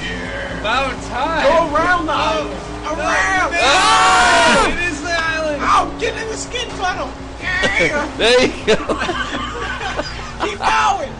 About 0.60 0.94
time. 1.10 1.44
Go 1.48 1.76
around 1.76 2.06
the 2.06 2.12
island. 2.12 2.54
Around. 2.86 3.54
Ah! 3.58 4.68
It 4.72 4.80
is 4.92 5.02
the 5.02 5.10
island. 5.12 5.58
Oh, 5.66 5.98
get 6.00 6.16
in 6.22 6.28
the 6.30 6.38
skin 6.38 6.70
funnel. 6.78 7.10
Yeah. 7.42 8.06
There 8.18 8.40
you 8.46 8.66
go. 8.68 8.76
Keep 10.46 10.60
going. 10.60 11.14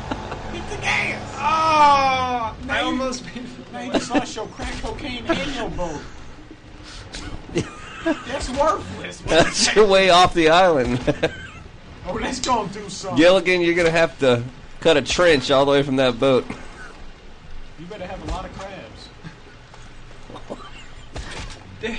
Hit 0.54 0.66
the 0.70 0.78
gas. 0.82 1.23
Oh, 1.46 2.56
I 2.70 2.80
almost 2.82 3.26
made 3.26 3.44
Now 3.74 3.82
you 3.82 3.92
just 3.92 4.10
lost 4.10 4.36
your 4.36 4.48
crack 4.48 4.74
cocaine 4.82 5.26
and 5.28 5.56
your 5.56 5.70
boat. 5.72 6.02
That's 8.28 8.50
worthless. 8.50 9.18
That's 9.26 9.76
your 9.76 9.86
way 9.88 10.10
off 10.10 10.34
the 10.34 10.50
island. 10.50 11.00
Oh, 12.06 12.16
let's 12.16 12.42
go 12.42 12.64
and 12.64 12.74
do 12.74 12.90
something. 12.90 13.18
Gilligan, 13.18 13.62
you're 13.62 13.76
gonna 13.76 13.90
have 13.90 14.20
to 14.20 14.44
cut 14.82 14.98
a 14.98 15.02
trench 15.02 15.50
all 15.52 15.64
the 15.64 15.72
way 15.72 15.84
from 15.84 15.96
that 15.96 16.20
boat. 16.20 16.46
You 17.80 17.86
better 17.86 18.06
have 18.06 18.22
a 18.28 18.32
lot 18.32 18.44
of 18.44 18.52
crabs. 18.60 19.08
Damn. 21.80 21.98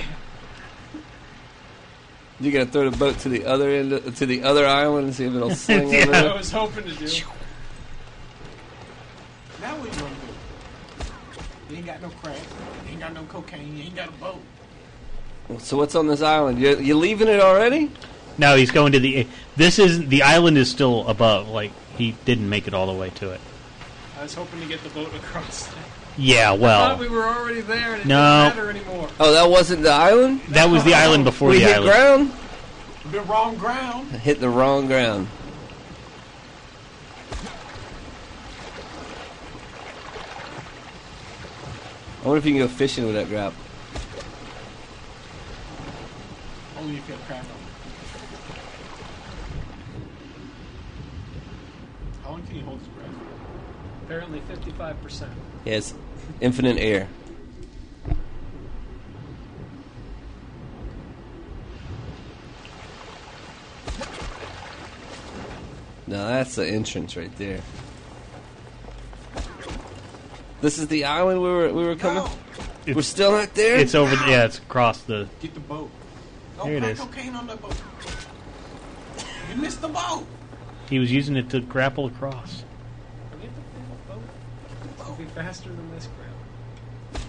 You 2.39 2.51
gotta 2.51 2.67
throw 2.67 2.87
the 2.87 2.95
boat 2.95 3.17
to 3.21 3.29
the 3.29 3.45
other 3.45 3.67
end, 3.71 3.93
of- 3.93 4.15
to 4.17 4.27
the 4.27 4.43
other 4.43 4.67
island, 4.67 5.07
and 5.07 5.15
see 5.15 5.25
if 5.25 5.33
it'll 5.33 5.55
swing 5.55 5.89
Yeah. 5.89 6.01
over. 6.03 6.13
I 6.13 6.35
was 6.37 6.51
hoping 6.51 6.83
to 6.83 6.91
do. 6.93 7.07
Now 9.65 9.75
what 9.77 9.91
you 9.95 9.99
gonna 9.99 10.13
do? 10.13 11.71
You 11.71 11.77
ain't 11.77 11.85
got 11.87 12.01
no 12.01 12.09
crack. 12.09 12.37
You 12.85 12.91
ain't 12.91 12.99
got 12.99 13.13
no 13.13 13.23
cocaine. 13.23 13.75
You 13.75 13.85
ain't 13.85 13.95
got 13.95 14.09
a 14.09 14.11
boat. 14.11 14.39
So 15.57 15.77
what's 15.77 15.95
on 15.95 16.05
this 16.07 16.21
island? 16.21 16.59
You 16.59 16.77
you 16.77 16.95
leaving 16.95 17.27
it 17.27 17.39
already? 17.39 17.89
No, 18.37 18.55
he's 18.55 18.69
going 18.69 18.91
to 18.91 18.99
the. 18.99 19.25
This 19.55 19.79
is 19.79 20.07
the 20.07 20.21
island 20.21 20.59
is 20.59 20.69
still 20.69 21.07
above. 21.07 21.49
Like 21.49 21.71
he 21.97 22.11
didn't 22.25 22.47
make 22.47 22.67
it 22.67 22.75
all 22.75 22.85
the 22.85 22.93
way 22.93 23.09
to 23.21 23.31
it. 23.31 23.41
I 24.19 24.23
was 24.23 24.35
hoping 24.35 24.61
to 24.61 24.67
get 24.67 24.83
the 24.83 24.89
boat 24.89 25.11
across. 25.15 25.65
There. 25.65 25.83
Yeah, 26.17 26.51
I 26.51 26.53
well, 26.53 26.89
thought 26.89 26.99
we 26.99 27.09
were 27.09 27.23
already 27.25 27.61
there, 27.61 27.93
and 27.93 28.01
it 28.01 28.05
No. 28.07 28.43
didn't 28.53 28.57
matter 28.57 28.69
anymore. 28.69 29.09
Oh, 29.19 29.31
that 29.33 29.49
wasn't 29.49 29.81
the 29.81 29.89
island. 29.91 30.41
that 30.49 30.69
was 30.69 30.83
the 30.83 30.93
island 30.93 31.23
before 31.25 31.49
we 31.49 31.57
the 31.57 31.65
hit 31.65 31.75
island. 31.77 31.91
ground. 31.91 32.31
The 33.11 33.21
wrong 33.21 33.55
ground. 33.57 34.11
Hit 34.11 34.39
the 34.39 34.49
wrong 34.49 34.85
ground. 34.87 35.27
I 42.25 42.27
wonder 42.27 42.39
if 42.39 42.45
you 42.47 42.53
can 42.53 42.61
go 42.61 42.67
fishing 42.67 43.05
with 43.05 43.13
that 43.13 43.29
grab. 43.29 43.53
Only 46.75 46.97
if 46.97 47.07
you 47.07 47.13
have 47.13 47.23
crack 47.27 47.43
on. 47.43 47.45
How 52.23 52.31
long 52.31 52.41
can 52.47 52.55
you 52.55 52.63
hold 52.63 52.79
his 52.79 52.87
breath? 52.87 53.11
Apparently, 54.05 54.39
fifty-five 54.39 54.99
percent. 55.03 55.33
Yes, 55.65 55.93
infinite 56.41 56.79
air. 56.79 57.07
Now 66.07 66.27
that's 66.29 66.55
the 66.55 66.65
entrance 66.67 67.15
right 67.15 67.35
there. 67.37 67.61
This 70.65 70.79
is 70.79 70.87
the 70.87 71.05
island 71.05 71.43
we 71.43 71.47
were 71.47 71.71
we 71.71 71.83
were 71.85 71.95
coming. 71.95 72.23
we're 72.23 72.89
It's- 72.93 73.05
still 73.05 73.33
not 73.33 73.53
there. 73.53 73.75
It's 73.77 73.93
over. 73.93 74.15
Yeah, 74.27 74.45
it's 74.45 74.57
across 74.57 74.99
the. 75.01 75.29
Get 75.39 75.53
the 75.53 75.59
boat. 75.59 75.91
No 76.57 76.63
Here 76.63 76.77
it 76.77 76.79
crack 76.79 76.91
is. 76.93 76.99
cocaine 77.01 77.35
on 77.35 77.45
the 77.45 77.55
boat. 77.55 77.75
You 79.53 79.61
missed 79.61 79.79
the 79.81 79.89
boat. 79.89 80.25
He 80.89 80.97
was 80.97 81.11
using 81.11 81.35
it 81.37 81.51
to 81.51 81.59
grapple 81.59 82.07
across. 82.07 82.63
Forget 83.29 83.51
the 84.07 84.11
boat. 84.11 84.23
It'll 85.01 85.13
be 85.13 85.25
faster 85.25 85.69
than 85.69 85.91
this 85.93 86.07
crap. 86.17 87.21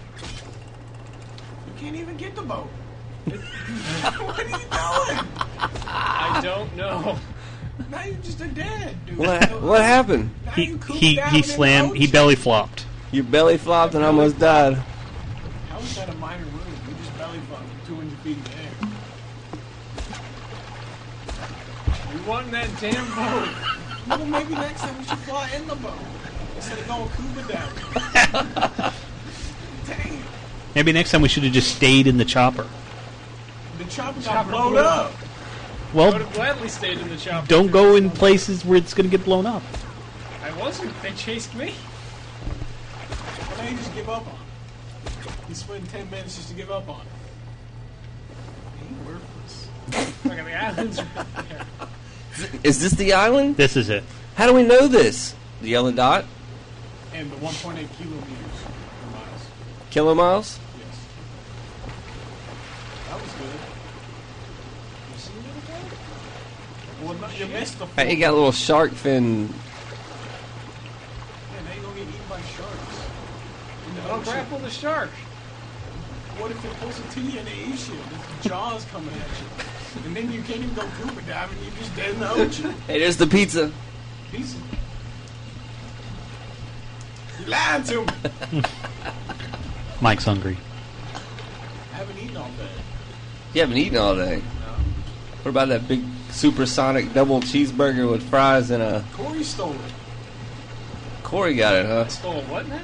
You 1.67 1.73
can't 1.79 1.95
even 1.95 2.17
get 2.17 2.35
the 2.35 2.41
boat. 2.41 2.65
what 3.27 4.39
are 4.39 4.43
you 4.45 4.49
doing? 4.49 5.27
I 5.85 6.39
don't 6.43 6.75
know. 6.75 7.19
Now 7.91 8.03
you're 8.03 8.15
just 8.15 8.41
a 8.41 8.47
dead 8.47 8.95
dude. 9.05 9.17
What 9.19 9.61
what 9.61 9.81
happened? 9.81 10.31
Now 10.43 10.51
He 10.53 10.63
you 10.63 10.77
cooled 10.79 10.97
he 10.97 11.15
down 11.17 11.29
he 11.29 11.37
in 11.37 11.43
slammed. 11.43 11.91
He 11.97 12.05
ocean. 12.05 12.11
belly 12.11 12.35
flopped. 12.35 12.85
You 13.11 13.23
belly 13.23 13.57
flopped 13.57 13.95
and 13.95 14.03
almost 14.03 14.37
died. 14.39 14.73
How 15.69 15.79
is 15.79 15.95
that 15.95 16.09
a 16.09 16.15
minor 16.15 16.43
wound? 16.45 16.63
You 16.89 16.95
just 16.95 17.17
belly 17.17 17.39
flopped 17.49 17.63
200 17.87 18.17
feet 18.19 18.37
in 18.37 18.43
the 18.43 18.49
air. 18.51 18.71
We 22.13 22.21
want 22.29 22.51
that 22.51 22.69
damn 22.79 23.05
boat. 23.15 23.49
Well, 24.07 24.25
maybe 24.25 24.53
next 24.55 24.81
time 24.81 24.97
we 24.97 25.03
should 25.05 25.17
fly 25.19 25.49
in 25.55 25.67
the 25.67 25.75
boat 25.75 25.93
instead 26.55 26.79
of 26.79 26.87
going 26.87 27.09
scuba 27.11 27.41
diving. 27.53 28.93
Dang, 29.87 30.23
Maybe 30.75 30.91
next 30.91 31.11
time 31.11 31.21
we 31.21 31.27
should 31.29 31.43
have 31.43 31.53
just 31.53 31.75
stayed 31.75 32.07
in 32.07 32.17
the 32.17 32.25
chopper. 32.25 32.67
the 33.77 33.85
chopper 33.85 34.19
got 34.21 34.23
Chopper 34.33 34.49
blown 34.51 34.71
blew 34.73 34.79
up. 34.81 35.05
up. 35.05 35.11
I 35.93 35.95
Well, 35.95 36.11
would 36.13 36.21
have 36.21 36.33
gladly 36.33 36.67
stayed 36.69 36.99
in 36.99 37.07
the 37.09 37.17
chopper. 37.17 37.47
don't 37.47 37.71
go 37.71 37.95
in 37.95 38.09
places 38.11 38.65
where 38.65 38.77
it's 38.77 38.93
going 38.93 39.09
to 39.09 39.15
get 39.17 39.23
blown 39.25 39.45
up. 39.45 39.63
I 40.43 40.51
wasn't. 40.57 40.93
They 41.01 41.11
chased 41.11 41.53
me. 41.55 41.73
Well, 43.67 43.75
now 43.75 43.81
you 43.81 43.85
just 43.85 43.95
give 43.95 44.09
up 44.09 44.25
on 44.25 44.33
it. 44.33 45.49
You 45.49 45.55
spend 45.55 45.89
10 45.89 46.09
minutes 46.09 46.37
just 46.37 46.47
to 46.49 46.55
give 46.55 46.71
up 46.71 46.87
on 46.87 47.01
it. 47.01 47.07
Ain't 48.81 49.05
worthless. 49.05 49.67
Look 50.23 50.39
at 50.39 50.45
the 50.45 50.53
islands 50.53 51.01
right 51.01 51.27
there. 51.49 51.65
Is 52.63 52.81
this 52.81 52.93
the 52.93 53.11
island? 53.11 53.57
This 53.57 53.75
is 53.75 53.89
it. 53.89 54.05
How 54.35 54.47
do 54.47 54.53
we 54.53 54.63
know 54.63 54.87
this? 54.87 55.35
The 55.61 55.67
yellow 55.67 55.91
dot? 55.91 56.23
And 57.13 57.29
the 57.29 57.35
1.8 57.37 57.75
kilometers 57.75 57.87
per 59.01 59.11
miles. 59.11 59.45
Kilo 59.89 60.15
miles? 60.15 60.59
Yes. 60.77 60.99
That 63.09 63.21
was 63.21 63.31
good. 63.33 63.59
You 65.11 65.17
seen 65.17 65.43
it 65.43 65.63
again? 65.63 65.85
Well, 67.03 67.15
no, 67.15 67.27
you 67.35 67.47
missed 67.47 67.79
the 67.79 67.85
Hey, 67.87 68.13
you 68.13 68.19
got 68.19 68.31
a 68.31 68.35
little 68.35 68.53
shark 68.53 68.93
fin. 68.93 69.53
Oh, 74.07 74.11
Don't 74.11 74.19
ocean. 74.21 74.33
grapple 74.33 74.59
the 74.59 74.69
shark. 74.69 75.09
What 76.39 76.51
if 76.51 76.63
it 76.63 76.71
pulls 76.79 76.97
it 76.99 77.09
to 77.11 77.19
you 77.19 77.39
and 77.39 77.47
it 77.47 77.53
eats 77.67 77.89
you? 77.89 77.95
The 78.41 78.49
jaws 78.49 78.85
coming 78.85 79.09
at 79.09 79.15
you. 79.15 80.05
And 80.05 80.15
then 80.15 80.31
you 80.31 80.41
can't 80.43 80.59
even 80.61 80.73
go 80.75 80.87
scuba 80.99 81.21
diving, 81.23 81.57
you're 81.63 81.73
just 81.77 81.95
dead 81.95 82.11
in 82.11 82.19
the 82.19 82.29
ocean. 82.29 82.73
Hey, 82.87 82.99
there's 82.99 83.17
the 83.17 83.27
pizza. 83.27 83.71
Pizza. 84.31 84.57
You 87.39 87.45
lied 87.47 87.85
to 87.85 88.01
me. 88.51 88.61
Mike's 90.01 90.23
hungry. 90.25 90.57
I 91.93 91.97
haven't 91.97 92.17
eaten 92.19 92.37
all 92.37 92.45
day. 92.49 92.69
You 93.53 93.61
haven't 93.61 93.77
eaten 93.77 93.97
all 93.97 94.15
day. 94.15 94.39
What 95.41 95.51
about 95.51 95.67
that 95.69 95.87
big 95.87 96.03
supersonic 96.31 97.13
double 97.13 97.39
cheeseburger 97.41 98.09
with 98.11 98.23
fries 98.29 98.69
and 98.69 98.83
a. 98.83 99.03
Corey 99.13 99.43
stole 99.43 99.71
it. 99.73 101.23
Corey 101.23 101.55
got 101.55 101.75
it, 101.75 101.85
huh? 101.85 102.03
I 102.05 102.07
stole 102.09 102.41
what 102.43 102.67
now? 102.67 102.79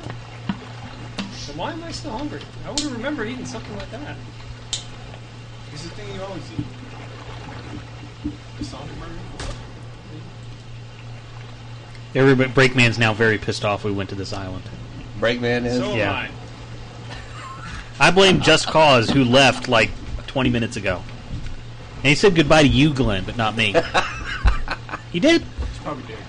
So 1.53 1.59
why 1.59 1.71
am 1.71 1.83
I 1.83 1.91
still 1.91 2.11
hungry? 2.11 2.41
I 2.65 2.71
would 2.71 2.79
have 2.79 2.91
remembered 2.93 3.27
eating 3.27 3.45
something 3.45 3.75
like 3.77 3.91
that. 3.91 4.15
It's 5.71 5.83
the 5.83 5.89
thing 5.89 6.15
you 6.15 6.21
always 6.23 6.41
eat. 6.57 6.65
The 8.57 8.65
Sonic 8.65 8.91
burger. 8.99 9.11
Everybody, 12.15 12.51
Breakman's 12.51 12.97
now 12.97 13.13
very 13.13 13.37
pissed 13.37 13.65
off. 13.65 13.83
We 13.83 13.91
went 13.91 14.09
to 14.09 14.15
this 14.15 14.33
island. 14.33 14.63
Breakman 15.19 15.65
is. 15.65 15.77
So 15.77 15.91
am 15.91 15.97
Yeah. 15.97 16.11
I. 16.11 16.29
I 17.99 18.11
blame 18.11 18.41
Just 18.41 18.65
Cause, 18.67 19.09
who 19.09 19.23
left 19.23 19.67
like 19.67 19.91
20 20.27 20.49
minutes 20.49 20.77
ago. 20.77 21.03
And 21.97 22.05
he 22.05 22.15
said 22.15 22.35
goodbye 22.35 22.63
to 22.63 22.67
you, 22.67 22.93
Glenn, 22.93 23.25
but 23.25 23.37
not 23.37 23.55
me. 23.55 23.75
he 25.11 25.19
did. 25.19 25.43
It's 25.43 25.79
probably 25.83 26.03
Derek 26.03 26.23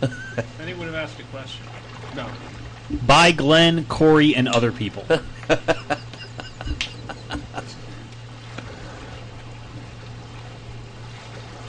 Then 0.58 0.68
he 0.68 0.74
would 0.74 0.86
have 0.86 0.96
asked 0.96 1.20
a 1.20 1.24
question. 1.24 1.64
No. 2.16 2.28
By 2.90 3.32
Glenn, 3.32 3.84
Corey, 3.86 4.34
and 4.34 4.48
other 4.48 4.72
people. 4.72 5.04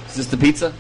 Is 0.08 0.16
this 0.16 0.28
the 0.28 0.38
pizza? 0.38 0.72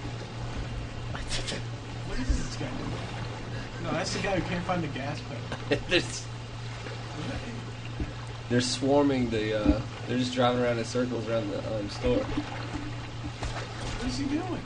What 1.11 2.19
is 2.19 2.27
this 2.27 2.55
guy 2.55 2.67
doing? 2.67 3.83
No, 3.83 3.91
that's 3.91 4.13
the 4.15 4.21
guy 4.21 4.39
who 4.39 4.49
can't 4.49 4.65
find 4.65 4.83
the 4.83 4.87
gas 4.87 5.19
pedal. 5.21 5.83
There's- 5.89 6.25
they're 8.49 8.61
swarming 8.61 9.29
the. 9.29 9.61
Uh, 9.61 9.81
they're 10.07 10.17
just 10.17 10.33
driving 10.33 10.63
around 10.63 10.79
in 10.79 10.85
circles 10.85 11.27
around 11.29 11.51
the 11.51 11.59
um, 11.77 11.87
store. 11.91 12.17
What 12.17 14.07
is 14.07 14.17
he 14.17 14.25
doing? 14.25 14.61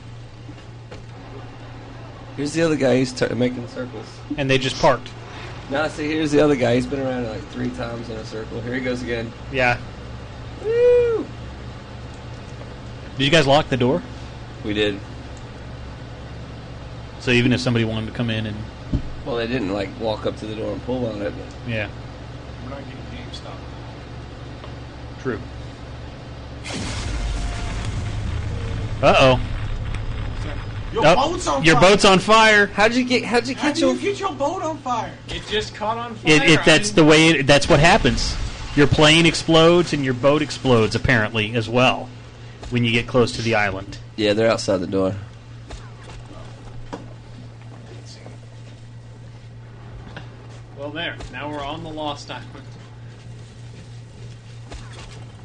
Here's 2.38 2.54
the 2.54 2.62
other 2.62 2.76
guy. 2.76 2.96
He's 2.96 3.12
t- 3.12 3.28
making 3.34 3.68
circles. 3.68 4.06
And 4.38 4.48
they 4.48 4.56
just 4.56 4.76
parked. 4.80 5.10
Now, 5.70 5.88
see, 5.88 6.06
here's 6.08 6.30
the 6.30 6.40
other 6.40 6.56
guy. 6.56 6.74
He's 6.74 6.86
been 6.86 7.00
around 7.00 7.26
like 7.28 7.40
three 7.48 7.70
times 7.70 8.08
in 8.10 8.16
a 8.16 8.24
circle. 8.24 8.60
Here 8.60 8.74
he 8.74 8.80
goes 8.80 9.02
again. 9.02 9.32
Yeah. 9.50 9.78
Woo! 10.62 11.26
Did 13.16 13.24
you 13.24 13.30
guys 13.30 13.46
lock 13.46 13.68
the 13.68 13.76
door? 13.76 14.02
We 14.64 14.74
did. 14.74 14.98
So 17.20 17.30
even 17.30 17.52
if 17.52 17.60
somebody 17.60 17.84
wanted 17.84 18.06
to 18.06 18.12
come 18.12 18.28
in 18.28 18.46
and 18.46 18.56
Well, 19.24 19.36
they 19.36 19.46
didn't 19.46 19.72
like 19.72 19.88
walk 19.98 20.26
up 20.26 20.36
to 20.38 20.46
the 20.46 20.54
door 20.54 20.72
and 20.72 20.82
pull 20.84 21.06
on 21.06 21.22
it. 21.22 21.32
But 21.36 21.70
yeah, 21.70 21.88
We're 22.64 22.70
not 22.70 22.80
getting 22.80 23.00
GameStop. 23.30 23.56
true. 25.22 25.40
Uh 29.02 29.14
oh. 29.18 29.40
Your 30.94 31.02
Nope. 31.02 31.16
boat's 31.16 31.46
on 31.48 31.64
Your 31.64 31.74
fire. 31.80 31.90
boat's 31.90 32.04
on 32.04 32.18
fire. 32.20 32.66
How'd 32.68 32.94
you 32.94 33.04
get? 33.04 33.24
How'd 33.24 33.48
you 33.48 33.56
How 33.56 33.62
catch 33.62 33.74
do 33.76 33.80
you 33.86 33.90
on? 33.90 33.98
get 33.98 34.20
your 34.20 34.32
boat 34.32 34.62
on 34.62 34.78
fire? 34.78 35.12
It 35.28 35.42
just 35.50 35.74
caught 35.74 35.98
on 35.98 36.14
fire. 36.14 36.32
It, 36.36 36.42
it 36.50 36.60
that's 36.64 36.92
I- 36.92 36.94
the 36.94 37.04
way. 37.04 37.28
It, 37.30 37.46
that's 37.48 37.68
what 37.68 37.80
happens. 37.80 38.36
Your 38.76 38.86
plane 38.86 39.26
explodes 39.26 39.92
and 39.92 40.04
your 40.04 40.14
boat 40.14 40.40
explodes 40.40 40.94
apparently 40.94 41.54
as 41.56 41.68
well 41.68 42.08
when 42.70 42.84
you 42.84 42.92
get 42.92 43.08
close 43.08 43.32
to 43.32 43.42
the 43.42 43.56
island. 43.56 43.98
Yeah, 44.14 44.34
they're 44.34 44.48
outside 44.50 44.78
the 44.78 44.86
door. 44.86 45.16
Well, 50.78 50.90
there. 50.90 51.16
Now 51.32 51.50
we're 51.50 51.64
on 51.64 51.82
the 51.82 51.90
Lost 51.90 52.30
Island. 52.30 52.48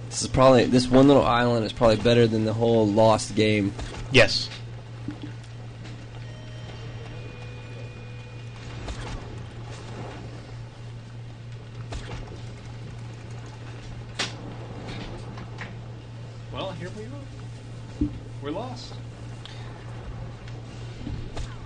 This 0.10 0.22
is 0.24 0.28
probably 0.28 0.66
this 0.66 0.88
one 0.88 1.08
little 1.08 1.24
island 1.26 1.66
is 1.66 1.74
probably 1.74 1.98
better 1.98 2.26
than 2.28 2.44
the 2.46 2.54
whole 2.54 2.88
lost 2.88 3.36
game. 3.36 3.74
Yes. 4.12 4.50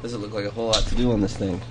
Doesn't 0.04 0.22
look 0.22 0.34
like 0.34 0.44
a 0.44 0.52
whole 0.52 0.68
lot 0.68 0.84
to 0.84 0.96
do 0.96 1.14
on 1.14 1.22
this 1.22 1.36
thing. 1.36 1.62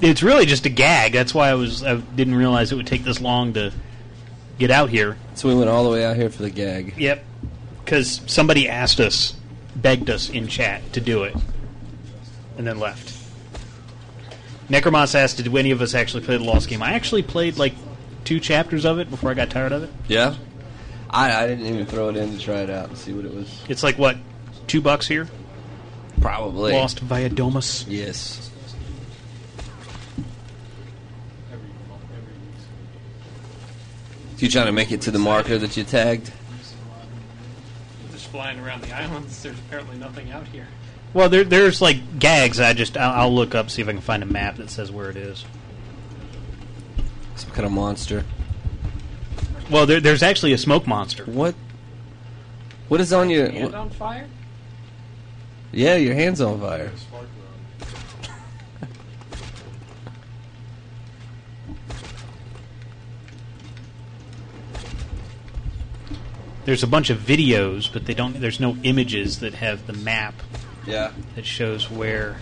It's 0.00 0.24
really 0.24 0.44
just 0.44 0.66
a 0.66 0.68
gag. 0.68 1.12
That's 1.12 1.32
why 1.32 1.48
I 1.48 1.54
was 1.54 1.84
I 1.84 1.96
didn't 1.96 2.34
realize 2.34 2.72
it 2.72 2.74
would 2.74 2.88
take 2.88 3.04
this 3.04 3.20
long 3.20 3.52
to 3.54 3.72
get 4.58 4.72
out 4.72 4.90
here. 4.90 5.16
So 5.34 5.48
we 5.48 5.54
went 5.54 5.70
all 5.70 5.84
the 5.84 5.90
way 5.90 6.04
out 6.04 6.16
here 6.16 6.28
for 6.30 6.42
the 6.42 6.50
gag. 6.50 6.94
Yep. 6.98 7.24
Because 7.84 8.20
somebody 8.26 8.68
asked 8.68 8.98
us, 8.98 9.34
begged 9.76 10.10
us 10.10 10.28
in 10.28 10.48
chat 10.48 10.82
to 10.94 11.00
do 11.00 11.22
it, 11.22 11.36
and 12.58 12.66
then 12.66 12.80
left. 12.80 13.14
Necromoss 14.68 15.14
asked, 15.14 15.36
"Did 15.36 15.56
any 15.56 15.70
of 15.70 15.80
us 15.80 15.94
actually 15.94 16.24
play 16.24 16.36
the 16.36 16.42
Lost 16.44 16.68
game?" 16.68 16.82
I 16.82 16.94
actually 16.94 17.22
played 17.22 17.56
like 17.56 17.74
two 18.24 18.40
chapters 18.40 18.84
of 18.84 18.98
it 18.98 19.08
before 19.08 19.30
I 19.30 19.34
got 19.34 19.48
tired 19.48 19.70
of 19.70 19.84
it. 19.84 19.90
Yeah, 20.08 20.34
I, 21.08 21.44
I 21.44 21.46
didn't 21.46 21.66
even 21.66 21.86
throw 21.86 22.08
it 22.08 22.16
in 22.16 22.36
to 22.36 22.38
try 22.42 22.62
it 22.62 22.70
out 22.70 22.88
and 22.88 22.98
see 22.98 23.12
what 23.12 23.24
it 23.24 23.32
was. 23.32 23.62
It's 23.68 23.84
like 23.84 23.96
what, 23.96 24.16
two 24.66 24.80
bucks 24.80 25.06
here? 25.06 25.28
Probably 26.20 26.72
Lost 26.72 27.00
Via 27.00 27.28
Domus. 27.28 27.86
Yes. 27.88 28.50
You 34.38 34.50
trying 34.50 34.66
to 34.66 34.72
make 34.72 34.92
it 34.92 35.00
to 35.02 35.10
the 35.10 35.18
marker 35.18 35.56
that 35.56 35.76
you 35.76 35.84
tagged? 35.84 36.30
Just 38.12 38.26
flying 38.28 38.60
around 38.60 38.82
the 38.82 38.94
islands. 38.94 39.42
There's 39.42 39.58
apparently 39.58 39.96
nothing 39.96 40.30
out 40.30 40.46
here. 40.48 40.66
Well, 41.14 41.30
there, 41.30 41.44
there's 41.44 41.80
like 41.80 42.18
gags. 42.18 42.60
I 42.60 42.74
just 42.74 42.98
I'll, 42.98 43.22
I'll 43.22 43.34
look 43.34 43.54
up 43.54 43.70
see 43.70 43.80
if 43.80 43.88
I 43.88 43.92
can 43.92 44.02
find 44.02 44.22
a 44.22 44.26
map 44.26 44.56
that 44.56 44.68
says 44.68 44.92
where 44.92 45.08
it 45.08 45.16
is. 45.16 45.46
Some 47.36 47.50
kind 47.50 47.64
of 47.64 47.72
monster. 47.72 48.24
Well, 49.70 49.86
there, 49.86 50.00
there's 50.00 50.22
actually 50.22 50.52
a 50.52 50.58
smoke 50.58 50.86
monster. 50.86 51.24
What? 51.24 51.54
What 52.88 53.00
is 53.00 53.12
on 53.12 53.30
your? 53.30 53.50
Hand 53.50 53.74
on 53.74 53.90
fire? 53.90 54.26
Yeah, 55.76 55.96
your 55.96 56.14
hand's 56.14 56.40
on 56.40 56.58
fire. 56.58 56.90
There's 66.64 66.82
a 66.82 66.86
bunch 66.86 67.10
of 67.10 67.18
videos, 67.18 67.92
but 67.92 68.06
they 68.06 68.14
don't. 68.14 68.40
There's 68.40 68.58
no 68.58 68.78
images 68.84 69.40
that 69.40 69.52
have 69.52 69.86
the 69.86 69.92
map. 69.92 70.32
Yeah. 70.86 71.12
That 71.34 71.44
shows 71.44 71.90
where. 71.90 72.38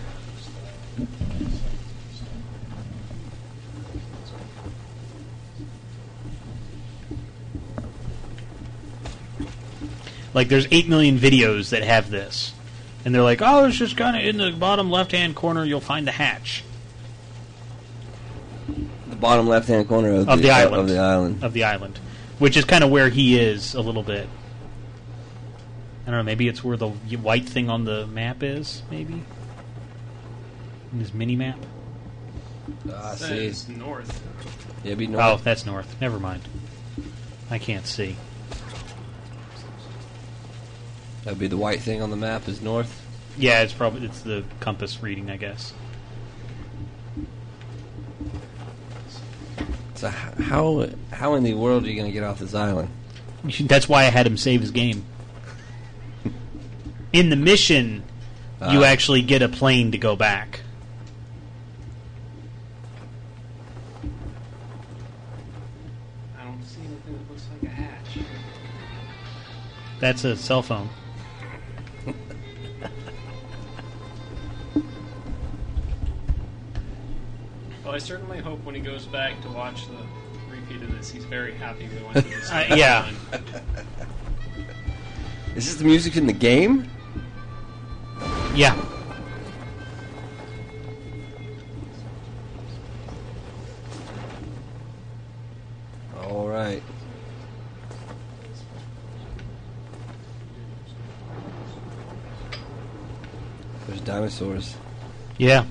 Like, 10.33 10.47
there's 10.47 10.67
eight 10.71 10.87
million 10.87 11.17
videos 11.19 11.71
that 11.71 11.83
have 11.83 12.09
this, 12.09 12.53
and 13.05 13.13
they're 13.15 13.21
like, 13.23 13.41
"Oh, 13.41 13.65
it's 13.65 13.77
just 13.77 13.95
kind 13.95 14.17
of 14.17 14.23
in 14.25 14.37
the 14.37 14.51
bottom 14.51 14.89
left-hand 14.91 15.35
corner. 15.35 15.63
You'll 15.63 15.79
find 15.79 16.05
the 16.07 16.11
hatch 16.11 16.63
The 19.07 19.15
bottom 19.15 19.47
left-hand 19.47 19.87
corner 19.87 20.11
of, 20.11 20.27
of 20.29 20.41
the, 20.41 20.49
island 20.51 20.81
Of 20.81 20.87
the 20.89 20.97
island. 20.99 21.43
of 21.43 21.53
the 21.53 21.63
island, 21.63 21.99
which 22.39 22.57
is 22.57 22.65
kind 22.65 22.83
of 22.83 22.89
where 22.89 23.09
he 23.09 23.39
is 23.39 23.73
a 23.75 23.81
little 23.81 24.03
bit. 24.03 24.27
I 26.07 26.11
don't 26.11 26.19
know. 26.19 26.23
Maybe 26.23 26.47
it's 26.47 26.63
where 26.63 26.77
the 26.77 26.89
white 26.89 27.47
thing 27.47 27.69
on 27.69 27.85
the 27.85 28.05
map 28.07 28.43
is. 28.43 28.83
Maybe 28.91 29.23
in 30.93 30.99
his 30.99 31.13
mini 31.13 31.35
map. 31.35 31.57
Ah, 32.91 33.11
I 33.11 33.15
see. 33.15 33.25
Says 33.25 33.69
north. 33.69 34.21
Yeah, 34.83 34.93
it'd 34.93 34.99
be 34.99 35.15
Oh, 35.15 35.37
that's 35.43 35.65
north. 35.65 35.95
Never 36.01 36.19
mind. 36.19 36.41
I 37.49 37.57
can't 37.59 37.85
see. 37.87 38.15
That'd 41.25 41.39
be 41.39 41.47
the 41.47 41.57
white 41.57 41.81
thing 41.81 42.01
on 42.01 42.11
the 42.11 42.15
map 42.15 42.47
is 42.47 42.61
north. 42.61 43.01
Yeah, 43.37 43.61
it's 43.63 43.73
probably 43.73 44.05
it's 44.05 44.21
the 44.21 44.43
compass 44.61 45.01
reading, 45.03 45.29
I 45.29 45.35
guess. 45.37 45.73
So 49.95 50.09
how 50.09 50.87
how 51.11 51.33
in 51.35 51.43
the 51.43 51.53
world 51.55 51.83
are 51.85 51.89
you 51.89 51.95
going 51.95 52.05
to 52.07 52.11
get 52.13 52.23
off 52.23 52.39
this 52.39 52.53
island? 52.53 52.89
That's 53.61 53.89
why 53.89 54.01
I 54.01 54.09
had 54.09 54.25
him 54.27 54.37
save 54.37 54.61
his 54.61 54.71
game. 54.71 55.03
In 57.13 57.29
the 57.29 57.35
mission, 57.35 58.03
you 58.69 58.83
Ah. 58.83 58.87
actually 58.87 59.21
get 59.21 59.41
a 59.41 59.49
plane 59.49 59.91
to 59.91 59.97
go 59.97 60.15
back. 60.15 60.61
I 66.39 66.43
don't 66.43 66.63
see 66.63 66.79
anything 66.81 67.13
that 67.17 67.29
looks 67.31 67.45
like 67.61 67.71
a 67.71 67.73
hatch. 67.75 68.25
That's 69.99 70.23
a 70.23 70.35
cell 70.35 70.61
phone. 70.61 70.89
I 77.95 77.97
certainly 77.97 78.39
hope 78.39 78.61
when 78.65 78.75
he 78.75 78.81
goes 78.81 79.05
back 79.05 79.41
to 79.43 79.47
watch 79.47 79.87
the 79.87 79.95
repeat 80.53 80.81
of 80.81 80.91
this, 80.97 81.09
he's 81.09 81.23
very 81.23 81.53
happy 81.53 81.87
we 81.87 82.03
went 82.03 82.17
to 82.17 82.21
this. 82.23 82.51
Uh, 82.51 82.65
yeah. 82.75 83.09
Is 85.55 85.65
this 85.65 85.75
the 85.75 85.85
music 85.85 86.17
in 86.17 86.27
the 86.27 86.33
game? 86.33 86.91
Yeah. 88.53 88.75
All 96.21 96.49
right. 96.49 96.83
There's 103.87 104.01
dinosaurs. 104.01 104.75
Yeah. 105.37 105.63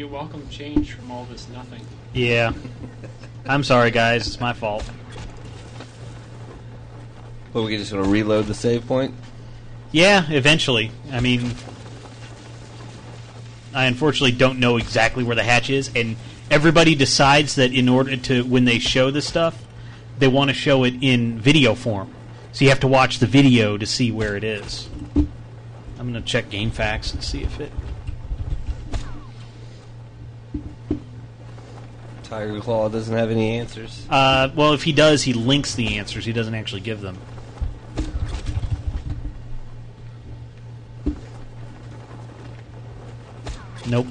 That'd 0.00 0.10
be 0.12 0.16
a 0.16 0.18
welcome 0.18 0.48
change 0.48 0.94
from 0.94 1.10
all 1.10 1.26
this 1.26 1.46
nothing. 1.50 1.84
Yeah. 2.14 2.54
I'm 3.46 3.62
sorry, 3.62 3.90
guys. 3.90 4.26
It's 4.26 4.40
my 4.40 4.54
fault. 4.54 4.88
Well, 7.52 7.64
we 7.64 7.76
just 7.76 7.92
going 7.92 8.02
to 8.02 8.08
reload 8.08 8.46
the 8.46 8.54
save 8.54 8.86
point. 8.86 9.14
Yeah, 9.92 10.24
eventually. 10.30 10.90
I 11.12 11.20
mean, 11.20 11.52
I 13.74 13.84
unfortunately 13.84 14.32
don't 14.32 14.58
know 14.58 14.78
exactly 14.78 15.22
where 15.22 15.36
the 15.36 15.42
hatch 15.42 15.68
is, 15.68 15.90
and 15.94 16.16
everybody 16.50 16.94
decides 16.94 17.56
that 17.56 17.74
in 17.74 17.86
order 17.86 18.16
to 18.16 18.44
when 18.44 18.64
they 18.64 18.78
show 18.78 19.10
the 19.10 19.20
stuff, 19.20 19.62
they 20.18 20.28
want 20.28 20.48
to 20.48 20.54
show 20.54 20.84
it 20.84 20.94
in 21.02 21.38
video 21.38 21.74
form. 21.74 22.10
So 22.52 22.64
you 22.64 22.70
have 22.70 22.80
to 22.80 22.88
watch 22.88 23.18
the 23.18 23.26
video 23.26 23.76
to 23.76 23.84
see 23.84 24.10
where 24.10 24.34
it 24.34 24.44
is. 24.44 24.88
I'm 25.14 26.10
going 26.10 26.14
to 26.14 26.22
check 26.22 26.48
GameFAQs 26.48 27.12
and 27.12 27.22
see 27.22 27.42
if 27.42 27.60
it. 27.60 27.70
Tiger 32.30 32.60
Claw 32.60 32.88
doesn't 32.88 33.14
have 33.14 33.32
any 33.32 33.58
answers. 33.58 34.06
Uh, 34.08 34.48
well, 34.54 34.72
if 34.72 34.84
he 34.84 34.92
does, 34.92 35.24
he 35.24 35.32
links 35.32 35.74
the 35.74 35.98
answers. 35.98 36.24
He 36.24 36.32
doesn't 36.32 36.54
actually 36.54 36.80
give 36.80 37.00
them. 37.00 37.18
Nope. 43.88 44.06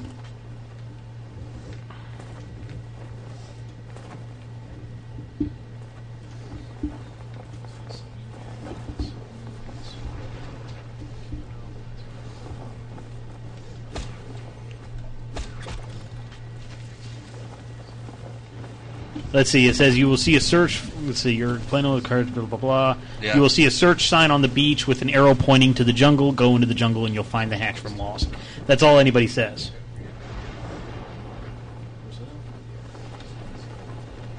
Let's 19.32 19.52
see. 19.52 19.68
It 19.68 19.76
says 19.76 19.98
you 19.98 20.08
will 20.08 20.18
see 20.18 20.36
a 20.36 20.40
search. 20.42 20.82
Let's 21.02 21.20
see. 21.20 21.34
You're 21.34 21.60
playing 21.60 21.86
the 21.86 22.02
cards. 22.02 22.32
Blah 22.32 22.46
blah 22.46 22.58
blah. 22.58 22.98
Yeah. 23.22 23.36
You 23.36 23.42
will 23.42 23.50
see 23.50 23.66
a 23.66 23.72
search 23.72 24.08
sign 24.08 24.32
on 24.32 24.42
the 24.42 24.48
beach 24.48 24.88
with 24.88 25.02
an 25.04 25.10
arrow 25.10 25.36
pointing 25.36 25.76
to 25.76 25.84
the 25.84 25.94
jungle. 25.94 26.32
Go 26.32 26.56
into 26.56 26.66
the 26.68 26.74
jungle 26.74 27.06
and 27.06 27.14
you'll 27.14 27.24
find 27.24 27.52
the 27.52 27.58
hatch 27.58 27.80
from 27.80 27.98
Lost. 27.98 28.28
That's 28.66 28.82
all 28.82 28.98
anybody 28.98 29.28
says. 29.28 29.72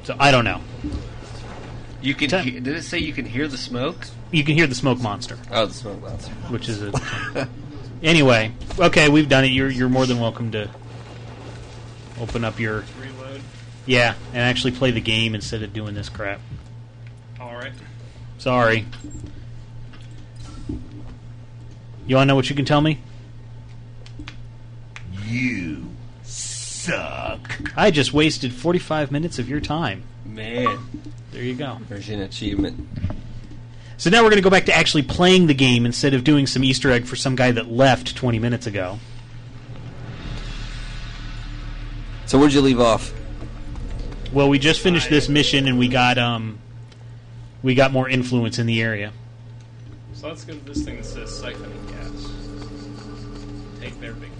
So 0.03 0.17
I 0.19 0.31
don't 0.33 0.45
know. 0.45 0.61
You 2.03 2.15
can. 2.15 2.31
He- 2.43 2.59
did 2.59 2.69
it 2.75 2.83
say 2.83 2.99
you 2.99 3.13
can 3.13 3.27
hear 3.27 3.47
the 3.47 3.59
smoke? 3.59 4.07
You 4.33 4.43
can 4.43 4.55
hear 4.57 4.67
the 4.67 4.75
smoke 4.75 5.01
monster. 5.01 5.39
Oh, 5.51 5.67
the 5.67 5.75
smoke 5.75 6.01
monster. 6.03 6.33
Which 6.49 6.69
is 6.69 6.83
a. 6.83 7.49
anyway, 8.03 8.53
okay, 8.79 9.09
we've 9.09 9.29
done 9.29 9.45
it. 9.45 9.49
You're 9.49 9.69
you're 9.69 9.89
more 9.89 10.07
than 10.07 10.19
welcome 10.19 10.51
to 10.53 10.69
open 12.21 12.45
up 12.45 12.59
your. 12.59 12.85
Reload. 13.87 14.01
Yeah, 14.01 14.15
and 14.33 14.39
actually 14.39 14.73
play 14.73 14.91
the 14.91 15.01
game 15.01 15.35
instead 15.35 15.63
of 15.63 15.73
doing 15.73 15.95
this 15.95 16.09
crap. 16.09 16.41
All 17.41 17.55
right. 17.55 17.73
Sorry. 18.39 18.87
You 22.07 22.17
want 22.17 22.27
to 22.27 22.29
know 22.29 22.37
what 22.37 22.51
you 22.51 22.57
can 22.57 22.65
tell 22.65 22.81
me? 22.81 22.99
You 25.25 25.87
suck. 26.23 27.61
I 27.77 27.91
just 27.91 28.13
wasted 28.13 28.53
45 28.53 29.13
minutes 29.13 29.39
of 29.39 29.49
your 29.49 29.61
time. 29.61 30.03
Man. 30.25 30.79
There 31.31 31.43
you 31.43 31.55
go. 31.55 31.79
Version 31.89 32.21
achievement. 32.21 32.89
So 33.97 34.11
now 34.11 34.23
we're 34.23 34.31
going 34.31 34.43
to 34.43 34.43
go 34.43 34.51
back 34.51 34.67
to 34.67 34.75
actually 34.75 35.03
playing 35.03 35.47
the 35.47 35.55
game 35.55 35.85
instead 35.85 36.15
of 36.15 36.25
doing 36.25 36.47
some 36.47 36.65
Easter 36.65 36.91
egg 36.91 37.05
for 37.05 37.17
some 37.17 37.37
guy 37.37 37.51
that 37.53 37.71
left 37.71 38.17
20 38.17 38.39
minutes 38.39 38.67
ago. 38.67 38.99
So 42.27 42.39
where'd 42.39 42.53
you 42.53 42.61
leave 42.63 42.81
off? 42.81 43.13
Well, 44.33 44.49
we 44.49 44.61
just 44.61 44.81
finished 44.81 45.11
this 45.11 45.29
mission 45.29 45.67
and 45.67 45.77
we 45.77 45.89
got 45.89 46.17
um 46.17 46.59
we 47.63 47.75
got 47.75 47.93
more 47.93 48.09
influence 48.09 48.61
in 48.61 48.67
the 48.67 48.81
area. 48.81 49.13
So 50.15 50.29
let's 50.29 50.45
go 50.45 50.55
to 50.55 50.65
this 50.65 50.85
thing 50.85 50.97
that 50.97 51.05
says 51.05 51.31
siphoning 51.31 51.89
gas. 51.89 52.31
Take 53.81 53.99
their 54.01 54.13
big. 54.13 54.31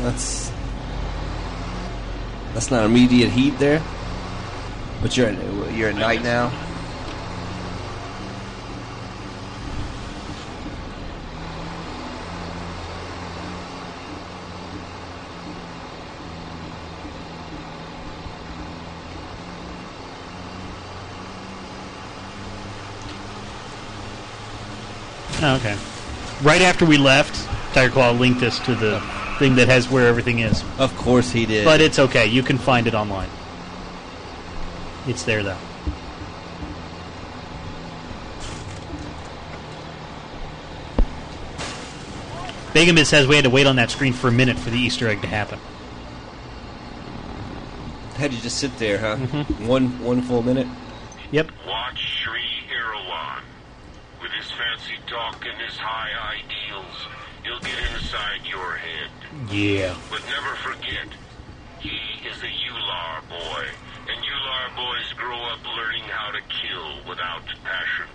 That's 0.00 0.50
that's 2.54 2.70
not 2.70 2.86
immediate 2.86 3.30
heat 3.30 3.58
there. 3.58 3.82
But 5.02 5.16
you're 5.16 5.28
at, 5.28 5.74
you're 5.74 5.90
at 5.90 5.96
night 5.96 6.22
now. 6.22 6.50
Oh, 25.42 25.56
okay. 25.56 25.76
Right 26.42 26.62
after 26.62 26.84
we 26.84 26.96
left, 26.96 27.48
Tiger 27.74 27.92
Claw 27.92 28.10
linked 28.10 28.42
us 28.42 28.58
to 28.60 28.74
the 28.74 29.00
thing 29.38 29.54
that 29.56 29.68
has 29.68 29.88
where 29.90 30.06
everything 30.06 30.40
is. 30.40 30.62
Of 30.78 30.94
course 30.96 31.30
he 31.30 31.46
did. 31.46 31.64
But 31.64 31.80
it's 31.80 31.98
okay. 31.98 32.26
You 32.26 32.42
can 32.42 32.58
find 32.58 32.86
it 32.86 32.94
online. 32.94 33.30
It's 35.06 35.22
there 35.22 35.42
though. 35.42 35.56
Begambit 42.72 43.06
says 43.06 43.26
we 43.26 43.34
had 43.34 43.44
to 43.44 43.50
wait 43.50 43.66
on 43.66 43.76
that 43.76 43.90
screen 43.90 44.12
for 44.12 44.28
a 44.28 44.32
minute 44.32 44.58
for 44.58 44.70
the 44.70 44.78
Easter 44.78 45.08
egg 45.08 45.22
to 45.22 45.26
happen. 45.26 45.58
Had 48.14 48.32
you 48.32 48.40
just 48.40 48.58
sit 48.58 48.76
there, 48.78 48.98
huh? 48.98 49.16
Mm-hmm. 49.16 49.66
One 49.66 50.04
one 50.04 50.22
full 50.22 50.42
minute. 50.42 50.68
Yep. 51.30 51.50
Watch 51.66 52.22
Sri 52.22 52.40
Irawan. 52.70 53.40
With 54.20 54.32
his 54.32 54.50
fancy 54.50 54.98
talk 55.06 55.44
and 55.46 55.60
his 55.60 55.76
high 55.78 56.36
ideals, 56.36 57.08
he'll 57.42 57.60
get 57.60 57.78
inside 57.94 58.44
your 58.44 58.76
head. 58.76 59.10
Yeah. 59.50 59.96
But 60.10 60.20
never 60.28 60.54
forget, 60.56 61.08
he 61.80 62.28
is 62.28 62.36
a 62.42 62.52
Ular 62.68 63.28
boy, 63.28 63.64
and 64.08 64.22
Ular 64.22 64.76
boys 64.76 65.12
grow 65.14 65.40
up 65.44 65.60
learning 65.76 66.02
how 66.04 66.32
to 66.32 66.40
kill 66.48 67.08
without 67.08 67.46
passion. 67.64 68.06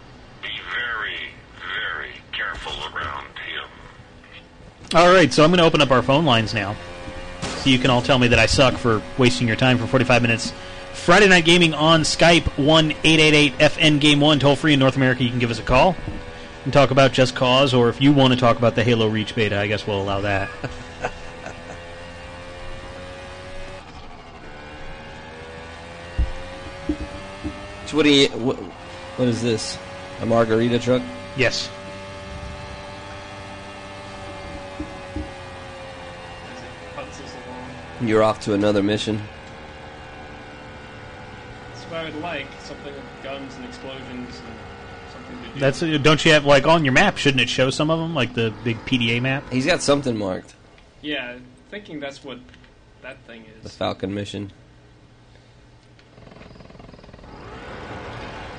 Be 0.43 0.49
very, 0.71 1.31
very 1.57 2.13
careful 2.31 2.73
around 2.93 3.27
him. 3.39 3.69
All 4.93 5.11
right, 5.11 5.33
so 5.33 5.43
I'm 5.43 5.49
going 5.49 5.57
to 5.57 5.65
open 5.65 5.81
up 5.81 5.89
our 5.89 6.03
phone 6.03 6.25
lines 6.25 6.53
now. 6.53 6.75
So 7.41 7.71
you 7.71 7.79
can 7.79 7.89
all 7.89 8.03
tell 8.03 8.19
me 8.19 8.27
that 8.27 8.37
I 8.37 8.45
suck 8.45 8.75
for 8.75 9.01
wasting 9.17 9.47
your 9.47 9.57
time 9.57 9.79
for 9.79 9.87
45 9.87 10.21
minutes. 10.21 10.53
Friday 10.95 11.27
Night 11.27 11.45
Gaming 11.45 11.73
on 11.75 12.01
Skype, 12.01 12.45
1 12.57 12.91
FN 12.91 13.99
Game 13.99 14.19
1, 14.19 14.39
toll 14.39 14.55
free 14.55 14.73
in 14.73 14.79
North 14.79 14.95
America. 14.95 15.23
You 15.23 15.29
can 15.29 15.37
give 15.37 15.51
us 15.51 15.59
a 15.59 15.63
call 15.63 15.95
and 16.63 16.73
talk 16.73 16.89
about 16.89 17.11
Just 17.11 17.35
Cause, 17.35 17.73
or 17.75 17.89
if 17.89 18.01
you 18.01 18.11
want 18.11 18.33
to 18.33 18.39
talk 18.39 18.57
about 18.57 18.73
the 18.73 18.83
Halo 18.83 19.07
Reach 19.07 19.35
beta, 19.35 19.59
I 19.59 19.67
guess 19.67 19.85
we'll 19.85 20.01
allow 20.01 20.21
that. 20.21 20.49
So 27.85 27.97
what 27.97 28.03
do 28.03 28.09
you? 28.09 28.27
What, 28.29 28.57
what 28.57 29.27
is 29.27 29.43
this? 29.43 29.77
A 30.21 30.25
margarita 30.25 30.79
truck? 30.79 31.03
Yes. 31.37 31.69
Cuts 36.95 37.21
us 37.21 37.35
along. 37.45 38.07
You're 38.07 38.23
off 38.23 38.39
to 38.41 38.53
another 38.53 38.81
mission. 38.81 39.21
That's 41.95 42.07
I 42.07 42.13
would 42.13 42.21
like. 42.21 42.47
Something 42.61 42.93
with 42.93 43.03
guns 43.23 43.55
and 43.55 43.65
explosions 43.65 44.05
and 44.09 44.55
something 45.13 45.43
to 45.43 45.53
do. 45.53 45.59
That's 45.59 46.03
don't 46.03 46.25
you 46.25 46.33
have 46.33 46.45
like 46.45 46.67
on 46.67 46.83
your 46.83 46.93
map? 46.93 47.17
Shouldn't 47.17 47.41
it 47.41 47.49
show 47.49 47.69
some 47.69 47.89
of 47.89 47.99
them, 47.99 48.13
like 48.13 48.33
the 48.33 48.53
big 48.63 48.77
PDA 48.85 49.21
map? 49.21 49.49
He's 49.51 49.65
got 49.65 49.81
something 49.81 50.17
marked. 50.17 50.55
Yeah, 51.01 51.37
thinking 51.69 51.99
that's 51.99 52.23
what 52.23 52.39
that 53.01 53.17
thing 53.25 53.45
is. 53.45 53.63
The. 53.63 53.69
Falcon 53.69 54.13
mission. 54.13 54.51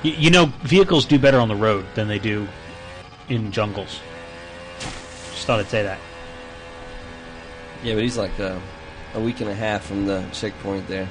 You, 0.01 0.11
you 0.13 0.29
know, 0.31 0.47
vehicles 0.63 1.05
do 1.05 1.19
better 1.19 1.39
on 1.39 1.47
the 1.47 1.55
road 1.55 1.85
than 1.93 2.07
they 2.07 2.19
do 2.19 2.47
in 3.29 3.51
jungles. 3.51 3.99
Just 4.79 5.45
thought 5.45 5.59
I'd 5.59 5.67
say 5.67 5.83
that. 5.83 5.99
Yeah, 7.83 7.93
but 7.93 8.03
he's 8.03 8.17
like 8.17 8.39
uh, 8.39 8.57
a 9.13 9.19
week 9.19 9.41
and 9.41 9.49
a 9.49 9.55
half 9.55 9.85
from 9.85 10.05
the 10.07 10.25
checkpoint 10.31 10.87
there. 10.87 11.07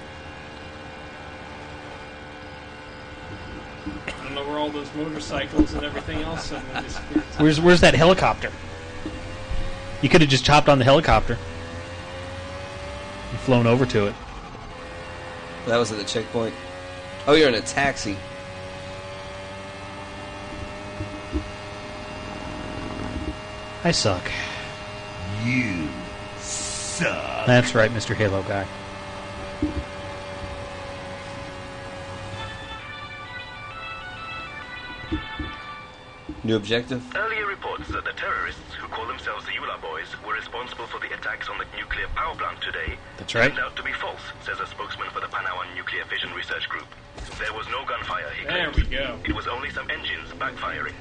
I 4.07 4.11
don't 4.23 4.35
know 4.35 4.43
where 4.43 4.55
all 4.67 4.73
those 4.73 4.93
motorcycles 4.97 5.75
and 5.75 5.85
everything 5.85 6.23
else 6.23 6.47
suddenly 6.47 6.83
disappeared. 6.83 7.25
Where's 7.39 7.61
where's 7.61 7.81
that 7.83 7.95
helicopter? 7.95 8.51
You 10.03 10.09
could 10.09 10.21
have 10.21 10.31
just 10.31 10.45
chopped 10.45 10.69
on 10.69 10.79
the 10.81 10.85
helicopter 10.85 11.39
and 13.31 13.39
flown 13.41 13.67
over 13.69 13.87
to 13.87 14.09
it. 14.09 14.15
That 15.67 15.77
was 15.77 15.93
at 15.93 15.99
the 15.99 16.05
checkpoint. 16.05 16.55
Oh, 17.29 17.35
you're 17.35 17.49
in 17.49 17.55
a 17.55 17.61
taxi. 17.61 18.17
I 23.85 23.93
suck. 23.93 24.29
You 25.45 25.89
suck. 26.39 27.47
That's 27.47 27.73
right, 27.77 27.91
Mr. 27.93 28.17
Halo 28.17 28.43
guy. 28.43 28.67
New 36.47 36.55
objective. 36.55 37.03
Earlier 37.17 37.45
reports 37.45 37.89
that 37.89 38.05
the 38.05 38.13
terrorists 38.13 38.73
who 38.79 38.87
call 38.87 39.05
themselves 39.09 39.45
the 39.47 39.51
Ular 39.59 39.83
Boys 39.83 40.07
were 40.25 40.35
responsible 40.35 40.87
for 40.87 41.01
the 41.01 41.13
attacks 41.13 41.49
on 41.49 41.59
the 41.59 41.65
nuclear 41.77 42.07
power 42.15 42.37
plant 42.37 42.61
today. 42.63 42.97
That's 43.19 43.35
right. 43.35 43.49
Turned 43.49 43.59
out 43.59 43.75
to 43.75 43.83
be 43.83 43.93
false, 43.95 44.21
says 44.45 44.61
a 44.61 44.67
spokesman 44.69 45.11
for 45.11 45.19
the 45.19 45.27
Panauan 45.27 45.75
Nuclear 45.75 46.05
Fission 46.05 46.33
Research 46.35 46.69
Group. 46.69 46.87
There 47.41 47.53
was 47.53 47.67
no 47.69 47.85
gunfire, 47.85 48.31
he 48.31 48.47
There 48.47 48.71
claims. 48.71 48.89
we 48.89 48.97
go. 48.97 49.19
It 49.25 49.35
was 49.35 49.49
only 49.49 49.71
some 49.71 49.91
engines 49.91 50.31
backfiring. 50.39 50.95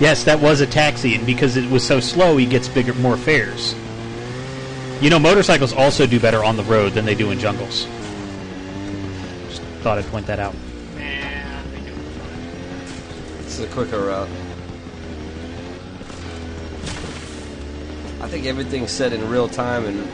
Yes, 0.00 0.24
that 0.24 0.40
was 0.40 0.60
a 0.60 0.66
taxi, 0.66 1.14
and 1.14 1.24
because 1.24 1.56
it 1.56 1.70
was 1.70 1.86
so 1.86 2.00
slow, 2.00 2.36
he 2.36 2.44
gets 2.46 2.68
bigger, 2.68 2.92
more 2.94 3.16
fares. 3.16 3.74
You 5.00 5.10
know, 5.10 5.18
motorcycles 5.18 5.72
also 5.72 6.06
do 6.06 6.18
better 6.18 6.42
on 6.44 6.56
the 6.56 6.62
road 6.64 6.92
than 6.92 7.04
they 7.04 7.14
do 7.14 7.30
in 7.30 7.38
jungles. 7.38 7.86
Just 9.48 9.62
thought 9.82 9.98
I'd 9.98 10.06
point 10.06 10.26
that 10.26 10.38
out. 10.38 10.54
It's 13.40 13.58
a 13.60 13.66
quicker 13.68 14.06
route. 14.06 14.28
I 18.20 18.28
think 18.28 18.46
everything's 18.46 18.90
set 18.90 19.12
in 19.12 19.28
real 19.28 19.48
time 19.48 19.84
and 19.84 20.08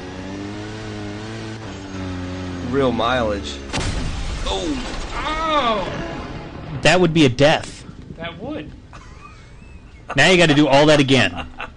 real 2.73 2.93
mileage. 2.93 3.57
Oh! 4.45 5.11
Oh! 5.15 6.81
That 6.83 7.01
would 7.01 7.15
be 7.15 7.25
a 7.25 7.29
death. 7.29 7.85
That 8.17 8.39
would. 8.39 8.71
Now 10.17 10.29
you 10.29 10.37
got 10.37 10.49
to 10.49 10.55
do 10.55 10.67
all 10.67 10.87
that 10.87 11.01
again. 11.01 11.47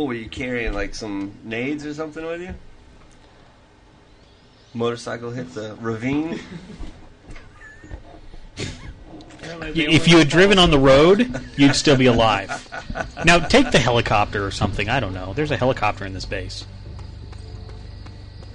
What 0.00 0.06
were 0.06 0.14
you 0.14 0.30
carrying? 0.30 0.72
Like 0.72 0.94
some 0.94 1.34
nades 1.44 1.84
or 1.84 1.92
something 1.92 2.24
with 2.24 2.40
you? 2.40 2.54
Motorcycle 4.72 5.30
hit 5.30 5.52
the 5.52 5.76
ravine. 5.78 6.40
If 9.62 10.08
you 10.08 10.16
had 10.16 10.28
driven 10.28 10.58
on 10.58 10.70
the 10.70 10.78
road, 10.78 11.38
you'd 11.56 11.74
still 11.74 11.96
be 11.96 12.06
alive. 12.06 12.66
Now 13.24 13.40
take 13.40 13.72
the 13.72 13.78
helicopter 13.78 14.46
or 14.46 14.50
something. 14.50 14.88
I 14.88 15.00
don't 15.00 15.12
know. 15.12 15.34
There's 15.34 15.50
a 15.50 15.56
helicopter 15.56 16.06
in 16.06 16.14
this 16.14 16.24
base. 16.24 16.64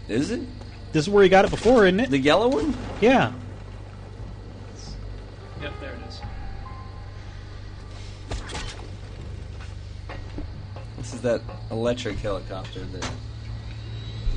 Is 0.07 0.31
it? 0.31 0.41
This 0.93 1.03
is 1.03 1.09
where 1.09 1.23
you 1.23 1.29
got 1.29 1.45
it 1.45 1.51
before, 1.51 1.85
isn't 1.85 1.99
it? 1.99 2.09
The 2.09 2.17
yellow 2.17 2.47
one? 2.47 2.75
Yeah. 3.01 3.33
That 11.25 11.41
electric 11.71 12.17
helicopter 12.17 12.81
that 12.85 13.09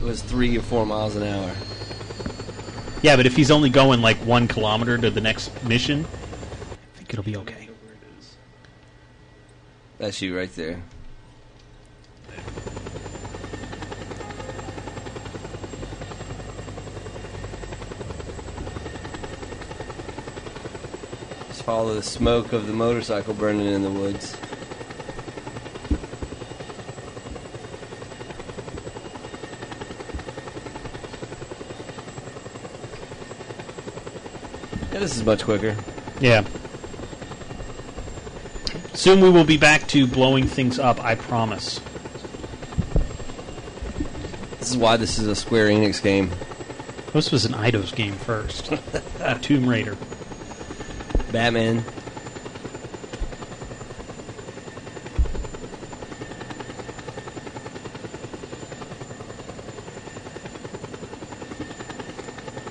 was 0.02 0.23
three 0.23 0.56
or 0.56 0.62
four 0.62 0.86
miles 0.86 1.16
an 1.16 1.23
hour. 1.23 1.55
Yeah, 3.02 3.15
but 3.15 3.27
if 3.27 3.36
he's 3.36 3.51
only 3.51 3.69
going 3.69 4.01
like 4.01 4.16
one 4.19 4.48
kilometer 4.48 4.97
to 4.98 5.10
the 5.10 5.20
next 5.20 5.62
mission, 5.65 6.05
I 6.05 6.98
think 6.98 7.10
it'll 7.10 7.23
be 7.23 7.36
okay. 7.36 7.69
That's 9.98 10.23
you 10.23 10.36
right 10.36 10.52
there. 10.55 10.81
Just 21.48 21.62
follow 21.65 21.94
the 21.94 22.02
smoke 22.02 22.52
of 22.52 22.66
the 22.66 22.73
motorcycle 22.73 23.35
burning 23.35 23.66
in 23.66 23.82
the 23.82 23.90
woods. 23.90 24.36
Yeah, 34.99 35.05
this 35.05 35.16
is 35.16 35.25
much 35.25 35.45
quicker. 35.45 35.77
Yeah. 36.19 36.45
Soon 38.95 39.20
we 39.20 39.31
will 39.31 39.45
be 39.45 39.57
back 39.57 39.87
to 39.89 40.09
blowing 40.09 40.49
things 40.49 40.81
up, 40.81 41.01
I 41.05 41.15
promise. 41.15 41.81
This 44.59 44.73
is 44.73 44.77
why 44.77 44.97
this 44.97 45.20
is 45.20 45.29
a 45.29 45.37
Square 45.37 45.69
Enix 45.69 46.03
game. 46.03 46.33
This 47.12 47.31
was 47.31 47.45
an 47.45 47.53
Eidos 47.53 47.95
game 47.95 48.15
first. 48.15 48.73
a 49.20 49.39
Tomb 49.39 49.69
Raider. 49.69 49.97
Batman. 51.31 51.83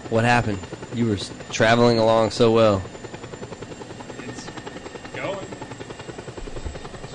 What 0.10 0.26
happened? 0.26 0.60
You 0.98 1.06
were 1.06 1.18
traveling 1.52 2.00
along 2.00 2.32
so 2.32 2.52
well. 2.52 2.82
It's 4.18 4.48
going. 5.16 5.46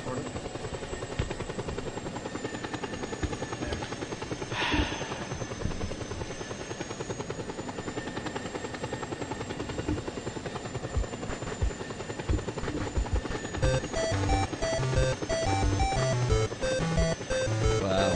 Sort 0.05 0.19
of. 0.19 0.25
Wow. 17.83 18.13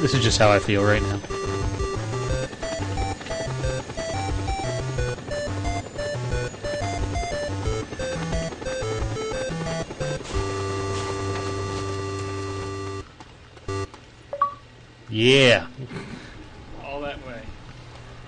This 0.00 0.14
is 0.14 0.24
just 0.24 0.40
how 0.40 0.50
I 0.50 0.58
feel 0.58 0.82
right 0.82 1.00
now. 1.00 1.20
Yeah. 15.18 15.66
All 16.84 17.00
that 17.00 17.18
way. 17.26 17.42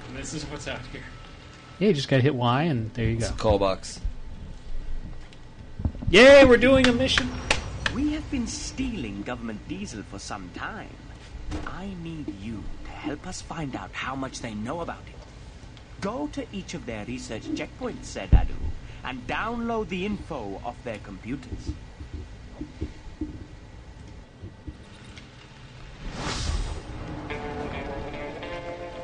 And 0.09 0.17
this 0.17 0.35
is 0.35 0.43
what's 0.47 0.67
out 0.67 0.81
here. 0.91 1.05
Yeah, 1.79 1.87
you 1.87 1.95
just 1.95 2.09
gotta 2.09 2.23
hit 2.23 2.35
Y 2.35 2.63
and 2.65 2.93
there 2.95 3.05
you 3.05 3.21
go. 3.21 3.31
Call 3.39 3.61
box. 3.61 4.01
Yay, 6.11 6.45
we're 6.45 6.57
doing 6.57 6.89
a 6.89 6.93
mission. 6.93 7.31
We 7.95 8.13
have 8.15 8.29
been 8.33 8.49
stealing 8.49 9.23
government 9.23 9.69
diesel 9.69 10.03
for 10.03 10.19
some 10.19 10.51
time. 10.53 10.97
I 11.65 11.91
need 12.03 12.35
you 12.43 12.65
to 12.87 12.91
help 12.91 13.25
us 13.25 13.41
find 13.41 13.77
out 13.77 13.93
how 13.93 14.17
much 14.17 14.41
they 14.41 14.55
know 14.55 14.81
about 14.81 15.05
it. 15.07 15.15
Go 16.01 16.27
to 16.33 16.45
each 16.51 16.75
of 16.75 16.87
their 16.87 17.05
research 17.05 17.43
checkpoints, 17.43 18.07
said 18.07 18.33
Adu, 18.33 18.57
and 19.05 19.25
download 19.29 19.91
the 19.91 20.05
info 20.05 20.61
off 20.65 20.83
their 20.83 20.99
computers. 20.99 21.71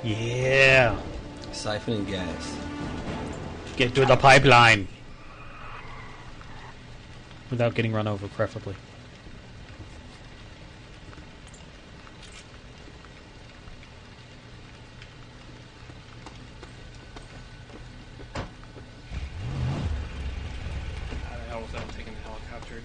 Yeah. 0.06 0.96
Siphoning 1.50 2.06
gas. 2.06 2.56
Get 3.76 3.92
to 3.96 4.06
the 4.06 4.16
pipeline. 4.16 4.86
Without 7.50 7.74
getting 7.74 7.92
run 7.92 8.06
over, 8.06 8.28
preferably. 8.28 8.76
How 21.24 21.36
the 21.36 21.42
hell 21.48 21.62
was 21.62 21.72
that 21.72 21.88
taking 21.96 22.14
the 22.14 22.20
helicopter 22.28 22.76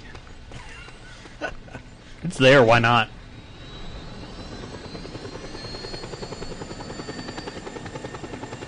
again? 1.40 1.54
It's 2.24 2.38
there, 2.38 2.64
why 2.64 2.80
not? 2.80 3.10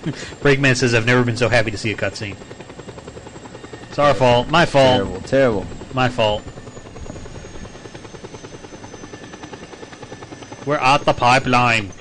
Breakman 0.41 0.75
says, 0.75 0.93
I've 0.93 1.05
never 1.05 1.23
been 1.23 1.37
so 1.37 1.47
happy 1.47 1.71
to 1.71 1.77
see 1.77 1.91
a 1.91 1.95
cutscene. 1.95 2.35
It's 3.89 3.99
our 3.99 4.13
fault. 4.13 4.49
My 4.49 4.65
fault. 4.65 4.97
Terrible, 4.97 5.21
terrible. 5.21 5.65
My 5.93 6.09
fault. 6.09 6.43
We're 10.65 10.75
at 10.77 11.05
the 11.05 11.13
pipeline. 11.13 11.91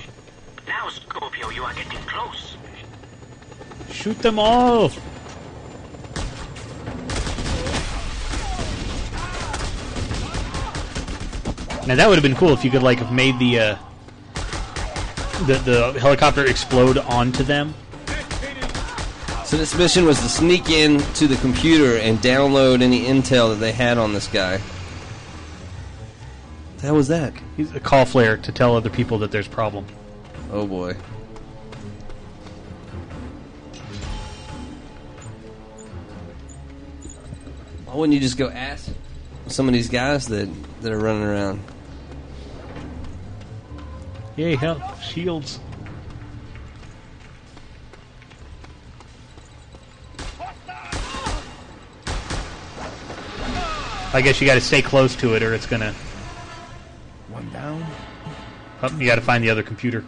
Now, 0.66 0.88
Scorpio, 0.88 1.50
you 1.50 1.62
are 1.62 1.74
getting 1.74 1.98
close. 2.00 2.56
Shoot 3.90 4.18
them 4.18 4.38
all. 4.38 4.90
Now 11.86 11.96
that 11.96 12.08
would 12.08 12.14
have 12.14 12.22
been 12.22 12.36
cool 12.36 12.52
if 12.52 12.64
you 12.64 12.70
could 12.70 12.82
like 12.82 12.98
have 12.98 13.12
made 13.12 13.38
the 13.40 13.58
uh, 13.58 13.76
the 15.46 15.54
the 15.64 16.00
helicopter 16.00 16.44
explode 16.46 16.96
onto 16.98 17.42
them. 17.42 17.74
So 19.52 19.58
this 19.58 19.76
mission 19.76 20.06
was 20.06 20.18
to 20.20 20.30
sneak 20.30 20.70
in 20.70 20.98
to 21.12 21.26
the 21.26 21.36
computer 21.36 21.98
and 21.98 22.16
download 22.20 22.80
any 22.80 23.04
intel 23.04 23.50
that 23.50 23.56
they 23.56 23.70
had 23.70 23.98
on 23.98 24.14
this 24.14 24.26
guy. 24.26 24.58
How 26.80 26.94
was 26.94 27.08
that? 27.08 27.34
He's 27.58 27.70
a 27.74 27.78
call 27.78 28.06
flare 28.06 28.38
to 28.38 28.50
tell 28.50 28.74
other 28.74 28.88
people 28.88 29.18
that 29.18 29.30
there's 29.30 29.46
problem. 29.46 29.84
Oh 30.50 30.66
boy. 30.66 30.94
Why 37.84 37.94
wouldn't 37.94 38.14
you 38.14 38.20
just 38.20 38.38
go 38.38 38.48
ask 38.48 38.88
some 39.48 39.68
of 39.68 39.74
these 39.74 39.90
guys 39.90 40.28
that, 40.28 40.48
that 40.80 40.92
are 40.92 40.98
running 40.98 41.24
around? 41.24 41.62
Yay, 44.36 44.56
help. 44.56 44.80
Shields. 45.02 45.60
I 54.14 54.20
guess 54.20 54.40
you 54.42 54.46
got 54.46 54.54
to 54.54 54.60
stay 54.60 54.82
close 54.82 55.16
to 55.16 55.34
it, 55.34 55.42
or 55.42 55.54
it's 55.54 55.64
gonna. 55.64 55.94
One 57.28 57.50
down. 57.50 57.82
Oh, 58.82 58.94
you 58.98 59.06
got 59.06 59.14
to 59.14 59.22
find 59.22 59.42
the 59.42 59.48
other 59.48 59.62
computer. 59.62 60.04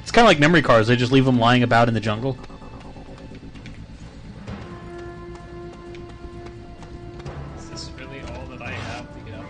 It's 0.00 0.12
kind 0.12 0.24
of 0.24 0.28
like 0.28 0.38
memory 0.38 0.62
cards; 0.62 0.86
they 0.86 0.94
just 0.94 1.10
leave 1.10 1.24
them 1.24 1.40
lying 1.40 1.64
about 1.64 1.88
in 1.88 1.94
the 1.94 2.00
jungle. 2.00 2.38
Is 7.58 7.68
this 7.70 7.90
really 7.98 8.20
all 8.20 8.46
that 8.46 8.62
I 8.62 8.70
have 8.70 9.12
to 9.12 9.20
get 9.28 9.40
up? 9.40 9.46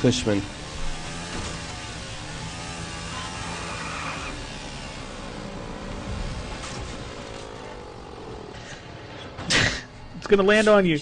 Cushman. 0.00 0.42
It's 10.30 10.36
gonna 10.36 10.48
land 10.48 10.68
on 10.68 10.86
you. 10.86 11.00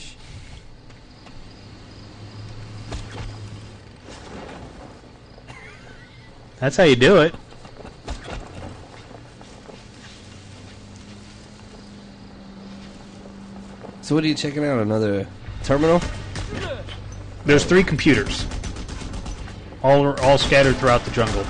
That's 6.61 6.79
how 6.79 6.85
you 6.85 6.97
do 6.97 7.19
it. 7.19 7.35
So 14.01 14.15
what 14.15 14.25
are 14.25 14.27
you 14.27 14.35
checking 14.35 14.65
out? 14.65 14.81
Another 14.81 15.27
terminal? 15.63 16.01
There's 17.45 17.67
three 17.67 17.85
computers, 17.85 18.47
all 19.83 20.19
all 20.21 20.39
scattered 20.39 20.77
throughout 20.77 21.05
the 21.05 21.11
jungle. 21.11 21.45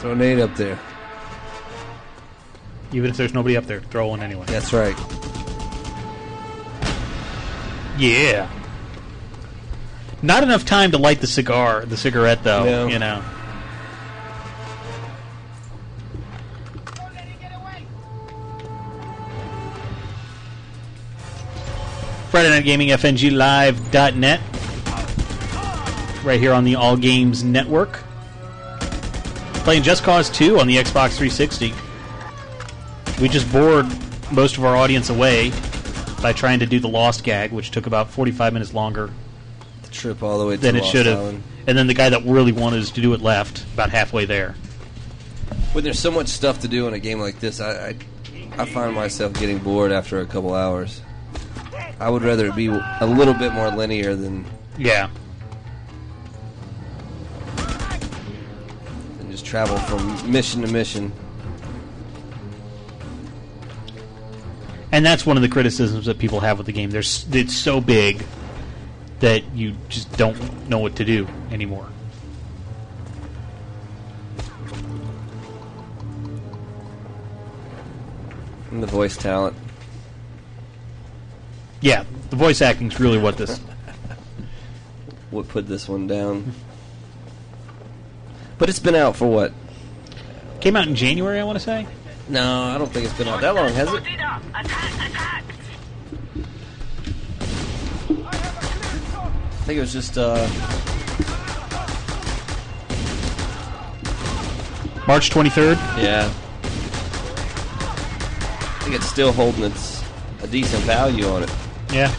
Throw 0.00 0.12
a 0.12 0.14
nade 0.14 0.40
up 0.40 0.54
there. 0.56 0.78
Even 2.96 3.10
if 3.10 3.18
there's 3.18 3.34
nobody 3.34 3.58
up 3.58 3.66
there, 3.66 3.82
throw 3.82 4.06
one 4.06 4.22
anyway. 4.22 4.46
That's 4.46 4.72
right. 4.72 4.96
Yeah. 7.98 8.50
Not 10.22 10.42
enough 10.42 10.64
time 10.64 10.92
to 10.92 10.98
light 10.98 11.20
the 11.20 11.26
cigar, 11.26 11.84
the 11.84 11.98
cigarette 11.98 12.42
though. 12.42 12.64
No. 12.64 12.86
You 12.86 12.98
know. 12.98 13.22
Friday 22.30 22.48
Night 22.48 22.64
Gaming, 22.64 22.88
FNGLive.net. 22.88 24.40
Right 26.24 26.40
here 26.40 26.54
on 26.54 26.64
the 26.64 26.76
All 26.76 26.96
Games 26.96 27.44
Network. 27.44 28.02
Playing 29.64 29.82
Just 29.82 30.02
Cause 30.02 30.30
2 30.30 30.58
on 30.58 30.66
the 30.66 30.76
Xbox 30.76 31.18
360. 31.18 31.74
We 33.20 33.28
just 33.28 33.50
bored 33.50 33.86
most 34.32 34.58
of 34.58 34.64
our 34.64 34.76
audience 34.76 35.08
away 35.08 35.50
by 36.20 36.32
trying 36.32 36.58
to 36.60 36.66
do 36.66 36.78
the 36.80 36.88
Lost 36.88 37.24
gag, 37.24 37.50
which 37.52 37.70
took 37.70 37.86
about 37.86 38.10
45 38.10 38.52
minutes 38.52 38.74
longer 38.74 39.10
The 39.82 39.88
trip 39.90 40.22
all 40.22 40.38
the 40.38 40.46
way 40.46 40.56
to 40.56 40.60
than 40.60 40.76
it 40.76 40.80
Lost 40.80 40.92
should 40.92 41.06
have. 41.06 41.18
Island. 41.18 41.42
And 41.66 41.76
then 41.78 41.86
the 41.86 41.94
guy 41.94 42.10
that 42.10 42.24
really 42.24 42.52
wanted 42.52 42.80
us 42.82 42.90
to 42.92 43.00
do 43.00 43.14
it 43.14 43.20
left 43.20 43.64
about 43.74 43.90
halfway 43.90 44.24
there. 44.24 44.54
When 45.72 45.84
there's 45.84 45.98
so 45.98 46.10
much 46.10 46.28
stuff 46.28 46.60
to 46.60 46.68
do 46.68 46.86
in 46.88 46.94
a 46.94 46.98
game 46.98 47.20
like 47.20 47.40
this, 47.40 47.60
I, 47.60 47.88
I 47.88 47.96
I 48.58 48.64
find 48.64 48.94
myself 48.94 49.34
getting 49.34 49.58
bored 49.58 49.92
after 49.92 50.20
a 50.20 50.26
couple 50.26 50.54
hours. 50.54 51.02
I 52.00 52.08
would 52.08 52.22
rather 52.22 52.46
it 52.46 52.56
be 52.56 52.66
a 52.68 53.06
little 53.06 53.34
bit 53.34 53.52
more 53.52 53.70
linear 53.70 54.14
than 54.14 54.44
Yeah. 54.78 55.08
than 59.18 59.30
just 59.30 59.44
travel 59.44 59.76
from 59.78 60.30
mission 60.30 60.62
to 60.62 60.68
mission. 60.68 61.12
And 64.92 65.04
that's 65.04 65.26
one 65.26 65.36
of 65.36 65.42
the 65.42 65.48
criticisms 65.48 66.06
that 66.06 66.18
people 66.18 66.40
have 66.40 66.58
with 66.58 66.66
the 66.66 66.72
game. 66.72 66.90
There's 66.90 67.26
it's 67.32 67.56
so 67.56 67.80
big 67.80 68.24
that 69.20 69.44
you 69.54 69.74
just 69.88 70.10
don't 70.16 70.68
know 70.68 70.78
what 70.78 70.96
to 70.96 71.04
do 71.04 71.26
anymore. 71.50 71.88
And 78.70 78.82
the 78.82 78.86
voice 78.86 79.16
talent. 79.16 79.56
Yeah, 81.80 82.04
the 82.30 82.36
voice 82.36 82.60
acting's 82.62 83.00
really 83.00 83.18
what 83.18 83.36
this. 83.36 83.60
What 85.32 85.48
put 85.48 85.66
this 85.66 85.88
one 85.88 86.06
down? 86.06 86.52
But 88.58 88.68
it's 88.68 88.78
been 88.78 88.94
out 88.94 89.16
for 89.16 89.28
what? 89.28 89.52
Came 90.60 90.76
out 90.76 90.86
in 90.86 90.94
January, 90.94 91.40
I 91.40 91.44
want 91.44 91.58
to 91.58 91.64
say. 91.64 91.86
No, 92.28 92.62
I 92.64 92.78
don't 92.78 92.90
think 92.92 93.04
it's 93.06 93.16
been 93.16 93.28
out 93.28 93.40
that 93.40 93.54
long, 93.54 93.70
has 93.72 93.92
it? 93.92 94.02
I 98.74 99.68
think 99.68 99.78
it 99.78 99.80
was 99.80 99.92
just 99.92 100.16
uh 100.18 100.46
March 105.06 105.30
23rd. 105.30 105.76
yeah. 106.02 106.28
I 108.58 108.88
think 108.88 108.96
it's 108.96 109.06
still 109.08 109.32
holding 109.32 109.64
its 109.64 110.02
a 110.42 110.46
decent 110.48 110.82
value 110.84 111.26
on 111.26 111.42
it. 111.44 111.50
Yeah. 111.92 112.12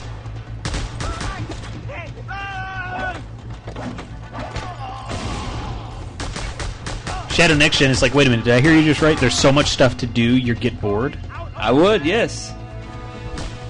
Shadow 7.38 7.53
Next 7.53 7.77
Gen 7.77 7.91
is 7.91 8.01
like, 8.01 8.15
wait 8.15 8.26
a 8.26 8.31
minute, 8.31 8.45
did 8.45 8.55
I 8.55 8.61
hear 8.61 8.73
you 8.73 8.81
just 8.81 8.99
right? 8.99 9.15
There's 9.15 9.38
so 9.38 9.51
much 9.51 9.68
stuff 9.68 9.95
to 9.97 10.07
do, 10.07 10.23
you 10.23 10.55
get 10.55 10.81
bored. 10.81 11.15
I 11.55 11.72
would, 11.72 12.03
yes. 12.03 12.51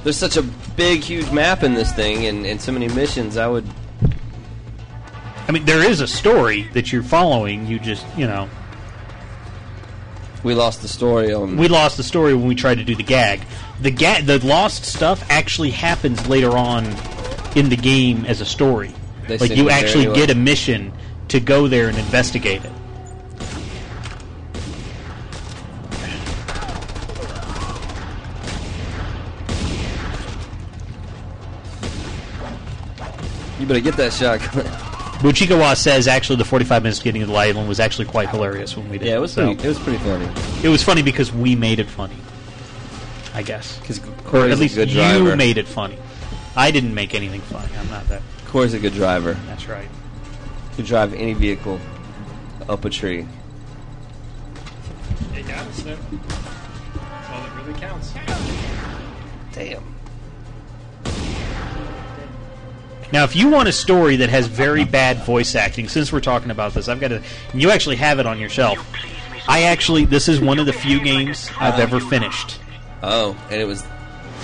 There's 0.06 0.16
such 0.16 0.38
a 0.38 0.42
big, 0.78 1.04
huge 1.04 1.30
map 1.32 1.64
in 1.64 1.74
this 1.74 1.92
thing, 1.92 2.28
and, 2.28 2.46
and 2.46 2.62
so 2.62 2.72
many 2.72 2.88
missions. 2.88 3.36
I 3.36 3.46
would. 3.46 3.66
I 5.50 5.52
mean, 5.52 5.66
there 5.66 5.84
is 5.84 6.00
a 6.00 6.08
story 6.08 6.62
that 6.76 6.94
you're 6.94 7.04
following. 7.04 7.68
You 7.68 7.78
just, 7.78 8.06
you 8.16 8.26
know, 8.26 8.48
We 10.44 10.54
lost 10.56 10.82
the 10.82 10.88
story 10.88 11.34
on. 11.34 11.58
we 11.58 11.68
lost 11.68 11.98
the 11.98 12.04
story 12.04 12.34
when 12.34 12.48
we 12.48 12.56
tried 12.56 12.76
to 12.76 12.86
do 12.86 12.96
the 12.96 13.04
gag. 13.04 13.42
The 13.82 13.92
gag, 13.92 14.28
the 14.28 14.40
lost 14.48 14.86
stuff 14.86 15.30
actually 15.30 15.72
happens 15.72 16.26
later 16.30 16.52
on 16.58 16.86
in 17.58 17.68
the 17.68 17.76
game 17.76 18.24
as 18.28 18.40
a 18.40 18.46
story. 18.46 18.94
They 19.28 19.38
like 19.38 19.58
you 19.58 19.70
actually 19.70 20.06
get 20.16 20.30
a 20.30 20.36
mission 20.36 20.94
to 21.28 21.42
go 21.42 21.68
there 21.68 21.90
and 21.90 21.98
investigate 21.98 22.64
it. 22.64 22.72
Better 33.68 33.80
get 33.80 33.96
that 33.98 34.14
shot. 34.14 34.40
Buchikawa 35.18 35.76
says 35.76 36.08
actually 36.08 36.36
the 36.36 36.46
45 36.46 36.84
minutes 36.84 37.00
getting 37.02 37.22
to 37.22 37.28
the 37.28 37.34
island 37.34 37.68
was 37.68 37.80
actually 37.80 38.06
quite 38.06 38.30
hilarious 38.30 38.78
when 38.78 38.88
we 38.90 38.98
did. 39.00 39.08
yeah, 39.08 39.16
it 39.16 39.20
was 39.20 39.34
So, 39.34 39.46
pretty. 39.48 39.64
It 39.64 39.68
was 39.68 39.80
pretty 39.80 39.98
funny. 40.00 40.30
it 40.64 40.70
was 40.70 40.84
funny 40.84 41.02
because 41.02 41.34
we 41.34 41.56
made 41.56 41.80
it 41.80 41.88
funny. 41.88 42.16
I 43.34 43.42
guess. 43.42 43.80
Because 43.80 44.00
Or 44.00 44.12
Corey's 44.26 44.54
at 44.54 44.60
least 44.60 44.74
a 44.76 44.82
good 44.82 44.90
you 44.90 44.96
driver. 44.96 45.36
made 45.36 45.58
it 45.58 45.68
funny. 45.68 45.98
I 46.56 46.70
didn't 46.72 46.94
make 46.94 47.14
anything 47.16 47.42
funny. 47.42 47.70
I'm 47.78 47.90
not 47.90 48.08
that. 48.10 48.22
Corey's 48.48 48.74
a 48.74 48.80
good 48.80 48.94
driver. 48.94 49.34
That's 49.48 49.68
right. 49.68 49.88
Could 50.76 50.86
drive 50.86 51.14
any 51.14 51.34
vehicle 51.34 51.80
up 52.70 52.86
a 52.86 52.90
tree. 52.90 53.28
You 55.36 55.44
got 55.44 55.66
us 55.68 55.82
there. 55.82 55.96
That's 55.96 57.30
all 57.30 57.42
that 57.42 57.66
really 57.66 57.80
counts. 57.80 58.14
Damn. 59.54 59.84
Now, 63.14 63.24
if 63.24 63.36
you 63.36 63.50
want 63.50 63.70
a 63.70 63.72
story 63.72 64.18
that 64.18 64.30
has 64.30 64.48
very 64.48 64.84
bad 64.84 65.24
voice 65.24 65.56
acting, 65.56 65.88
since 65.88 66.12
we're 66.12 66.20
talking 66.20 66.52
about 66.52 66.74
this, 66.74 66.90
I've 66.90 67.00
got 67.00 67.10
to. 67.10 67.22
You 67.54 67.72
actually 67.72 67.96
have 67.98 68.20
it 68.20 68.26
on 68.26 68.40
your 68.40 68.50
shelf. 68.50 68.78
I 69.48 69.64
actually, 69.64 70.06
this 70.06 70.28
is 70.28 70.42
one 70.42 70.60
of 70.60 70.66
the 70.66 70.74
few 70.74 71.02
games 71.02 71.50
I've 71.58 71.80
ever 71.80 72.00
finished. 72.02 72.60
Oh, 73.02 73.38
and 73.50 73.62
it 73.62 73.66
was 73.66 73.86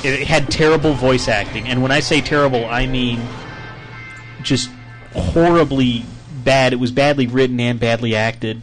It, 0.03 0.26
had 0.27 0.49
terrible 0.49 0.94
voice 0.94 1.27
acting, 1.27 1.68
and 1.68 1.81
when 1.81 1.91
I 1.91 1.99
say 1.99 2.22
terrible, 2.22 2.65
I 2.65 2.85
mean 2.85 3.19
just 4.44 4.69
horribly 5.14 6.06
bad. 6.44 6.72
It 6.73 6.77
was 6.77 6.91
badly 6.91 7.27
written 7.27 7.60
and 7.60 7.80
badly 7.80 8.15
acted. 8.15 8.61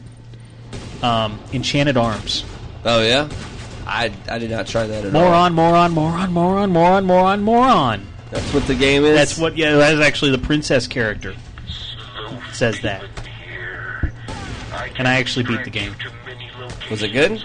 Um, 1.02 1.38
Enchanted 1.52 1.96
Arms. 1.96 2.44
Oh 2.84 3.02
yeah, 3.02 3.28
I 3.86 4.12
I 4.28 4.38
did 4.38 4.50
not 4.50 4.66
try 4.66 4.86
that 4.86 5.04
at 5.04 5.14
all. 5.14 5.22
Moron, 5.22 5.52
moron, 5.54 5.92
moron, 5.92 6.32
moron, 6.32 6.70
moron, 6.70 7.04
moron, 7.04 7.42
moron. 7.42 8.06
That's 8.30 8.54
what 8.54 8.66
the 8.66 8.74
game 8.74 9.04
is. 9.04 9.14
That's 9.16 9.38
what. 9.38 9.56
Yeah, 9.56 9.76
that 9.76 9.94
is 9.94 10.00
actually 10.00 10.30
the 10.30 10.38
princess 10.38 10.86
character. 10.86 11.34
Says 12.52 12.80
that. 12.82 13.02
And 14.98 15.08
I 15.08 15.14
actually 15.14 15.44
beat 15.44 15.64
the 15.64 15.70
game. 15.70 15.94
Was 16.90 17.02
it 17.02 17.08
good? 17.12 17.42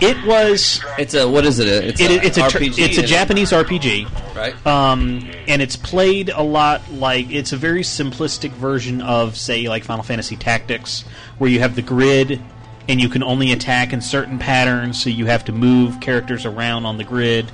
It 0.00 0.24
was. 0.24 0.80
It's 0.98 1.14
a 1.14 1.28
what 1.28 1.44
is 1.44 1.58
it? 1.58 1.66
It's 1.68 2.00
It- 2.00 2.10
a 2.10 2.24
it's 2.26 2.38
a 2.38 2.42
RPG. 2.42 2.78
it's 2.78 2.98
a 2.98 3.02
it? 3.02 3.06
Japanese 3.06 3.52
RPG, 3.52 4.06
right? 4.34 4.66
Um, 4.66 5.28
and 5.46 5.60
it's 5.60 5.76
played 5.76 6.30
a 6.30 6.42
lot 6.42 6.80
like 6.92 7.30
it's 7.30 7.52
a 7.52 7.56
very 7.56 7.82
simplistic 7.82 8.50
version 8.52 9.02
of, 9.02 9.36
say, 9.36 9.68
like 9.68 9.84
Final 9.84 10.02
Fantasy 10.02 10.36
Tactics, 10.36 11.04
where 11.38 11.50
you 11.50 11.60
have 11.60 11.74
the 11.76 11.82
grid 11.82 12.40
and 12.88 13.00
you 13.00 13.08
can 13.08 13.22
only 13.22 13.52
attack 13.52 13.92
in 13.92 14.00
certain 14.00 14.38
patterns, 14.38 15.00
so 15.02 15.10
you 15.10 15.26
have 15.26 15.44
to 15.44 15.52
move 15.52 16.00
characters 16.00 16.46
around 16.46 16.86
on 16.86 16.96
the 16.96 17.04
grid 17.04 17.52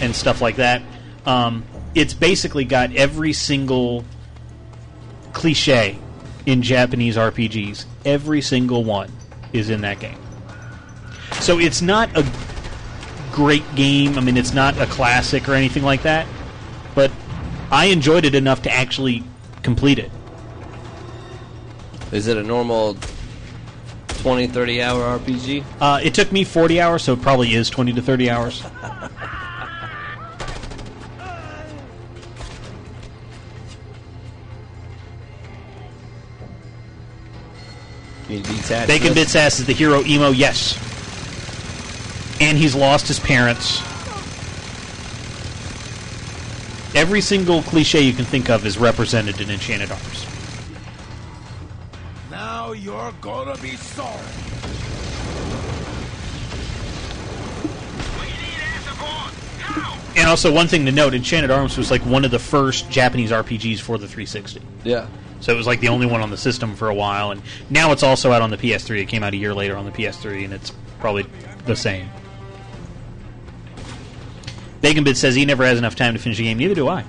and 0.00 0.14
stuff 0.14 0.40
like 0.40 0.56
that. 0.56 0.82
Um, 1.26 1.64
it's 1.94 2.14
basically 2.14 2.64
got 2.64 2.94
every 2.94 3.32
single 3.32 4.04
cliche 5.32 5.98
in 6.46 6.62
Japanese 6.62 7.16
RPGs. 7.16 7.84
Every 8.04 8.40
single 8.40 8.84
one 8.84 9.10
is 9.52 9.70
in 9.70 9.80
that 9.82 10.00
game. 10.00 10.18
So 11.40 11.58
it's 11.58 11.82
not 11.82 12.16
a 12.16 12.26
great 13.32 13.62
game. 13.74 14.18
I 14.18 14.20
mean, 14.20 14.36
it's 14.36 14.54
not 14.54 14.78
a 14.78 14.86
classic 14.86 15.48
or 15.48 15.54
anything 15.54 15.82
like 15.82 16.02
that. 16.02 16.26
But 16.94 17.10
I 17.70 17.86
enjoyed 17.86 18.24
it 18.24 18.34
enough 18.34 18.62
to 18.62 18.72
actually 18.72 19.24
complete 19.62 19.98
it. 19.98 20.10
Is 22.12 22.28
it 22.28 22.36
a 22.36 22.42
normal 22.42 22.96
20, 24.08 24.46
30 24.46 24.82
hour 24.82 25.18
RPG? 25.18 25.64
Uh, 25.80 26.00
it 26.02 26.14
took 26.14 26.30
me 26.30 26.44
40 26.44 26.80
hours, 26.80 27.02
so 27.02 27.14
it 27.14 27.22
probably 27.22 27.54
is 27.54 27.68
20 27.68 27.92
to 27.94 28.02
30 28.02 28.30
hours. 28.30 28.62
You 38.34 38.40
need 38.40 38.46
to 38.46 38.52
be 38.52 38.58
attached 38.58 38.88
Bacon 38.88 39.08
to 39.08 39.14
this? 39.14 39.24
Bits 39.26 39.36
ass 39.36 39.60
is 39.60 39.66
the 39.66 39.72
hero 39.72 40.02
emo, 40.04 40.30
yes. 40.30 40.76
And 42.40 42.58
he's 42.58 42.74
lost 42.74 43.06
his 43.06 43.20
parents. 43.20 43.80
Every 46.96 47.20
single 47.20 47.62
cliche 47.62 48.00
you 48.00 48.12
can 48.12 48.24
think 48.24 48.50
of 48.50 48.66
is 48.66 48.76
represented 48.76 49.40
in 49.40 49.50
Enchanted 49.50 49.92
Arms. 49.92 50.26
Now 52.30 52.72
you're 52.72 53.12
gonna 53.20 53.56
be 53.58 53.76
sorry. 53.76 54.18
And 60.16 60.28
also, 60.28 60.52
one 60.52 60.68
thing 60.68 60.86
to 60.86 60.92
note: 60.92 61.14
Enchanted 61.14 61.50
Arms 61.50 61.76
was 61.76 61.90
like 61.90 62.02
one 62.02 62.24
of 62.24 62.30
the 62.30 62.38
first 62.38 62.88
Japanese 62.90 63.30
RPGs 63.30 63.80
for 63.80 63.98
the 63.98 64.06
360. 64.06 64.60
Yeah. 64.84 65.06
So 65.44 65.52
it 65.52 65.56
was 65.56 65.66
like 65.66 65.80
the 65.80 65.88
only 65.88 66.06
one 66.06 66.22
on 66.22 66.30
the 66.30 66.38
system 66.38 66.74
for 66.74 66.88
a 66.88 66.94
while, 66.94 67.30
and 67.30 67.42
now 67.68 67.92
it's 67.92 68.02
also 68.02 68.32
out 68.32 68.40
on 68.40 68.48
the 68.48 68.56
PS3. 68.56 69.02
It 69.02 69.08
came 69.08 69.22
out 69.22 69.34
a 69.34 69.36
year 69.36 69.52
later 69.52 69.76
on 69.76 69.84
the 69.84 69.90
PS3, 69.90 70.42
and 70.46 70.54
it's 70.54 70.72
probably 71.00 71.26
the 71.66 71.76
same. 71.76 72.08
Bacon 74.80 75.04
Bit 75.04 75.18
says 75.18 75.34
he 75.34 75.44
never 75.44 75.66
has 75.66 75.76
enough 75.78 75.96
time 75.96 76.14
to 76.14 76.18
finish 76.18 76.38
a 76.38 76.44
game. 76.44 76.56
Neither 76.56 76.74
do 76.74 76.88
I. 76.88 77.04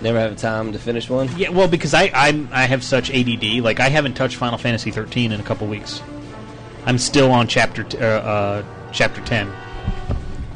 Never 0.00 0.20
have 0.20 0.36
time 0.36 0.72
to 0.72 0.78
finish 0.78 1.10
one. 1.10 1.28
Yeah, 1.36 1.48
well, 1.48 1.66
because 1.66 1.94
I 1.94 2.12
I, 2.14 2.46
I 2.52 2.66
have 2.66 2.84
such 2.84 3.10
ADD. 3.10 3.58
Like 3.60 3.80
I 3.80 3.88
haven't 3.88 4.14
touched 4.14 4.36
Final 4.36 4.56
Fantasy 4.56 4.92
13 4.92 5.32
in 5.32 5.40
a 5.40 5.42
couple 5.42 5.66
weeks. 5.66 6.00
I'm 6.84 6.96
still 6.96 7.32
on 7.32 7.48
chapter 7.48 7.82
t- 7.82 7.98
uh, 7.98 8.06
uh, 8.06 8.64
chapter 8.92 9.20
10. 9.22 9.52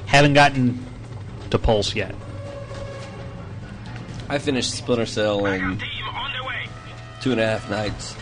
Haven't 0.06 0.34
gotten 0.34 0.78
to 1.50 1.58
Pulse 1.58 1.96
yet. 1.96 2.14
I 4.28 4.38
finished 4.38 4.72
Splinter 4.72 5.06
Cell 5.06 5.46
in 5.46 5.82
two 7.20 7.32
and 7.32 7.40
a 7.40 7.46
half 7.46 7.68
nights. 7.70 8.14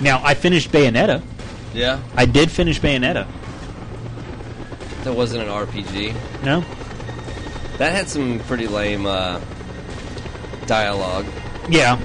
Now 0.00 0.20
I 0.24 0.34
finished 0.34 0.70
Bayonetta. 0.72 1.22
Yeah, 1.74 2.00
I 2.16 2.26
did 2.26 2.50
finish 2.50 2.80
Bayonetta. 2.80 3.26
that 5.04 5.14
wasn't 5.14 5.42
an 5.42 5.48
RPG. 5.48 6.42
No, 6.44 6.64
That 7.78 7.92
had 7.92 8.08
some 8.08 8.40
pretty 8.40 8.66
lame 8.66 9.06
uh, 9.06 9.40
dialogue. 10.66 11.26
Yeah, 11.68 12.00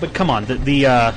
but 0.00 0.12
come 0.12 0.28
on, 0.30 0.44
the, 0.44 0.56
the 0.56 0.86
uh, 0.86 1.12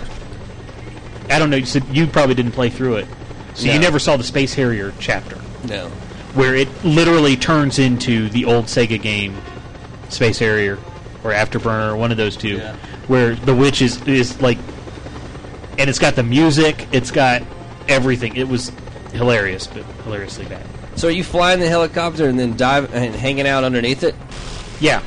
I 1.30 1.40
don't 1.40 1.50
know. 1.50 1.58
You 1.58 1.66
said 1.66 1.84
you 1.92 2.08
probably 2.08 2.36
didn't 2.36 2.54
play 2.54 2.70
through 2.70 2.98
it, 2.98 3.08
so 3.56 3.68
you 3.68 3.80
never 3.80 4.00
saw 4.00 4.16
the 4.18 4.24
Space 4.24 4.54
Harrier 4.54 4.94
chapter, 5.00 5.38
No. 5.66 5.90
where 6.36 6.56
it 6.56 6.68
literally 6.86 7.36
turns 7.36 7.80
into 7.80 8.30
the 8.30 8.46
old 8.46 8.66
Sega 8.66 9.02
game, 9.02 9.36
Space 10.10 10.40
Harrier 10.40 10.78
or 11.24 11.32
Afterburner, 11.32 11.98
one 11.98 12.12
of 12.12 12.18
those 12.18 12.36
two, 12.38 12.58
Yeah. 12.58 12.76
where 13.08 13.36
the 13.36 13.54
witch 13.56 13.82
is 13.82 14.02
is 14.08 14.42
like, 14.42 14.58
and 15.78 15.90
it's 15.90 16.00
got 16.00 16.16
the 16.16 16.24
music, 16.24 16.88
it's 16.92 17.12
got 17.12 17.42
everything. 17.88 18.36
It 18.36 18.48
was 18.48 18.72
hilarious, 19.14 19.68
but 19.68 19.84
hilariously 20.04 20.46
bad. 20.46 20.64
So 20.96 21.08
are 21.08 21.12
you 21.12 21.24
flying 21.24 21.60
the 21.60 21.70
helicopter 21.70 22.28
and 22.28 22.38
then 22.40 22.56
dive 22.58 22.94
and 22.94 23.16
hanging 23.16 23.48
out 23.48 23.64
underneath 23.64 24.04
it? 24.04 24.16
Yeah. 24.80 25.02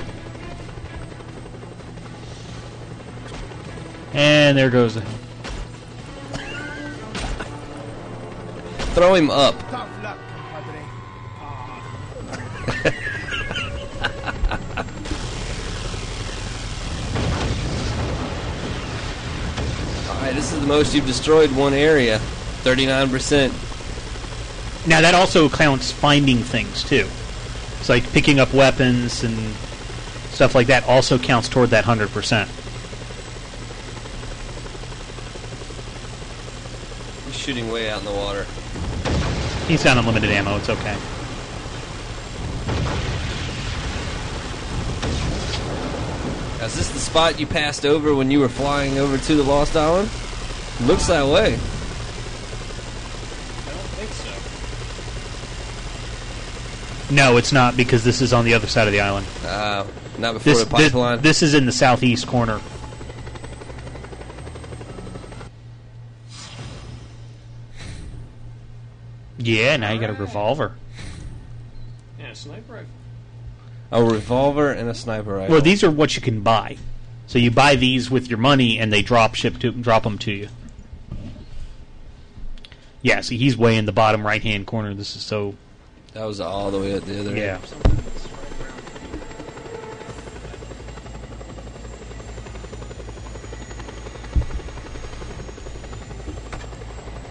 And 4.14 4.56
there 4.58 4.70
goes 4.70 4.94
the. 4.94 5.02
Throw 8.94 9.14
him 9.14 9.30
up. 9.30 9.54
This 20.34 20.52
is 20.52 20.60
the 20.60 20.66
most 20.66 20.94
you've 20.94 21.06
destroyed 21.06 21.52
one 21.52 21.74
area. 21.74 22.18
39%. 22.62 23.50
Now 24.86 25.00
that 25.00 25.14
also 25.14 25.48
counts 25.48 25.92
finding 25.92 26.38
things 26.38 26.82
too. 26.82 27.06
It's 27.78 27.88
like 27.88 28.10
picking 28.12 28.40
up 28.40 28.52
weapons 28.54 29.24
and 29.24 29.36
stuff 30.30 30.54
like 30.54 30.68
that 30.68 30.84
also 30.88 31.18
counts 31.18 31.48
toward 31.48 31.70
that 31.70 31.84
hundred 31.84 32.10
percent. 32.10 32.48
He's 37.26 37.38
shooting 37.38 37.70
way 37.70 37.90
out 37.90 38.00
in 38.00 38.06
the 38.06 38.12
water. 38.12 38.46
He's 39.68 39.84
got 39.84 39.98
unlimited 39.98 40.30
ammo. 40.30 40.56
It's 40.56 40.68
okay. 40.68 40.96
Is 46.64 46.76
this 46.76 46.90
the 46.90 47.00
spot 47.00 47.38
you 47.38 47.46
passed 47.46 47.84
over 47.84 48.14
when 48.14 48.30
you 48.30 48.40
were 48.40 48.48
flying 48.48 48.98
over 48.98 49.18
to 49.18 49.34
the 49.34 49.42
Lost 49.42 49.76
Island? 49.76 50.08
Looks 50.80 51.06
that 51.06 51.24
way. 51.26 51.54
I 51.54 51.56
don't 53.70 53.90
think 53.98 54.10
so. 57.08 57.14
No, 57.14 57.36
it's 57.36 57.52
not 57.52 57.76
because 57.76 58.02
this 58.04 58.20
is 58.20 58.32
on 58.32 58.44
the 58.44 58.54
other 58.54 58.66
side 58.66 58.88
of 58.88 58.92
the 58.92 59.00
island. 59.00 59.26
Uh, 59.44 59.84
not 60.18 60.32
before 60.34 60.54
This, 60.54 60.64
the 60.64 60.70
pipeline. 60.70 61.16
this, 61.18 61.40
this 61.40 61.42
is 61.42 61.54
in 61.54 61.66
the 61.66 61.72
southeast 61.72 62.26
corner. 62.26 62.60
Yeah, 69.38 69.76
now 69.76 69.92
you 69.92 70.00
got 70.00 70.10
a 70.10 70.14
revolver. 70.14 70.72
Yeah, 72.18 72.32
sniper 72.34 72.72
rifle. 72.74 72.88
a 73.90 74.02
revolver 74.04 74.70
and 74.70 74.88
a 74.88 74.94
sniper 74.94 75.34
rifle. 75.34 75.52
Well, 75.54 75.62
these 75.62 75.82
are 75.82 75.90
what 75.90 76.14
you 76.16 76.22
can 76.22 76.40
buy. 76.42 76.76
So 77.26 77.38
you 77.38 77.50
buy 77.50 77.76
these 77.76 78.10
with 78.10 78.28
your 78.28 78.38
money, 78.38 78.78
and 78.78 78.92
they 78.92 79.02
drop 79.02 79.34
ship 79.34 79.58
to 79.60 79.72
drop 79.72 80.02
them 80.04 80.18
to 80.18 80.32
you. 80.32 80.48
Yeah, 83.02 83.20
see, 83.20 83.36
he's 83.36 83.56
way 83.56 83.76
in 83.76 83.84
the 83.84 83.92
bottom 83.92 84.24
right 84.24 84.42
hand 84.42 84.66
corner. 84.66 84.94
This 84.94 85.16
is 85.16 85.22
so. 85.22 85.54
That 86.14 86.24
was 86.24 86.40
all 86.40 86.70
the 86.70 86.78
way 86.78 86.92
at 86.92 87.04
the 87.04 87.20
other 87.20 87.36
Yeah. 87.36 87.58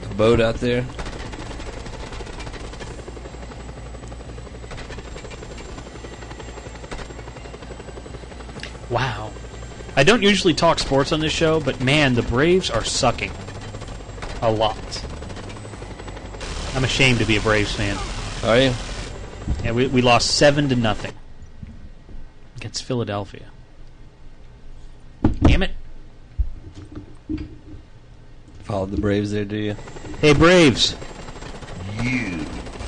A 0.03 0.13
boat 0.15 0.41
out 0.41 0.55
there. 0.55 0.85
Wow. 8.89 9.31
I 9.95 10.03
don't 10.03 10.21
usually 10.21 10.53
talk 10.53 10.79
sports 10.79 11.13
on 11.13 11.21
this 11.21 11.31
show, 11.31 11.61
but 11.61 11.79
man, 11.79 12.15
the 12.15 12.23
Braves 12.23 12.69
are 12.69 12.83
sucking. 12.83 13.31
A 14.41 14.51
lot. 14.51 14.77
I'm 16.73 16.83
ashamed 16.83 17.19
to 17.19 17.25
be 17.25 17.37
a 17.37 17.41
Braves 17.41 17.73
fan. 17.75 17.97
Are 18.43 18.59
you? 18.59 18.73
Yeah, 19.63 19.71
we, 19.71 19.87
we 19.87 20.01
lost 20.01 20.31
seven 20.31 20.69
to 20.69 20.75
nothing 20.75 21.13
against 22.57 22.83
Philadelphia. 22.83 23.45
Damn 25.43 25.63
it! 25.63 25.71
Followed 28.63 28.91
the 28.91 29.01
Braves 29.01 29.31
there, 29.31 29.45
do 29.45 29.57
you? 29.57 29.75
Hey, 30.21 30.33
Braves. 30.33 30.95
You 32.01 32.45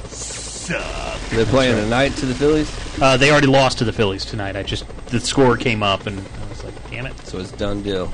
suck. 0.08 1.20
They're 1.30 1.46
playing 1.46 1.76
tonight 1.76 2.10
to 2.18 2.26
the 2.26 2.36
Phillies. 2.36 2.72
Uh, 3.02 3.18
they 3.18 3.32
already 3.32 3.48
lost 3.48 3.80
to 3.80 3.84
the 3.84 3.92
Phillies 3.94 4.24
tonight. 4.24 4.56
I 4.56 4.64
just 4.64 4.86
the 5.08 5.20
score 5.20 5.58
came 5.58 5.84
up 5.84 6.06
and 6.06 6.20
I 6.20 6.50
was 6.50 6.64
like, 6.64 6.90
damn 6.90 7.06
it. 7.06 7.18
So 7.28 7.40
it's 7.40 7.52
done 7.52 7.84
deal. 7.84 8.12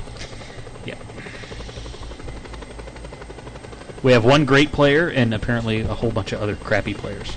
Yeah. 0.85 0.95
We 4.01 4.13
have 4.13 4.23
one 4.23 4.45
great 4.45 4.71
player 4.71 5.09
and 5.09 5.33
apparently 5.33 5.81
a 5.81 5.93
whole 5.93 6.11
bunch 6.11 6.31
of 6.31 6.41
other 6.41 6.55
crappy 6.55 6.93
players. 6.93 7.35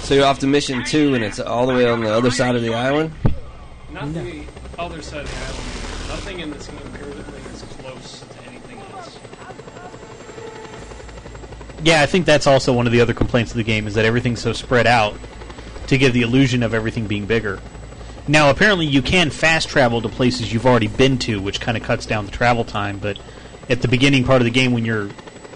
So 0.00 0.14
you're 0.14 0.26
off 0.26 0.40
to 0.40 0.46
mission 0.46 0.84
two, 0.84 1.14
and 1.14 1.24
it's 1.24 1.40
all 1.40 1.66
the 1.66 1.74
way 1.74 1.88
on 1.88 2.00
the 2.00 2.12
other 2.12 2.30
side 2.30 2.54
of 2.54 2.62
the 2.62 2.74
island. 2.74 3.12
Not 3.90 4.12
the 4.12 4.44
other 4.78 5.00
side 5.00 5.24
of 5.24 5.30
the 5.30 5.36
island. 5.36 6.08
Nothing 6.08 6.40
in 6.40 6.50
this 6.50 6.66
game 6.66 6.78
currently 6.92 7.40
is 7.52 7.62
close 7.62 8.20
to 8.20 8.48
anything 8.50 8.78
else. 8.92 9.18
Yeah, 11.82 12.02
I 12.02 12.06
think 12.06 12.26
that's 12.26 12.46
also 12.46 12.74
one 12.74 12.86
of 12.86 12.92
the 12.92 13.00
other 13.00 13.14
complaints 13.14 13.52
of 13.52 13.56
the 13.56 13.62
game 13.62 13.86
is 13.86 13.94
that 13.94 14.04
everything's 14.04 14.42
so 14.42 14.52
spread 14.52 14.86
out 14.86 15.14
to 15.86 15.96
give 15.96 16.12
the 16.12 16.22
illusion 16.22 16.62
of 16.62 16.74
everything 16.74 17.06
being 17.06 17.24
bigger. 17.24 17.60
Now, 18.28 18.50
apparently, 18.50 18.86
you 18.86 19.02
can 19.02 19.30
fast 19.30 19.68
travel 19.68 20.00
to 20.00 20.08
places 20.08 20.52
you've 20.52 20.64
already 20.66 20.86
been 20.86 21.18
to, 21.20 21.40
which 21.40 21.60
kind 21.60 21.76
of 21.76 21.82
cuts 21.82 22.06
down 22.06 22.24
the 22.24 22.30
travel 22.30 22.64
time. 22.64 22.98
But 22.98 23.18
at 23.68 23.82
the 23.82 23.88
beginning 23.88 24.24
part 24.24 24.40
of 24.40 24.44
the 24.44 24.50
game, 24.50 24.72
when 24.72 24.84
you're 24.84 25.10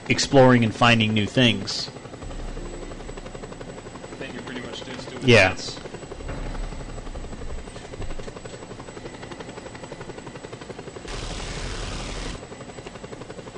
exploring 0.08 0.64
and 0.64 0.74
finding 0.74 1.14
new 1.14 1.26
things, 1.26 1.90
Then 4.18 4.32
you're 4.32 4.42
pretty 4.42 4.62
much 4.62 4.82
just 4.84 5.10
doing 5.10 5.22
Yeah. 5.28 5.52
this. 5.52 5.78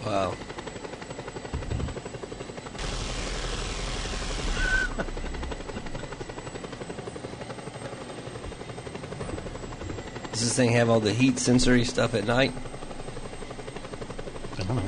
Wow. 0.05 0.35
Thing 10.59 10.73
have 10.73 10.91
all 10.91 10.99
the 10.99 11.13
heat 11.13 11.39
sensory 11.39 11.85
stuff 11.85 12.15
at 12.15 12.27
night? 12.27 12.53
I 14.55 14.63
don't 14.65 14.75
know. 14.75 14.83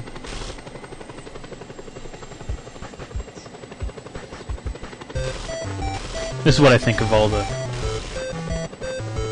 This 6.42 6.56
is 6.56 6.60
what 6.60 6.72
I 6.72 6.78
think 6.78 7.00
of 7.00 7.12
all 7.12 7.28
the 7.28 7.44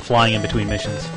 flying 0.05 0.35
in 0.35 0.41
between 0.41 0.69
missions. 0.69 1.09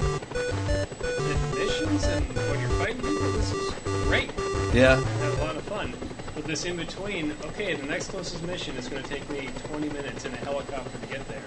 The 1.02 1.38
missions 1.54 2.04
and 2.06 2.26
when 2.26 2.60
you're 2.60 2.70
fighting 2.80 3.02
people, 3.02 3.32
this 3.34 3.54
is 3.54 3.74
great. 4.06 4.32
Yeah. 4.74 4.94
I 4.94 5.24
had 5.24 5.34
a 5.34 5.44
lot 5.44 5.56
of 5.56 5.62
fun. 5.66 5.94
But 6.34 6.46
this 6.46 6.66
in 6.66 6.78
between, 6.78 7.36
okay, 7.46 7.76
the 7.76 7.86
next 7.86 8.08
closest 8.08 8.42
mission 8.42 8.76
is 8.76 8.90
going 8.90 9.04
to 9.04 9.08
take 9.08 9.30
me 9.30 9.50
20 9.68 9.88
minutes 9.90 10.26
in 10.26 10.34
a 10.34 10.38
helicopter 10.38 10.98
to 10.98 11.06
get 11.14 11.28
there. 11.28 11.44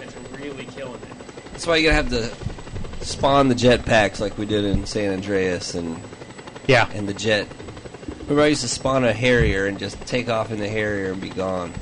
It's 0.00 0.16
really 0.40 0.64
killing 0.64 1.02
it. 1.02 1.52
That's 1.52 1.66
why 1.66 1.76
you 1.76 1.90
gotta 1.90 1.96
have 1.96 2.08
to 2.08 2.55
spawn 3.06 3.48
the 3.48 3.54
jetpacks 3.54 4.20
like 4.20 4.36
we 4.36 4.46
did 4.46 4.64
in 4.64 4.84
San 4.86 5.12
Andreas 5.12 5.74
and 5.74 6.00
yeah, 6.66 6.88
and 6.92 7.08
the 7.08 7.14
jet. 7.14 7.46
Remember, 8.22 8.42
I 8.42 8.46
used 8.48 8.62
to 8.62 8.68
spawn 8.68 9.04
a 9.04 9.12
Harrier 9.12 9.66
and 9.66 9.78
just 9.78 10.00
take 10.06 10.28
off 10.28 10.50
in 10.50 10.58
the 10.58 10.68
Harrier 10.68 11.12
and 11.12 11.20
be 11.20 11.28
gone. 11.28 11.72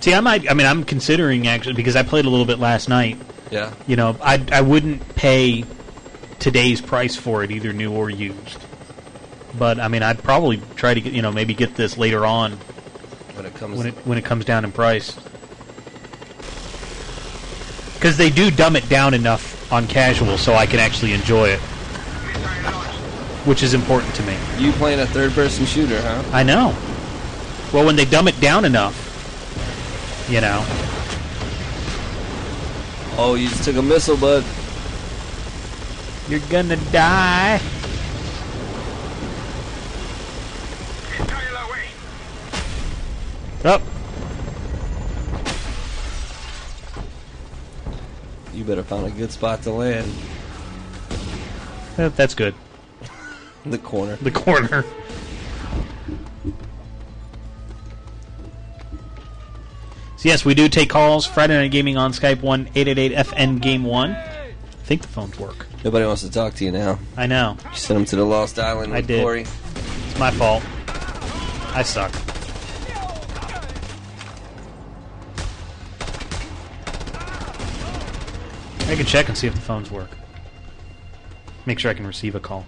See, 0.00 0.14
I 0.14 0.20
might. 0.20 0.50
I 0.50 0.54
mean, 0.54 0.66
I'm 0.66 0.84
considering 0.84 1.46
actually 1.48 1.74
because 1.74 1.96
I 1.96 2.02
played 2.02 2.24
a 2.24 2.30
little 2.30 2.46
bit 2.46 2.58
last 2.58 2.88
night. 2.88 3.18
Yeah. 3.50 3.72
You 3.86 3.96
know, 3.96 4.16
I 4.22 4.44
I 4.52 4.60
wouldn't 4.60 5.14
pay 5.16 5.64
today's 6.38 6.80
price 6.80 7.16
for 7.16 7.44
it, 7.44 7.50
either 7.50 7.72
new 7.72 7.92
or 7.92 8.08
used. 8.08 8.58
But 9.58 9.78
I 9.78 9.88
mean, 9.88 10.02
I'd 10.02 10.22
probably 10.22 10.60
try 10.76 10.94
to 10.94 11.00
get 11.00 11.12
you 11.12 11.22
know 11.22 11.32
maybe 11.32 11.54
get 11.54 11.74
this 11.74 11.98
later 11.98 12.24
on 12.24 12.52
when 13.34 13.46
it 13.46 13.54
comes 13.54 13.78
when 13.78 13.86
it 13.88 13.94
when 14.06 14.18
it 14.18 14.24
comes 14.24 14.44
down 14.44 14.64
in 14.64 14.72
price. 14.72 15.16
Because 18.02 18.16
they 18.16 18.30
do 18.30 18.50
dumb 18.50 18.74
it 18.74 18.88
down 18.88 19.14
enough 19.14 19.72
on 19.72 19.86
casual, 19.86 20.36
so 20.36 20.54
I 20.54 20.66
can 20.66 20.80
actually 20.80 21.12
enjoy 21.12 21.50
it, 21.50 21.60
which 23.46 23.62
is 23.62 23.74
important 23.74 24.12
to 24.16 24.24
me. 24.24 24.36
You 24.58 24.72
playing 24.72 24.98
a 24.98 25.06
third-person 25.06 25.66
shooter, 25.66 26.02
huh? 26.02 26.20
I 26.32 26.42
know. 26.42 26.74
Well, 27.72 27.86
when 27.86 27.94
they 27.94 28.04
dumb 28.04 28.26
it 28.26 28.40
down 28.40 28.64
enough, 28.64 28.98
you 30.28 30.40
know. 30.40 30.64
Oh, 33.16 33.36
you 33.36 33.48
just 33.48 33.62
took 33.62 33.76
a 33.76 33.82
missile, 33.82 34.16
bud. 34.16 34.44
You're 36.28 36.40
gonna 36.50 36.74
die. 36.90 37.60
Up. 43.64 43.91
You 48.52 48.64
better 48.64 48.82
find 48.82 49.06
a 49.06 49.10
good 49.10 49.30
spot 49.32 49.62
to 49.62 49.70
land. 49.70 50.10
Eh, 51.98 52.08
That's 52.16 52.34
good. 52.34 52.54
The 53.64 53.78
corner. 53.78 54.16
The 54.16 54.30
corner. 54.32 54.84
So 60.16 60.28
yes, 60.28 60.44
we 60.44 60.54
do 60.54 60.68
take 60.68 60.88
calls. 60.90 61.26
Friday 61.26 61.54
Night 61.60 61.70
Gaming 61.70 61.96
on 61.96 62.12
Skype 62.12 62.42
one 62.42 62.68
eight 62.74 62.88
eight 62.88 62.98
eight 62.98 63.12
FN 63.12 63.60
Game 63.60 63.84
One. 63.84 64.12
I 64.12 64.54
think 64.84 65.02
the 65.02 65.08
phones 65.08 65.38
work. 65.38 65.66
Nobody 65.84 66.04
wants 66.06 66.22
to 66.22 66.30
talk 66.30 66.54
to 66.54 66.64
you 66.64 66.70
now. 66.72 66.98
I 67.16 67.26
know. 67.26 67.56
You 67.70 67.76
sent 67.76 67.98
them 67.98 68.04
to 68.06 68.16
the 68.16 68.24
Lost 68.24 68.58
Island 68.58 68.92
I 68.92 68.96
with 68.98 69.06
did. 69.08 69.22
Corey. 69.22 69.42
It's 69.42 70.18
my 70.18 70.30
fault. 70.30 70.62
I 71.74 71.82
suck. 71.82 72.12
I 78.92 78.94
can 78.94 79.06
check 79.06 79.28
and 79.28 79.38
see 79.38 79.46
if 79.46 79.54
the 79.54 79.60
phones 79.62 79.90
work. 79.90 80.10
Make 81.64 81.78
sure 81.78 81.90
I 81.90 81.94
can 81.94 82.06
receive 82.06 82.34
a 82.34 82.40
call. 82.40 82.66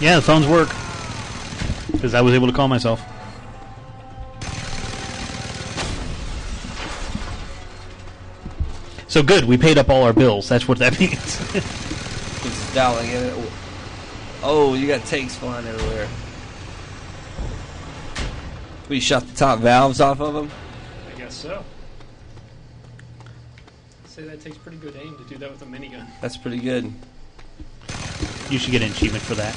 Yeah, 0.00 0.16
the 0.16 0.22
phones 0.22 0.46
work. 0.46 0.70
Because 1.92 2.14
I 2.14 2.22
was 2.22 2.32
able 2.32 2.46
to 2.46 2.54
call 2.54 2.68
myself. 2.68 3.13
So 9.14 9.22
good, 9.22 9.44
we 9.44 9.56
paid 9.56 9.78
up 9.78 9.90
all 9.90 10.02
our 10.02 10.12
bills. 10.12 10.48
That's 10.48 10.66
what 10.66 10.80
that 10.80 10.98
means. 10.98 11.40
It's 11.54 12.74
dialing 12.74 13.08
in. 13.10 13.46
Oh, 14.42 14.74
you 14.74 14.88
got 14.88 15.06
tanks 15.06 15.36
flying 15.36 15.64
everywhere. 15.68 16.08
We 18.88 18.98
shot 18.98 19.24
the 19.24 19.36
top 19.36 19.60
valves 19.60 20.00
off 20.00 20.20
of 20.20 20.34
them. 20.34 20.50
I 21.08 21.16
guess 21.16 21.32
so. 21.32 21.62
say 24.06 24.24
that 24.24 24.40
takes 24.40 24.58
pretty 24.58 24.78
good 24.78 24.96
aim 25.00 25.16
to 25.16 25.24
do 25.32 25.38
that 25.38 25.48
with 25.48 25.62
a 25.62 25.64
minigun. 25.64 26.08
That's 26.20 26.36
pretty 26.36 26.58
good. 26.58 26.92
you 28.50 28.58
should 28.58 28.72
get 28.72 28.82
an 28.82 28.90
achievement 28.90 29.22
for 29.22 29.36
that. 29.36 29.54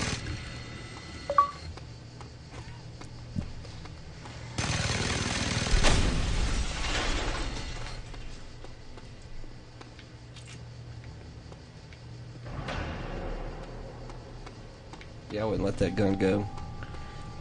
Yeah, 15.37 15.43
I 15.43 15.45
wouldn't 15.45 15.63
let 15.63 15.77
that 15.77 15.95
gun 15.95 16.15
go. 16.15 16.47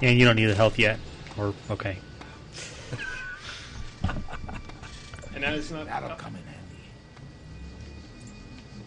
And 0.02 0.18
you 0.18 0.26
don't 0.26 0.36
need 0.36 0.44
the 0.44 0.54
health 0.54 0.78
yet. 0.78 0.98
Or, 1.38 1.54
okay. 1.70 1.96
And 5.32 5.40
now 5.40 5.54
it's 5.54 5.70
not. 5.70 5.86
That'll 5.86 6.10
come 6.10 6.34
in 6.34 6.42
handy. 6.42 6.76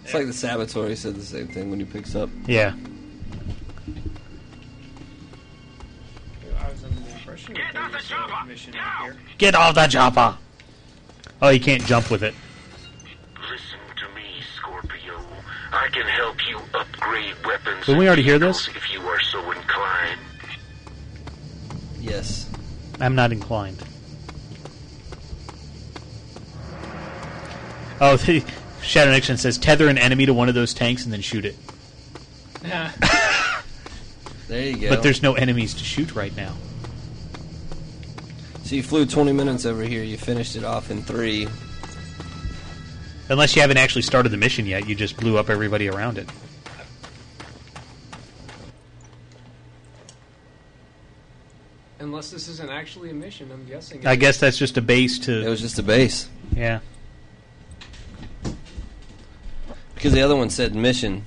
It's 0.03 0.13
like 0.13 0.27
the 0.27 0.33
Saboteur. 0.33 0.89
He 0.89 0.95
said 0.95 1.15
the 1.15 1.23
same 1.23 1.47
thing 1.47 1.71
when 1.71 1.79
he 1.79 1.87
picks 1.87 2.13
up. 2.13 2.29
Yeah. 2.45 2.75
I 6.59 6.69
was 6.71 6.83
under 6.83 6.99
the 6.99 7.11
impression 7.11 7.55
that 7.55 7.73
there 7.73 7.89
was 7.89 8.11
a 8.11 8.45
mission. 8.45 8.75
Get 9.39 9.55
off 9.55 9.73
the 9.73 9.87
chopper! 9.87 10.37
Oh, 11.41 11.49
you 11.49 11.59
can't 11.59 11.83
jump 11.83 12.11
with 12.11 12.21
it. 12.21 12.35
Listen 13.41 13.79
to 13.95 14.15
me, 14.15 14.43
Scorpio. 14.55 15.19
I 15.71 15.87
can 15.91 16.05
help 16.05 16.47
you 16.47 16.59
upgrade 16.75 17.35
weapons. 17.45 17.85
Didn't 17.85 17.99
we 17.99 18.07
already 18.07 18.23
hear 18.23 18.39
this? 18.39 18.67
If 18.69 18.91
you 18.91 18.98
I'm 22.99 23.15
not 23.15 23.31
inclined. 23.31 23.81
Oh, 28.01 28.17
the 28.17 28.43
Shadow 28.81 29.11
Nixon 29.11 29.37
says 29.37 29.57
tether 29.57 29.87
an 29.87 29.97
enemy 29.97 30.25
to 30.25 30.33
one 30.33 30.49
of 30.49 30.55
those 30.55 30.73
tanks 30.73 31.03
and 31.03 31.13
then 31.13 31.21
shoot 31.21 31.45
it. 31.45 31.55
Yeah. 32.63 32.91
There 34.49 34.63
you 34.63 34.77
go. 34.77 34.89
But 34.89 35.03
there's 35.03 35.21
no 35.21 35.35
enemies 35.35 35.75
to 35.75 35.83
shoot 35.83 36.15
right 36.15 36.35
now. 36.35 36.55
So 38.63 38.75
you 38.75 38.81
flew 38.81 39.05
20 39.05 39.31
minutes 39.31 39.63
over 39.63 39.83
here. 39.83 40.03
You 40.03 40.17
finished 40.17 40.55
it 40.55 40.63
off 40.63 40.89
in 40.89 41.03
three. 41.03 41.47
Unless 43.29 43.55
you 43.55 43.61
haven't 43.61 43.77
actually 43.77 44.01
started 44.01 44.29
the 44.29 44.37
mission 44.37 44.65
yet, 44.65 44.89
you 44.89 44.95
just 44.95 45.17
blew 45.17 45.37
up 45.37 45.51
everybody 45.51 45.87
around 45.87 46.17
it. 46.17 46.27
Unless 51.99 52.31
this 52.31 52.38
isn't 52.49 52.69
actually 52.69 53.11
a 53.11 53.13
mission, 53.13 53.49
I'm 53.51 53.65
guessing. 53.65 54.05
I 54.05 54.15
guess 54.15 54.39
that's 54.39 54.57
just 54.57 54.77
a 54.77 54.81
base 54.81 55.19
to. 55.19 55.45
It 55.45 55.49
was 55.49 55.61
just 55.61 55.79
a 55.79 55.83
base. 55.83 56.27
Yeah. 56.55 56.79
Because 59.95 60.13
the 60.13 60.21
other 60.21 60.35
one 60.35 60.49
said 60.49 60.75
mission. 60.75 61.25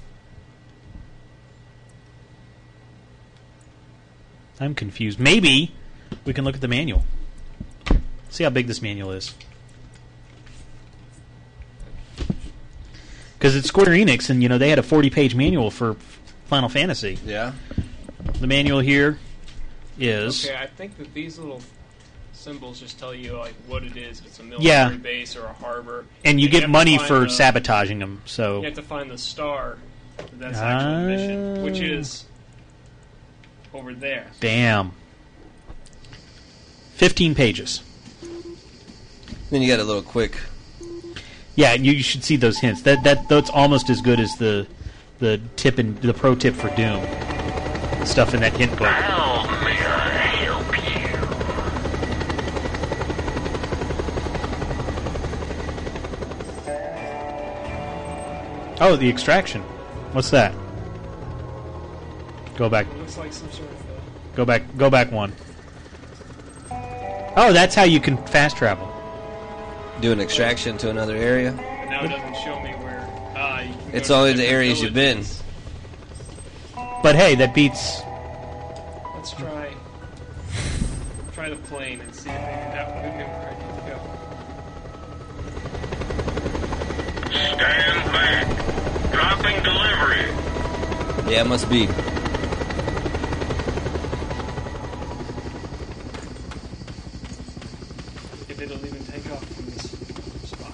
I'm 4.61 4.75
confused. 4.75 5.19
Maybe 5.19 5.73
we 6.25 6.33
can 6.33 6.45
look 6.45 6.55
at 6.55 6.61
the 6.61 6.69
manual. 6.69 7.05
See 8.31 8.45
how 8.45 8.51
big 8.51 8.67
this 8.67 8.81
manual 8.81 9.11
is. 9.13 9.35
Because 13.39 13.57
it's 13.57 13.67
Square 13.67 13.89
Enix, 13.89 14.31
and 14.31 14.43
you 14.43 14.49
know 14.49 14.57
they 14.57 14.71
had 14.71 14.79
a 14.79 14.83
40-page 14.83 15.35
manual 15.35 15.71
for 15.71 15.97
Final 16.47 16.69
Fantasy. 16.69 17.19
Yeah. 17.27 17.53
The 18.41 18.47
manual 18.47 18.79
here 18.79 19.19
is 19.99 20.47
Okay, 20.47 20.57
I 20.57 20.67
think 20.67 20.97
that 20.99 21.13
these 21.15 21.39
little 21.39 21.61
symbols 22.33 22.81
just 22.81 22.99
tell 22.99 23.15
you 23.15 23.37
like 23.37 23.55
what 23.67 23.83
it 23.85 23.97
is. 23.97 24.21
If 24.21 24.27
it's 24.27 24.39
a 24.41 24.43
military 24.43 24.67
Yeah. 24.69 24.89
base 24.91 25.37
or 25.37 25.45
a 25.47 25.53
harbor, 25.53 26.07
and 26.25 26.41
you 26.41 26.47
have 26.49 26.53
get 26.53 26.61
to 26.63 26.69
money 26.69 26.99
for 26.99 27.21
the- 27.21 27.31
sabotaging 27.31 27.99
them. 28.01 28.23
So 28.25 28.59
You 28.59 28.65
have 28.67 28.75
to 28.75 28.83
find 28.83 29.11
the 29.11 29.19
star. 29.19 29.79
That's 30.39 30.59
actually 30.59 30.95
the 30.95 31.09
mission, 31.09 31.63
which 31.63 31.81
Ah. 31.81 31.95
is 31.99 32.25
over 33.75 33.95
there. 33.95 34.27
damn, 34.41 34.93
15 36.95 37.35
pages. 37.35 37.83
Then 39.51 39.63
you 39.63 39.69
got 39.69 39.81
a 39.81 39.85
little 39.85 40.03
quick. 40.03 40.37
Yeah, 41.55 41.75
you, 41.75 41.93
you 41.93 42.03
should 42.03 42.25
see 42.25 42.37
those 42.37 42.59
hints. 42.59 42.83
That 42.83 43.05
that 43.05 43.29
that's 43.29 43.51
almost 43.51 43.91
as 43.91 44.01
good 44.01 44.19
as 44.21 44.37
the 44.37 44.67
the 45.19 45.41
tip 45.57 45.79
and 45.79 45.97
the 46.01 46.15
pro 46.15 46.35
tip 46.35 46.55
for 46.55 46.69
Doom. 46.75 47.05
Stuff 48.07 48.35
in 48.35 48.41
that 48.41 48.57
hint 48.57 48.73
book. 48.73 48.89
How 48.89 49.32
Oh, 58.85 58.97
the 58.97 59.09
extraction. 59.09 59.63
What's 60.11 60.31
that? 60.31 60.53
Go 62.57 62.69
back. 62.69 62.89
It 62.89 62.99
looks 62.99 63.17
like 63.17 63.33
some 63.33 63.49
sort 63.53 63.71
of. 63.71 63.77
Uh, 63.77 64.01
Go 64.35 64.45
back. 64.45 64.77
Go 64.77 64.91
back 64.91 65.13
one. 65.13 65.33
Oh, 67.37 67.53
that's 67.53 67.77
how 67.77 67.85
you 67.85 68.01
can 68.01 68.17
fast 68.27 68.57
travel. 68.57 68.89
Do 70.01 70.11
an 70.11 70.19
extraction 70.19 70.77
to 70.79 70.91
another 70.91 71.15
area. 71.15 71.53
but 71.53 71.63
now 71.91 72.05
it 72.05 72.09
doesn't 72.09 72.35
show 72.43 72.61
me 72.61 72.71
where. 72.73 72.99
Uh, 73.37 73.63
you 73.63 73.73
can 73.73 73.95
It's 73.95 74.11
only 74.11 74.33
the 74.33 74.39
different 74.39 74.53
areas 74.53 74.83
you've 74.83 74.95
been. 74.95 75.25
But 77.05 77.15
hey, 77.15 77.37
that 77.37 77.55
beats. 77.55 78.03
Let's 79.15 79.31
try. 79.31 79.73
Try 81.35 81.51
the 81.51 81.57
plane 81.57 82.01
and 82.01 82.13
see 82.13 82.31
if 82.31 82.35
maybe 82.35 82.51
that 82.75 82.89
would 82.89 83.03
be 83.03 83.09
where 83.31 83.49
I 83.49 83.55
need 83.59 83.75
to 83.79 83.85
go. 83.91 83.99
Stand 87.31 87.59
back. 87.59 87.82
Dropping 87.82 87.82
delivery. 90.07 91.33
Yeah, 91.33 91.43
it 91.43 91.47
must 91.47 91.69
be. 91.71 91.85
If 98.49 98.61
it'll 98.61 98.77
even 98.85 99.05
take 99.07 99.33
off 99.33 99.45
from 99.45 99.67
this 99.67 99.91
spot. 100.51 100.73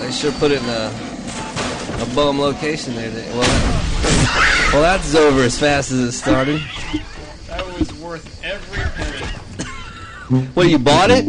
They 0.00 0.10
sure 0.12 0.32
put 0.32 0.52
it 0.52 0.62
in 0.62 0.68
a 0.68 0.92
a 2.00 2.06
bum 2.14 2.38
location 2.40 2.94
there. 2.94 3.10
They- 3.10 3.28
Well, 3.30 3.40
that- 3.40 4.70
well, 4.72 4.82
that's 4.82 5.14
over 5.14 5.42
as 5.42 5.58
fast 5.58 5.90
as 5.90 5.98
it 5.98 6.12
started. 6.12 6.62
That 7.48 7.66
was 7.78 7.92
worth 7.94 8.40
every 8.44 8.84
penny. 8.96 10.46
What 10.54 10.68
you 10.68 10.78
bought 10.78 11.10
it? 11.10 11.24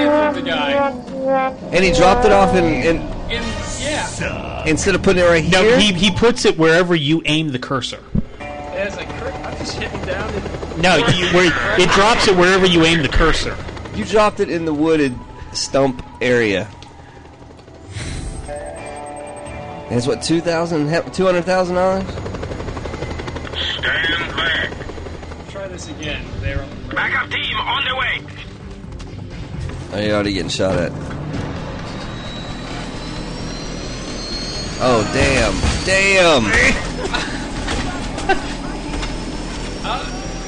You 0.00 0.08
had 0.08 0.34
to 0.34 0.42
buy 0.42 0.88
it 0.88 1.04
from 1.04 1.14
the 1.14 1.24
guy. 1.26 1.50
And 1.72 1.84
he 1.84 1.92
dropped 1.92 2.24
it 2.24 2.32
off 2.32 2.54
in, 2.54 2.64
in 2.64 2.96
In, 3.30 3.42
yeah. 3.80 4.64
instead 4.66 4.94
of 4.94 5.02
putting 5.02 5.22
it 5.22 5.26
right 5.26 5.44
No, 5.50 5.62
here. 5.62 5.78
he 5.78 5.92
he 5.92 6.10
puts 6.10 6.44
it 6.44 6.56
wherever 6.58 6.94
you 6.94 7.22
aim 7.24 7.48
the 7.52 7.58
cursor. 7.58 8.02
As 8.40 8.96
I 8.98 9.04
cur- 9.04 9.30
I'm 9.32 9.56
just 9.58 9.76
hitting 9.76 10.00
down. 10.02 10.30
No, 10.80 10.96
you, 10.96 11.26
where 11.28 11.50
it 11.80 11.88
drops 11.90 12.28
it 12.28 12.36
wherever 12.36 12.66
you 12.66 12.84
aim 12.84 13.02
the 13.02 13.08
cursor. 13.08 13.56
You 13.94 14.04
dropped 14.04 14.40
it 14.40 14.50
in 14.50 14.64
the 14.64 14.74
wooded 14.74 15.14
stump 15.52 16.04
area. 16.20 16.68
And 18.48 19.92
it's 19.98 20.06
what 20.06 20.22
two 20.22 20.40
thousand, 20.40 20.88
two 21.12 21.24
hundred 21.24 21.44
thousand 21.44 21.76
dollars. 21.76 22.04
Stand 23.56 24.36
back. 24.36 24.70
Try 25.50 25.68
this 25.68 25.88
again. 25.88 26.24
There 26.40 26.60
on 26.60 26.88
the 26.88 26.94
Backup 26.94 27.30
team 27.30 27.56
on 27.56 27.84
their 27.84 27.96
way. 27.96 28.20
Oh, 29.96 30.00
you're 30.00 30.14
already 30.14 30.32
getting 30.32 30.48
shot 30.48 30.76
at. 30.76 30.90
Oh 34.80 35.08
damn! 35.14 35.54
Damn! 35.86 36.50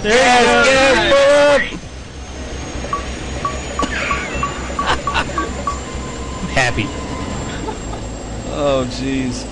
There 0.03 0.13
Yes, 0.13 1.13
pull! 1.71 1.79
Happy. 6.53 6.87
Oh 8.51 8.85
jeez. 8.91 9.45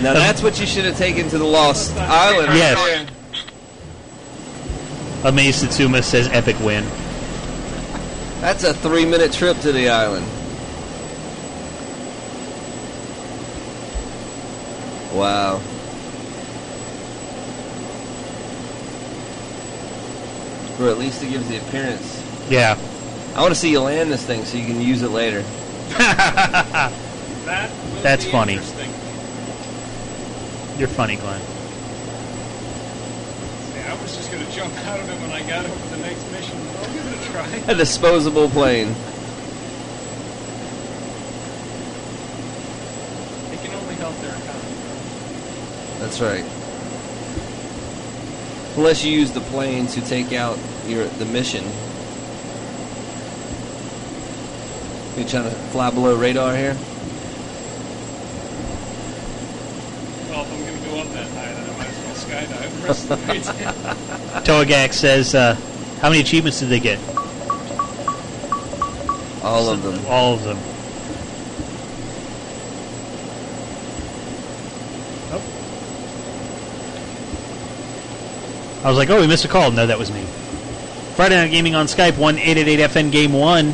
Now 0.00 0.12
that's 0.12 0.44
what 0.44 0.60
you 0.60 0.66
should 0.66 0.84
have 0.84 0.96
taken 0.96 1.28
to 1.30 1.38
the 1.38 1.44
Lost 1.44 1.96
Island. 1.96 2.56
Yes. 2.56 3.08
there. 5.22 5.28
Amaze 5.28 5.56
Satsuma 5.56 6.04
says 6.04 6.28
epic 6.28 6.56
win. 6.60 6.84
That's 8.44 8.62
a 8.62 8.74
three-minute 8.74 9.32
trip 9.32 9.58
to 9.60 9.72
the 9.72 9.88
island. 9.88 10.26
Wow. 15.14 15.62
Or 20.78 20.90
at 20.90 20.98
least 20.98 21.22
it 21.22 21.30
gives 21.30 21.48
the 21.48 21.56
appearance. 21.56 22.22
Yeah. 22.50 22.76
I 23.34 23.40
want 23.40 23.54
to 23.54 23.58
see 23.58 23.70
you 23.70 23.80
land 23.80 24.12
this 24.12 24.26
thing 24.26 24.44
so 24.44 24.58
you 24.58 24.66
can 24.66 24.78
use 24.78 25.00
it 25.00 25.08
later. 25.08 25.42
That 27.44 27.70
That's 28.02 28.26
funny. 28.26 28.60
You're 30.78 30.88
funny, 30.88 31.16
Glenn. 31.16 31.53
I 33.86 34.00
was 34.00 34.16
just 34.16 34.32
going 34.32 34.44
to 34.44 34.50
jump 34.52 34.74
out 34.86 34.98
of 34.98 35.08
it 35.08 35.20
when 35.20 35.30
I 35.30 35.46
got 35.46 35.66
over 35.66 35.96
the 35.96 36.02
next 36.02 36.30
mission. 36.32 36.56
I'll 36.58 36.92
give 36.94 37.06
it 37.06 37.20
a 37.20 37.30
try. 37.30 37.46
A 37.72 37.74
disposable 37.74 38.48
plane. 38.48 38.88
It 43.52 43.60
can 43.62 43.74
only 43.74 43.94
help 43.96 44.16
their 44.20 44.34
economy. 44.34 44.74
That's 45.98 46.20
right. 46.20 46.44
Unless 48.76 49.04
you 49.04 49.12
use 49.12 49.32
the 49.32 49.40
plane 49.40 49.86
to 49.88 50.00
take 50.00 50.32
out 50.32 50.58
your 50.86 51.04
the 51.04 51.26
mission. 51.26 51.64
You 55.16 55.24
trying 55.28 55.44
to 55.44 55.56
fly 55.70 55.90
below 55.90 56.16
radar 56.16 56.56
here? 56.56 56.74
Well, 60.28 60.42
if 60.42 60.52
I'm 60.52 60.60
going 60.60 60.82
to 60.82 60.88
go 60.88 60.98
up 61.00 61.08
that 61.12 61.28
high, 61.28 61.63
then 62.34 62.52
I 62.52 62.56
might 62.56 62.64
as 62.64 62.82
well 62.82 62.82
skydive 62.82 62.82
the 62.82 62.86
rest 62.86 63.10
of 63.10 63.20
the 63.20 63.32
way 63.32 63.40
down. 63.40 64.44
Toagak 64.44 64.92
says, 64.92 65.34
uh, 65.34 65.54
how 66.00 66.08
many 66.10 66.20
achievements 66.20 66.60
did 66.60 66.68
they 66.68 66.80
get? 66.80 66.98
All 69.42 69.68
of 69.70 69.82
them. 69.82 70.04
All 70.06 70.34
of 70.34 70.42
them. 70.44 70.56
Oh. 75.32 75.42
I 78.84 78.88
was 78.88 78.96
like, 78.96 79.10
oh, 79.10 79.20
we 79.20 79.26
missed 79.26 79.44
a 79.44 79.48
call. 79.48 79.70
No, 79.70 79.86
that 79.86 79.98
was 79.98 80.10
me. 80.10 80.24
Friday 81.14 81.36
Night 81.36 81.50
Gaming 81.50 81.74
on 81.74 81.86
Skype, 81.86 82.18
1 82.18 82.38
888 82.38 82.90
FN 82.90 83.12
Game 83.12 83.32
1. 83.32 83.72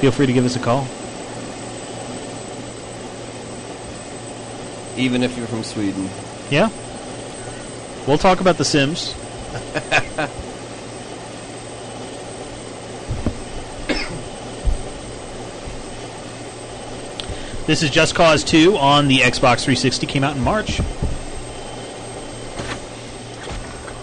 feel 0.00 0.10
free 0.10 0.26
to 0.26 0.32
give 0.32 0.44
us 0.44 0.56
a 0.56 0.58
call. 0.58 0.86
Even 4.96 5.22
if 5.22 5.36
you're 5.36 5.46
from 5.46 5.64
Sweden. 5.64 6.08
Yeah. 6.50 6.70
We'll 8.06 8.18
talk 8.18 8.40
about 8.40 8.58
The 8.58 8.64
Sims. 8.64 9.14
This 17.66 17.82
is 17.82 17.88
Just 17.88 18.14
Cause 18.14 18.44
2 18.44 18.76
on 18.76 19.08
the 19.08 19.20
Xbox 19.20 19.64
360. 19.64 20.06
Came 20.06 20.22
out 20.22 20.36
in 20.36 20.42
March. 20.42 20.82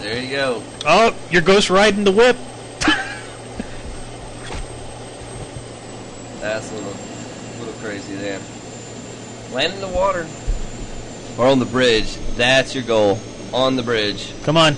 There 0.00 0.20
you 0.20 0.30
go. 0.30 0.64
Oh, 0.84 1.14
you're 1.30 1.42
ghost 1.42 1.70
riding 1.70 2.02
the 2.02 2.10
whip. 2.10 2.36
That's 6.40 6.72
a 6.72 6.74
little, 6.74 6.92
little 7.60 7.74
crazy 7.74 8.16
there. 8.16 8.40
Land 9.52 9.74
in 9.74 9.80
the 9.80 9.86
water. 9.86 10.26
Or 11.42 11.48
on 11.48 11.58
the 11.58 11.64
bridge. 11.66 12.14
That's 12.36 12.72
your 12.72 12.84
goal. 12.84 13.18
On 13.52 13.74
the 13.74 13.82
bridge. 13.82 14.32
Come 14.44 14.56
on. 14.56 14.76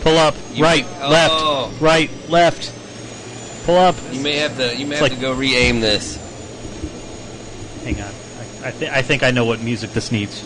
Pull 0.00 0.18
up. 0.18 0.34
You 0.52 0.64
right. 0.64 0.84
may- 0.84 1.06
left. 1.06 1.34
Oh. 1.36 1.72
Right. 1.80 2.10
Left. 2.28 2.72
Pull 3.64 3.76
up. 3.76 3.94
You 4.10 4.20
may 4.20 4.36
have 4.38 4.56
to. 4.56 4.76
You 4.76 4.84
may 4.86 4.96
It's 4.96 5.00
have 5.00 5.10
like- 5.10 5.12
to 5.12 5.20
go 5.20 5.32
re-aim 5.32 5.80
this. 5.80 6.16
Hang 7.84 8.00
on. 8.02 8.10
I, 8.64 8.68
I, 8.68 8.70
th- 8.72 8.90
I 8.90 9.02
think 9.02 9.22
I 9.22 9.30
know 9.30 9.44
what 9.44 9.60
music 9.60 9.92
this 9.92 10.10
needs. 10.10 10.42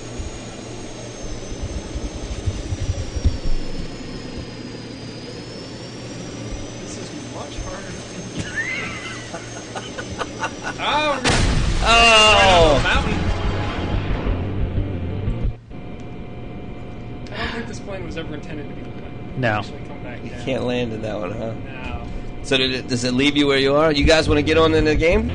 Can't 20.49 20.65
land 20.65 20.95
in 20.95 21.03
that 21.03 21.19
one, 21.19 21.31
huh? 21.33 21.53
No. 21.53 22.09
So 22.43 22.57
did 22.57 22.73
it, 22.73 22.89
does 22.89 23.05
it 23.05 23.13
leave 23.13 23.37
you 23.37 23.47
where 23.47 23.59
you 23.59 23.75
are? 23.75 23.93
You 23.93 24.05
guys 24.05 24.31
want 24.31 24.39
to 24.39 24.43
get 24.43 24.57
on 24.57 24.73
in 24.73 24.87
the 24.87 24.97
game? 24.97 25.29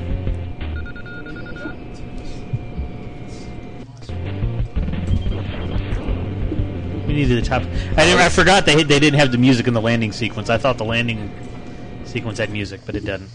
We 7.05 7.13
needed 7.13 7.43
the 7.43 7.47
top. 7.47 7.61
I, 7.61 8.05
didn't, 8.05 8.21
I 8.21 8.29
forgot 8.29 8.65
they 8.65 8.81
they 8.81 8.99
didn't 8.99 9.19
have 9.19 9.31
the 9.31 9.37
music 9.37 9.67
in 9.67 9.75
the 9.75 9.81
landing 9.81 10.11
sequence. 10.11 10.49
I 10.49 10.57
thought 10.57 10.79
the 10.79 10.85
landing 10.85 11.31
sequence 12.05 12.39
had 12.39 12.49
music, 12.49 12.81
but 12.83 12.95
it 12.95 13.05
doesn't. 13.05 13.29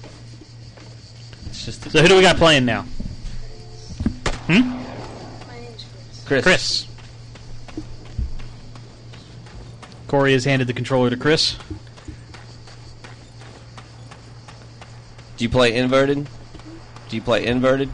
It's 1.47 1.65
just 1.65 1.89
So 1.89 2.03
who 2.03 2.09
do 2.09 2.17
we 2.17 2.23
got 2.23 2.39
playing 2.39 2.65
now? 2.65 2.83
Hmm. 4.49 4.83
Chris. 6.27 6.43
Chris. 6.43 6.87
Corey 10.09 10.33
has 10.33 10.47
handed 10.47 10.67
the 10.67 10.73
controller 10.73 11.11
to 11.11 11.17
Chris. 11.19 11.57
Do 15.37 15.45
you 15.45 15.51
play 15.51 15.77
inverted? 15.77 16.27
Do 17.11 17.17
you 17.17 17.21
play 17.21 17.45
inverted? 17.45 17.91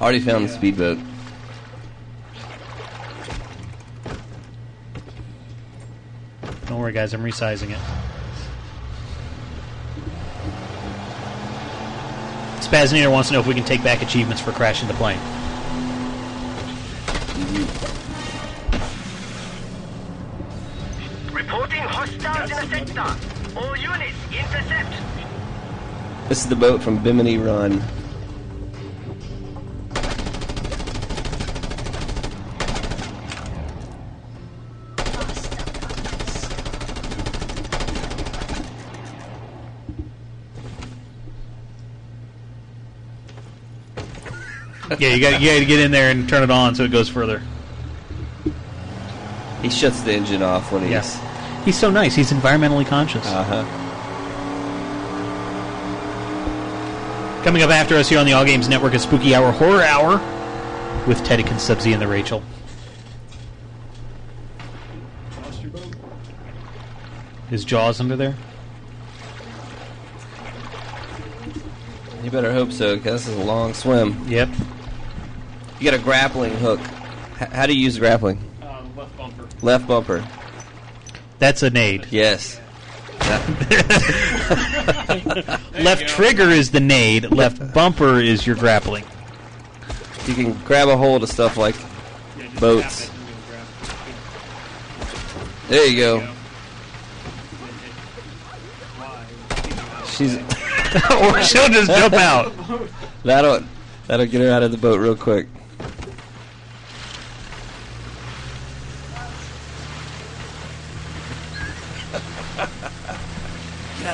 I 0.00 0.02
already 0.04 0.20
found 0.20 0.48
the 0.48 0.52
speedboat. 0.52 0.98
Don't 6.66 6.78
worry, 6.78 6.92
guys. 6.92 7.12
I'm 7.12 7.24
resizing 7.24 7.72
it. 7.72 8.07
Spazinator 12.68 13.10
wants 13.10 13.30
to 13.30 13.32
know 13.32 13.40
if 13.40 13.46
we 13.46 13.54
can 13.54 13.64
take 13.64 13.82
back 13.82 14.02
achievements 14.02 14.42
for 14.42 14.52
crashing 14.52 14.88
the 14.88 14.94
plane. 14.94 15.18
Reporting 21.32 21.80
hostiles 21.80 22.50
in 22.50 22.56
the 22.58 22.86
sector. 22.94 23.58
All 23.58 23.74
units, 23.74 24.18
intercept. 24.30 24.94
This 26.28 26.42
is 26.42 26.48
the 26.50 26.56
boat 26.56 26.82
from 26.82 27.02
Bimini 27.02 27.38
Run. 27.38 27.82
yeah, 44.98 45.14
you 45.14 45.20
got 45.20 45.40
you 45.40 45.48
got 45.48 45.58
to 45.58 45.64
get 45.64 45.80
in 45.80 45.90
there 45.90 46.10
and 46.10 46.28
turn 46.28 46.42
it 46.42 46.50
on 46.50 46.74
so 46.74 46.84
it 46.84 46.90
goes 46.90 47.08
further. 47.08 47.42
He 49.62 49.68
shuts 49.68 50.02
the 50.02 50.12
engine 50.12 50.42
off 50.42 50.72
when 50.72 50.82
he's. 50.82 50.90
Yes. 50.90 51.20
He's 51.64 51.78
so 51.78 51.90
nice. 51.90 52.14
He's 52.14 52.32
environmentally 52.32 52.86
conscious. 52.86 53.26
Uh 53.26 53.44
huh. 53.44 53.64
Coming 57.44 57.62
up 57.62 57.70
after 57.70 57.96
us 57.96 58.08
here 58.08 58.18
on 58.18 58.26
the 58.26 58.32
All 58.32 58.44
Games 58.44 58.68
Network 58.68 58.94
is 58.94 59.02
Spooky 59.02 59.34
Hour 59.34 59.52
Horror 59.52 59.82
Hour 59.82 60.18
with 61.06 61.24
Teddy 61.24 61.42
Subsy 61.42 61.92
and 61.92 62.00
the 62.00 62.08
Rachel. 62.08 62.42
Lost 65.42 65.62
your 65.62 65.70
boat. 65.70 65.86
Is 67.50 67.64
Jaws 67.64 68.00
under 68.00 68.16
there? 68.16 68.34
You 72.22 72.30
better 72.30 72.52
hope 72.52 72.72
so, 72.72 72.96
because 72.96 73.24
this 73.24 73.34
is 73.34 73.40
a 73.40 73.44
long 73.44 73.72
swim. 73.72 74.28
Yep. 74.28 74.48
You 75.78 75.84
got 75.90 75.94
a 75.94 76.02
grappling 76.02 76.54
hook. 76.54 76.80
H- 77.40 77.48
how 77.50 77.66
do 77.66 77.74
you 77.74 77.84
use 77.84 77.98
grappling? 77.98 78.42
Um, 78.62 78.96
left 78.96 79.16
bumper. 79.16 79.48
Left 79.62 79.86
bumper. 79.86 80.24
That's 81.38 81.62
a 81.62 81.70
nade. 81.70 82.06
Yes. 82.10 82.60
left 85.78 86.08
trigger 86.08 86.48
is 86.50 86.70
the 86.72 86.80
nade. 86.80 87.30
Left 87.30 87.72
bumper 87.72 88.18
is 88.20 88.46
your 88.46 88.56
grappling. 88.56 89.04
You 90.26 90.34
can 90.34 90.52
grab 90.64 90.88
a 90.88 90.96
hold 90.96 91.22
of 91.22 91.28
stuff 91.28 91.56
like 91.56 91.76
boats. 92.58 93.10
There 95.68 95.86
you 95.86 95.98
go. 95.98 96.28
She's. 100.06 100.36
or 101.20 101.42
she'll 101.42 101.68
just 101.68 101.90
jump 101.90 102.14
out. 102.14 102.52
That'll 103.24 103.62
that'll 104.06 104.26
get 104.26 104.40
her 104.40 104.50
out 104.50 104.62
of 104.62 104.70
the 104.70 104.78
boat 104.78 105.00
real 105.00 105.16
quick. 105.16 105.48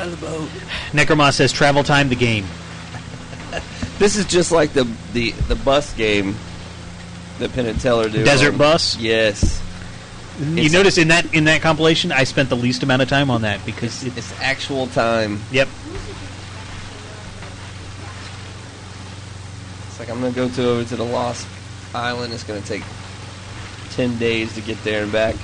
Out 0.05 0.13
of 0.13 0.21
the 0.21 0.27
boat. 0.27 0.49
Necromos 0.93 1.35
says 1.35 1.53
travel 1.53 1.83
time 1.83 2.09
the 2.09 2.17
game. 2.17 2.47
This 3.97 4.17
is 4.17 4.25
just 4.27 4.51
like 4.51 4.73
the 4.73 4.85
the, 5.13 5.31
the 5.47 5.55
bus 5.55 5.95
game 5.95 6.35
that 7.39 7.53
Penn 7.53 7.67
and 7.67 7.81
Teller 7.81 8.09
do. 8.09 8.25
Desert 8.25 8.53
on- 8.55 8.59
Bus? 8.59 8.97
Yes. 8.99 9.63
You 10.41 10.55
It's- 10.57 10.73
notice 10.73 10.99
in 10.99 11.09
that 11.09 11.33
in 11.33 11.45
that 11.45 11.63
compilation, 11.63 12.11
I 12.11 12.25
spent 12.25 12.49
the 12.49 12.57
least 12.57 12.83
amount 12.83 13.03
of 13.03 13.09
time 13.09 13.31
on 13.31 13.43
that 13.43 13.65
because 13.65 14.03
it's, 14.03 14.17
It's 14.17 14.41
actual 14.41 14.89
time. 14.89 15.41
Yep. 15.53 15.69
It's 19.87 20.01
like 20.01 20.11
I'm 20.11 20.21
gonna 20.21 20.33
go 20.33 20.49
to 20.49 20.69
over 20.69 20.85
to 20.85 20.97
the 20.97 21.05
Lost 21.05 21.47
Island. 21.95 22.33
It's 22.33 22.43
gonna 22.45 22.61
take 22.63 22.83
ten 23.91 24.19
days 24.19 24.53
to 24.57 24.61
get 24.61 24.83
there 24.83 25.05
and 25.05 25.13
back. 25.13 25.37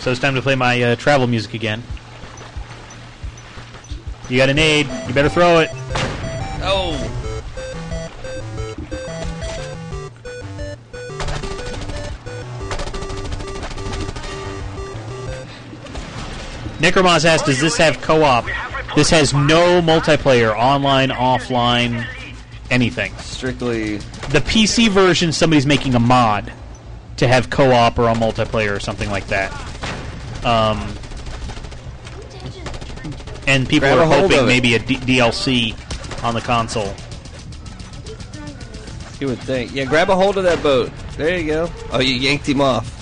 So 0.00 0.10
it's 0.10 0.18
time 0.18 0.34
to 0.34 0.40
play 0.40 0.54
my 0.54 0.82
uh, 0.82 0.96
travel 0.96 1.26
music 1.26 1.52
again. 1.52 1.82
You 4.30 4.38
got 4.38 4.48
an 4.48 4.58
aid. 4.58 4.86
You 5.06 5.12
better 5.12 5.28
throw 5.28 5.58
it. 5.58 5.68
Oh. 6.62 6.96
Necromos 16.78 17.26
asked, 17.26 17.44
"Does 17.44 17.60
this 17.60 17.76
have 17.76 18.00
co-op?" 18.00 18.46
This 18.96 19.10
has 19.10 19.34
no 19.34 19.82
multiplayer, 19.82 20.56
online, 20.56 21.10
offline, 21.10 22.06
anything. 22.70 23.12
Strictly 23.18 23.98
the 24.30 24.40
PC 24.40 24.88
version. 24.88 25.30
Somebody's 25.30 25.66
making 25.66 25.94
a 25.94 26.00
mod 26.00 26.50
to 27.18 27.28
have 27.28 27.50
co-op 27.50 27.98
or 27.98 28.08
a 28.08 28.14
multiplayer 28.14 28.74
or 28.74 28.80
something 28.80 29.10
like 29.10 29.26
that. 29.26 29.69
Um, 30.44 30.94
and 33.46 33.68
people 33.68 33.88
Grab 33.88 33.98
are 33.98 34.06
hoping 34.06 34.46
maybe 34.46 34.74
a 34.74 34.78
D- 34.78 34.96
DLC 34.96 35.74
on 36.22 36.34
the 36.34 36.40
console. 36.40 36.94
You 39.20 39.26
would 39.26 39.38
think. 39.40 39.74
Yeah, 39.74 39.84
grab 39.84 40.08
a 40.08 40.16
hold 40.16 40.38
of 40.38 40.44
that 40.44 40.62
boat. 40.62 40.90
There 41.16 41.38
you 41.38 41.46
go. 41.46 41.70
Oh, 41.92 42.00
you 42.00 42.14
yanked 42.14 42.48
him 42.48 42.62
off. 42.62 42.96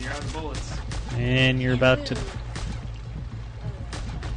You're 0.00 0.12
out 0.12 0.18
of 0.18 0.32
bullets. 0.32 0.76
And 1.16 1.60
you're 1.60 1.74
about 1.74 2.06
to. 2.06 2.16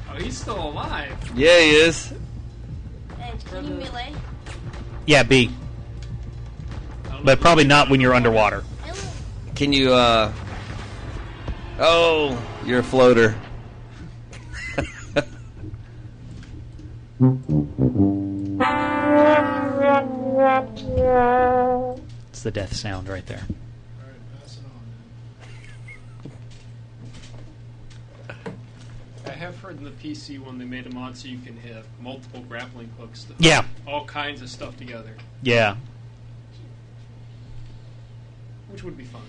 Oh, 0.10 0.15
he's 0.15 0.36
still 0.38 0.69
alive. 0.69 1.15
Yeah, 1.36 1.60
he 1.60 1.69
is. 1.72 2.11
Can 3.52 3.68
you 3.68 3.73
melee? 3.76 4.14
Yeah, 5.06 5.23
B. 5.23 5.52
But 7.23 7.40
probably 7.40 7.65
not 7.65 7.90
when 7.90 7.99
you're 8.02 8.15
underwater. 8.15 8.64
Can 9.61 9.73
you, 9.73 9.93
uh. 9.93 10.33
Oh, 11.77 12.35
you're 12.65 12.79
a 12.79 12.83
floater. 12.83 13.35
It's 22.31 22.41
the 22.41 22.49
death 22.51 22.75
sound 22.75 23.07
right 23.07 23.23
there. 23.27 23.43
I 29.27 29.29
have 29.29 29.59
heard 29.59 29.77
in 29.77 29.83
the 29.83 29.91
PC 29.91 30.39
one 30.43 30.57
they 30.57 30.65
made 30.65 30.88
a 30.88 30.89
mod 30.89 31.15
so 31.15 31.27
you 31.27 31.38
can 31.38 31.55
have 31.57 31.85
multiple 31.99 32.41
grappling 32.49 32.89
hooks. 32.97 33.25
To 33.25 33.33
hook 33.33 33.38
Yeah. 33.38 33.65
All 33.85 34.05
kinds 34.05 34.41
of 34.41 34.49
stuff 34.49 34.75
together, 34.77 35.15
Yeah. 35.43 35.75
which 38.71 38.81
would 38.81 38.97
be 38.97 39.03
fun. 39.03 39.21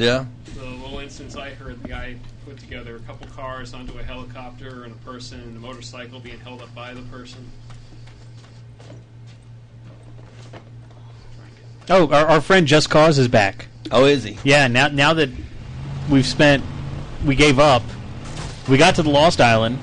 Yeah. 0.00 0.24
The 0.54 0.64
little 0.64 0.98
instance 1.00 1.36
I 1.36 1.50
heard, 1.50 1.82
the 1.82 1.88
guy 1.88 2.16
put 2.46 2.58
together 2.58 2.96
a 2.96 3.00
couple 3.00 3.26
cars 3.36 3.74
onto 3.74 3.98
a 3.98 4.02
helicopter 4.02 4.84
and 4.84 4.94
a 4.94 4.98
person 5.04 5.40
and 5.40 5.54
a 5.58 5.60
motorcycle 5.60 6.20
being 6.20 6.40
held 6.40 6.62
up 6.62 6.74
by 6.74 6.94
the 6.94 7.02
person. 7.02 7.46
Oh, 11.90 12.10
our, 12.10 12.26
our 12.26 12.40
friend 12.40 12.66
Just 12.66 12.88
Cause 12.88 13.18
is 13.18 13.28
back. 13.28 13.68
Oh, 13.92 14.06
is 14.06 14.24
he? 14.24 14.38
Yeah. 14.42 14.68
Now, 14.68 14.88
now 14.88 15.12
that 15.12 15.28
we've 16.08 16.24
spent, 16.24 16.64
we 17.26 17.34
gave 17.34 17.58
up. 17.58 17.82
We 18.70 18.78
got 18.78 18.94
to 18.94 19.02
the 19.02 19.10
Lost 19.10 19.38
Island. 19.38 19.78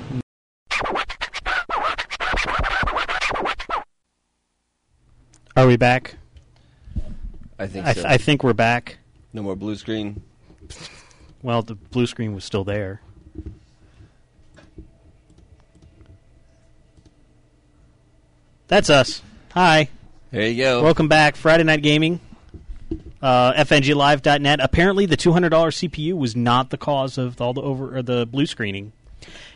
Are 5.56 5.66
we 5.68 5.76
back? 5.76 6.16
I 7.56 7.68
think 7.68 7.86
I, 7.86 7.92
so. 7.92 8.02
I 8.04 8.16
think 8.16 8.42
we're 8.42 8.52
back. 8.52 8.98
No 9.32 9.42
more 9.42 9.56
blue 9.56 9.76
screen. 9.76 10.22
Well, 11.42 11.62
the 11.62 11.74
blue 11.74 12.06
screen 12.06 12.34
was 12.34 12.44
still 12.44 12.64
there. 12.64 13.00
That's 18.68 18.90
us. 18.90 19.22
Hi. 19.54 19.88
There 20.30 20.46
you 20.46 20.62
go. 20.62 20.82
Welcome 20.82 21.08
back, 21.08 21.36
Friday 21.36 21.64
Night 21.64 21.82
Gaming. 21.82 22.20
Uh, 23.20 23.52
FNGLive.net. 23.54 24.60
Apparently, 24.62 25.06
the 25.06 25.16
two 25.16 25.32
hundred 25.32 25.48
dollars 25.50 25.76
CPU 25.78 26.12
was 26.14 26.36
not 26.36 26.70
the 26.70 26.76
cause 26.76 27.18
of 27.18 27.40
all 27.40 27.52
the 27.54 27.62
over 27.62 27.96
or 27.96 28.02
the 28.02 28.26
blue 28.26 28.46
screening. 28.46 28.92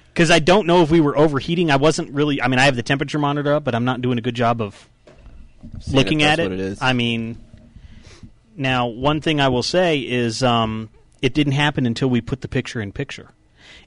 Because 0.09 0.31
I 0.31 0.41
don't 0.41 0.67
know 0.67 0.83
if 0.83 0.91
we 0.91 1.01
were 1.01 1.17
overheating. 1.17 1.70
I 1.70 1.76
wasn't 1.76 2.10
really. 2.12 2.41
I 2.42 2.49
mean, 2.49 2.59
I 2.59 2.65
have 2.65 2.76
the 2.76 2.83
temperature 2.83 3.18
monitor 3.18 3.55
up, 3.55 3.65
but 3.65 3.75
I'm 3.75 3.84
not 3.84 4.01
doing 4.02 4.18
a 4.18 4.20
good 4.23 4.34
job 4.34 4.60
of 4.60 4.89
Seeing 5.81 5.97
looking 5.97 6.20
if 6.23 6.26
at 6.26 6.36
that's 6.36 6.47
it. 6.47 6.51
what 6.51 6.52
it 6.52 6.60
is. 6.60 6.83
I 6.83 6.92
mean, 6.92 7.39
now 8.56 8.86
one 8.86 9.20
thing 9.20 9.40
I 9.40 9.48
will 9.48 9.62
say 9.62 9.98
is 10.00 10.42
um, 10.42 10.90
it 11.20 11.34
didn't 11.34 11.55
happen 11.55 11.86
until 11.86 12.08
we 12.10 12.20
put 12.20 12.40
the 12.40 12.48
picture 12.48 12.81
in 12.81 12.92
picture, 12.92 13.31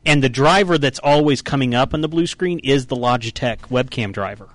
and 0.05 0.23
the 0.23 0.29
driver 0.29 0.77
that's 0.77 0.99
always 0.99 1.41
coming 1.41 1.73
up 1.75 1.93
on 1.93 2.01
the 2.01 2.07
blue 2.07 2.27
screen 2.27 2.59
is 2.59 2.87
the 2.87 2.95
Logitech 2.95 3.59
webcam 3.69 4.11
driver. 4.13 4.49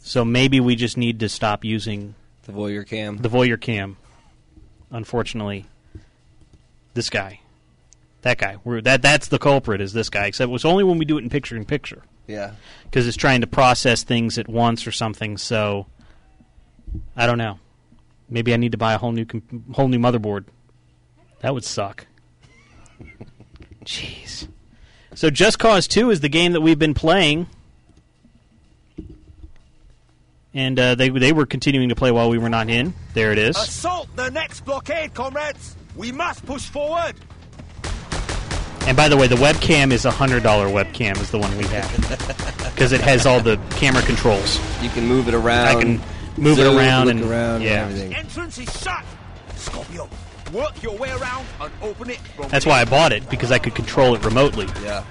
So 0.00 0.24
maybe 0.24 0.60
we 0.60 0.76
just 0.76 0.96
need 0.96 1.20
to 1.20 1.28
stop 1.28 1.64
using 1.64 2.14
the 2.44 2.52
voyeur 2.52 2.86
cam. 2.86 3.16
The 3.18 3.28
voyeur 3.28 3.60
cam. 3.60 3.96
Unfortunately, 4.90 5.66
this 6.94 7.10
guy, 7.10 7.40
that 8.22 8.38
guy, 8.38 8.56
we're, 8.62 8.80
that 8.82 9.02
that's 9.02 9.26
the 9.28 9.38
culprit. 9.38 9.80
Is 9.80 9.92
this 9.92 10.08
guy? 10.08 10.26
Except 10.26 10.48
it 10.48 10.52
was 10.52 10.64
only 10.64 10.84
when 10.84 10.98
we 10.98 11.04
do 11.04 11.18
it 11.18 11.24
in 11.24 11.28
picture 11.30 11.56
in 11.56 11.64
picture 11.64 12.02
Yeah. 12.28 12.52
because 12.84 13.08
it's 13.08 13.16
trying 13.16 13.40
to 13.40 13.48
process 13.48 14.04
things 14.04 14.38
at 14.38 14.48
once 14.48 14.86
or 14.86 14.92
something. 14.92 15.36
So 15.38 15.86
I 17.16 17.26
don't 17.26 17.38
know. 17.38 17.58
Maybe 18.28 18.52
I 18.52 18.56
need 18.56 18.72
to 18.72 18.78
buy 18.78 18.94
a 18.94 18.98
whole 18.98 19.12
new 19.12 19.24
com- 19.24 19.64
whole 19.72 19.88
new 19.88 19.98
motherboard. 19.98 20.44
That 21.40 21.54
would 21.54 21.64
suck. 21.64 22.06
Jeez. 23.84 24.48
So 25.14 25.30
Just 25.30 25.58
Cause 25.58 25.86
2 25.88 26.10
is 26.10 26.20
the 26.20 26.28
game 26.28 26.52
that 26.52 26.60
we've 26.60 26.78
been 26.78 26.94
playing. 26.94 27.46
And 30.52 30.78
uh, 30.78 30.94
they 30.94 31.10
they 31.10 31.32
were 31.32 31.44
continuing 31.44 31.90
to 31.90 31.94
play 31.94 32.10
while 32.10 32.30
we 32.30 32.38
were 32.38 32.48
not 32.48 32.70
in. 32.70 32.94
There 33.12 33.30
it 33.30 33.38
is. 33.38 33.56
Assault 33.56 34.08
the 34.16 34.30
next 34.30 34.60
blockade, 34.60 35.12
comrades! 35.12 35.76
We 35.94 36.12
must 36.12 36.46
push 36.46 36.64
forward! 36.64 37.14
And 38.86 38.96
by 38.96 39.08
the 39.08 39.16
way, 39.16 39.26
the 39.26 39.36
webcam 39.36 39.90
is 39.92 40.06
a 40.06 40.10
hundred 40.10 40.42
dollar 40.42 40.68
webcam 40.68 41.20
is 41.20 41.30
the 41.30 41.38
one 41.38 41.54
we 41.58 41.64
have 41.66 42.70
because 42.74 42.92
it 42.92 43.02
has 43.02 43.26
all 43.26 43.40
the 43.40 43.60
camera 43.72 44.00
controls. 44.02 44.58
You 44.82 44.88
can 44.90 45.06
move 45.06 45.28
it 45.28 45.34
around. 45.34 45.66
I 45.76 45.80
can 45.80 46.00
move 46.36 46.58
it 46.58 46.62
zoom, 46.62 46.76
around 46.76 47.06
look 47.06 47.16
and 47.16 47.24
around 47.24 47.62
yeah. 47.62 47.86
and 47.86 47.92
everything. 47.92 48.14
Entrance 48.14 48.58
is 48.58 48.82
shut! 48.82 49.04
Scorpio, 49.54 50.08
work 50.52 50.82
your 50.82 50.96
way 50.96 51.10
around 51.10 51.46
and 51.60 51.72
open 51.82 52.10
it 52.10 52.18
from 52.18 52.48
That's 52.48 52.66
why 52.66 52.80
I 52.80 52.84
bought 52.84 53.12
it 53.12 53.28
because 53.30 53.50
I 53.50 53.58
could 53.58 53.74
control 53.74 54.14
it 54.14 54.24
remotely. 54.24 54.66
Yeah. 54.82 55.04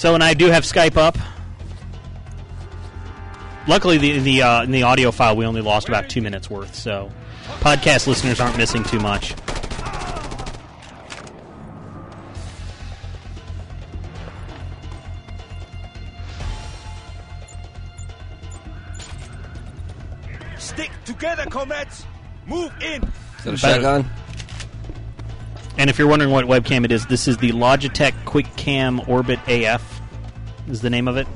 So, 0.00 0.14
and 0.14 0.24
I 0.24 0.32
do 0.32 0.46
have 0.46 0.62
Skype 0.64 0.96
up. 0.96 1.18
Luckily, 3.68 3.98
the 3.98 4.18
the 4.18 4.42
uh, 4.42 4.62
in 4.62 4.70
the 4.70 4.84
audio 4.84 5.10
file, 5.10 5.36
we 5.36 5.44
only 5.44 5.60
lost 5.60 5.88
about 5.88 6.08
two 6.08 6.22
minutes 6.22 6.48
worth. 6.48 6.74
So, 6.74 7.12
podcast 7.60 8.06
listeners 8.06 8.40
aren't 8.40 8.56
missing 8.56 8.82
too 8.82 8.98
much. 8.98 9.34
Together, 21.12 21.44
comrades! 21.46 22.06
Move 22.46 22.72
in! 22.80 23.02
Is 23.38 23.44
that 23.44 23.54
a 23.54 23.56
shotgun? 23.56 24.10
And 25.78 25.88
if 25.88 25.98
you're 25.98 26.08
wondering 26.08 26.30
what 26.30 26.44
webcam 26.46 26.84
it 26.84 26.92
is, 26.92 27.06
this 27.06 27.26
is 27.26 27.38
the 27.38 27.52
Logitech 27.52 28.12
QuickCam 28.24 29.08
Orbit 29.08 29.38
AF. 29.48 30.00
Is 30.68 30.82
the 30.82 30.90
name 30.90 31.08
of 31.08 31.16
it? 31.16 31.26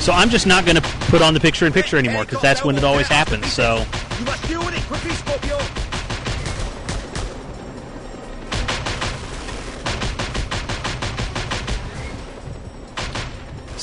So 0.00 0.12
I'm 0.12 0.30
just 0.30 0.48
not 0.48 0.64
going 0.64 0.76
to 0.76 0.82
put 0.82 1.22
on 1.22 1.32
the 1.32 1.38
picture 1.38 1.64
in 1.64 1.72
picture 1.72 1.96
anymore 1.96 2.24
because 2.24 2.42
that's 2.42 2.64
when 2.64 2.76
it 2.76 2.82
always 2.82 3.06
happens. 3.06 3.46
So 3.52 3.84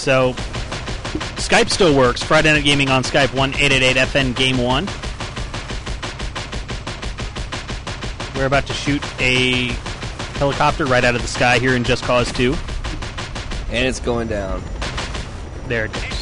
So 0.09 0.33
Skype 1.37 1.69
still 1.69 1.95
works. 1.95 2.23
Friday 2.23 2.51
Night 2.51 2.63
Gaming 2.63 2.89
on 2.89 3.03
Skype, 3.03 3.31
1 3.31 3.51
FN 3.51 4.35
Game 4.35 4.57
1. 4.57 4.87
We're 8.35 8.47
about 8.47 8.65
to 8.65 8.73
shoot 8.73 9.03
a 9.21 9.67
helicopter 10.39 10.87
right 10.87 11.03
out 11.03 11.13
of 11.13 11.21
the 11.21 11.27
sky 11.27 11.59
here 11.59 11.75
in 11.75 11.83
Just 11.83 12.03
Cause 12.05 12.33
2. 12.33 12.55
And 13.69 13.87
it's 13.87 13.99
going 13.99 14.29
down. 14.29 14.63
There 15.67 15.85
it 15.85 15.93
goes. 15.93 16.18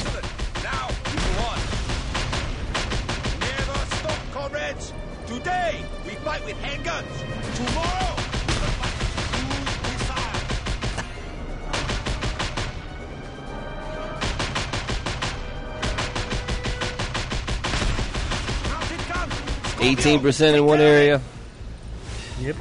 18% 19.77 20.55
in 20.55 20.65
one 20.65 20.79
area. 20.79 21.21
Yep. 22.41 22.55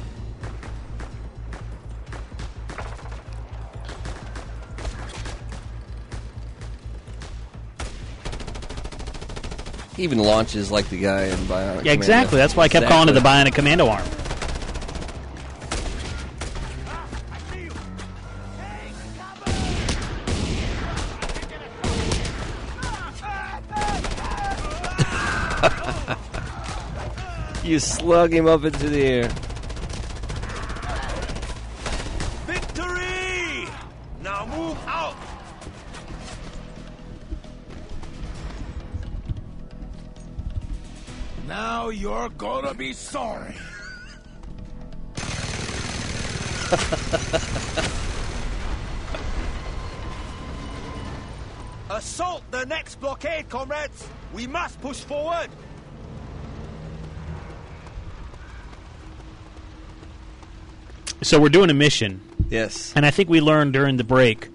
Even 9.99 10.19
launches 10.19 10.71
like 10.71 10.89
the 10.89 10.99
guy 10.99 11.23
in 11.23 11.37
Bionic. 11.39 11.83
Yeah, 11.85 11.91
exactly. 11.93 12.29
Commando. 12.29 12.37
That's 12.37 12.55
why 12.55 12.63
I 12.63 12.67
kept 12.67 12.83
exactly. 12.83 12.93
calling 12.93 13.09
it 13.09 13.13
the 13.13 13.27
Bionic 13.27 13.55
Commando 13.55 13.87
arm. 13.87 14.05
You 27.67 27.79
slug 27.79 28.31
him 28.31 28.47
up 28.47 28.63
into 28.63 28.87
the 28.87 29.03
air. 29.03 29.27
Victory! 32.45 33.67
Now 34.23 34.45
move 34.45 34.77
out! 34.87 35.17
Now 41.45 41.89
you're 41.89 42.29
gonna 42.29 42.73
be 42.73 42.93
sorry. 42.93 43.53
Assault 51.89 52.43
the 52.49 52.65
next 52.65 53.01
blockade, 53.01 53.49
comrades! 53.49 54.07
We 54.33 54.47
must 54.47 54.79
push 54.79 55.01
forward! 55.01 55.49
So 61.27 61.41
we're 61.41 61.49
doing 61.49 61.69
a 61.69 61.73
mission. 61.73 62.21
Yes. 62.49 62.93
And 62.95 63.05
I 63.05 63.11
think 63.11 63.27
we 63.29 63.41
learned 63.41 63.73
during 63.73 63.97
the 63.97 64.05
break 64.05 64.47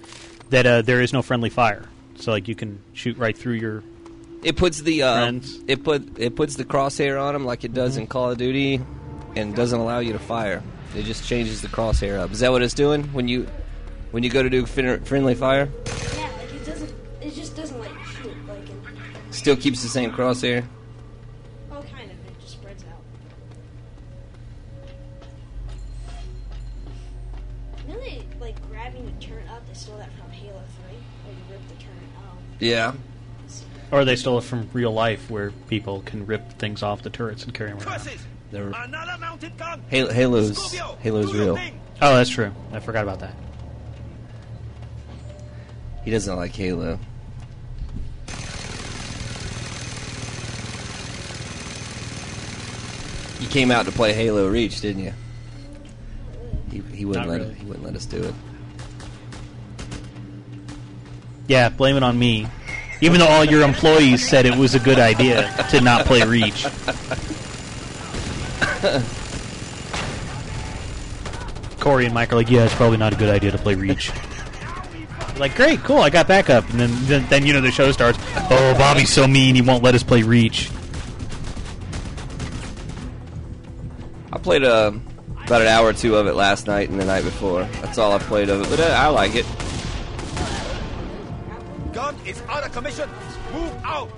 that 0.48 0.64
uh, 0.64 0.80
there 0.80 1.02
is 1.02 1.12
no 1.12 1.20
friendly 1.20 1.50
fire. 1.50 1.84
So 2.16 2.32
like 2.32 2.48
you 2.48 2.54
can 2.54 2.80
shoot 2.94 3.18
right 3.18 3.36
through 3.36 3.54
your. 3.56 3.82
It 4.42 4.56
puts 4.56 4.80
the 4.80 5.02
uh, 5.02 5.16
Friends. 5.20 5.60
it 5.68 5.84
put 5.84 6.18
it 6.18 6.34
puts 6.34 6.56
the 6.56 6.64
crosshair 6.64 7.22
on 7.22 7.34
them 7.34 7.44
like 7.44 7.64
it 7.64 7.74
does 7.74 7.92
Mm-hmm. 7.92 8.00
in 8.02 8.06
Call 8.06 8.30
of 8.30 8.38
Duty, 8.38 8.80
and 9.36 9.54
doesn't 9.54 9.78
allow 9.78 9.98
you 9.98 10.14
to 10.14 10.18
fire. 10.18 10.62
It 10.96 11.02
just 11.02 11.26
changes 11.28 11.60
the 11.60 11.68
crosshair 11.68 12.18
up. 12.18 12.30
Is 12.32 12.40
that 12.40 12.50
what 12.52 12.62
it's 12.62 12.72
doing 12.72 13.02
when 13.12 13.28
you 13.28 13.46
when 14.12 14.22
you 14.22 14.30
go 14.30 14.42
to 14.42 14.48
do 14.48 14.64
fin- 14.64 15.04
friendly 15.04 15.34
fire? 15.34 15.68
Yeah, 16.16 16.30
like 16.38 16.54
it 16.54 16.64
doesn't. 16.64 16.94
It 17.20 17.34
just 17.34 17.54
doesn't 17.54 17.78
let 17.80 17.90
you 17.92 17.98
shoot. 18.22 18.48
Like, 18.48 18.66
it, 18.66 18.74
Still 19.34 19.56
keeps 19.56 19.82
the 19.82 19.88
same 19.88 20.10
crosshair. 20.10 20.64
Yeah. 32.62 32.92
Or 33.90 34.04
they 34.04 34.16
stole 34.16 34.38
it 34.38 34.44
from 34.44 34.68
real 34.72 34.92
life, 34.92 35.28
where 35.28 35.50
people 35.68 36.02
can 36.06 36.24
rip 36.26 36.52
things 36.58 36.82
off 36.82 37.02
the 37.02 37.10
turrets 37.10 37.44
and 37.44 37.52
carry 37.52 37.72
them 37.72 37.86
around. 37.86 38.08
They're, 38.50 38.68
Another 38.68 39.18
mounted 39.18 39.56
gun! 39.58 39.82
Halo, 39.88 40.12
Halo's 40.12 40.72
Halo's 41.00 41.34
real. 41.34 41.58
Oh, 42.00 42.16
that's 42.16 42.30
true. 42.30 42.52
I 42.72 42.80
forgot 42.80 43.02
about 43.02 43.20
that. 43.20 43.34
He 46.04 46.10
doesn't 46.10 46.36
like 46.36 46.54
Halo. 46.54 46.98
You 53.40 53.48
came 53.48 53.70
out 53.70 53.86
to 53.86 53.92
play 53.92 54.12
Halo 54.12 54.48
Reach, 54.48 54.80
didn't 54.80 55.02
you? 55.02 55.12
He, 56.70 56.80
he 56.94 57.04
wouldn't 57.04 57.26
Not 57.26 57.32
let 57.32 57.40
really. 57.40 57.54
he 57.54 57.64
wouldn't 57.66 57.84
let 57.84 57.96
us 57.96 58.06
do 58.06 58.22
it. 58.22 58.34
Yeah, 61.52 61.68
blame 61.68 61.96
it 61.98 62.02
on 62.02 62.18
me. 62.18 62.48
Even 63.02 63.20
though 63.20 63.28
all 63.28 63.44
your 63.44 63.60
employees 63.60 64.26
said 64.26 64.46
it 64.46 64.56
was 64.56 64.74
a 64.74 64.78
good 64.78 64.98
idea 64.98 65.54
to 65.68 65.82
not 65.82 66.06
play 66.06 66.22
Reach. 66.22 66.64
Corey 71.78 72.06
and 72.06 72.14
Mike 72.14 72.32
are 72.32 72.36
like, 72.36 72.50
yeah, 72.50 72.64
it's 72.64 72.74
probably 72.74 72.96
not 72.96 73.12
a 73.12 73.16
good 73.16 73.28
idea 73.28 73.50
to 73.50 73.58
play 73.58 73.74
Reach. 73.74 74.10
like, 75.36 75.54
great, 75.54 75.80
cool, 75.80 75.98
I 75.98 76.08
got 76.08 76.26
backup. 76.26 76.66
And 76.70 76.80
then, 76.80 76.90
then, 77.02 77.26
then, 77.28 77.44
you 77.44 77.52
know, 77.52 77.60
the 77.60 77.70
show 77.70 77.92
starts. 77.92 78.18
Oh, 78.34 78.74
Bobby's 78.78 79.10
so 79.10 79.28
mean, 79.28 79.54
he 79.54 79.60
won't 79.60 79.82
let 79.82 79.94
us 79.94 80.02
play 80.02 80.22
Reach. 80.22 80.70
I 84.32 84.38
played 84.38 84.64
uh, 84.64 84.92
about 85.44 85.60
an 85.60 85.68
hour 85.68 85.88
or 85.88 85.92
two 85.92 86.16
of 86.16 86.26
it 86.26 86.32
last 86.32 86.66
night 86.66 86.88
and 86.88 86.98
the 86.98 87.04
night 87.04 87.24
before. 87.24 87.64
That's 87.82 87.98
all 87.98 88.12
I 88.12 88.20
played 88.20 88.48
of 88.48 88.62
it, 88.62 88.70
but 88.70 88.80
uh, 88.80 88.94
I 88.96 89.08
like 89.08 89.34
it. 89.34 89.44
Gun 91.92 92.16
is 92.26 92.40
out 92.48 92.64
of 92.64 92.72
commission! 92.72 93.08
Move 93.52 93.72
out! 93.84 94.10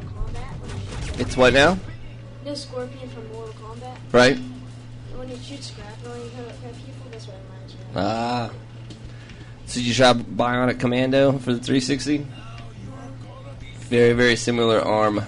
It's 1.18 1.36
what 1.36 1.52
now? 1.54 1.72
You 1.72 2.50
know 2.50 2.54
Scorpion 2.54 3.08
from 3.08 3.28
Mortal 3.32 3.54
Kombat? 3.54 3.96
Right? 4.12 4.36
When 5.16 5.28
you 5.28 5.36
shoot 5.36 5.60
scrapnel 5.60 6.12
and 6.12 6.24
you 6.24 6.30
cut 6.36 6.48
cut 6.62 6.74
people, 6.74 7.06
that's 7.10 7.26
what 7.26 7.36
it 7.36 7.42
reminds 7.50 7.74
me 7.74 7.80
of. 7.90 7.96
Ah. 7.96 8.50
So 9.66 9.80
you 9.80 9.94
try 9.94 10.12
Bionic 10.12 10.78
Commando 10.78 11.32
for 11.32 11.52
the 11.52 11.60
360? 11.60 12.26
Very, 13.88 14.12
very 14.12 14.36
similar 14.36 14.80
arm. 14.80 15.24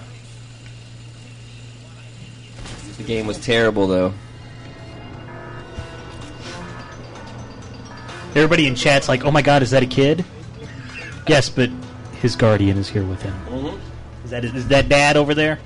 The 2.97 3.03
game 3.03 3.27
was 3.27 3.37
terrible, 3.37 3.87
though. 3.87 4.13
Everybody 8.35 8.67
in 8.67 8.75
chat's 8.75 9.09
like, 9.09 9.25
oh 9.25 9.31
my 9.31 9.41
god, 9.41 9.63
is 9.63 9.71
that 9.71 9.83
a 9.83 9.87
kid? 9.87 10.23
Yes, 11.27 11.49
but 11.49 11.69
his 12.21 12.35
guardian 12.35 12.77
is 12.77 12.89
here 12.89 13.03
with 13.03 13.21
him. 13.21 13.33
Mm-hmm. 13.47 14.25
Is 14.25 14.31
that 14.31 14.43
is 14.43 14.67
that 14.67 14.89
dad 14.89 15.17
over 15.17 15.33
there? 15.33 15.59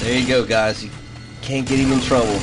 There 0.00 0.18
you 0.18 0.26
go, 0.26 0.44
guys. 0.44 0.82
You 0.82 0.90
can't 1.42 1.66
get 1.66 1.78
him 1.78 1.92
in 1.92 2.00
trouble. 2.00 2.40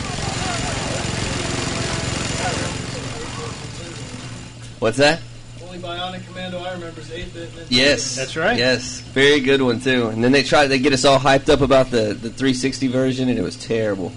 What's 4.79 4.97
that? 4.97 5.19
Only 5.61 5.77
Bionic 5.79 6.25
Commando 6.25 6.59
I 6.59 6.71
remember 6.71 7.01
is 7.01 7.11
8 7.11 7.33
bit. 7.33 7.49
Yes, 7.67 8.15
That's 8.15 8.37
right. 8.37 8.57
Yes, 8.57 9.01
very 9.01 9.41
good 9.41 9.61
one 9.61 9.81
too. 9.81 10.07
And 10.07 10.23
then 10.23 10.31
they 10.31 10.41
try 10.41 10.67
they 10.67 10.79
get 10.79 10.93
us 10.93 11.03
all 11.03 11.19
hyped 11.19 11.49
up 11.49 11.59
about 11.59 11.91
the 11.91 12.13
the 12.13 12.29
360 12.29 12.87
version, 12.87 13.27
and 13.27 13.37
it 13.37 13.41
was 13.41 13.57
terrible, 13.57 14.13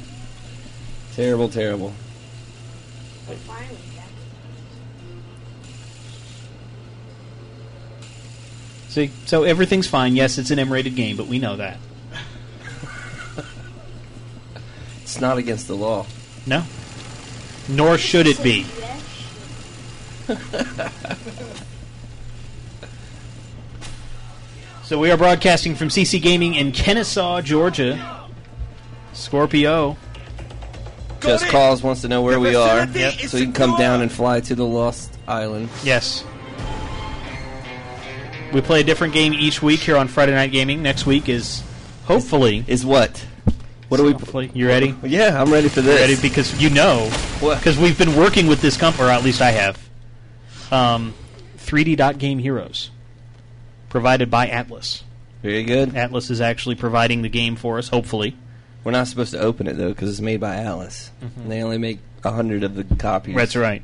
terrible, 1.14 1.48
terrible. 1.48 1.92
See, 8.92 9.10
so 9.24 9.44
everything's 9.44 9.86
fine. 9.88 10.14
Yes, 10.14 10.36
it's 10.36 10.50
an 10.50 10.58
M-rated 10.58 10.94
game, 10.94 11.16
but 11.16 11.26
we 11.26 11.38
know 11.38 11.56
that. 11.56 11.78
It's 15.00 15.18
not 15.18 15.38
against 15.38 15.66
the 15.66 15.74
law. 15.74 16.04
No. 16.46 16.62
Nor 17.70 17.96
should 17.96 18.26
it 18.26 18.42
be. 18.42 18.66
So 24.84 24.98
we 24.98 25.10
are 25.10 25.16
broadcasting 25.16 25.74
from 25.74 25.88
CC 25.88 26.20
Gaming 26.20 26.54
in 26.54 26.72
Kennesaw, 26.72 27.40
Georgia. 27.40 28.26
Scorpio. 29.14 29.96
Just 31.20 31.46
Cause 31.46 31.82
wants 31.82 32.00
to 32.02 32.08
know 32.08 32.20
where 32.20 32.40
we 32.40 32.54
are, 32.56 32.84
Yep. 32.84 33.14
so 33.14 33.38
he 33.38 33.44
can 33.44 33.52
come 33.52 33.78
down 33.78 34.02
and 34.02 34.10
fly 34.10 34.40
to 34.40 34.54
the 34.54 34.66
Lost 34.66 35.16
Island. 35.28 35.68
Yes. 35.84 36.24
We 38.52 38.60
play 38.60 38.80
a 38.80 38.84
different 38.84 39.14
game 39.14 39.32
each 39.32 39.62
week 39.62 39.80
here 39.80 39.96
on 39.96 40.08
Friday 40.08 40.32
Night 40.32 40.52
Gaming. 40.52 40.82
Next 40.82 41.06
week 41.06 41.28
is 41.28 41.62
hopefully 42.04 42.64
is 42.66 42.84
what? 42.84 43.24
What 43.88 43.98
are 44.00 44.04
we? 44.04 44.12
Hopefully, 44.12 44.50
you 44.54 44.68
ready? 44.68 44.94
Yeah, 45.02 45.40
I'm 45.40 45.50
ready 45.52 45.68
for 45.68 45.80
this. 45.80 46.00
Ready 46.00 46.20
because 46.20 46.60
you 46.60 46.68
know 46.70 47.10
because 47.40 47.78
we've 47.78 47.96
been 47.98 48.14
working 48.16 48.46
with 48.46 48.60
this 48.60 48.76
company, 48.76 49.08
or 49.08 49.10
at 49.10 49.22
least 49.24 49.40
I 49.40 49.50
have. 49.52 49.78
Um, 50.70 51.14
3D 51.58 51.96
Dot 51.96 52.18
Game 52.18 52.38
Heroes, 52.38 52.90
provided 53.88 54.30
by 54.30 54.48
Atlus. 54.48 55.02
Very 55.42 55.64
good. 55.64 55.90
Atlus 55.90 56.30
is 56.30 56.40
actually 56.40 56.74
providing 56.76 57.22
the 57.22 57.28
game 57.28 57.56
for 57.56 57.78
us. 57.78 57.88
Hopefully, 57.88 58.36
We're 58.84 58.92
not 58.92 59.06
supposed 59.08 59.32
to 59.32 59.38
open 59.40 59.66
it 59.66 59.74
though 59.78 59.88
because 59.90 60.10
it's 60.10 60.20
made 60.20 60.40
by 60.40 60.56
Alice. 60.56 61.10
Mhm. 61.22 61.36
And 61.42 61.50
they 61.52 61.62
only 61.62 61.78
make 61.78 62.00
a 62.24 62.30
hundred 62.30 62.64
of 62.64 62.74
the 62.74 62.84
copies. 62.96 63.34
that's 63.34 63.56
right. 63.56 63.82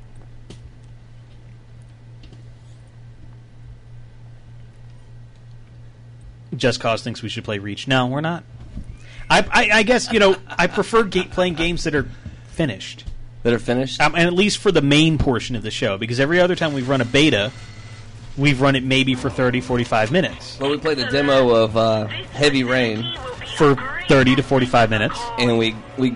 Just 6.57 6.81
Cause 6.81 7.03
thinks 7.03 7.23
we 7.23 7.29
should 7.29 7.45
play 7.45 7.59
Reach. 7.59 7.87
No, 7.89 8.07
we're 8.07 8.21
not. 8.21 8.43
I, 9.31 9.41
I, 9.51 9.71
I 9.79 9.83
guess 9.83 10.11
you 10.13 10.19
know 10.19 10.37
I 10.49 10.67
prefer 10.67 11.05
ga- 11.05 11.25
playing 11.25 11.55
games 11.55 11.85
that 11.85 11.95
are 11.95 12.09
finished. 12.49 13.05
That 13.45 13.53
are 13.53 13.59
finished, 13.59 14.01
um, 14.01 14.15
and 14.17 14.25
at 14.27 14.33
least 14.33 14.59
for 14.59 14.73
the 14.73 14.83
main 14.83 15.17
portion 15.17 15.55
of 15.55 15.63
the 15.63 15.71
show, 15.71 15.97
because 15.97 16.19
every 16.19 16.41
other 16.41 16.57
time 16.57 16.73
we've 16.73 16.89
run 16.89 17.01
a 17.01 17.05
beta, 17.05 17.53
we've 18.37 18.61
run 18.61 18.75
it 18.75 18.83
maybe 18.83 19.15
for 19.15 19.31
30, 19.31 19.61
45 19.61 20.11
minutes. 20.11 20.59
Well, 20.59 20.71
we 20.71 20.77
played 20.79 20.99
a 20.99 21.09
demo 21.11 21.51
of 21.55 21.77
uh, 21.77 22.07
Heavy 22.09 22.65
Rain 22.65 23.15
for 23.57 23.77
thirty 24.09 24.35
to 24.35 24.43
forty-five 24.43 24.91
minutes, 24.91 25.19
and 25.39 25.57
we 25.59 25.77
we 25.99 26.13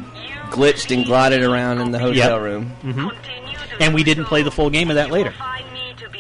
glitched 0.51 0.95
and 0.95 1.05
glided 1.07 1.43
around 1.43 1.81
in 1.81 1.91
the 1.93 1.99
hotel 1.99 2.33
Yep. 2.33 2.41
room. 2.41 2.67
hmm 2.83 3.09
And 3.81 3.95
we 3.95 4.03
didn't 4.03 4.25
play 4.25 4.43
the 4.43 4.51
full 4.51 4.69
game 4.71 4.91
of 4.91 4.97
that 4.97 5.11
later. 5.11 5.33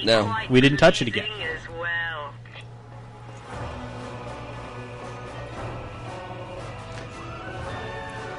No, 0.04 0.34
We 0.50 0.60
didn't 0.60 0.78
touch 0.78 1.00
it 1.02 1.08
again. 1.08 1.26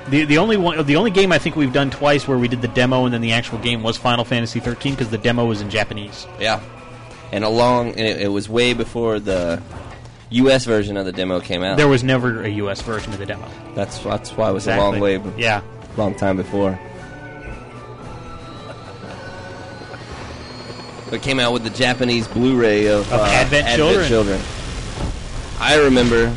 The 0.09 0.25
the 0.25 0.37
only 0.37 0.57
one 0.57 0.85
the 0.85 0.95
only 0.97 1.11
game 1.11 1.31
I 1.31 1.37
think 1.39 1.55
we've 1.55 1.71
done 1.73 1.89
twice 1.89 2.27
where 2.27 2.37
we 2.37 2.47
did 2.47 2.61
the 2.61 2.67
demo 2.67 3.05
and 3.05 3.13
then 3.13 3.21
the 3.21 3.31
actual 3.31 3.57
game 3.59 3.83
was 3.83 3.95
Final 3.97 4.25
Fantasy 4.25 4.59
13 4.59 4.93
because 4.93 5.09
the 5.09 5.17
demo 5.17 5.45
was 5.45 5.61
in 5.61 5.69
Japanese. 5.69 6.27
Yeah, 6.39 6.59
and 7.31 7.43
along 7.43 7.89
and 7.91 7.99
it, 8.01 8.21
it 8.23 8.27
was 8.27 8.49
way 8.49 8.73
before 8.73 9.19
the 9.19 9.61
U.S. 10.31 10.65
version 10.65 10.97
of 10.97 11.05
the 11.05 11.11
demo 11.13 11.39
came 11.39 11.63
out. 11.63 11.77
There 11.77 11.87
was 11.87 12.03
never 12.03 12.41
a 12.43 12.49
U.S. 12.49 12.81
version 12.81 13.13
of 13.13 13.19
the 13.19 13.25
demo. 13.25 13.47
That's 13.75 13.99
that's 13.99 14.31
why 14.35 14.49
it 14.49 14.53
was 14.53 14.67
a 14.67 14.75
long 14.77 14.99
way. 14.99 15.17
be- 15.17 15.31
Yeah. 15.41 15.61
long 15.95 16.15
time 16.15 16.35
before. 16.37 16.77
It 21.11 21.21
came 21.21 21.39
out 21.39 21.53
with 21.53 21.63
the 21.63 21.69
Japanese 21.69 22.27
Blu-ray 22.27 22.87
of, 22.87 23.01
Of 23.13 23.19
uh, 23.19 23.23
Advent 23.25 23.67
Children. 24.07 24.41
I 25.59 25.77
remember. 25.77 26.35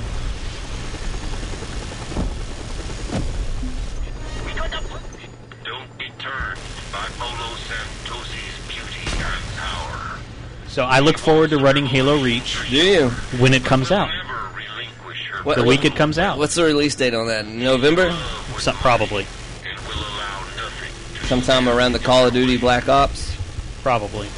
So 10.76 10.84
I 10.84 10.98
look 10.98 11.16
forward 11.16 11.48
to 11.50 11.56
running 11.56 11.86
Halo 11.86 12.22
Reach. 12.22 12.68
Do 12.68 12.76
you? 12.76 13.08
When 13.38 13.54
it 13.54 13.64
comes 13.64 13.90
out. 13.90 14.10
What- 15.42 15.56
the 15.56 15.64
week 15.64 15.86
it 15.86 15.96
comes 15.96 16.18
out. 16.18 16.36
What's 16.36 16.54
the 16.54 16.64
release 16.64 16.94
date 16.94 17.14
on 17.14 17.28
that? 17.28 17.46
November? 17.46 18.14
So, 18.58 18.72
probably. 18.72 19.26
Sometime 21.22 21.66
around 21.66 21.92
the 21.92 21.98
Call 21.98 22.26
of 22.26 22.34
Duty 22.34 22.58
Black 22.58 22.90
Ops? 22.90 23.34
Probably. 23.82 24.28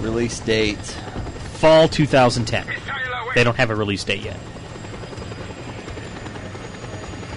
Release 0.00 0.40
date. 0.40 0.78
Fall 1.56 1.88
2010. 1.88 2.66
They 3.34 3.44
don't 3.44 3.58
have 3.58 3.68
a 3.68 3.74
release 3.74 4.02
date 4.02 4.22
yet. 4.22 4.38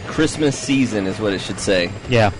Christmas 0.07 0.57
season 0.57 1.07
is 1.07 1.19
what 1.19 1.33
it 1.33 1.41
should 1.41 1.59
say. 1.59 1.91
Yeah. 2.07 2.31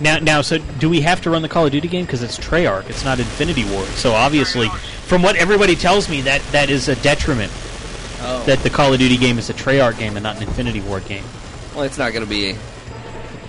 Now, 0.00 0.18
now, 0.18 0.42
so 0.42 0.58
do 0.58 0.88
we 0.88 1.00
have 1.00 1.20
to 1.22 1.30
run 1.30 1.42
the 1.42 1.48
Call 1.48 1.66
of 1.66 1.72
Duty 1.72 1.88
game 1.88 2.04
because 2.04 2.22
it's 2.22 2.38
Treyarch? 2.38 2.88
It's 2.88 3.04
not 3.04 3.18
Infinity 3.18 3.64
Ward. 3.64 3.88
So 3.88 4.12
obviously, 4.12 4.68
from 4.68 5.22
what 5.22 5.34
everybody 5.36 5.74
tells 5.74 6.08
me, 6.08 6.20
that 6.22 6.40
that 6.52 6.70
is 6.70 6.88
a 6.88 6.94
detriment. 6.96 7.52
Oh. 8.20 8.42
That 8.46 8.60
the 8.60 8.70
Call 8.70 8.92
of 8.92 8.98
Duty 8.98 9.16
game 9.16 9.38
is 9.38 9.50
a 9.50 9.54
Treyarch 9.54 9.98
game 9.98 10.16
and 10.16 10.22
not 10.22 10.36
an 10.36 10.44
Infinity 10.44 10.80
Ward 10.80 11.04
game. 11.06 11.24
Well, 11.74 11.84
it's 11.84 11.98
not 11.98 12.12
going 12.12 12.24
to 12.24 12.30
be 12.30 12.56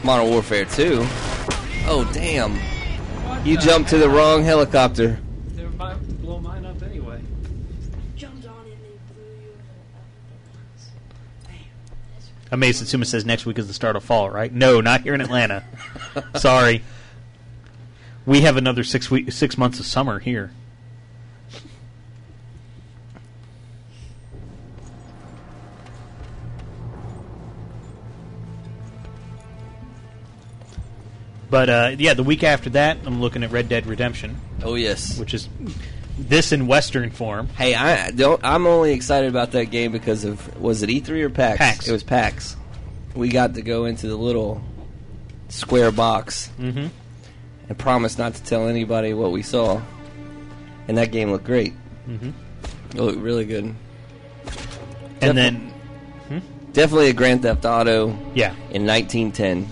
Modern 0.03 0.29
Warfare 0.29 0.65
2. 0.65 0.99
Oh, 1.85 2.09
damn. 2.13 2.59
You 3.45 3.57
jumped 3.57 3.89
to 3.91 3.97
the 3.97 4.09
wrong 4.09 4.43
helicopter. 4.43 5.19
They 5.55 5.63
were 5.63 5.69
about 5.69 5.99
to 6.07 6.13
blow 6.15 6.39
mine 6.39 6.65
up 6.65 6.81
anyway. 6.83 7.21
Jumped 8.15 8.45
on 8.47 8.65
it 8.67 8.73
and 8.73 8.83
they 8.83 9.13
blew 9.13 9.23
you. 9.41 9.53
Amazed 12.51 12.79
Satsuma 12.79 13.05
says 13.05 13.25
next 13.25 13.45
week 13.45 13.59
is 13.59 13.67
the 13.67 13.73
start 13.73 13.95
of 13.95 14.03
fall, 14.03 14.29
right? 14.29 14.51
No, 14.51 14.81
not 14.81 15.01
here 15.01 15.13
in 15.13 15.21
Atlanta. 15.21 15.63
Sorry. 16.35 16.83
We 18.25 18.41
have 18.41 18.57
another 18.57 18.83
six 18.83 19.11
week, 19.11 19.31
six 19.31 19.57
months 19.57 19.79
of 19.79 19.85
summer 19.85 20.19
here. 20.19 20.51
But 31.49 31.69
uh, 31.69 31.95
yeah, 31.97 32.13
the 32.13 32.23
week 32.23 32.43
after 32.43 32.69
that, 32.71 32.97
I'm 33.05 33.21
looking 33.21 33.43
at 33.43 33.51
Red 33.51 33.69
Dead 33.69 33.87
Redemption. 33.87 34.39
Oh 34.61 34.75
yes, 34.75 35.17
which 35.17 35.33
is 35.33 35.49
this 36.27 36.51
in 36.51 36.67
Western 36.67 37.09
form. 37.11 37.47
Hey, 37.49 37.73
I 37.75 38.11
don't. 38.11 38.39
I'm 38.43 38.67
only 38.67 38.91
excited 38.93 39.29
about 39.29 39.51
that 39.51 39.65
game 39.65 39.91
because 39.91 40.23
of 40.25 40.59
was 40.61 40.83
it 40.83 40.89
E3 40.89 41.09
or 41.21 41.29
PAX? 41.29 41.57
PAX. 41.57 41.87
It 41.87 41.91
was 41.91 42.03
PAX. 42.03 42.55
We 43.15 43.29
got 43.29 43.55
to 43.55 43.61
go 43.61 43.85
into 43.85 44.07
the 44.07 44.15
little 44.15 44.61
square 45.49 45.91
box 45.91 46.49
Mhm. 46.59 46.89
and 47.69 47.77
promise 47.77 48.17
not 48.17 48.35
to 48.35 48.43
tell 48.43 48.67
anybody 48.67 49.13
what 49.13 49.31
we 49.31 49.41
saw. 49.41 49.81
And 50.87 50.97
that 50.97 51.11
game 51.11 51.31
looked 51.31 51.45
great. 51.45 51.73
Mhm. 52.07 52.33
It 52.93 53.01
looked 53.01 53.19
really 53.19 53.45
good. 53.45 53.73
And 55.21 55.37
then, 55.37 55.71
definitely 56.73 57.09
a 57.09 57.13
Grand 57.13 57.41
Theft 57.41 57.65
Auto. 57.65 58.17
Yeah. 58.35 58.53
In 58.71 58.85
1910. 58.85 59.67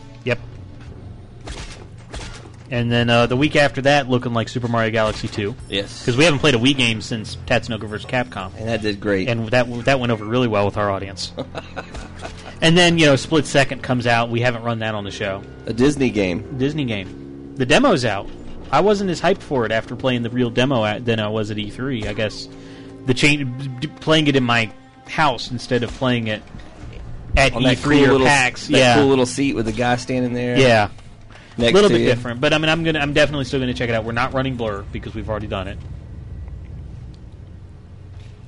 And 2.69 2.91
then 2.91 3.09
uh, 3.09 3.27
the 3.27 3.37
week 3.37 3.55
after 3.55 3.81
that, 3.83 4.09
looking 4.09 4.33
like 4.33 4.49
Super 4.49 4.67
Mario 4.67 4.91
Galaxy 4.91 5.27
2. 5.27 5.55
Yes. 5.69 6.01
Because 6.01 6.17
we 6.17 6.25
haven't 6.25 6.39
played 6.39 6.55
a 6.55 6.57
Wii 6.57 6.75
game 6.75 7.01
since 7.01 7.37
Tatsunoko 7.45 7.87
vs. 7.87 8.09
Capcom. 8.09 8.53
And 8.57 8.67
that 8.67 8.81
did 8.81 8.99
great. 8.99 9.29
And 9.29 9.47
that 9.49 9.85
that 9.85 9.99
went 9.99 10.11
over 10.11 10.25
really 10.25 10.47
well 10.47 10.65
with 10.65 10.77
our 10.77 10.91
audience. 10.91 11.31
and 12.61 12.77
then, 12.77 12.97
you 12.97 13.05
know, 13.05 13.15
Split 13.15 13.45
Second 13.45 13.83
comes 13.83 14.05
out. 14.05 14.29
We 14.29 14.41
haven't 14.41 14.63
run 14.63 14.79
that 14.79 14.95
on 14.95 15.05
the 15.05 15.11
show. 15.11 15.43
A 15.65 15.73
Disney 15.73 16.09
game. 16.09 16.57
Disney 16.57 16.85
game. 16.85 17.55
The 17.55 17.65
demo's 17.65 18.03
out. 18.03 18.29
I 18.71 18.81
wasn't 18.81 19.09
as 19.09 19.21
hyped 19.21 19.41
for 19.41 19.65
it 19.65 19.71
after 19.71 19.95
playing 19.95 20.23
the 20.23 20.29
real 20.29 20.49
demo 20.49 20.83
at, 20.83 21.05
than 21.05 21.19
I 21.19 21.29
was 21.29 21.51
at 21.51 21.57
E3. 21.57 22.05
I 22.07 22.13
guess 22.13 22.49
the 23.05 23.13
change, 23.13 23.89
playing 24.01 24.27
it 24.27 24.35
in 24.35 24.43
my 24.43 24.71
house 25.07 25.51
instead 25.51 25.83
of 25.83 25.91
playing 25.91 26.27
it 26.27 26.43
at 27.37 27.53
On 27.53 27.61
E3 27.61 27.63
that 27.63 27.77
cool 27.83 27.93
or 27.93 28.11
little, 28.11 28.27
PAX. 28.27 28.67
that 28.67 28.77
yeah, 28.77 28.95
cool 28.95 29.07
little 29.07 29.25
seat 29.25 29.55
with 29.55 29.65
the 29.65 29.71
guy 29.71 29.95
standing 29.95 30.33
there. 30.33 30.57
yeah, 30.57 30.89
a 31.57 31.61
Next 31.61 31.73
little 31.73 31.89
to 31.89 31.95
bit 31.95 32.01
you. 32.01 32.07
different. 32.07 32.39
But 32.41 32.53
I 32.53 32.57
mean, 32.57 32.69
I'm 32.69 32.83
gonna, 32.83 32.99
I'm 32.99 33.13
definitely 33.13 33.45
still 33.45 33.59
gonna 33.59 33.73
check 33.73 33.89
it 33.89 33.95
out. 33.95 34.03
We're 34.05 34.11
not 34.11 34.33
running 34.33 34.55
Blur 34.55 34.83
because 34.91 35.15
we've 35.15 35.29
already 35.29 35.47
done 35.47 35.67
it. 35.67 35.77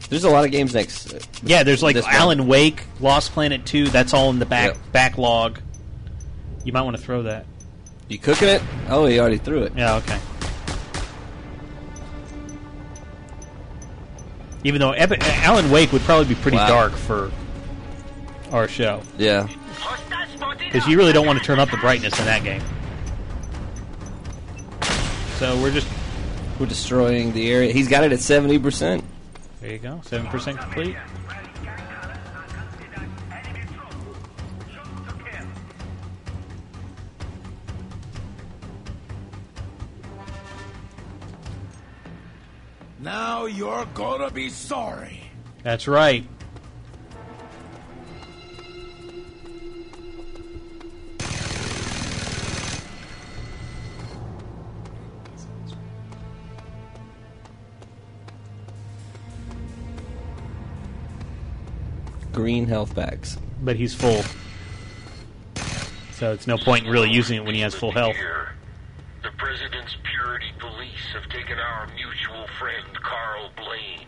There's 0.10 0.24
a 0.24 0.30
lot 0.30 0.44
of 0.46 0.52
games 0.52 0.74
next. 0.74 1.14
uh, 1.14 1.20
Yeah, 1.44 1.64
there's 1.64 1.84
like 1.84 1.96
this 1.96 2.06
month. 2.06 2.16
Alan 2.16 2.48
Wake, 2.48 2.84
Lost 3.00 3.32
Planet 3.32 3.66
2. 3.66 3.90
That's 3.90 4.14
all 4.14 4.30
in 4.32 4.40
the 4.40 4.46
back 4.46 4.74
Yep. 4.74 4.78
backlog. 4.92 5.60
You 6.64 6.74
might 6.74 6.82
want 6.82 6.98
to 6.98 7.02
throw 7.04 7.24
that. 7.24 7.46
You 8.08 8.18
cooking 8.18 8.48
it? 8.48 8.62
Oh, 8.90 9.06
he 9.06 9.20
already 9.20 9.38
threw 9.38 9.64
it. 9.64 9.74
Yeah, 9.76 9.96
okay. 9.98 10.20
Even 14.64 14.82
though 14.82 14.92
Epi- 14.92 15.18
Alan 15.22 15.72
Wake 15.72 15.92
would 15.94 16.02
probably 16.02 16.26
be 16.34 16.36
pretty 16.42 16.58
Wow. 16.58 16.68
dark 16.68 16.92
for 16.94 17.32
our 18.52 18.68
show. 18.68 19.02
Yeah. 19.18 19.48
Because 20.60 20.88
you 20.88 20.98
really 20.98 21.14
don't 21.14 21.26
want 21.26 21.40
to 21.40 21.46
turn 21.46 21.60
up 21.60 21.72
the 21.72 21.78
brightness 21.78 22.18
in 22.20 22.26
that 22.26 22.44
game. 22.44 22.62
So 25.40 25.56
we're 25.62 25.72
just. 25.72 25.88
We're 26.60 26.66
destroying 26.66 27.32
the 27.32 27.50
area. 27.50 27.72
He's 27.72 27.88
got 27.88 28.04
it 28.04 28.12
at 28.12 28.20
70%. 28.20 29.02
There 29.62 29.72
you 29.72 29.78
go. 29.78 30.02
7% 30.04 30.60
complete. 30.60 30.98
Now 43.00 43.46
you're 43.46 43.86
gonna 43.94 44.30
be 44.30 44.50
sorry. 44.50 45.22
That's 45.64 45.88
right. 45.88 46.26
Green 62.40 62.68
health 62.68 62.96
packs. 62.96 63.38
But 63.62 63.76
he's 63.76 63.94
full. 63.94 64.24
So 66.14 66.32
it's 66.32 66.48
no 66.48 66.58
point 66.58 66.86
in 66.86 66.90
really 66.90 67.10
using 67.10 67.36
it 67.36 67.44
when 67.44 67.54
he 67.54 67.60
has 67.60 67.76
full 67.76 67.92
health. 67.92 68.16
The 69.22 69.32
President's 69.38 69.98
Purity 70.04 70.54
Police 70.58 71.12
have 71.14 71.28
taken 71.28 71.60
our 71.60 71.88
mutual 71.88 72.48
friend 72.58 72.88
Karl 73.04 73.52
Blaine. 73.58 74.08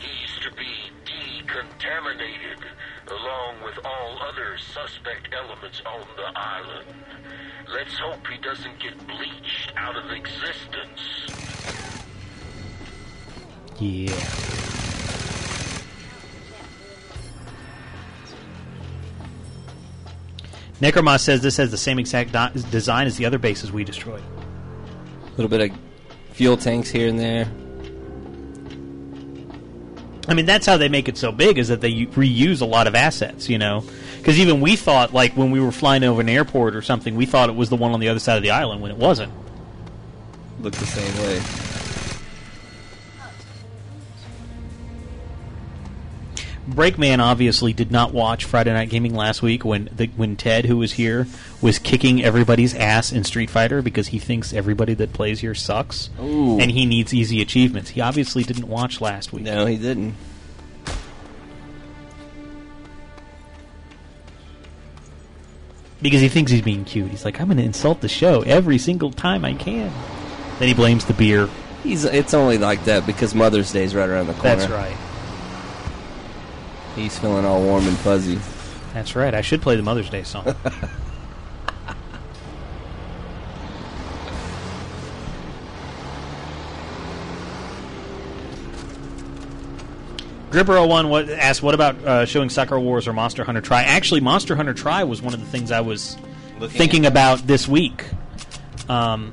He's 0.00 0.36
to 0.42 0.50
be 0.56 0.90
decontaminated, 1.04 2.58
along 3.06 3.62
with 3.62 3.78
all 3.84 4.18
other 4.28 4.58
suspect 4.58 5.28
elements 5.32 5.80
on 5.86 6.00
the 6.16 6.36
island. 6.36 6.88
Let's 7.72 7.96
hope 7.98 8.26
he 8.26 8.38
doesn't 8.38 8.80
get 8.80 8.98
bleached 9.06 9.72
out 9.76 9.94
of 9.94 10.10
existence. 10.10 11.30
Yeah. 13.78 14.75
Necromos 20.80 21.20
says 21.20 21.40
this 21.40 21.56
has 21.56 21.70
the 21.70 21.78
same 21.78 21.98
exact 21.98 22.32
do- 22.32 22.62
design 22.70 23.06
as 23.06 23.16
the 23.16 23.24
other 23.24 23.38
bases 23.38 23.72
we 23.72 23.84
destroyed. 23.84 24.22
A 25.26 25.30
little 25.36 25.48
bit 25.48 25.70
of 25.70 25.78
fuel 26.32 26.56
tanks 26.56 26.90
here 26.90 27.08
and 27.08 27.18
there. 27.18 27.48
I 30.28 30.34
mean, 30.34 30.44
that's 30.44 30.66
how 30.66 30.76
they 30.76 30.88
make 30.88 31.08
it 31.08 31.16
so 31.16 31.30
big 31.32 31.56
is 31.56 31.68
that 31.68 31.80
they 31.80 31.88
u- 31.88 32.08
reuse 32.08 32.60
a 32.60 32.64
lot 32.64 32.86
of 32.86 32.94
assets, 32.94 33.48
you 33.48 33.58
know? 33.58 33.84
Because 34.18 34.38
even 34.40 34.60
we 34.60 34.74
thought, 34.76 35.14
like, 35.14 35.36
when 35.36 35.50
we 35.52 35.60
were 35.60 35.70
flying 35.70 36.02
over 36.02 36.20
an 36.20 36.28
airport 36.28 36.74
or 36.74 36.82
something, 36.82 37.14
we 37.14 37.26
thought 37.26 37.48
it 37.48 37.54
was 37.54 37.68
the 37.68 37.76
one 37.76 37.92
on 37.92 38.00
the 38.00 38.08
other 38.08 38.18
side 38.18 38.36
of 38.36 38.42
the 38.42 38.50
island 38.50 38.82
when 38.82 38.90
it 38.90 38.96
wasn't. 38.96 39.32
Looked 40.60 40.78
the 40.78 40.86
same 40.86 41.22
way. 41.22 41.75
Breakman 46.68 47.20
obviously 47.20 47.72
did 47.72 47.90
not 47.90 48.12
watch 48.12 48.44
Friday 48.44 48.72
Night 48.72 48.90
Gaming 48.90 49.14
last 49.14 49.40
week 49.40 49.64
when 49.64 49.88
the, 49.94 50.08
when 50.16 50.36
Ted, 50.36 50.64
who 50.66 50.76
was 50.78 50.94
here, 50.94 51.26
was 51.62 51.78
kicking 51.78 52.24
everybody's 52.24 52.74
ass 52.74 53.12
in 53.12 53.24
Street 53.24 53.50
Fighter 53.50 53.82
because 53.82 54.08
he 54.08 54.18
thinks 54.18 54.52
everybody 54.52 54.94
that 54.94 55.12
plays 55.12 55.40
here 55.40 55.54
sucks, 55.54 56.10
Ooh. 56.20 56.58
and 56.58 56.70
he 56.70 56.84
needs 56.84 57.14
easy 57.14 57.40
achievements. 57.40 57.90
He 57.90 58.00
obviously 58.00 58.42
didn't 58.42 58.68
watch 58.68 59.00
last 59.00 59.32
week. 59.32 59.44
No, 59.44 59.66
he 59.66 59.76
didn't. 59.76 60.14
because 66.02 66.20
he 66.20 66.28
thinks 66.28 66.52
he's 66.52 66.62
being 66.62 66.84
cute. 66.84 67.10
He's 67.10 67.24
like, 67.24 67.40
I'm 67.40 67.48
going 67.48 67.58
to 67.58 67.64
insult 67.64 68.00
the 68.00 68.08
show 68.08 68.42
every 68.42 68.78
single 68.78 69.10
time 69.10 69.44
I 69.44 69.54
can. 69.54 69.92
Then 70.58 70.68
he 70.68 70.74
blames 70.74 71.04
the 71.04 71.14
beer. 71.14 71.48
He's. 71.82 72.04
It's 72.04 72.34
only 72.34 72.58
like 72.58 72.84
that 72.84 73.06
because 73.06 73.34
Mother's 73.34 73.72
Day's 73.72 73.94
right 73.94 74.08
around 74.08 74.26
the 74.26 74.34
corner. 74.34 74.56
That's 74.56 74.70
right. 74.70 74.96
He's 76.96 77.18
feeling 77.18 77.44
all 77.44 77.62
warm 77.62 77.86
and 77.86 77.96
fuzzy. 77.98 78.40
That's 78.94 79.14
right. 79.14 79.34
I 79.34 79.42
should 79.42 79.60
play 79.62 79.76
the 79.76 79.82
Mother's 79.82 80.10
Day 80.10 80.22
song. 80.22 80.44
Gripper01 90.50 91.08
what, 91.08 91.28
asked, 91.28 91.62
"What 91.62 91.74
about 91.74 91.96
uh, 92.04 92.24
showing 92.24 92.48
Sakura 92.48 92.80
Wars 92.80 93.06
or 93.06 93.12
Monster 93.12 93.44
Hunter 93.44 93.60
Tri?" 93.60 93.82
Actually, 93.82 94.20
Monster 94.20 94.56
Hunter 94.56 94.74
Tri 94.74 95.04
was 95.04 95.20
one 95.20 95.34
of 95.34 95.40
the 95.40 95.46
things 95.46 95.70
I 95.70 95.80
was 95.80 96.16
Looking 96.58 96.78
thinking 96.78 97.06
at. 97.06 97.12
about 97.12 97.46
this 97.46 97.66
week. 97.68 98.04
Um, 98.88 99.32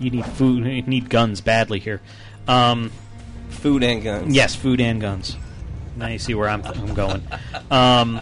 you 0.00 0.10
need 0.10 0.26
food. 0.26 0.66
You 0.66 0.82
need 0.82 1.08
guns 1.08 1.40
badly 1.40 1.78
here. 1.78 2.00
Um, 2.46 2.90
food 3.58 3.82
and 3.82 4.02
guns. 4.02 4.34
Yes, 4.34 4.54
food 4.54 4.80
and 4.80 5.00
guns. 5.00 5.36
Now 5.96 6.06
you 6.08 6.18
see 6.18 6.34
where 6.34 6.48
I'm, 6.48 6.64
I'm 6.64 6.94
going. 6.94 7.22
Um, 7.70 8.20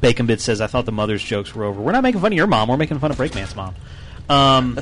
Bacon 0.00 0.26
Bit 0.26 0.40
says, 0.40 0.60
"I 0.60 0.66
thought 0.66 0.86
the 0.86 0.92
mother's 0.92 1.22
jokes 1.22 1.54
were 1.54 1.64
over. 1.64 1.80
We're 1.80 1.92
not 1.92 2.02
making 2.02 2.20
fun 2.20 2.32
of 2.32 2.36
your 2.36 2.46
mom. 2.46 2.68
We're 2.68 2.76
making 2.76 2.98
fun 2.98 3.10
of 3.10 3.16
Breakman's 3.16 3.54
mom." 3.54 3.74
Um, 4.28 4.80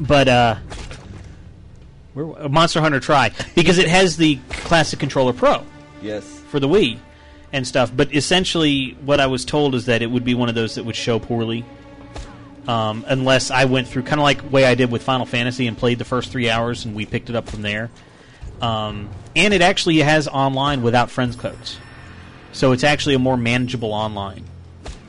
but 0.00 0.28
uh, 0.28 0.56
we're, 2.14 2.44
uh, 2.44 2.48
Monster 2.48 2.80
Hunter 2.80 3.00
Tri 3.00 3.32
because 3.54 3.78
it 3.78 3.88
has 3.88 4.16
the 4.16 4.36
classic 4.50 4.98
controller 4.98 5.32
Pro 5.32 5.64
Yes. 6.02 6.24
for 6.50 6.58
the 6.58 6.68
Wii 6.68 6.98
and 7.52 7.66
stuff. 7.66 7.92
But 7.94 8.14
essentially, 8.14 8.96
what 9.04 9.20
I 9.20 9.26
was 9.26 9.44
told 9.44 9.74
is 9.74 9.86
that 9.86 10.02
it 10.02 10.06
would 10.10 10.24
be 10.24 10.34
one 10.34 10.48
of 10.48 10.54
those 10.54 10.74
that 10.76 10.84
would 10.84 10.96
show 10.96 11.18
poorly. 11.18 11.64
Um, 12.66 13.04
unless 13.08 13.50
I 13.50 13.64
went 13.64 13.88
through 13.88 14.02
kind 14.02 14.20
of 14.20 14.24
like 14.24 14.52
way 14.52 14.66
I 14.66 14.74
did 14.74 14.90
with 14.90 15.02
Final 15.02 15.24
Fantasy 15.24 15.66
and 15.66 15.76
played 15.78 15.98
the 15.98 16.04
first 16.04 16.30
three 16.30 16.50
hours 16.50 16.84
and 16.84 16.94
we 16.94 17.06
picked 17.06 17.30
it 17.30 17.36
up 17.36 17.48
from 17.48 17.62
there. 17.62 17.90
Um, 18.60 19.08
and 19.36 19.54
it 19.54 19.62
actually 19.62 19.98
has 19.98 20.26
online 20.26 20.82
without 20.82 21.10
friends 21.10 21.36
codes, 21.36 21.78
so 22.52 22.72
it's 22.72 22.84
actually 22.84 23.14
a 23.14 23.18
more 23.18 23.36
manageable 23.36 23.92
online. 23.92 24.44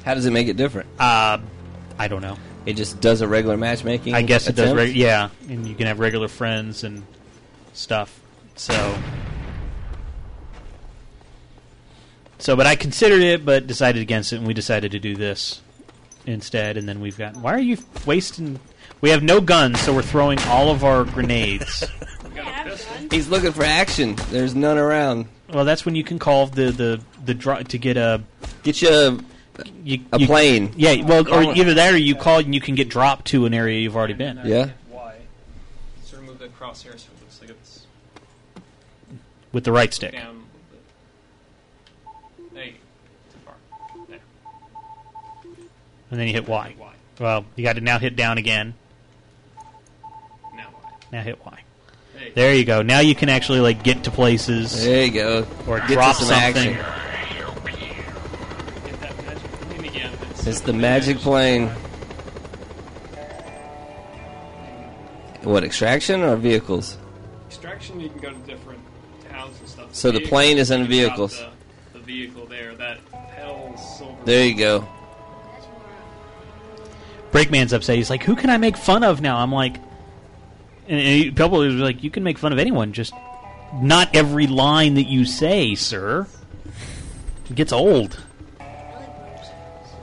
How 0.05 0.13
does 0.13 0.25
it 0.25 0.31
make 0.31 0.47
it 0.47 0.57
different? 0.57 0.87
Uh, 0.99 1.39
I 1.97 2.07
don't 2.07 2.21
know. 2.21 2.37
It 2.65 2.73
just 2.73 3.01
does 3.01 3.21
a 3.21 3.27
regular 3.27 3.57
matchmaking. 3.57 4.13
I 4.13 4.21
guess 4.21 4.47
it 4.47 4.55
does. 4.55 4.73
Reg- 4.73 4.95
yeah, 4.95 5.29
and 5.47 5.65
you 5.65 5.75
can 5.75 5.87
have 5.87 5.99
regular 5.99 6.27
friends 6.27 6.83
and 6.83 7.03
stuff. 7.73 8.19
So, 8.55 8.97
so, 12.37 12.55
but 12.55 12.67
I 12.67 12.75
considered 12.75 13.21
it, 13.21 13.45
but 13.45 13.65
decided 13.65 14.01
against 14.01 14.33
it, 14.33 14.37
and 14.37 14.47
we 14.47 14.53
decided 14.53 14.91
to 14.91 14.99
do 14.99 15.15
this 15.15 15.61
instead. 16.25 16.77
And 16.77 16.87
then 16.87 17.01
we've 17.01 17.17
got. 17.17 17.37
Why 17.37 17.53
are 17.53 17.59
you 17.59 17.77
wasting? 18.05 18.59
We 19.01 19.09
have 19.09 19.23
no 19.23 19.41
guns, 19.41 19.79
so 19.79 19.93
we're 19.93 20.01
throwing 20.01 20.39
all 20.43 20.69
of 20.69 20.83
our 20.83 21.05
grenades. 21.05 21.85
He's 23.11 23.27
looking 23.27 23.51
for 23.51 23.63
action. 23.63 24.15
There's 24.29 24.55
none 24.55 24.77
around. 24.77 25.27
Well, 25.51 25.65
that's 25.65 25.85
when 25.85 25.95
you 25.95 26.03
can 26.03 26.19
call 26.19 26.47
the 26.47 26.71
the 26.71 27.01
the 27.25 27.33
dro- 27.33 27.63
to 27.63 27.77
get 27.77 27.97
a 27.97 28.21
get 28.63 28.81
you 28.81 28.89
a, 28.89 29.17
you, 29.83 29.99
a 30.11 30.19
you- 30.19 30.27
plane. 30.27 30.73
Yeah, 30.77 31.03
well, 31.03 31.27
or 31.27 31.55
either 31.55 31.73
that 31.75 31.93
or 31.93 31.97
you 31.97 32.15
call 32.15 32.39
and 32.39 32.53
you 32.53 32.61
can 32.61 32.75
get 32.75 32.89
dropped 32.89 33.27
to 33.27 33.45
an 33.45 33.53
area 33.53 33.79
you've 33.79 33.95
already 33.95 34.13
been. 34.13 34.39
Yeah. 34.45 34.69
Why? 34.89 35.15
Let's 35.97 36.13
remove 36.13 36.39
the 36.39 36.47
crosshair 36.49 36.97
so 36.97 37.07
it 37.11 37.21
looks 37.21 37.41
like 37.41 37.49
it's 37.49 37.85
with 39.51 39.63
the 39.63 39.71
right 39.71 39.93
stick. 39.93 40.11
down 40.13 40.21
a 40.25 40.29
little 40.29 40.41
bit. 42.53 42.63
Hey, 42.63 42.71
too 43.31 43.39
far. 43.45 43.55
There. 44.07 44.19
and 46.11 46.19
then 46.19 46.27
you 46.27 46.33
hit 46.33 46.47
Y. 46.47 46.75
Well, 47.19 47.45
you 47.55 47.63
got 47.63 47.73
to 47.73 47.81
now 47.81 47.97
hit 47.99 48.15
down 48.15 48.37
again. 48.37 48.75
Now 50.55 50.69
Now 51.11 51.21
hit 51.21 51.43
Y. 51.45 51.63
Hey. 52.19 52.31
There 52.35 52.53
you 52.53 52.65
go. 52.65 52.81
Now 52.81 52.99
you 52.99 53.15
can 53.15 53.29
actually 53.29 53.61
like 53.61 53.81
get 53.83 54.03
to 54.03 54.11
places. 54.11 54.83
There 54.83 55.05
you 55.05 55.11
go. 55.11 55.47
Or 55.67 55.79
Get 55.79 55.87
to 55.87 55.93
drop 55.93 56.15
some 56.17 56.27
something. 56.27 56.75
action. 56.75 57.75
Get 58.85 59.01
that 59.01 59.25
magic 59.25 59.51
plane 59.51 59.85
again. 59.85 60.11
It's 60.45 60.59
the 60.61 60.73
magic 60.73 61.17
plane. 61.19 61.69
What 65.43 65.63
extraction 65.63 66.21
or 66.21 66.35
vehicles? 66.35 66.97
Extraction, 67.47 67.99
you 67.99 68.09
can 68.09 68.19
go 68.19 68.29
to 68.31 68.37
different 68.39 68.81
towns 69.29 69.57
and 69.59 69.69
stuff. 69.69 69.95
So 69.95 70.09
the 70.09 70.19
Vehicles, 70.19 70.29
plane 70.29 70.57
is 70.57 70.69
in 70.71 70.81
you 70.81 70.85
can 70.87 70.91
drop 71.07 71.07
vehicles. 71.29 71.37
The, 71.93 71.99
the 71.99 72.05
vehicle 72.05 72.45
there, 72.45 72.75
that 72.75 72.99
hell 73.35 73.77
silver. 73.77 74.17
There 74.25 74.45
you 74.45 74.55
go. 74.57 74.87
Breakman's 77.31 77.71
upset. 77.73 77.95
He's 77.95 78.09
like, 78.09 78.23
"Who 78.23 78.35
can 78.35 78.49
I 78.49 78.57
make 78.57 78.75
fun 78.75 79.03
of 79.03 79.21
now?" 79.21 79.37
I'm 79.37 79.51
like, 79.51 79.77
and, 80.89 80.99
and 80.99 81.07
he- 81.07 81.31
people 81.31 81.63
are 81.63 81.69
like, 81.69 82.03
"You 82.03 82.09
can 82.09 82.23
make 82.23 82.37
fun 82.37 82.51
of 82.51 82.59
anyone, 82.59 82.91
just 82.91 83.13
not 83.81 84.13
every 84.15 84.47
line 84.47 84.95
that 84.95 85.07
you 85.07 85.23
say, 85.25 85.75
sir." 85.75 86.27
It 87.49 87.55
gets 87.55 87.71
old. 87.71 88.21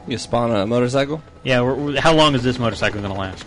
You 0.08 0.18
spawn 0.18 0.50
a 0.54 0.66
motorcycle? 0.66 1.20
Yeah, 1.44 1.60
we're, 1.62 1.74
we're- 1.74 1.98
how 2.00 2.14
long 2.14 2.34
is 2.34 2.42
this 2.44 2.58
motorcycle 2.58 3.00
going 3.02 3.12
to 3.12 3.18
last? 3.20 3.44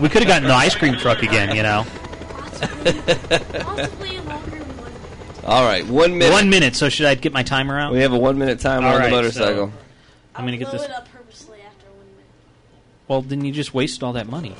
we 0.00 0.08
could 0.08 0.22
have 0.22 0.28
gotten 0.28 0.46
the 0.48 0.54
ice 0.54 0.74
cream 0.76 0.94
truck 0.96 1.22
again, 1.22 1.54
you 1.56 1.62
know. 1.64 1.84
All 5.44 5.64
right, 5.64 5.86
one 5.86 6.18
minute. 6.18 6.32
One 6.32 6.50
minute. 6.50 6.76
So 6.76 6.88
should 6.88 7.06
I 7.06 7.14
get 7.14 7.32
my 7.32 7.42
timer 7.42 7.78
out? 7.78 7.92
We 7.92 8.00
have 8.00 8.12
a 8.12 8.18
one 8.18 8.38
minute 8.38 8.60
timer 8.60 8.86
All 8.86 8.94
on 8.94 9.00
right, 9.00 9.06
the 9.10 9.16
motorcycle. 9.16 9.68
so 9.68 9.72
I'm 10.34 10.44
going 10.44 10.52
to 10.52 10.58
get 10.58 10.70
Blow 10.70 10.78
this. 10.78 10.88
it 10.88 10.94
up 10.94 11.08
purposely 11.10 11.58
after 11.62 11.86
one 11.86 12.06
minute. 12.06 12.26
Well, 13.08 13.22
then 13.22 13.44
you 13.44 13.52
just 13.52 13.72
wasted 13.72 14.02
all 14.02 14.12
that 14.12 14.28
money. 14.28 14.54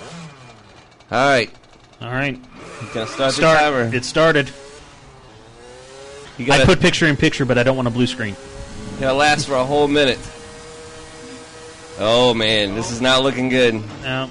All 1.11 1.27
right. 1.27 1.51
All 2.01 2.11
right. 2.11 2.39
Gonna 2.93 3.07
start, 3.07 3.33
Start. 3.33 3.59
the 3.59 3.65
timer. 3.65 3.97
It 3.97 4.05
started. 4.05 4.51
You 6.37 6.45
I 6.45 6.49
gotta, 6.49 6.67
put 6.67 6.81
picture 6.81 7.07
in 7.07 7.17
picture, 7.17 7.45
but 7.45 7.59
I 7.59 7.63
don't 7.63 7.77
want 7.77 7.89
a 7.89 7.91
blue 7.91 8.07
screen. 8.07 8.37
Gotta 9.01 9.15
last 9.15 9.47
for 9.49 9.55
a 9.55 9.65
whole 9.65 9.89
minute. 9.89 10.19
Oh 11.99 12.35
man, 12.35 12.75
this 12.75 12.93
is 12.93 13.01
not 13.01 13.23
looking 13.23 13.49
good. 13.49 13.75
No. 14.03 14.29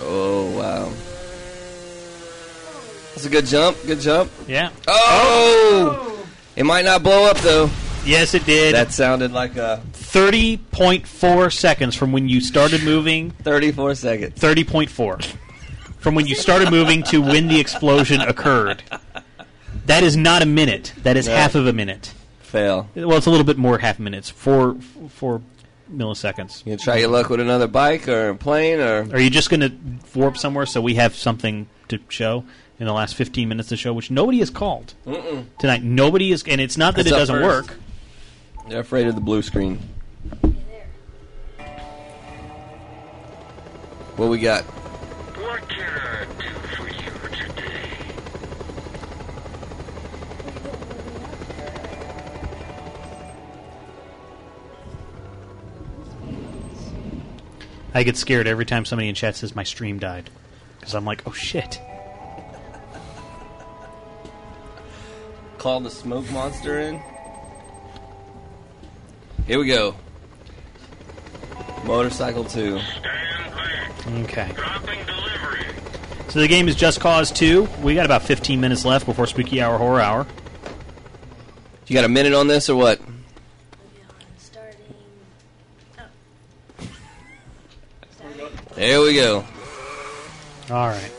Oh 0.00 0.50
wow. 0.56 0.92
That's 3.20 3.26
a 3.28 3.30
good 3.38 3.44
jump. 3.44 3.76
Good 3.84 4.00
jump. 4.00 4.30
Yeah. 4.48 4.70
Oh! 4.88 6.26
It 6.56 6.64
might 6.64 6.86
not 6.86 7.02
blow 7.02 7.26
up 7.26 7.36
though. 7.40 7.68
Yes, 8.06 8.32
it 8.32 8.46
did. 8.46 8.74
That 8.74 8.92
sounded 8.92 9.30
like 9.30 9.56
a 9.58 9.82
30.4 9.92 11.52
seconds 11.52 11.94
from 11.94 12.12
when 12.12 12.30
you 12.30 12.40
started 12.40 12.82
moving. 12.82 13.32
34 13.42 13.94
seconds. 13.96 14.40
30.4. 14.40 15.22
From 15.98 16.14
when 16.14 16.26
you 16.26 16.34
started 16.34 16.70
moving 16.70 17.02
to 17.04 17.20
when 17.20 17.48
the 17.48 17.60
explosion 17.60 18.22
occurred. 18.22 18.82
That 19.84 20.02
is 20.02 20.16
not 20.16 20.40
a 20.40 20.46
minute. 20.46 20.94
That 21.02 21.18
is 21.18 21.28
No. 21.28 21.34
half 21.34 21.54
of 21.54 21.66
a 21.66 21.74
minute. 21.74 22.14
fail. 22.40 22.88
Well, 22.94 23.18
it's 23.18 23.26
a 23.26 23.30
little 23.30 23.44
bit 23.44 23.58
more 23.58 23.76
half 23.78 23.98
minutes. 23.98 24.30
Four, 24.30 24.76
four 25.10 25.42
milliseconds. 25.94 26.60
You 26.64 26.70
gonna 26.72 26.78
try 26.78 26.96
your 26.96 27.08
luck 27.10 27.28
with 27.28 27.40
another 27.40 27.66
bike 27.66 28.08
or 28.08 28.30
a 28.30 28.34
plane 28.34 28.80
or 28.80 29.06
Are 29.12 29.20
you 29.20 29.28
just 29.28 29.50
going 29.50 29.60
to 29.60 29.72
warp 30.18 30.38
somewhere 30.38 30.64
so 30.64 30.80
we 30.80 30.94
have 30.94 31.14
something 31.14 31.68
to 31.88 31.98
show 32.08 32.44
in 32.80 32.86
the 32.86 32.92
last 32.92 33.14
15 33.14 33.48
minutes 33.48 33.66
of 33.66 33.70
the 33.70 33.76
show, 33.76 33.92
which 33.92 34.10
nobody 34.10 34.38
has 34.38 34.50
called 34.50 34.94
Mm-mm. 35.06 35.44
tonight? 35.58 35.82
Nobody 35.84 36.32
is, 36.32 36.42
and 36.48 36.60
it's 36.60 36.76
not 36.78 36.94
that 36.96 37.00
What's 37.00 37.08
it 37.08 37.12
up 37.12 37.18
doesn't 37.20 37.36
first? 37.40 37.68
work. 37.70 37.78
They're 38.68 38.80
afraid 38.80 39.06
of 39.06 39.14
the 39.14 39.20
blue 39.20 39.42
screen. 39.42 39.78
What 44.16 44.28
we 44.28 44.38
got? 44.38 44.64
What 44.64 45.68
can 45.68 45.88
I 45.88 46.24
do 46.38 46.48
for 46.76 46.88
you 46.88 47.36
today? 47.36 47.88
I 57.92 58.02
get 58.04 58.16
scared 58.16 58.46
every 58.46 58.64
time 58.64 58.84
somebody 58.84 59.08
in 59.08 59.14
chat 59.14 59.36
says 59.36 59.56
my 59.56 59.64
stream 59.64 59.98
died 59.98 60.30
because 60.78 60.94
I'm 60.94 61.04
like, 61.04 61.22
oh 61.26 61.32
shit. 61.32 61.80
Call 65.60 65.80
the 65.80 65.90
smoke 65.90 66.30
monster 66.30 66.80
in. 66.80 66.98
Here 69.46 69.58
we 69.58 69.66
go. 69.66 69.94
Motorcycle 71.84 72.44
2. 72.44 72.80
Okay. 74.20 74.50
So 76.30 76.40
the 76.40 76.48
game 76.48 76.66
is 76.66 76.76
Just 76.76 77.00
Cause 77.00 77.30
2. 77.32 77.68
We 77.82 77.94
got 77.94 78.06
about 78.06 78.22
15 78.22 78.58
minutes 78.58 78.86
left 78.86 79.04
before 79.04 79.26
Spooky 79.26 79.60
Hour 79.60 79.76
Horror 79.76 80.00
Hour. 80.00 80.26
You 81.88 81.92
got 81.92 82.06
a 82.06 82.08
minute 82.08 82.32
on 82.32 82.46
this 82.46 82.70
or 82.70 82.76
what? 82.76 82.98
Oh. 85.98 86.88
There 88.76 89.02
we 89.02 89.12
go. 89.12 89.44
All 90.70 90.88
right. 90.88 91.12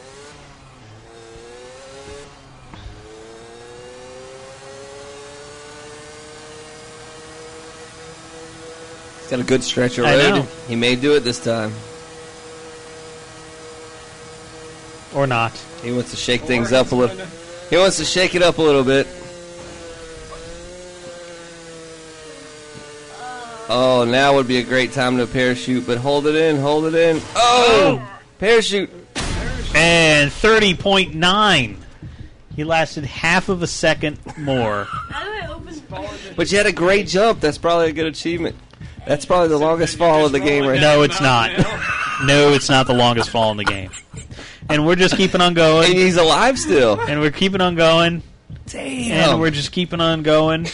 Got 9.32 9.40
a 9.40 9.44
good 9.44 9.64
stretch 9.64 9.98
of 9.98 10.06
I 10.06 10.18
road. 10.18 10.30
know. 10.30 10.48
He 10.68 10.76
may 10.76 10.98
do 10.98 11.16
it 11.16 11.22
this 11.22 11.42
time. 11.42 11.72
Or 15.16 15.26
not. 15.26 15.54
He 15.82 15.94
wants 15.94 16.12
to 16.12 16.18
shake 16.18 16.42
things 16.42 16.74
up 16.74 16.92
a 16.92 16.96
little. 16.96 17.26
He 17.70 17.78
wants 17.78 17.96
to 17.98 18.06
shake 18.06 18.36
it 18.36 18.42
up 18.42 18.58
a 18.58 18.62
little 18.62 18.84
bit. 18.84 19.08
Oh, 23.70 24.06
now 24.06 24.36
would 24.36 24.50
be 24.50 24.58
a 24.58 24.64
great 24.64 24.92
time 24.92 25.16
to 25.18 25.26
parachute, 25.26 25.88
but 25.88 25.98
hold 25.98 26.28
it 26.28 26.36
in, 26.36 26.58
hold 26.58 26.84
it 26.86 26.94
in. 26.94 27.22
Oh, 27.34 28.06
parachute. 28.38 28.90
And 29.74 30.30
30.9. 30.30 31.78
He 32.54 32.64
lasted 32.66 33.06
half 33.06 33.48
of 33.48 33.64
a 33.64 33.68
second 33.68 34.20
more. 34.38 34.90
But 36.36 36.52
you 36.52 36.58
had 36.58 36.68
a 36.68 36.74
great 36.74 37.08
jump. 37.08 37.40
That's 37.40 37.58
probably 37.58 37.88
a 37.90 37.94
good 37.94 38.08
achievement. 38.08 38.58
That's 39.06 39.26
probably 39.26 39.50
the 39.50 39.58
longest 39.58 39.98
fall 39.98 40.26
of 40.26 40.32
the 40.32 40.40
game 40.40 40.66
right 40.66 40.80
No, 40.80 41.02
it's 41.02 41.20
not. 41.22 41.52
no, 42.26 42.54
it's 42.54 42.70
not 42.70 42.88
the 42.88 42.94
longest 42.94 43.30
fall 43.30 43.52
in 43.52 43.58
the 43.58 43.64
game. 43.66 43.90
And 44.70 44.86
we're 44.86 44.96
just 44.96 45.18
keeping 45.18 45.42
on 45.42 45.54
going. 45.54 45.86
And 45.90 45.94
he's 45.98 46.18
alive 46.18 46.58
still. 46.60 47.00
And 47.00 47.20
we're 47.20 47.32
keeping 47.32 47.62
on 47.62 47.76
going. 47.76 48.24
Damn. 48.68 49.32
And 49.32 49.40
we're 49.42 49.52
just 49.52 49.72
keeping 49.72 50.00
on 50.00 50.24
going. 50.24 50.68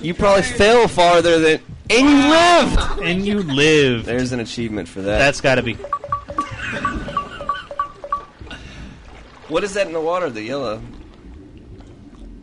You 0.00 0.14
probably 0.14 0.42
fell 0.42 0.88
farther 0.88 1.38
than. 1.38 1.60
And 1.90 2.08
you 2.08 2.16
lived! 2.30 3.02
And 3.02 3.26
you 3.26 3.42
lived. 3.42 4.06
There's 4.06 4.32
an 4.32 4.40
achievement 4.40 4.88
for 4.88 5.02
that. 5.02 5.18
That's 5.18 5.40
got 5.42 5.56
to 5.56 5.62
be. 5.62 5.76
What 9.48 9.62
is 9.62 9.74
that 9.74 9.86
in 9.86 9.92
the 9.92 10.00
water? 10.00 10.30
The 10.30 10.42
yellow. 10.42 10.80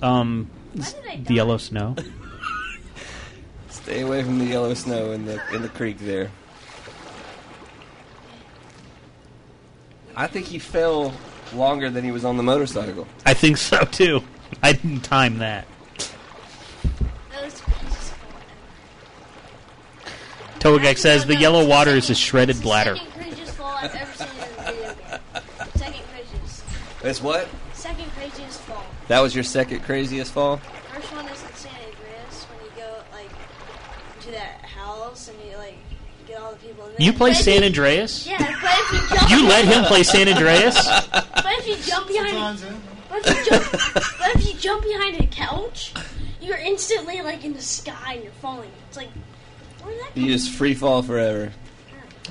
Um, 0.02 0.50
the 0.76 1.34
yellow 1.34 1.58
snow. 1.58 1.96
Stay 3.84 4.02
away 4.02 4.24
from 4.24 4.40
the 4.40 4.46
yellow 4.46 4.74
snow 4.74 5.12
in 5.12 5.26
the 5.26 5.42
in 5.54 5.62
the 5.62 5.70
creek 5.70 5.98
there. 6.00 6.32
I 10.16 10.28
think 10.28 10.46
he 10.46 10.60
fell 10.60 11.14
longer 11.54 11.90
than 11.90 12.04
he 12.04 12.12
was 12.12 12.26
on 12.26 12.38
the 12.38 12.44
motorcycle. 12.44 13.08
I 13.26 13.34
think 13.34 13.58
so 13.58 13.80
too. 13.86 14.22
I 14.62 14.74
didn't 14.74 15.02
time 15.02 15.38
that. 15.40 15.66
That 17.32 17.44
was 17.44 17.54
the 17.54 17.72
craziest 17.72 18.14
Togek 20.60 20.98
says 20.98 21.26
the 21.26 21.36
yellow 21.36 21.66
water 21.66 21.92
is 21.92 22.10
a 22.10 22.16
shredded 22.16 22.62
bladder. 22.62 22.98
Second 22.98 23.14
craziest 23.14 23.54
fall 23.56 23.78
I've 23.78 23.96
ever 23.96 24.14
seen 24.14 24.28
in 24.28 24.44
a 24.44 24.72
video 24.72 24.94
game. 24.94 25.18
Second 25.76 26.04
craziest. 26.12 26.64
That's 27.02 27.22
what? 27.22 27.48
Second 27.74 28.12
craziest 28.12 28.60
fall. 28.62 28.86
That 29.08 29.22
was 29.22 29.34
your 29.34 29.44
second 29.44 29.80
craziest 29.84 30.32
fall? 30.34 30.58
First 30.58 31.14
one 31.14 31.26
is 31.26 31.42
in 31.42 31.54
San 31.56 31.72
Andreas 31.74 32.44
when 32.44 32.60
you 32.66 32.72
go 32.76 33.04
like 33.14 33.32
to 34.22 34.32
that 34.32 34.62
house 34.66 35.30
and 35.30 35.38
you 35.50 35.58
like 35.58 35.78
get 36.28 36.40
all 36.42 36.52
the 36.52 36.58
people 36.58 36.81
in 36.81 36.81
there. 36.81 36.81
You 36.98 37.14
play 37.14 37.32
But 37.32 37.38
San 37.38 37.64
Andreas? 37.64 38.28
Yeah, 38.28 38.38
but 38.38 38.72
if 38.74 38.92
you 38.92 39.18
jump, 39.18 39.30
You 39.32 39.48
let 39.48 39.66
him 39.66 39.84
play 39.86 40.04
San 40.04 40.28
Andreas? 40.28 40.76
But 41.12 41.46
if 41.60 41.68
you 41.68 41.76
jump 41.78 42.08
behind, 42.08 42.60
but 43.10 43.26
if 43.26 43.38
you 43.38 43.52
jump, 43.52 43.72
but 44.20 44.36
if 44.36 44.48
you 44.48 44.60
jump 44.60 44.84
behind 44.84 45.20
a 45.20 45.28
couch, 45.28 45.94
you're 46.42 46.58
instantly 46.58 47.22
like 47.22 47.44
in 47.44 47.54
the 47.54 47.62
sky 47.62 48.14
and 48.14 48.24
you're 48.24 48.32
falling. 48.34 48.70
It's 48.88 48.98
like, 48.98 49.10
where 49.82 49.94
did 49.94 50.02
that 50.02 50.14
come 50.14 50.24
You 50.24 50.34
just 50.34 50.52
free 50.52 50.74
fall 50.74 51.02
forever. 51.02 51.52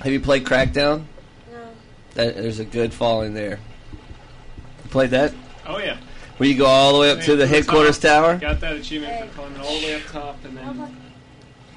Have 0.02 0.12
you 0.12 0.20
played 0.20 0.44
Crackdown? 0.44 1.05
No. 1.50 1.68
That, 2.14 2.36
there's 2.36 2.58
a 2.58 2.64
good 2.64 2.94
fall 2.94 3.22
in 3.22 3.34
there. 3.34 3.58
You 3.92 4.90
played 4.90 5.10
that? 5.10 5.32
Oh 5.66 5.78
yeah. 5.78 5.98
Where 6.36 6.48
you 6.48 6.56
go 6.56 6.64
all 6.66 6.94
the 6.94 7.00
way 7.00 7.10
up 7.10 7.20
to 7.22 7.36
the 7.36 7.47
headquarters 7.47 7.98
tower? 7.98 8.36
Got 8.36 8.60
that 8.60 8.76
achievement 8.76 9.30
for 9.30 9.36
climbing 9.36 9.60
all 9.60 9.78
the 9.78 9.86
way 9.86 9.94
up 9.94 10.02
top, 10.10 10.42
and 10.44 10.56
then 10.56 10.78
well, 10.78 10.90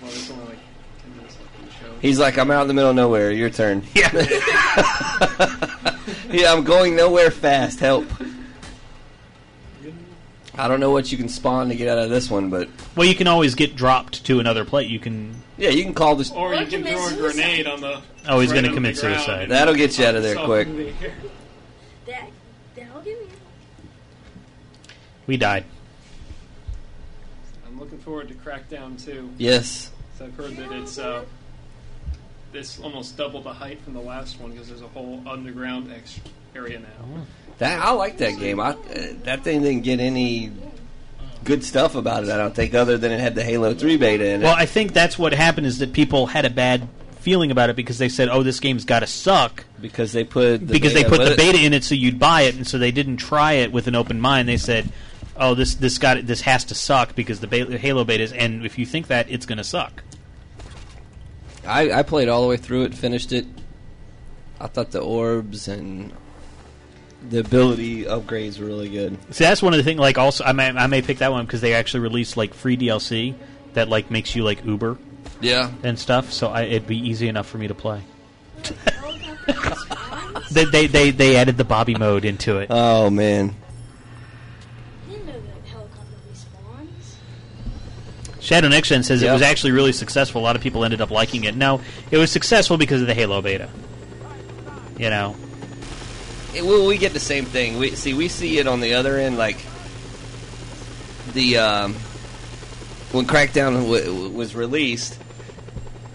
it's 0.03 0.29
only 0.31 0.45
like 0.45 0.59
ten 1.01 1.17
minutes 1.17 1.37
left 1.39 1.59
in 1.59 1.65
the 1.65 1.71
show. 1.73 1.92
He's 2.03 2.19
like, 2.19 2.37
I'm 2.37 2.51
out 2.51 2.63
in 2.63 2.67
the 2.67 2.73
middle 2.73 2.89
of 2.89 2.95
nowhere. 2.97 3.31
Your 3.31 3.49
turn. 3.49 3.81
Yeah. 3.95 4.11
yeah, 6.29 6.51
I'm 6.51 6.65
going 6.65 6.97
nowhere 6.97 7.31
fast. 7.31 7.79
Help. 7.79 8.05
I 10.55 10.67
don't 10.67 10.81
know 10.81 10.91
what 10.91 11.11
you 11.11 11.17
can 11.17 11.29
spawn 11.29 11.69
to 11.69 11.75
get 11.75 11.87
out 11.87 11.97
of 11.99 12.09
this 12.09 12.29
one, 12.29 12.49
but 12.49 12.67
Well, 12.97 13.07
you 13.07 13.15
can 13.15 13.27
always 13.27 13.55
get 13.55 13.75
dropped 13.77 14.25
to 14.25 14.39
another 14.41 14.65
plate. 14.65 14.89
You 14.89 14.99
can. 14.99 15.33
yeah, 15.57 15.69
you 15.69 15.83
can 15.83 15.93
call 15.93 16.15
this. 16.17 16.29
Or 16.31 16.53
you 16.53 16.65
can 16.65 16.83
throw 16.83 17.07
a 17.07 17.13
grenade 17.15 17.67
on 17.67 17.79
the. 17.79 18.01
Oh, 18.27 18.41
he's 18.41 18.51
gonna 18.51 18.67
on 18.67 18.73
commit 18.73 18.95
the 18.95 19.01
ground 19.01 19.15
suicide. 19.21 19.49
That'll 19.49 19.73
get 19.73 19.97
you 19.97 20.05
out 20.05 20.15
of 20.15 20.23
there 20.23 20.33
yourself 20.33 20.47
quick. 20.47 20.67
in 20.67 20.77
the. 20.77 20.93
That 22.07 22.27
that'll 22.75 23.01
give 23.01 23.17
me. 23.19 23.27
We 25.25 25.37
died. 25.37 25.63
I'm 27.65 27.79
looking 27.79 27.99
forward 27.99 28.27
to 28.27 28.33
Crackdown 28.33 29.03
2. 29.03 29.29
Yes. 29.37 29.91
So 30.19 30.25
I've 30.25 30.35
heard 30.35 30.57
that 30.57 30.71
it's 30.73 30.97
uh, 30.99 31.23
this 32.53 32.79
almost 32.79 33.17
double 33.17 33.41
the 33.41 33.53
height 33.53 33.81
from 33.81 33.93
the 33.93 34.01
last 34.01 34.39
one 34.39 34.51
because 34.51 34.69
there's 34.69 34.81
a 34.81 34.87
whole 34.87 35.21
underground 35.27 35.91
ex- 35.91 36.19
area 36.55 36.79
now. 36.79 37.25
That 37.57 37.81
I 37.81 37.91
like 37.91 38.17
that 38.19 38.39
game. 38.39 38.59
I, 38.59 38.69
uh, 38.69 38.75
that 39.23 39.43
thing 39.43 39.61
didn't 39.61 39.83
get 39.83 39.99
any 39.99 40.51
good 41.43 41.63
stuff 41.63 41.95
about 41.95 42.23
it. 42.23 42.29
I 42.29 42.37
don't 42.37 42.55
think, 42.55 42.73
other 42.73 42.97
than 42.97 43.11
it 43.11 43.19
had 43.19 43.35
the 43.35 43.43
Halo 43.43 43.73
Three 43.73 43.97
beta 43.97 44.25
in 44.25 44.41
it. 44.41 44.45
Well, 44.45 44.55
I 44.55 44.65
think 44.65 44.93
that's 44.93 45.19
what 45.19 45.33
happened 45.33 45.67
is 45.67 45.79
that 45.79 45.93
people 45.93 46.27
had 46.27 46.45
a 46.45 46.49
bad 46.49 46.87
feeling 47.19 47.51
about 47.51 47.69
it 47.69 47.75
because 47.75 47.97
they 47.97 48.09
said, 48.09 48.29
"Oh, 48.29 48.43
this 48.43 48.59
game's 48.59 48.85
got 48.85 48.99
to 48.99 49.07
suck." 49.07 49.65
because 49.81 50.13
they 50.13 50.23
put 50.23 50.65
the 50.65 50.73
because 50.73 50.93
they 50.93 51.03
beta 51.03 51.15
put 51.15 51.25
the 51.25 51.33
it. 51.33 51.37
beta 51.37 51.59
in 51.59 51.73
it, 51.73 51.83
so 51.83 51.93
you'd 51.93 52.17
buy 52.17 52.43
it, 52.43 52.55
and 52.55 52.65
so 52.65 52.77
they 52.77 52.91
didn't 52.91 53.17
try 53.17 53.53
it 53.53 53.71
with 53.71 53.87
an 53.87 53.95
open 53.95 54.19
mind. 54.21 54.47
They 54.47 54.57
said, 54.57 54.89
"Oh, 55.35 55.53
this 55.55 55.75
this 55.75 55.97
got 55.97 56.25
this 56.25 56.41
has 56.41 56.63
to 56.65 56.75
suck 56.75 57.15
because 57.15 57.39
the 57.41 57.47
beta, 57.47 57.77
Halo 57.77 58.03
beta 58.05 58.23
is." 58.23 58.31
And 58.31 58.65
if 58.65 58.79
you 58.79 58.85
think 58.85 59.07
that, 59.07 59.29
it's 59.29 59.45
going 59.45 59.57
to 59.57 59.63
suck. 59.63 60.01
I, 61.65 61.91
I 61.99 62.03
played 62.03 62.27
all 62.29 62.41
the 62.41 62.47
way 62.47 62.57
through 62.57 62.83
it, 62.83 62.93
finished 62.93 63.31
it. 63.31 63.45
I 64.59 64.67
thought 64.67 64.91
the 64.91 64.99
orbs 65.01 65.67
and 65.67 66.11
the 67.29 67.39
ability 67.39 68.03
upgrades 68.03 68.59
were 68.59 68.65
really 68.65 68.89
good. 68.89 69.17
See, 69.33 69.43
that's 69.43 69.61
one 69.61 69.73
of 69.73 69.77
the 69.77 69.83
things. 69.83 69.99
Like, 69.99 70.17
also, 70.17 70.43
I 70.43 70.51
may 70.51 70.67
I 70.69 70.87
may 70.87 71.01
pick 71.01 71.19
that 71.19 71.31
one 71.31 71.45
because 71.45 71.61
they 71.61 71.73
actually 71.73 72.01
released 72.01 72.37
like 72.37 72.53
free 72.53 72.75
DLC 72.77 73.33
that 73.73 73.87
like 73.89 74.11
makes 74.11 74.35
you 74.35 74.43
like 74.43 74.63
Uber, 74.65 74.97
Yeah. 75.41 75.71
and 75.83 75.97
stuff. 75.97 76.31
So 76.33 76.47
I, 76.49 76.63
it'd 76.63 76.87
be 76.87 76.97
easy 76.97 77.27
enough 77.27 77.47
for 77.47 77.57
me 77.57 77.67
to 77.67 77.73
play. 77.75 78.01
they, 80.51 80.65
they 80.65 80.87
they 80.87 81.11
they 81.11 81.35
added 81.35 81.57
the 81.57 81.63
Bobby 81.65 81.95
mode 81.95 82.23
into 82.25 82.59
it. 82.59 82.67
Oh 82.69 83.09
man, 83.09 83.55
I 85.07 85.11
didn't 85.11 85.25
know 85.27 85.33
that 85.33 85.67
helicopter 85.69 86.15
respawns. 86.31 87.15
Shadow 88.43 88.67
Gen 88.67 89.03
says 89.03 89.21
it 89.23 89.31
was 89.31 89.41
actually 89.41 89.71
really 89.71 89.93
successful. 89.93 90.41
A 90.41 90.43
lot 90.43 90.57
of 90.57 90.61
people 90.61 90.83
ended 90.83 90.99
up 90.99 91.09
liking 91.11 91.45
it. 91.45 91.55
No, 91.55 91.79
it 92.11 92.17
was 92.17 92.29
successful 92.29 92.77
because 92.77 92.99
of 92.99 93.07
the 93.07 93.13
Halo 93.13 93.41
beta. 93.41 93.69
You 94.97 95.09
know, 95.09 95.35
it, 96.53 96.63
well, 96.63 96.85
we 96.85 96.97
get 96.97 97.13
the 97.13 97.21
same 97.21 97.45
thing. 97.45 97.77
We 97.77 97.91
see 97.91 98.13
we 98.13 98.27
see 98.27 98.59
it 98.59 98.67
on 98.67 98.81
the 98.81 98.95
other 98.95 99.17
end, 99.17 99.37
like 99.37 99.57
the 101.33 101.57
um, 101.57 101.93
when 103.13 103.25
Crackdown 103.25 103.81
w- 103.81 104.03
w- 104.05 104.29
was 104.29 104.55
released. 104.55 105.17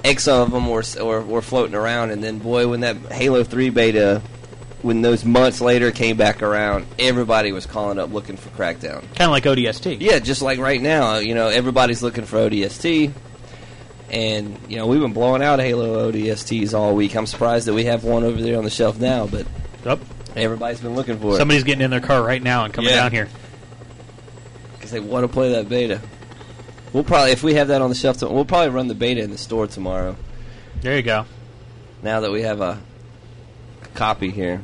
X 0.04 0.28
of 0.28 0.52
them 0.52 0.68
were, 0.68 0.84
were 1.00 1.22
were 1.22 1.42
floating 1.42 1.74
around, 1.74 2.10
and 2.10 2.22
then 2.22 2.38
boy, 2.38 2.68
when 2.68 2.80
that 2.80 2.96
Halo 3.10 3.42
Three 3.42 3.70
beta, 3.70 4.22
when 4.82 5.02
those 5.02 5.24
months 5.24 5.60
later 5.60 5.90
came 5.90 6.16
back 6.16 6.42
around, 6.42 6.86
everybody 6.98 7.52
was 7.52 7.66
calling 7.66 7.98
up 7.98 8.12
looking 8.12 8.36
for 8.36 8.48
Crackdown. 8.50 9.00
kind 9.14 9.22
of 9.22 9.30
like 9.30 9.44
ODST. 9.44 9.98
Yeah, 10.00 10.18
just 10.20 10.40
like 10.42 10.58
right 10.58 10.80
now, 10.80 11.16
you 11.18 11.34
know, 11.34 11.48
everybody's 11.48 12.02
looking 12.02 12.24
for 12.24 12.36
ODST. 12.38 13.12
And, 14.10 14.58
you 14.68 14.76
know, 14.76 14.86
we've 14.86 15.00
been 15.00 15.12
blowing 15.12 15.42
out 15.42 15.58
Halo 15.60 16.10
ODSTs 16.10 16.72
all 16.74 16.94
week. 16.94 17.14
I'm 17.14 17.26
surprised 17.26 17.66
that 17.66 17.74
we 17.74 17.84
have 17.84 18.04
one 18.04 18.24
over 18.24 18.40
there 18.40 18.56
on 18.56 18.64
the 18.64 18.70
shelf 18.70 18.98
now, 18.98 19.26
but 19.26 19.46
Yep. 19.84 19.98
everybody's 20.36 20.80
been 20.80 20.94
looking 20.94 21.18
for 21.18 21.34
it. 21.34 21.36
Somebody's 21.38 21.64
getting 21.64 21.82
in 21.82 21.90
their 21.90 22.00
car 22.00 22.22
right 22.22 22.42
now 22.42 22.64
and 22.64 22.72
coming 22.72 22.90
Yeah. 22.90 22.96
down 23.02 23.12
here. 23.12 23.28
Because 24.76 24.92
they 24.92 25.00
want 25.00 25.24
to 25.24 25.28
play 25.28 25.52
that 25.52 25.68
beta. 25.68 26.00
We'll 26.92 27.04
probably, 27.04 27.32
if 27.32 27.42
we 27.42 27.54
have 27.54 27.68
that 27.68 27.82
on 27.82 27.90
the 27.90 27.94
shelf, 27.96 28.22
we'll 28.22 28.46
probably 28.46 28.70
run 28.70 28.88
the 28.88 28.94
beta 28.94 29.20
in 29.22 29.30
the 29.30 29.36
store 29.38 29.66
tomorrow. 29.66 30.16
There 30.80 30.96
you 30.96 31.02
go. 31.02 31.26
Now 32.02 32.20
that 32.20 32.30
we 32.32 32.42
have 32.42 32.60
a 32.62 32.78
copy 33.98 34.30
here. 34.30 34.62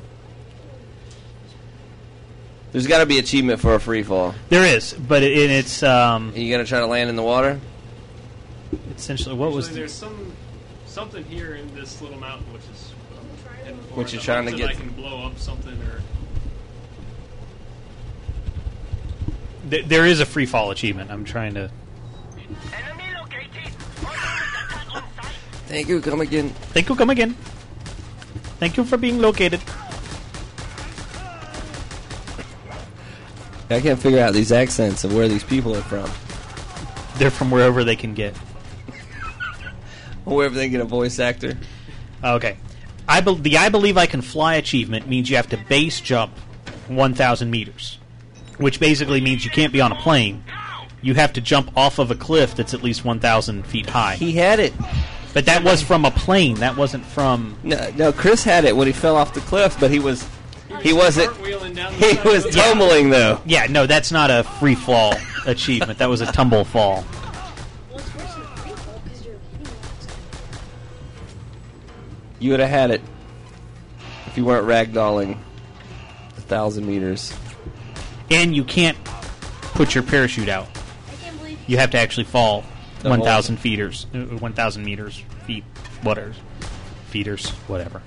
There's 2.71 2.87
got 2.87 2.99
to 2.99 3.07
be 3.07 3.19
achievement 3.19 3.61
for 3.61 3.75
a 3.75 3.81
free 3.81 4.03
fall. 4.05 4.35
There 4.49 4.65
is, 4.65 4.95
but 4.95 5.23
it, 5.23 5.33
it- 5.37 5.51
it's 5.51 5.83
um, 5.83 6.33
you 6.35 6.51
gonna 6.53 6.65
try 6.65 6.79
to 6.81 6.87
land 6.87 7.11
in 7.11 7.17
the 7.17 7.23
water? 7.23 7.61
Essentially, 8.97 9.35
what 9.35 9.53
was 9.53 9.67
Actually, 9.67 9.75
the, 9.75 9.81
there's 9.81 9.93
some 9.93 10.33
something 10.87 11.25
here 11.25 11.55
in 11.57 11.73
this 11.75 12.01
little 12.01 12.19
mountain, 12.19 12.53
which 12.53 12.63
is 12.73 12.93
um, 13.19 13.27
heading 13.65 13.79
for. 13.89 13.95
What 13.97 14.13
you're 14.13 14.23
trying 14.23 14.47
to 14.47 14.53
get- 14.53 14.71
I 14.71 14.75
can 14.75 14.89
blow 14.91 15.27
up 15.27 15.39
something 15.39 15.75
or. 15.83 16.01
Th- 19.71 19.87
there 19.87 20.07
is 20.07 20.21
a 20.21 20.27
free 20.27 20.47
fall 20.47 20.71
achievement. 20.71 21.11
I'm 21.11 21.25
trying 21.25 21.55
to. 21.55 21.71
Thank 25.67 25.89
you. 25.89 26.01
Come 26.01 26.21
again. 26.21 26.51
Thank 26.73 26.89
you. 26.89 26.95
Come 26.97 27.11
again. 27.11 27.37
Thank 28.65 28.79
you 28.79 28.85
for 28.85 28.97
being 28.97 29.19
located. 29.19 29.61
I 33.69 33.79
can't 33.79 34.01
figure 34.01 34.21
out 34.21 34.33
these 34.33 34.53
accents 34.53 35.05
of 35.05 35.15
where 35.15 35.29
these 35.29 35.45
people 35.45 35.77
are 35.77 35.83
from. 35.83 36.11
They're 37.19 37.31
from 37.31 37.51
wherever 37.51 37.85
they 37.85 37.95
can 37.95 38.15
get. 38.15 38.35
Wherever 40.25 40.55
they 40.55 40.71
get 40.71 40.81
a 40.81 40.87
voice 40.87 41.19
actor. 41.19 41.59
Okay. 42.25 42.57
I 43.07 43.21
be- 43.21 43.35
the 43.35 43.59
I 43.59 43.69
believe 43.69 43.99
I 43.99 44.07
can 44.07 44.23
fly 44.23 44.55
achievement 44.55 45.09
means 45.09 45.29
you 45.29 45.37
have 45.37 45.51
to 45.51 45.59
base 45.69 46.01
jump 46.01 46.33
1,000 46.89 47.51
meters, 47.51 47.99
which 48.57 48.81
basically 48.81 49.21
means 49.21 49.45
you 49.45 49.51
can't 49.51 49.75
be 49.75 49.83
on 49.83 49.93
a 49.93 49.97
plane. 49.97 50.43
You 51.03 51.13
have 51.13 51.35
to 51.35 51.43
jump 51.43 51.77
off 51.77 51.99
of 51.99 52.11
a 52.11 52.15
cliff 52.15 52.55
that's 52.55 52.73
at 52.73 52.83
least 52.83 53.05
1,000 53.05 53.67
feet 53.67 53.91
high. 53.91 54.15
He 54.15 54.33
had 54.33 54.59
it. 54.59 54.73
But 55.35 55.47
that 55.47 55.65
was 55.65 55.83
from 55.83 56.05
a 56.05 56.13
plane. 56.13 56.55
That 56.57 56.77
wasn't 56.77 57.05
from. 57.05 57.59
No, 57.65 57.91
no, 57.97 58.13
Chris 58.13 58.45
had 58.45 58.65
it 58.65 58.77
when 58.77 58.87
he 58.87 58.93
fell 58.93 59.17
off 59.17 59.35
the 59.35 59.41
cliff, 59.41 59.77
but 59.81 59.91
he 59.91 59.99
was 59.99 60.27
he 60.81 60.93
wasn't 60.93 61.37
he 61.37 62.17
was 62.25 62.47
tumbling 62.55 63.11
though. 63.11 63.41
Yeah, 63.45 63.67
no, 63.67 63.87
that's 63.87 64.13
not 64.13 64.31
a 64.31 64.45
free 64.45 64.77
fall 64.77 65.15
achievement. 65.45 65.99
That 65.99 66.09
was 66.09 66.21
a 66.21 66.27
tumble 66.27 66.65
fall. 66.65 67.05
You 72.39 72.51
would 72.51 72.61
have 72.61 72.71
had 72.71 72.91
it 72.91 73.01
if 74.27 74.37
you 74.37 74.45
weren't 74.45 74.67
ragdolling 74.67 75.39
a 76.37 76.41
thousand 76.43 76.87
meters. 76.87 77.33
And 78.31 78.55
you 78.55 78.65
can't 78.65 79.03
put 79.75 79.95
your 79.95 80.05
parachute 80.05 80.49
out. 80.49 80.69
You 81.67 81.79
have 81.79 81.91
to 81.91 81.99
actually 81.99 82.25
fall 82.25 82.63
The 82.63 82.74
1,000 83.05 83.59
feeters, 83.59 84.07
uh, 84.15 84.19
1,000 84.19 84.85
meters, 84.85 85.23
feet, 85.47 85.65
whatever, 86.03 86.33
feeders, 87.11 87.51
whatever. 87.69 88.03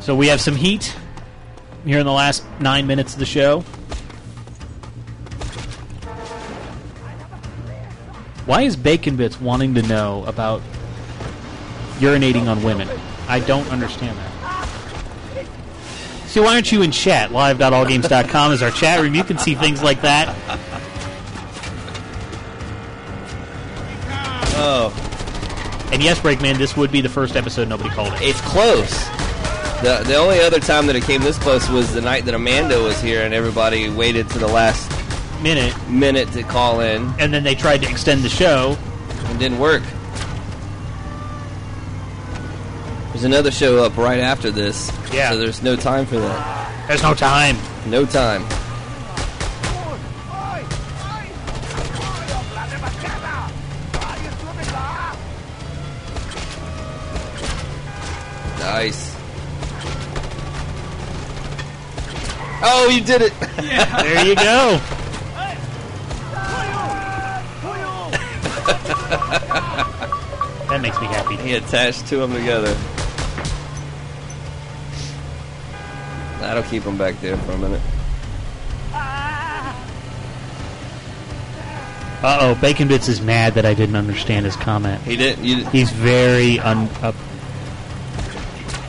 So 0.00 0.16
we 0.16 0.26
have 0.26 0.40
some 0.40 0.56
heat 0.56 0.96
here 1.84 2.00
in 2.00 2.06
the 2.06 2.10
last 2.10 2.42
nine 2.58 2.86
minutes 2.88 3.12
of 3.12 3.20
the 3.20 3.26
show. 3.26 3.62
Why 8.50 8.62
is 8.62 8.74
Bacon 8.74 9.14
Bits 9.14 9.40
wanting 9.40 9.76
to 9.76 9.82
know 9.82 10.24
about 10.24 10.60
urinating 12.00 12.48
on 12.48 12.64
women? 12.64 12.88
I 13.28 13.38
don't 13.38 13.70
understand 13.70 14.18
that. 14.18 15.46
See, 16.26 16.40
why 16.40 16.54
aren't 16.54 16.72
you 16.72 16.82
in 16.82 16.90
chat? 16.90 17.30
Live.allgames.com 17.30 18.50
is 18.50 18.60
our 18.60 18.72
chat 18.72 19.00
room. 19.00 19.14
You 19.14 19.22
can 19.22 19.38
see 19.38 19.54
things 19.54 19.84
like 19.84 20.02
that. 20.02 20.36
Oh. 24.56 24.92
And 25.92 26.02
yes, 26.02 26.18
Breakman, 26.18 26.58
this 26.58 26.76
would 26.76 26.90
be 26.90 27.00
the 27.00 27.08
first 27.08 27.36
episode 27.36 27.68
nobody 27.68 27.90
called 27.90 28.14
it. 28.14 28.22
It's 28.22 28.40
close. 28.40 28.90
The 29.82 30.02
the 30.04 30.16
only 30.16 30.40
other 30.40 30.58
time 30.58 30.88
that 30.88 30.96
it 30.96 31.04
came 31.04 31.20
this 31.20 31.38
close 31.38 31.68
was 31.68 31.94
the 31.94 32.00
night 32.00 32.24
that 32.24 32.34
Amanda 32.34 32.82
was 32.82 33.00
here 33.00 33.22
and 33.22 33.32
everybody 33.32 33.88
waited 33.90 34.28
to 34.30 34.40
the 34.40 34.48
last 34.48 34.90
minute 35.42 35.74
minute 35.88 36.30
to 36.32 36.42
call 36.42 36.80
in. 36.80 37.12
And 37.18 37.32
then 37.32 37.42
they 37.44 37.54
tried 37.54 37.82
to 37.82 37.90
extend 37.90 38.22
the 38.22 38.28
show. 38.28 38.76
It 39.30 39.38
didn't 39.38 39.58
work. 39.58 39.82
There's 43.08 43.24
another 43.24 43.50
show 43.50 43.84
up 43.84 43.96
right 43.96 44.20
after 44.20 44.50
this. 44.50 44.90
Yeah. 45.12 45.32
So 45.32 45.38
there's 45.38 45.62
no 45.62 45.76
time 45.76 46.06
for 46.06 46.18
that. 46.18 46.88
There's 46.88 47.02
no 47.02 47.14
time. 47.14 47.56
No 47.86 48.06
time. 48.06 48.42
Nice. 58.58 59.16
Oh, 62.62 62.88
you 62.90 63.02
did 63.02 63.22
it! 63.22 63.32
There 63.56 64.24
you 64.24 64.34
go. 64.36 64.80
That 70.80 70.86
makes 70.88 71.00
me 71.02 71.08
happy. 71.08 71.36
He 71.36 71.52
attached 71.56 72.06
two 72.06 72.22
of 72.22 72.30
them 72.30 72.40
together. 72.40 72.72
That'll 76.40 76.62
keep 76.62 76.84
him 76.84 76.96
back 76.96 77.20
there 77.20 77.36
for 77.36 77.52
a 77.52 77.58
minute. 77.58 77.82
Uh 82.22 82.38
oh, 82.40 82.54
Bacon 82.62 82.88
Bits 82.88 83.08
is 83.08 83.20
mad 83.20 83.52
that 83.56 83.66
I 83.66 83.74
didn't 83.74 83.96
understand 83.96 84.46
his 84.46 84.56
comment. 84.56 85.02
He 85.02 85.18
didn't. 85.18 85.44
You, 85.44 85.66
He's 85.66 85.90
very 85.90 86.58
un. 86.60 86.88
Uh, 87.02 87.12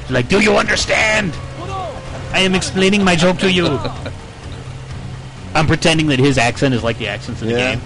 like, 0.10 0.30
do 0.30 0.40
you 0.40 0.56
understand? 0.56 1.34
I 2.32 2.40
am 2.40 2.56
explaining 2.56 3.04
my 3.04 3.18
joke 3.18 3.38
to 3.40 3.52
you. 3.52 3.68
I'm 5.54 5.68
pretending 5.68 6.08
that 6.08 6.20
his 6.20 6.38
accent 6.38 6.74
is 6.74 6.84
like 6.86 6.98
the 7.00 7.10
accents 7.10 7.42
in 7.42 7.50
the 7.50 7.54
Yeah. 7.56 7.76
game. 7.76 7.82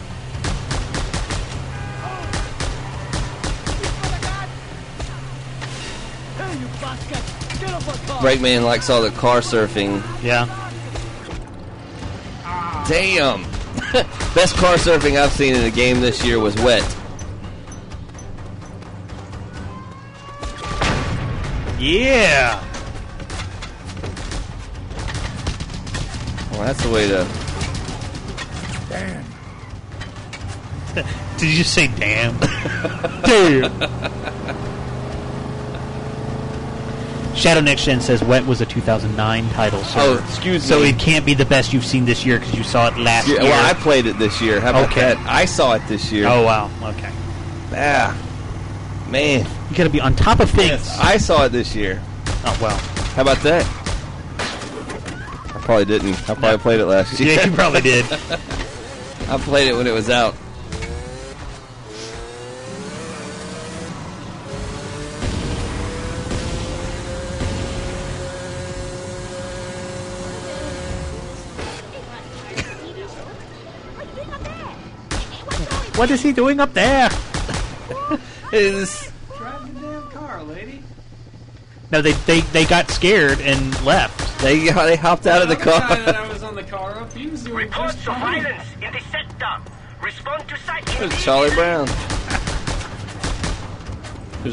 Breakman 8.26 8.64
likes 8.64 8.90
all 8.90 9.04
the 9.04 9.12
car 9.12 9.42
surfing. 9.42 10.02
Yeah. 10.24 10.48
Damn. 12.90 13.44
Best 14.34 14.56
car 14.58 14.78
surfing 14.78 15.22
I've 15.22 15.32
seen 15.32 15.54
in 15.54 15.64
a 15.64 15.70
game 15.70 16.02
this 16.02 16.26
year 16.26 16.40
was 16.40 16.56
wet. 16.56 16.82
Yeah. 21.78 22.60
Well, 26.50 26.62
that's 26.62 26.82
the 26.82 26.90
way 26.90 27.08
to. 27.08 27.28
Damn. 28.90 29.24
Did 31.38 31.48
you 31.48 31.58
just 31.58 31.76
say 31.76 31.90
damn? 31.90 32.40
damn. 33.22 34.35
Shadow 37.36 37.60
Next 37.62 37.84
Gen 37.84 38.00
says 38.02 38.24
Wet 38.24 38.46
was 38.46 38.62
a 38.62 38.66
2009 38.66 39.50
title. 39.50 39.84
So, 39.84 40.00
Oh, 40.00 40.24
excuse 40.28 40.64
so 40.64 40.80
me. 40.80 40.90
it 40.90 40.98
can't 41.00 41.26
be 41.26 41.34
the 41.34 41.46
best 41.46 41.74
you've 41.74 41.86
seen 41.86 42.06
this 42.06 42.26
year 42.26 42.40
because 42.40 42.56
you 42.56 42.64
saw 42.64 42.88
it 42.88 42.98
last 42.98 43.28
Yeah, 43.28 43.42
year. 43.42 43.52
well, 43.52 43.66
I 43.70 43.74
played 43.74 44.06
it 44.06 44.18
this 44.18 44.42
year. 44.42 44.62
How 44.62 44.70
about 44.72 44.86
Okay. 44.92 45.02
that? 45.02 45.18
I 45.28 45.46
saw 45.46 45.74
it 45.74 45.82
this 45.88 46.12
year. 46.12 46.28
Oh 46.28 46.44
wow. 46.44 46.70
Okay. 46.82 47.10
Ah, 47.76 48.16
man. 49.10 49.46
You 49.70 49.76
got 49.76 49.84
to 49.84 49.90
be 49.90 50.00
on 50.02 50.16
top 50.16 50.40
of 50.40 50.50
things. 50.50 50.90
I 51.00 51.18
saw 51.18 51.46
it 51.46 51.50
this 51.52 51.76
year. 51.76 52.02
Oh 52.46 52.58
well. 52.62 52.78
How 53.16 53.22
about 53.24 53.42
that? 53.44 53.66
I 54.40 55.60
probably 55.60 55.86
didn't. 55.86 56.14
I 56.30 56.36
probably 56.36 56.58
played 56.60 56.80
it 56.80 56.86
last 56.86 57.20
year. 57.20 57.36
Yeah, 57.38 57.46
you 57.48 57.52
probably 57.52 57.82
did. 57.82 58.06
I 59.30 59.38
played 59.40 59.68
it 59.68 59.76
when 59.76 59.88
it 59.88 59.94
was 59.94 60.10
out. 60.10 60.36
What 75.98 76.12
is 76.12 76.22
he 76.22 76.34
doing 76.34 76.60
up 76.60 76.74
there? 76.74 77.10
Is 78.52 79.12
Drive 79.38 79.74
the 79.76 79.82
damn 79.88 80.10
car, 80.12 80.44
lady. 80.44 80.84
No, 81.92 82.02
they, 82.02 82.12
they 82.12 82.42
they 82.42 82.66
got 82.66 82.90
scared 82.92 83.40
and 83.42 83.84
left. 83.86 84.42
They 84.42 84.60
they 84.70 84.96
hopped 84.96 85.26
out 85.28 85.42
of 85.42 85.50
the 85.50 85.56
The 85.56 85.66
guy 85.66 85.96
that 85.96 86.16
car. 86.16 86.26
I 86.26 86.28
was 86.28 86.44
on 86.44 86.56
the 86.56 86.64
car 86.64 87.00
up, 87.00 87.14
he 87.14 87.28
was 87.28 87.44
doing 87.44 87.68
Reports 87.68 87.96
just 87.96 88.08
of 88.08 88.14
fine. 88.16 88.44
violence 88.44 88.68
in 88.82 88.94
the 88.94 89.00
sector. 89.12 89.72
Respond 90.02 90.48
to 90.50 90.58
site 90.60 90.86
There's 90.86 91.24
Charlie 91.24 91.52
Brown. 91.52 91.88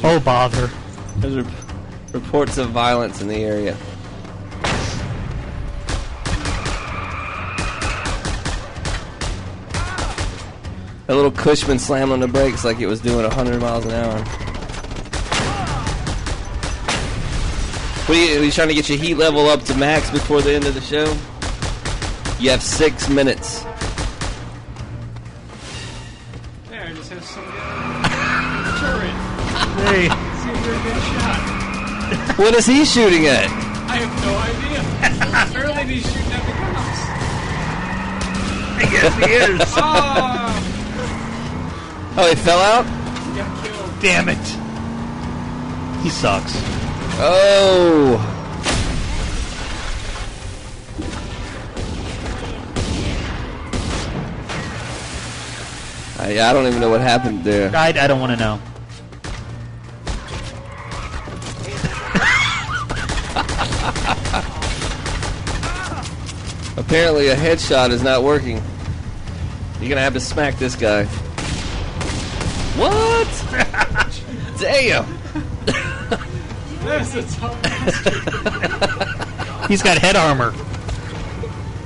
Oh 0.04 0.20
bother! 0.24 0.70
There's 1.16 1.44
reports 2.12 2.56
of 2.58 2.70
violence 2.70 3.20
in 3.20 3.28
the 3.28 3.36
area. 3.44 3.76
A 11.08 11.14
little 11.14 11.32
Cushman 11.32 11.78
slammed 11.78 12.12
on 12.12 12.20
the 12.20 12.28
brakes 12.28 12.64
like 12.64 12.78
it 12.78 12.86
was 12.86 13.00
doing 13.00 13.24
100 13.24 13.60
miles 13.60 13.84
an 13.84 13.90
hour. 13.92 14.24
What 18.06 18.18
are 18.18 18.24
you, 18.24 18.40
are 18.40 18.44
you 18.44 18.50
trying 18.50 18.68
to 18.68 18.74
get 18.74 18.88
your 18.88 18.98
heat 18.98 19.14
level 19.14 19.48
up 19.48 19.62
to 19.64 19.74
max 19.76 20.10
before 20.10 20.42
the 20.42 20.52
end 20.52 20.66
of 20.66 20.74
the 20.74 20.80
show? 20.80 21.04
You 22.40 22.50
have 22.50 22.62
six 22.62 23.08
minutes. 23.08 23.62
There, 26.68 26.84
I 26.84 26.92
just 26.92 27.10
have 27.10 27.24
some 27.24 27.44
turret. 28.78 29.14
Hey. 29.86 30.08
See 30.42 30.50
if 30.50 30.66
you're 30.66 30.74
a 30.74 30.82
good 30.82 31.02
shot. 31.02 32.38
What 32.38 32.54
is 32.54 32.66
he 32.66 32.84
shooting 32.84 33.26
at? 33.26 33.46
I 33.88 33.96
have 33.98 34.12
no 34.24 34.36
idea. 34.38 34.80
Apparently 35.48 35.94
he's 35.94 36.04
shooting 36.04 36.32
at 36.32 36.44
the 36.46 36.52
cops. 36.52 37.00
I 38.78 38.84
guess 38.90 39.14
he 39.16 39.24
is. 39.32 39.60
oh, 39.76 40.41
Oh, 42.14 42.28
he 42.28 42.34
fell 42.34 42.58
out? 42.58 42.84
he 42.84 43.38
got 43.38 43.64
killed. 43.64 44.00
Damn 44.00 44.28
it. 44.28 46.02
He 46.02 46.10
sucks. 46.10 46.52
Oh. 47.18 48.28
I, 56.18 56.50
I 56.50 56.52
don't 56.52 56.66
even 56.66 56.80
know 56.80 56.90
what 56.90 57.00
happened 57.00 57.44
there. 57.44 57.74
I, 57.74 57.88
I 57.88 58.06
don't 58.06 58.20
want 58.20 58.32
to 58.32 58.38
know. 58.38 58.60
Apparently, 66.76 67.28
a 67.28 67.36
headshot 67.36 67.90
is 67.90 68.02
not 68.02 68.22
working. 68.22 68.62
You're 69.80 69.88
gonna 69.88 70.00
have 70.02 70.12
to 70.12 70.20
smack 70.20 70.58
this 70.58 70.76
guy. 70.76 71.08
What? 72.76 73.28
Damn. 74.58 75.06
That's 76.84 77.14
a 77.14 77.22
tough 77.22 77.62
He's 79.68 79.82
got 79.82 79.98
head 79.98 80.16
armor. 80.16 80.54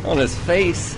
On 0.04 0.16
his 0.18 0.34
face. 0.34 0.96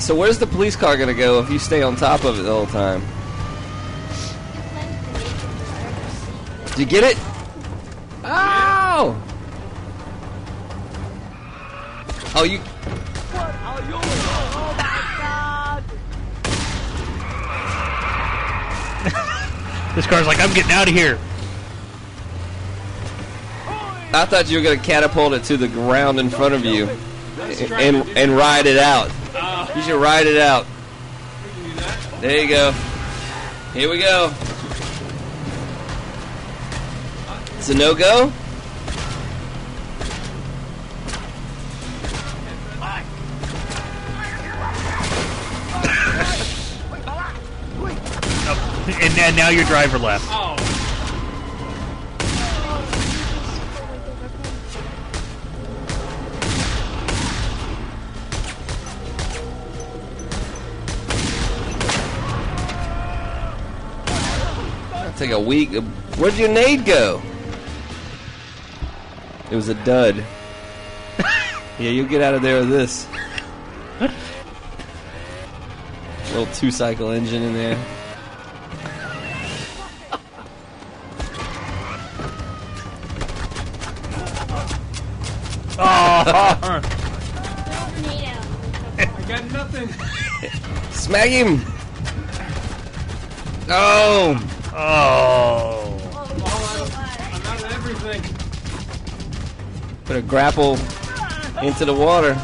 so 0.00 0.14
where's 0.14 0.38
the 0.38 0.46
police 0.46 0.76
car 0.76 0.96
gonna 0.96 1.14
go 1.14 1.40
if 1.40 1.50
you 1.50 1.58
stay 1.58 1.82
on 1.82 1.96
top 1.96 2.24
of 2.24 2.38
it 2.38 2.42
the 2.42 2.52
whole 2.52 2.66
time? 2.66 3.02
Did 6.70 6.78
you 6.78 6.86
get 6.86 7.04
it? 7.04 7.16
Oh! 8.24 9.20
Oh, 12.34 12.42
you. 12.42 12.60
This 19.94 20.06
car's 20.06 20.26
like, 20.26 20.40
I'm 20.40 20.52
getting 20.52 20.72
out 20.72 20.88
of 20.88 20.94
here. 20.94 21.18
I 24.14 24.26
thought 24.26 24.48
you 24.48 24.58
were 24.58 24.64
gonna 24.64 24.76
catapult 24.76 25.32
it 25.32 25.42
to 25.44 25.56
the 25.56 25.66
ground 25.66 26.20
in 26.20 26.30
front 26.30 26.54
of 26.54 26.64
you 26.64 26.88
and 27.72 28.08
and 28.16 28.36
ride 28.36 28.66
it 28.66 28.78
out. 28.78 29.10
You 29.74 29.82
should 29.82 30.00
ride 30.00 30.26
it 30.26 30.36
out. 30.36 30.66
There 32.20 32.40
you 32.40 32.48
go. 32.48 32.72
Here 33.72 33.90
we 33.90 33.98
go. 33.98 34.32
It's 37.58 37.70
a 37.70 37.74
no 37.74 37.94
And, 48.86 49.18
and 49.18 49.34
now 49.34 49.48
your 49.48 49.64
driver 49.64 49.98
left. 49.98 50.26
Oh. 50.28 50.56
That'll 64.92 65.12
take 65.18 65.30
a 65.30 65.40
week. 65.40 65.70
Where'd 66.18 66.34
your 66.34 66.50
nade 66.50 66.84
go? 66.84 67.22
It 69.50 69.56
was 69.56 69.70
a 69.70 69.74
dud. 69.76 70.16
yeah, 71.78 71.88
you'll 71.88 72.06
get 72.06 72.20
out 72.20 72.34
of 72.34 72.42
there 72.42 72.60
with 72.60 72.68
this. 72.68 73.06
Little 76.34 76.52
two 76.54 76.70
cycle 76.70 77.08
engine 77.08 77.42
in 77.42 77.54
there. 77.54 77.93
I 86.26 86.80
got 89.28 89.44
nothing. 89.52 89.88
Smack 90.90 91.28
him! 91.28 91.60
Oh! 93.68 94.40
Oh. 94.72 95.98
I'm 97.32 97.42
out 97.46 97.62
of 97.62 97.72
everything. 97.72 98.22
Put 100.04 100.16
a 100.16 100.22
grapple 100.22 100.78
into 101.62 101.84
the 101.84 101.94
water. 101.94 102.34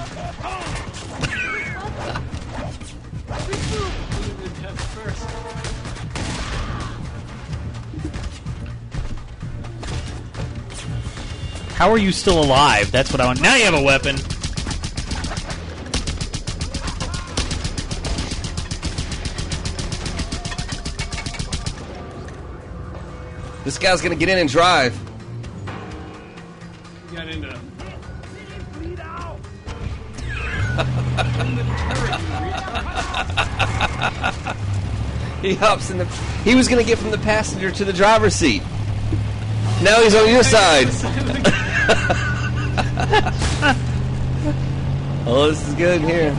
How 11.81 11.91
are 11.91 11.97
you 11.97 12.13
still 12.13 12.45
alive? 12.45 12.93
That's 12.93 13.11
what 13.11 13.23
I 13.23 13.25
want. 13.25 13.41
Now 13.41 13.57
you 13.57 13.65
have 13.65 13.73
a 13.73 13.83
weapon. 13.83 14.17
This 23.65 23.79
guy's 23.79 24.03
gonna 24.03 24.15
get 24.15 24.29
in 24.29 24.37
and 24.37 24.51
drive. 24.51 24.95
You 27.11 27.17
got 27.17 27.29
into. 27.29 27.49
He 35.41 35.55
hops 35.55 35.89
in 35.89 35.97
the. 35.97 36.05
He 36.45 36.55
was 36.55 36.69
gonna 36.69 36.85
get 36.85 36.99
from 36.99 37.11
the 37.11 37.17
passenger 37.17 37.71
to 37.71 37.85
the 37.87 37.95
driver's 37.95 38.35
seat. 38.35 38.63
Now 39.83 40.03
he's 40.03 40.15
on 40.15 40.29
your 40.29 40.43
side. 40.43 40.89
oh, 45.27 45.49
this 45.49 45.67
is 45.67 45.75
good 45.75 46.01
here. 46.01 46.33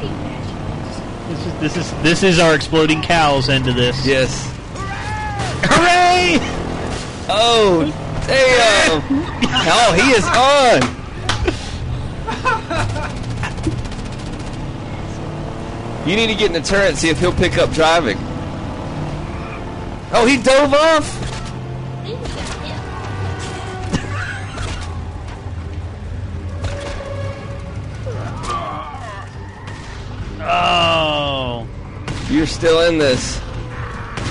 This 1.30 1.46
is 1.46 1.54
this 1.60 1.78
is 1.78 1.92
this 2.04 2.24
is 2.24 2.40
our 2.40 2.56
exploding 2.56 3.02
cows 3.02 3.50
end 3.50 3.68
of 3.68 3.76
this. 3.76 4.06
Yes. 4.06 4.50
Hooray! 5.64 6.40
Oh, 7.30 7.86
damn! 8.28 9.02
oh, 9.68 9.94
he 9.94 10.12
is 10.12 10.26
on. 10.26 10.82
You 16.08 16.16
need 16.16 16.28
to 16.28 16.36
get 16.36 16.48
in 16.48 16.54
the 16.54 16.62
turret 16.62 16.90
and 16.90 16.98
see 16.98 17.10
if 17.10 17.20
he'll 17.20 17.32
pick 17.32 17.60
up 17.60 17.70
driving. 17.72 18.18
Oh, 20.14 20.26
he 20.28 20.42
dove 20.42 20.74
off. 20.74 21.21
You're 32.92 33.16
still 33.16 33.16
in 33.16 33.16
this. 33.16 33.40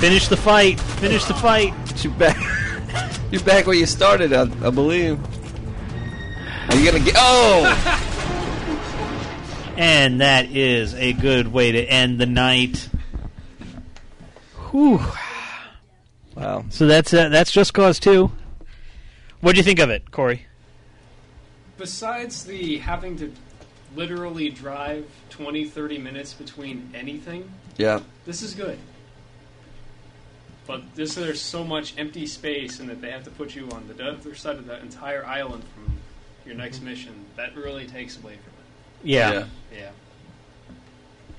Finish 0.00 0.28
the 0.28 0.36
fight. 0.36 0.80
Finish 0.80 1.24
the 1.24 1.34
fight. 1.34 1.74
You're 2.02 2.12
back. 2.14 2.36
You're 3.30 3.42
back 3.42 3.66
where 3.66 3.76
you 3.76 3.86
started, 3.86 4.32
I, 4.32 4.42
I 4.42 4.70
believe. 4.70 5.18
Are 6.68 6.76
you 6.76 6.90
gonna 6.90 7.04
get? 7.04 7.14
Oh! 7.16 8.06
And 9.76 10.20
that 10.20 10.50
is 10.50 10.92
a 10.92 11.14
good 11.14 11.48
way 11.48 11.72
to 11.72 11.82
end 11.82 12.20
the 12.20 12.26
night. 12.26 12.90
Whew. 14.70 15.00
Wow. 16.34 16.66
So 16.68 16.86
that's 16.86 17.14
uh, 17.14 17.30
that's 17.30 17.50
Just 17.50 17.72
Cause 17.72 17.98
2. 17.98 18.30
What 19.40 19.52
do 19.52 19.56
you 19.56 19.62
think 19.62 19.78
of 19.78 19.88
it, 19.88 20.10
Corey? 20.10 20.44
Besides 21.78 22.44
the 22.44 22.76
having 22.76 23.16
to 23.20 23.32
literally 23.94 24.48
drive 24.50 25.06
20, 25.30 25.64
30 25.64 25.98
minutes 25.98 26.32
between 26.32 26.90
anything, 26.94 27.50
Yeah. 27.76 28.00
this 28.26 28.42
is 28.42 28.54
good. 28.54 28.78
But 30.66 30.82
this 30.94 31.14
there's 31.16 31.40
so 31.40 31.64
much 31.64 31.94
empty 31.98 32.26
space, 32.26 32.78
and 32.78 32.88
that 32.90 33.00
they 33.00 33.10
have 33.10 33.24
to 33.24 33.30
put 33.30 33.56
you 33.56 33.68
on 33.70 33.88
the 33.88 34.06
other 34.06 34.34
side 34.36 34.56
of 34.56 34.66
the 34.66 34.78
entire 34.80 35.24
island 35.26 35.64
from 35.74 35.96
your 36.46 36.54
next 36.54 36.80
mission. 36.80 37.24
That 37.36 37.56
really 37.56 37.86
takes 37.86 38.16
away 38.16 38.34
from 38.34 38.52
it. 38.52 39.08
Yeah. 39.10 39.46
yeah. 39.74 39.90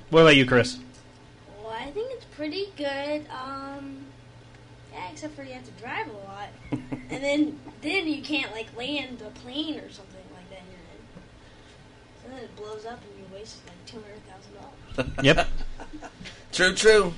What 0.10 0.22
about 0.22 0.36
you, 0.36 0.46
Chris? 0.46 0.78
Well, 1.64 1.72
I 1.72 1.92
think 1.92 2.12
it's 2.12 2.26
pretty 2.36 2.68
good. 2.76 3.26
Um, 3.30 4.00
yeah, 4.92 5.10
except 5.12 5.36
for 5.36 5.44
you 5.44 5.54
have 5.54 5.64
to 5.64 5.72
drive 5.82 6.08
a 6.10 6.14
lot, 6.28 6.50
and 6.72 7.24
then 7.24 7.60
then 7.82 8.08
you 8.10 8.22
can't 8.22 8.52
like 8.52 8.76
land 8.76 9.22
a 9.22 9.30
plane 9.40 9.80
or 9.80 9.90
something 9.90 9.96
like 9.96 10.02
that 10.02 10.10
here. 10.10 10.11
And 12.32 12.40
then 12.40 12.46
it 12.46 12.56
blows 12.56 12.86
up 12.86 13.00
and 13.04 13.12
you 13.20 13.38
waste 13.38 13.58
like 13.68 13.86
two 13.86 13.98
hundred 14.02 14.22
thousand 14.96 15.14
dollars. 15.16 15.26
Yep. 15.26 15.48
True, 16.52 16.74
true. 16.76 17.14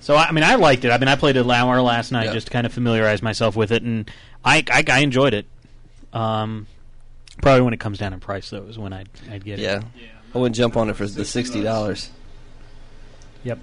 So 0.00 0.14
I 0.16 0.24
I 0.26 0.32
mean, 0.32 0.44
I 0.44 0.54
liked 0.56 0.84
it. 0.84 0.90
I 0.90 0.98
mean, 0.98 1.08
I 1.08 1.16
played 1.16 1.36
an 1.36 1.50
hour 1.50 1.80
last 1.80 2.12
night 2.12 2.26
Yeah. 2.26 2.32
just 2.34 2.48
to 2.48 2.52
kind 2.52 2.66
of 2.66 2.72
familiarize 2.74 3.22
myself 3.22 3.56
with 3.56 3.72
it, 3.72 3.82
and 3.82 4.10
I 4.44 4.62
I, 4.70 4.84
I 4.88 4.98
enjoyed 5.00 5.32
it. 5.34 5.46
Um, 6.12 6.66
probably 7.42 7.62
when 7.62 7.72
it 7.74 7.80
comes 7.80 7.98
down 7.98 8.12
in 8.12 8.20
price, 8.20 8.50
though, 8.50 8.64
is 8.64 8.78
when 8.78 8.92
I'd 8.92 9.08
I'd 9.30 9.44
get 9.44 9.58
it. 9.58 9.62
Yeah. 9.62 9.78
it. 9.78 9.84
I 10.34 10.38
wouldn't 10.38 10.56
jump 10.56 10.76
on 10.76 10.90
it 10.90 10.96
for 10.96 11.06
the 11.06 11.24
sixty 11.24 11.62
dollars. 11.62 12.10
Yep. 13.44 13.58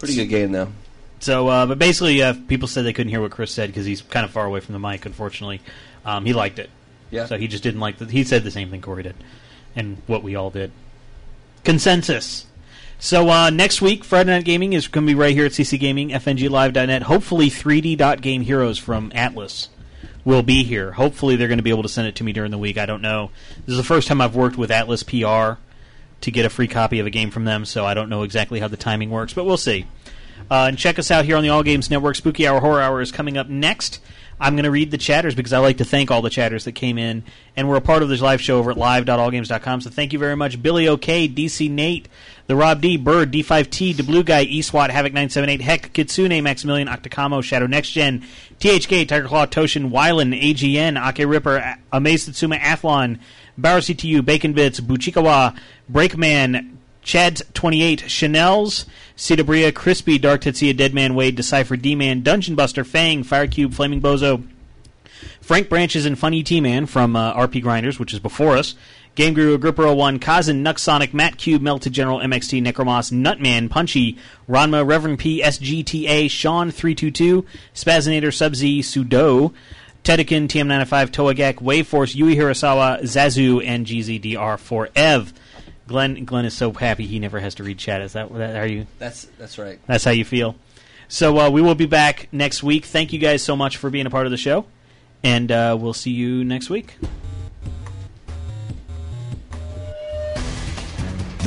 Pretty 0.00 0.16
good 0.16 0.26
game 0.26 0.52
though. 0.52 0.72
So, 1.20 1.48
uh, 1.48 1.66
but 1.66 1.78
basically, 1.78 2.22
uh, 2.22 2.34
people 2.48 2.68
said 2.68 2.84
they 2.84 2.92
couldn't 2.92 3.10
hear 3.10 3.20
what 3.22 3.30
Chris 3.30 3.50
said 3.52 3.68
because 3.68 3.86
he's 3.86 4.02
kind 4.02 4.24
of 4.24 4.32
far 4.32 4.44
away 4.44 4.60
from 4.60 4.72
the 4.74 4.78
mic. 4.80 5.06
Unfortunately, 5.06 5.60
um, 6.04 6.26
he 6.26 6.32
liked 6.34 6.58
it. 6.58 6.68
Yeah. 7.16 7.26
So 7.26 7.38
he 7.38 7.48
just 7.48 7.62
didn't 7.62 7.80
like 7.80 7.98
the. 7.98 8.06
He 8.06 8.24
said 8.24 8.44
the 8.44 8.50
same 8.50 8.70
thing 8.70 8.80
Corey 8.80 9.02
did, 9.02 9.16
and 9.74 10.00
what 10.06 10.22
we 10.22 10.36
all 10.36 10.50
did. 10.50 10.70
Consensus. 11.64 12.46
So 12.98 13.28
uh, 13.28 13.50
next 13.50 13.82
week, 13.82 14.04
Friday 14.04 14.30
Night 14.30 14.44
Gaming 14.44 14.72
is 14.72 14.88
going 14.88 15.06
to 15.06 15.10
be 15.10 15.14
right 15.14 15.34
here 15.34 15.44
at 15.44 15.52
CC 15.52 15.78
Gaming, 15.78 16.10
FNGLive.net. 16.10 17.02
Hopefully, 17.02 17.50
3D 17.50 17.96
Dot 17.98 18.22
Game 18.22 18.42
Heroes 18.42 18.78
from 18.78 19.10
Atlus 19.10 19.68
will 20.24 20.42
be 20.42 20.64
here. 20.64 20.92
Hopefully, 20.92 21.36
they're 21.36 21.48
going 21.48 21.58
to 21.58 21.62
be 21.62 21.70
able 21.70 21.82
to 21.82 21.88
send 21.88 22.08
it 22.08 22.16
to 22.16 22.24
me 22.24 22.32
during 22.32 22.50
the 22.50 22.58
week. 22.58 22.78
I 22.78 22.86
don't 22.86 23.02
know. 23.02 23.30
This 23.66 23.72
is 23.72 23.76
the 23.76 23.84
first 23.84 24.08
time 24.08 24.20
I've 24.20 24.34
worked 24.34 24.56
with 24.56 24.70
Atlus 24.70 25.04
PR 25.04 25.60
to 26.22 26.30
get 26.30 26.46
a 26.46 26.50
free 26.50 26.68
copy 26.68 26.98
of 26.98 27.06
a 27.06 27.10
game 27.10 27.30
from 27.30 27.44
them, 27.44 27.64
so 27.64 27.84
I 27.84 27.94
don't 27.94 28.08
know 28.08 28.22
exactly 28.22 28.60
how 28.60 28.68
the 28.68 28.76
timing 28.76 29.10
works, 29.10 29.34
but 29.34 29.44
we'll 29.44 29.56
see. 29.56 29.86
Uh, 30.50 30.66
and 30.68 30.78
check 30.78 30.98
us 30.98 31.10
out 31.10 31.24
here 31.24 31.36
on 31.36 31.42
the 31.42 31.48
All 31.48 31.62
Games 31.62 31.90
Network. 31.90 32.16
Spooky 32.16 32.46
Hour 32.46 32.60
Horror 32.60 32.80
Hour 32.80 33.00
is 33.00 33.12
coming 33.12 33.36
up 33.36 33.48
next. 33.48 34.00
I'm 34.38 34.54
going 34.54 34.64
to 34.64 34.70
read 34.70 34.90
the 34.90 34.98
chatters 34.98 35.34
because 35.34 35.52
I 35.52 35.58
like 35.58 35.78
to 35.78 35.84
thank 35.84 36.10
all 36.10 36.20
the 36.20 36.28
chatters 36.30 36.64
that 36.64 36.72
came 36.72 36.98
in 36.98 37.24
and 37.56 37.68
were 37.68 37.76
a 37.76 37.80
part 37.80 38.02
of 38.02 38.08
this 38.10 38.20
live 38.20 38.40
show 38.40 38.58
over 38.58 38.70
at 38.70 38.76
live.allgames.com. 38.76 39.80
So 39.80 39.88
thank 39.90 40.12
you 40.12 40.18
very 40.18 40.36
much. 40.36 40.62
Billy 40.62 40.86
OK, 40.88 41.26
DC 41.28 41.70
Nate, 41.70 42.06
the 42.46 42.54
Rob 42.54 42.82
D, 42.82 42.96
Bird, 42.98 43.32
D5T, 43.32 43.96
the 43.96 44.02
Blue 44.02 44.22
Guy, 44.22 44.44
Eswat, 44.44 44.90
Havoc978, 44.90 45.60
Heck, 45.62 45.92
Kitsune, 45.94 46.42
Maximilian, 46.42 46.86
Octacamo, 46.88 47.42
Shadow 47.42 47.66
Next 47.66 47.90
Gen, 47.90 48.24
THK, 48.60 49.08
Tiger 49.08 49.26
Claw, 49.26 49.46
Toshin, 49.46 49.90
Wylan, 49.90 50.38
AGN, 50.38 51.02
Ake 51.08 51.26
Ripper, 51.26 51.56
A- 51.56 51.78
Amaze 51.92 52.24
Satsuma, 52.24 52.56
Athlon, 52.58 53.18
Bauer 53.56 53.78
CTU, 53.80 54.22
Bacon 54.22 54.52
Bits, 54.52 54.80
Buchikawa, 54.80 55.58
Breakman, 55.90 56.72
Chad 57.02 57.40
twenty 57.54 57.82
eight, 57.82 58.00
Chanel's, 58.10 58.84
Bria, 59.44 59.72
Crispy, 59.72 60.18
Dark 60.18 60.42
Tetsuya, 60.42 60.76
Deadman 60.76 61.14
Wade, 61.14 61.36
Decipher, 61.36 61.76
D 61.76 61.94
Man, 61.94 62.22
Dungeon 62.22 62.54
Buster, 62.54 62.84
Fang, 62.84 63.24
Firecube, 63.24 63.74
Flaming 63.74 64.00
Bozo, 64.00 64.46
Frank 65.40 65.68
Branches 65.68 66.06
and 66.06 66.18
Funny 66.18 66.42
T 66.42 66.60
Man 66.60 66.86
from 66.86 67.16
uh, 67.16 67.34
RP 67.34 67.62
Grinders, 67.62 67.98
which 67.98 68.12
is 68.12 68.20
before 68.20 68.56
us. 68.56 68.74
Game 69.14 69.32
Guru, 69.32 69.54
Agrippa 69.54 69.94
01, 69.94 70.18
Kazan, 70.18 70.62
Nuxonic, 70.62 71.14
Matt 71.14 71.38
Cube, 71.38 71.62
Melted 71.62 71.94
General, 71.94 72.18
MXT, 72.18 72.62
Necromoss, 72.62 73.10
Nutman, 73.10 73.70
Punchy, 73.70 74.18
Ranma, 74.46 74.86
Reverend 74.86 75.18
P, 75.18 75.40
SGTA, 75.40 76.30
Sean 76.30 76.70
322, 76.70 77.46
Spazinator, 77.74 78.34
Sub-Z, 78.34 78.80
Sudo, 78.80 79.54
Tedekin, 80.04 80.48
TM95, 80.48 81.10
Toagak, 81.12 81.54
Waveforce, 81.62 82.14
Yui 82.14 82.36
Hirasawa, 82.36 83.00
Zazu, 83.04 83.66
and 83.66 83.86
GZDR4Ev. 83.86 85.32
Glenn 85.86 86.24
Glenn 86.24 86.44
is 86.44 86.54
so 86.54 86.72
happy 86.72 87.06
he 87.06 87.18
never 87.18 87.38
has 87.38 87.54
to 87.56 87.64
read 87.64 87.78
chat. 87.78 88.00
Is 88.00 88.14
that, 88.14 88.32
that 88.34 88.56
are 88.56 88.66
you? 88.66 88.86
That's 88.98 89.24
that's 89.38 89.58
right. 89.58 89.78
That's 89.86 90.04
how 90.04 90.10
you 90.10 90.24
feel. 90.24 90.56
So 91.08 91.38
uh, 91.38 91.50
we 91.50 91.62
will 91.62 91.76
be 91.76 91.86
back 91.86 92.28
next 92.32 92.62
week. 92.62 92.84
Thank 92.84 93.12
you 93.12 93.18
guys 93.18 93.42
so 93.42 93.54
much 93.54 93.76
for 93.76 93.90
being 93.90 94.06
a 94.06 94.10
part 94.10 94.26
of 94.26 94.32
the 94.32 94.36
show, 94.36 94.66
and 95.22 95.52
uh, 95.52 95.76
we'll 95.78 95.92
see 95.92 96.10
you 96.10 96.44
next 96.44 96.68
week. 96.68 96.96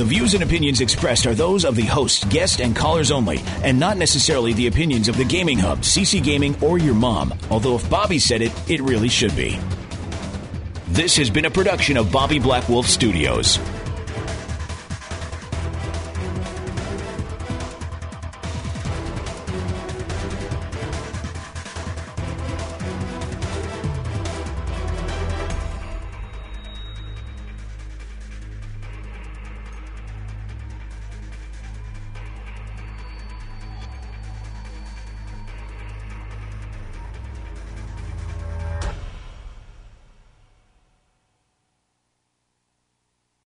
The 0.00 0.06
views 0.06 0.32
and 0.32 0.42
opinions 0.42 0.80
expressed 0.80 1.26
are 1.26 1.34
those 1.34 1.66
of 1.66 1.76
the 1.76 1.82
host, 1.82 2.30
guest, 2.30 2.62
and 2.62 2.74
callers 2.74 3.10
only, 3.10 3.40
and 3.62 3.78
not 3.78 3.98
necessarily 3.98 4.54
the 4.54 4.66
opinions 4.66 5.08
of 5.08 5.18
the 5.18 5.26
Gaming 5.26 5.58
Hub, 5.58 5.80
CC 5.80 6.24
Gaming, 6.24 6.56
or 6.62 6.78
your 6.78 6.94
mom. 6.94 7.34
Although 7.50 7.74
if 7.74 7.90
Bobby 7.90 8.18
said 8.18 8.40
it, 8.40 8.52
it 8.70 8.80
really 8.80 9.10
should 9.10 9.36
be. 9.36 9.58
This 10.88 11.18
has 11.18 11.28
been 11.28 11.44
a 11.44 11.50
production 11.50 11.98
of 11.98 12.10
Bobby 12.10 12.38
Black 12.38 12.66
Wolf 12.70 12.86
Studios. 12.86 13.58